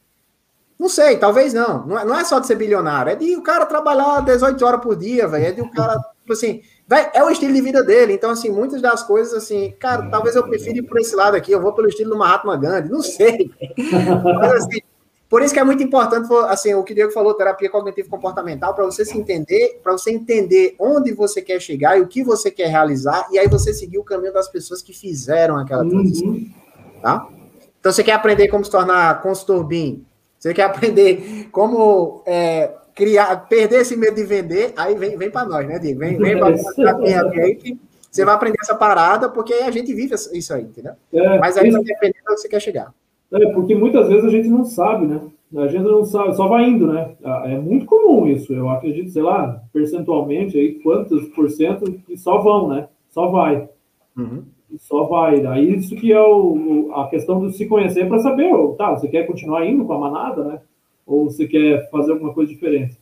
Não 0.79 0.89
sei, 0.89 1.17
talvez 1.17 1.53
não. 1.53 1.85
Não 1.87 1.99
é, 1.99 2.05
não 2.05 2.19
é 2.19 2.25
só 2.25 2.39
de 2.39 2.47
ser 2.47 2.55
bilionário, 2.55 3.11
é 3.11 3.17
de 3.17 3.37
o 3.37 3.43
cara 3.43 3.67
trabalhar 3.67 4.21
18 4.21 4.65
horas 4.65 4.81
por 4.81 4.95
dia, 4.95 5.27
velho. 5.27 5.47
É 5.47 5.53
de 5.53 5.61
o 5.61 5.71
cara, 5.71 5.95
tipo 6.23 6.33
assim, 6.33 6.63
véio, 6.87 7.11
é 7.15 7.25
o 7.25 7.31
estilo 7.31 7.53
de 7.53 7.61
vida 7.61 7.83
dele. 7.83 8.13
Então, 8.13 8.31
assim, 8.31 8.49
muitas 8.51 8.81
das 8.81 9.03
coisas, 9.03 9.35
assim, 9.35 9.75
cara, 9.79 10.09
talvez 10.09 10.37
eu 10.37 10.45
prefira 10.45 10.79
ir 10.79 10.83
por 10.83 10.99
esse 10.99 11.17
lado 11.17 11.37
aqui, 11.37 11.51
eu 11.51 11.61
vou 11.61 11.73
pelo 11.73 11.89
estilo 11.89 12.11
do 12.11 12.17
Mahatma 12.17 12.57
Gandhi, 12.57 12.91
não 12.91 13.03
sei. 13.03 13.51
Mas, 14.41 14.53
assim, 14.53 14.79
por 15.29 15.43
isso 15.43 15.53
que 15.53 15.61
é 15.61 15.65
muito 15.65 15.83
importante, 15.83 16.27
assim, 16.49 16.75
o 16.75 16.83
que 16.83 16.93
o 16.93 16.95
Diego 16.95 17.13
falou, 17.13 17.35
terapia 17.35 17.69
cognitivo 17.69 18.09
comportamental, 18.09 18.75
para 18.75 18.85
você 18.85 19.05
se 19.05 19.19
entender, 19.19 19.79
para 19.83 19.93
você 19.93 20.11
entender 20.11 20.75
onde 20.79 21.13
você 21.13 21.43
quer 21.43 21.61
chegar 21.61 21.99
e 21.99 22.01
o 22.01 22.09
que 22.09 22.23
você 22.23 22.51
quer 22.51 22.69
realizar, 22.69 23.29
e 23.31 23.39
aí 23.39 23.47
você 23.47 23.75
seguir 23.75 23.99
o 23.99 24.05
caminho 24.05 24.33
das 24.33 24.49
pessoas 24.49 24.81
que 24.81 24.95
fizeram 24.95 25.59
aquela 25.59 25.83
uhum. 25.83 25.91
transição, 25.91 26.29
uhum. 26.29 26.51
tá? 27.03 27.29
Então, 27.79 27.93
você 27.93 28.03
quer 28.03 28.13
aprender 28.13 28.49
como 28.49 28.65
se 28.65 28.71
tornar 28.71 29.21
consultor 29.21 29.65
BIM, 29.65 30.05
você 30.39 30.55
quer 30.55 30.65
aprender 30.65 31.49
como 31.53 32.23
é, 32.27 32.73
criar, 32.95 33.49
perder 33.49 33.83
esse 33.83 33.97
medo 33.97 34.17
de 34.17 34.25
vender, 34.25 34.73
aí 34.77 34.95
vem, 34.95 35.17
vem 35.17 35.31
para 35.31 35.47
nós, 35.47 35.67
né, 35.67 35.79
Diego? 35.79 36.01
Vem, 36.01 36.17
vem 36.17 36.39
para 36.39 36.57
gente, 37.31 37.79
você 38.11 38.25
vai 38.25 38.35
aprender 38.35 38.59
essa 38.63 38.75
parada, 38.75 39.29
porque 39.29 39.53
a 39.53 39.71
gente 39.71 39.93
vive 39.93 40.15
isso 40.15 40.55
aí, 40.55 40.63
entendeu? 40.63 40.95
É, 41.13 41.39
Mas 41.39 41.59
aí 41.59 41.71
você 41.71 41.85
depende 41.85 42.15
de 42.15 42.33
onde 42.33 42.41
você 42.41 42.49
quer 42.49 42.61
chegar. 42.61 42.95
É, 43.33 43.53
porque 43.53 43.75
muitas 43.75 44.09
vezes 44.09 44.25
a 44.25 44.31
gente 44.31 44.49
não 44.49 44.65
sabe, 44.65 45.07
né? 45.07 45.21
A 45.57 45.67
gente 45.67 45.85
não 45.85 46.05
sabe, 46.05 46.35
só 46.37 46.47
vai 46.47 46.69
indo, 46.69 46.87
né? 46.93 47.17
Ah, 47.25 47.45
é 47.47 47.59
muito 47.59 47.87
comum 47.87 48.27
isso. 48.27 48.53
Eu 48.53 48.69
acredito, 48.69 49.11
sei 49.11 49.23
lá, 49.23 49.63
percentualmente 49.73 50.59
aí, 50.59 50.75
quantos 50.81 51.27
por 51.29 51.49
cento 51.51 51.91
que 52.07 52.17
só 52.17 52.39
vão, 52.39 52.69
né? 52.69 52.89
Só 53.11 53.29
vai. 53.29 53.69
Uhum. 54.17 54.45
Só 54.79 55.05
vai. 55.05 55.47
Aí 55.47 55.77
isso 55.77 55.97
que 55.97 56.13
é 56.13 56.21
o, 56.21 56.91
a 56.95 57.09
questão 57.09 57.47
de 57.47 57.57
se 57.57 57.67
conhecer 57.67 58.07
para 58.07 58.19
saber, 58.19 58.53
tá, 58.77 58.91
você 58.91 59.09
quer 59.09 59.27
continuar 59.27 59.67
indo 59.67 59.85
com 59.87 59.95
a 59.95 59.99
manada, 59.99 60.45
né? 60.45 60.61
Ou 61.07 61.31
você 61.31 61.47
quer 61.47 61.89
fazer 61.91 62.13
alguma 62.13 62.35
coisa 62.35 62.53
diferente. 62.53 62.99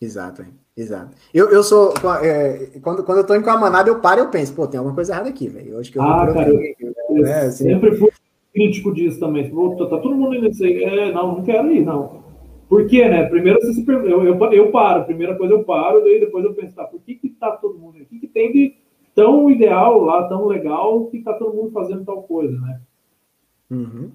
Exato, 0.00 0.44
exato. 0.76 1.16
Eu, 1.32 1.48
eu 1.48 1.62
sou. 1.62 1.94
É, 2.22 2.78
quando, 2.82 3.02
quando 3.02 3.18
eu 3.18 3.26
tô 3.26 3.34
indo 3.34 3.44
com 3.44 3.50
a 3.50 3.56
manada, 3.56 3.88
eu 3.88 4.00
paro 4.00 4.20
e 4.20 4.24
eu 4.24 4.30
penso, 4.30 4.54
pô, 4.54 4.66
tem 4.66 4.76
alguma 4.76 4.94
coisa 4.94 5.14
errada 5.14 5.30
aqui, 5.30 5.48
velho. 5.48 5.72
Eu 5.72 5.80
acho 5.80 5.90
que 5.90 5.98
eu 5.98 6.02
ah, 6.02 6.26
cara, 6.32 6.50
eu, 6.50 6.60
eu 7.10 7.22
né? 7.22 7.40
assim, 7.46 7.64
sempre 7.64 7.96
fui 7.96 8.07
crítico 8.58 8.92
disso 8.92 9.20
também. 9.20 9.48
Tá, 9.48 9.86
tá 9.86 9.98
todo 9.98 10.16
mundo 10.16 10.34
indo 10.34 10.64
aí. 10.64 10.82
É, 10.82 11.12
não, 11.12 11.36
não 11.36 11.42
quero 11.44 11.70
ir, 11.70 11.84
não. 11.84 12.24
Por 12.68 12.86
quê, 12.86 13.08
né? 13.08 13.24
Primeiro 13.24 13.60
você 13.60 13.72
se 13.72 13.84
pergunta, 13.84 14.10
eu, 14.10 14.24
eu, 14.24 14.52
eu, 14.52 14.70
paro, 14.70 15.04
primeira 15.04 15.36
coisa 15.36 15.54
eu 15.54 15.64
paro, 15.64 16.02
daí 16.02 16.20
depois 16.20 16.44
eu 16.44 16.52
penso, 16.52 16.74
tá, 16.74 16.84
por 16.84 17.00
que 17.00 17.14
que 17.14 17.30
tá 17.30 17.52
todo 17.52 17.78
mundo? 17.78 17.96
O 17.98 18.04
que, 18.04 18.18
que 18.18 18.26
tem 18.26 18.52
de 18.52 18.76
tão 19.14 19.50
ideal 19.50 20.02
lá, 20.02 20.28
tão 20.28 20.46
legal, 20.46 21.06
que 21.06 21.20
tá 21.20 21.32
todo 21.32 21.54
mundo 21.54 21.70
fazendo 21.70 22.04
tal 22.04 22.22
coisa, 22.24 22.60
né? 22.60 22.80
Uhum. 23.70 24.10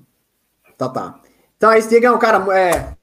Tá, 0.78 0.88
tá. 0.88 1.20
Então 1.58 1.72
é 1.72 1.80
isso, 1.80 1.90
Diegão, 1.90 2.20
cara, 2.20 2.46
é, 2.56 2.96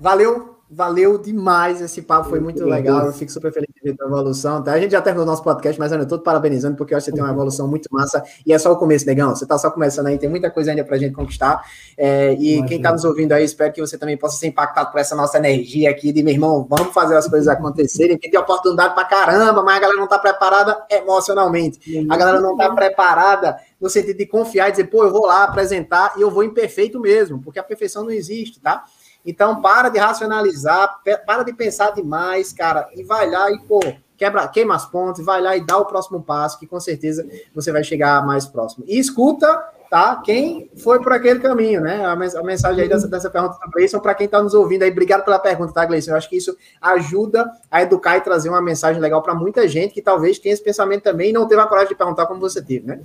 valeu 0.00 0.56
Valeu 0.72 1.18
demais 1.18 1.80
esse 1.80 2.00
papo, 2.00 2.28
foi 2.28 2.38
muito, 2.38 2.60
muito 2.60 2.70
legal. 2.70 3.04
Eu 3.04 3.12
fico 3.12 3.32
super 3.32 3.52
feliz 3.52 3.66
de 3.74 3.90
ver 3.90 3.96
a 4.00 4.06
evolução. 4.06 4.62
Tá? 4.62 4.72
A 4.72 4.78
gente 4.78 4.92
já 4.92 5.02
terminou 5.02 5.26
o 5.26 5.28
nosso 5.28 5.42
podcast, 5.42 5.76
mas 5.80 5.90
eu 5.90 6.00
estou 6.00 6.20
parabenizando, 6.20 6.76
porque 6.76 6.94
eu 6.94 6.96
acho 6.96 7.06
que 7.06 7.10
você 7.10 7.16
tem 7.16 7.24
uma 7.24 7.32
evolução 7.32 7.66
muito 7.66 7.88
massa. 7.90 8.22
E 8.46 8.52
é 8.52 8.58
só 8.58 8.70
o 8.70 8.76
começo, 8.76 9.04
negão. 9.04 9.34
Você 9.34 9.42
está 9.42 9.58
só 9.58 9.68
começando 9.68 10.06
aí, 10.06 10.16
tem 10.16 10.28
muita 10.28 10.48
coisa 10.48 10.70
ainda 10.70 10.84
para 10.84 10.94
a 10.94 10.98
gente 10.98 11.12
conquistar. 11.12 11.60
É, 11.98 12.34
e 12.34 12.52
Imagina. 12.52 12.68
quem 12.68 12.76
está 12.76 12.92
nos 12.92 13.04
ouvindo 13.04 13.32
aí, 13.32 13.42
espero 13.42 13.72
que 13.72 13.80
você 13.80 13.98
também 13.98 14.16
possa 14.16 14.36
ser 14.36 14.46
impactado 14.46 14.92
por 14.92 15.00
essa 15.00 15.16
nossa 15.16 15.38
energia 15.38 15.90
aqui 15.90 16.12
de, 16.12 16.22
meu 16.22 16.34
irmão, 16.34 16.64
vamos 16.70 16.94
fazer 16.94 17.16
as 17.16 17.26
coisas 17.26 17.48
acontecerem. 17.48 18.16
Tem 18.16 18.38
oportunidade 18.38 18.94
para 18.94 19.04
caramba, 19.06 19.64
mas 19.64 19.76
a 19.76 19.80
galera 19.80 19.98
não 19.98 20.04
está 20.04 20.20
preparada 20.20 20.84
emocionalmente. 20.88 22.06
A 22.08 22.16
galera 22.16 22.40
não 22.40 22.52
está 22.52 22.72
preparada 22.72 23.56
no 23.80 23.90
sentido 23.90 24.18
de 24.18 24.26
confiar 24.26 24.68
e 24.68 24.70
dizer, 24.70 24.84
pô, 24.84 25.02
eu 25.02 25.10
vou 25.10 25.26
lá 25.26 25.42
apresentar 25.42 26.12
e 26.16 26.20
eu 26.20 26.30
vou 26.30 26.44
imperfeito 26.44 27.00
mesmo, 27.00 27.40
porque 27.42 27.58
a 27.58 27.64
perfeição 27.64 28.04
não 28.04 28.12
existe, 28.12 28.60
tá? 28.60 28.84
Então, 29.24 29.60
para 29.60 29.88
de 29.88 29.98
racionalizar, 29.98 31.00
para 31.26 31.42
de 31.42 31.52
pensar 31.52 31.92
demais, 31.92 32.52
cara, 32.52 32.88
e 32.94 33.02
vai 33.02 33.28
lá 33.28 33.50
e, 33.50 33.58
pô, 33.60 33.80
quebra, 34.16 34.46
queima 34.48 34.74
as 34.74 34.84
pontes, 34.84 35.24
vai 35.24 35.40
lá 35.40 35.56
e 35.56 35.64
dá 35.64 35.78
o 35.78 35.86
próximo 35.86 36.22
passo, 36.22 36.58
que 36.58 36.66
com 36.66 36.78
certeza 36.78 37.26
você 37.54 37.72
vai 37.72 37.82
chegar 37.82 38.24
mais 38.26 38.46
próximo. 38.46 38.84
E 38.86 38.98
escuta, 38.98 39.46
tá? 39.90 40.16
Quem 40.24 40.70
foi 40.76 41.02
por 41.02 41.12
aquele 41.12 41.40
caminho, 41.40 41.80
né? 41.80 42.04
A, 42.04 42.14
mensagem 42.42 42.82
aí 42.82 42.88
dessa, 42.88 43.08
dessa 43.08 43.30
pergunta 43.30 43.58
da 43.58 43.66
Gleison, 43.66 43.98
para 43.98 44.14
quem 44.14 44.26
está 44.26 44.42
nos 44.42 44.52
ouvindo 44.52 44.82
aí, 44.82 44.90
obrigado 44.90 45.24
pela 45.24 45.38
pergunta, 45.38 45.72
tá, 45.72 45.86
Gleison? 45.86 46.12
Eu 46.12 46.16
acho 46.16 46.28
que 46.28 46.36
isso 46.36 46.56
ajuda 46.80 47.50
a 47.70 47.82
educar 47.82 48.18
e 48.18 48.20
trazer 48.20 48.50
uma 48.50 48.60
mensagem 48.60 49.00
legal 49.00 49.22
para 49.22 49.34
muita 49.34 49.66
gente 49.66 49.94
que 49.94 50.02
talvez 50.02 50.38
tenha 50.38 50.52
esse 50.52 50.62
pensamento 50.62 51.02
também 51.02 51.30
e 51.30 51.32
não 51.32 51.48
teve 51.48 51.60
a 51.60 51.66
coragem 51.66 51.88
de 51.88 51.94
perguntar 51.94 52.26
como 52.26 52.40
você 52.40 52.62
teve, 52.62 52.86
né? 52.86 53.00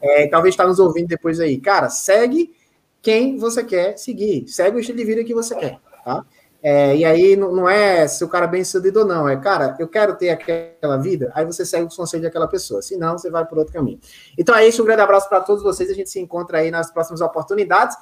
É, 0.00 0.28
talvez 0.28 0.52
está 0.54 0.64
nos 0.64 0.78
ouvindo 0.78 1.08
depois 1.08 1.40
aí. 1.40 1.58
Cara, 1.58 1.88
segue 1.90 2.54
quem 3.02 3.36
você 3.36 3.64
quer 3.64 3.96
seguir. 3.96 4.46
Segue 4.48 4.76
o 4.76 4.80
estilo 4.80 4.98
de 4.98 5.04
vida 5.04 5.24
que 5.24 5.34
você 5.34 5.54
quer, 5.54 5.78
tá? 6.04 6.24
É, 6.62 6.94
e 6.94 7.04
aí 7.06 7.36
não, 7.36 7.66
é 7.66 8.06
se 8.06 8.22
o 8.22 8.28
cara 8.28 8.44
é 8.44 8.48
bem 8.48 8.62
sucedido 8.62 9.00
ou 9.00 9.06
não, 9.06 9.26
é, 9.26 9.34
cara, 9.34 9.76
eu 9.78 9.88
quero 9.88 10.14
ter 10.14 10.28
aquela 10.28 10.98
vida, 10.98 11.32
aí 11.34 11.42
você 11.42 11.64
segue 11.64 11.86
os 11.86 11.96
conselhos 11.96 12.24
daquela 12.24 12.46
pessoa, 12.46 12.82
senão 12.82 13.16
você 13.16 13.30
vai 13.30 13.46
por 13.46 13.56
outro 13.56 13.72
caminho. 13.72 13.98
Então 14.36 14.54
é 14.54 14.68
isso, 14.68 14.82
um 14.82 14.84
grande 14.84 15.00
abraço 15.00 15.26
para 15.26 15.40
todos 15.40 15.62
vocês, 15.62 15.90
a 15.90 15.94
gente 15.94 16.10
se 16.10 16.20
encontra 16.20 16.58
aí 16.58 16.70
nas 16.70 16.90
próximas 16.90 17.22
oportunidades. 17.22 17.96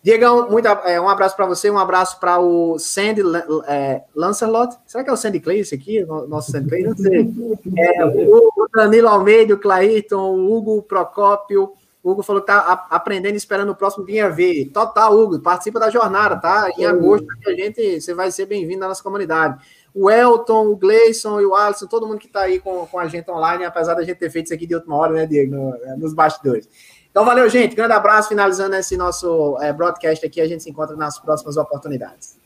Diegão, 0.00 0.48
muito, 0.48 0.68
é, 0.68 1.00
um 1.00 1.08
abraço 1.08 1.34
para 1.34 1.44
você, 1.44 1.68
um 1.68 1.78
abraço 1.78 2.20
para 2.20 2.38
o 2.38 2.78
Sandy 2.78 3.20
é, 3.66 4.02
Lancelot. 4.14 4.76
Será 4.86 5.02
que 5.02 5.10
é 5.10 5.12
o 5.12 5.16
Sandy 5.16 5.40
Clay 5.40 5.58
esse 5.58 5.74
aqui? 5.74 6.04
Nosso 6.04 6.52
Sandy 6.52 6.68
Clay? 6.68 6.84
Não 6.84 6.96
sei. 6.96 7.28
É, 7.76 8.04
o 8.04 8.68
Danilo 8.72 9.08
Almeida, 9.08 9.54
o 9.54 9.58
Clairton, 9.58 10.36
o 10.36 10.56
Hugo 10.56 10.82
Procópio, 10.82 11.72
Hugo 12.10 12.22
falou 12.22 12.40
que 12.40 12.46
tá 12.46 12.86
aprendendo 12.90 13.34
e 13.34 13.36
esperando 13.36 13.70
o 13.70 13.74
próximo 13.74 14.04
Vinha 14.04 14.28
Ver. 14.30 14.70
Total, 14.72 15.12
Hugo, 15.12 15.40
participa 15.40 15.78
da 15.78 15.90
jornada, 15.90 16.36
tá? 16.36 16.70
Em 16.76 16.84
agosto 16.84 17.26
a 17.46 17.50
gente, 17.52 18.00
você 18.00 18.14
vai 18.14 18.30
ser 18.30 18.46
bem-vindo 18.46 18.80
na 18.80 18.88
nossa 18.88 19.02
comunidade. 19.02 19.62
O 19.94 20.10
Elton, 20.10 20.68
o 20.68 20.76
Gleison 20.76 21.40
e 21.40 21.46
o 21.46 21.54
Alisson, 21.54 21.86
todo 21.86 22.06
mundo 22.06 22.18
que 22.18 22.26
está 22.26 22.42
aí 22.42 22.60
com, 22.60 22.86
com 22.86 22.98
a 22.98 23.08
gente 23.08 23.30
online, 23.30 23.64
apesar 23.64 23.94
da 23.94 24.02
gente 24.02 24.18
ter 24.18 24.30
feito 24.30 24.46
isso 24.46 24.54
aqui 24.54 24.66
de 24.66 24.74
última 24.74 24.96
hora, 24.96 25.12
né, 25.12 25.26
Diego, 25.26 25.54
no, 25.54 25.74
é, 25.74 25.96
nos 25.96 26.14
bastidores. 26.14 26.68
Então, 27.10 27.24
valeu, 27.24 27.48
gente. 27.48 27.74
Grande 27.74 27.94
abraço. 27.94 28.28
Finalizando 28.28 28.76
esse 28.76 28.96
nosso 28.96 29.58
é, 29.60 29.72
broadcast 29.72 30.24
aqui, 30.24 30.40
a 30.40 30.46
gente 30.46 30.62
se 30.62 30.70
encontra 30.70 30.94
nas 30.94 31.18
próximas 31.18 31.56
oportunidades. 31.56 32.38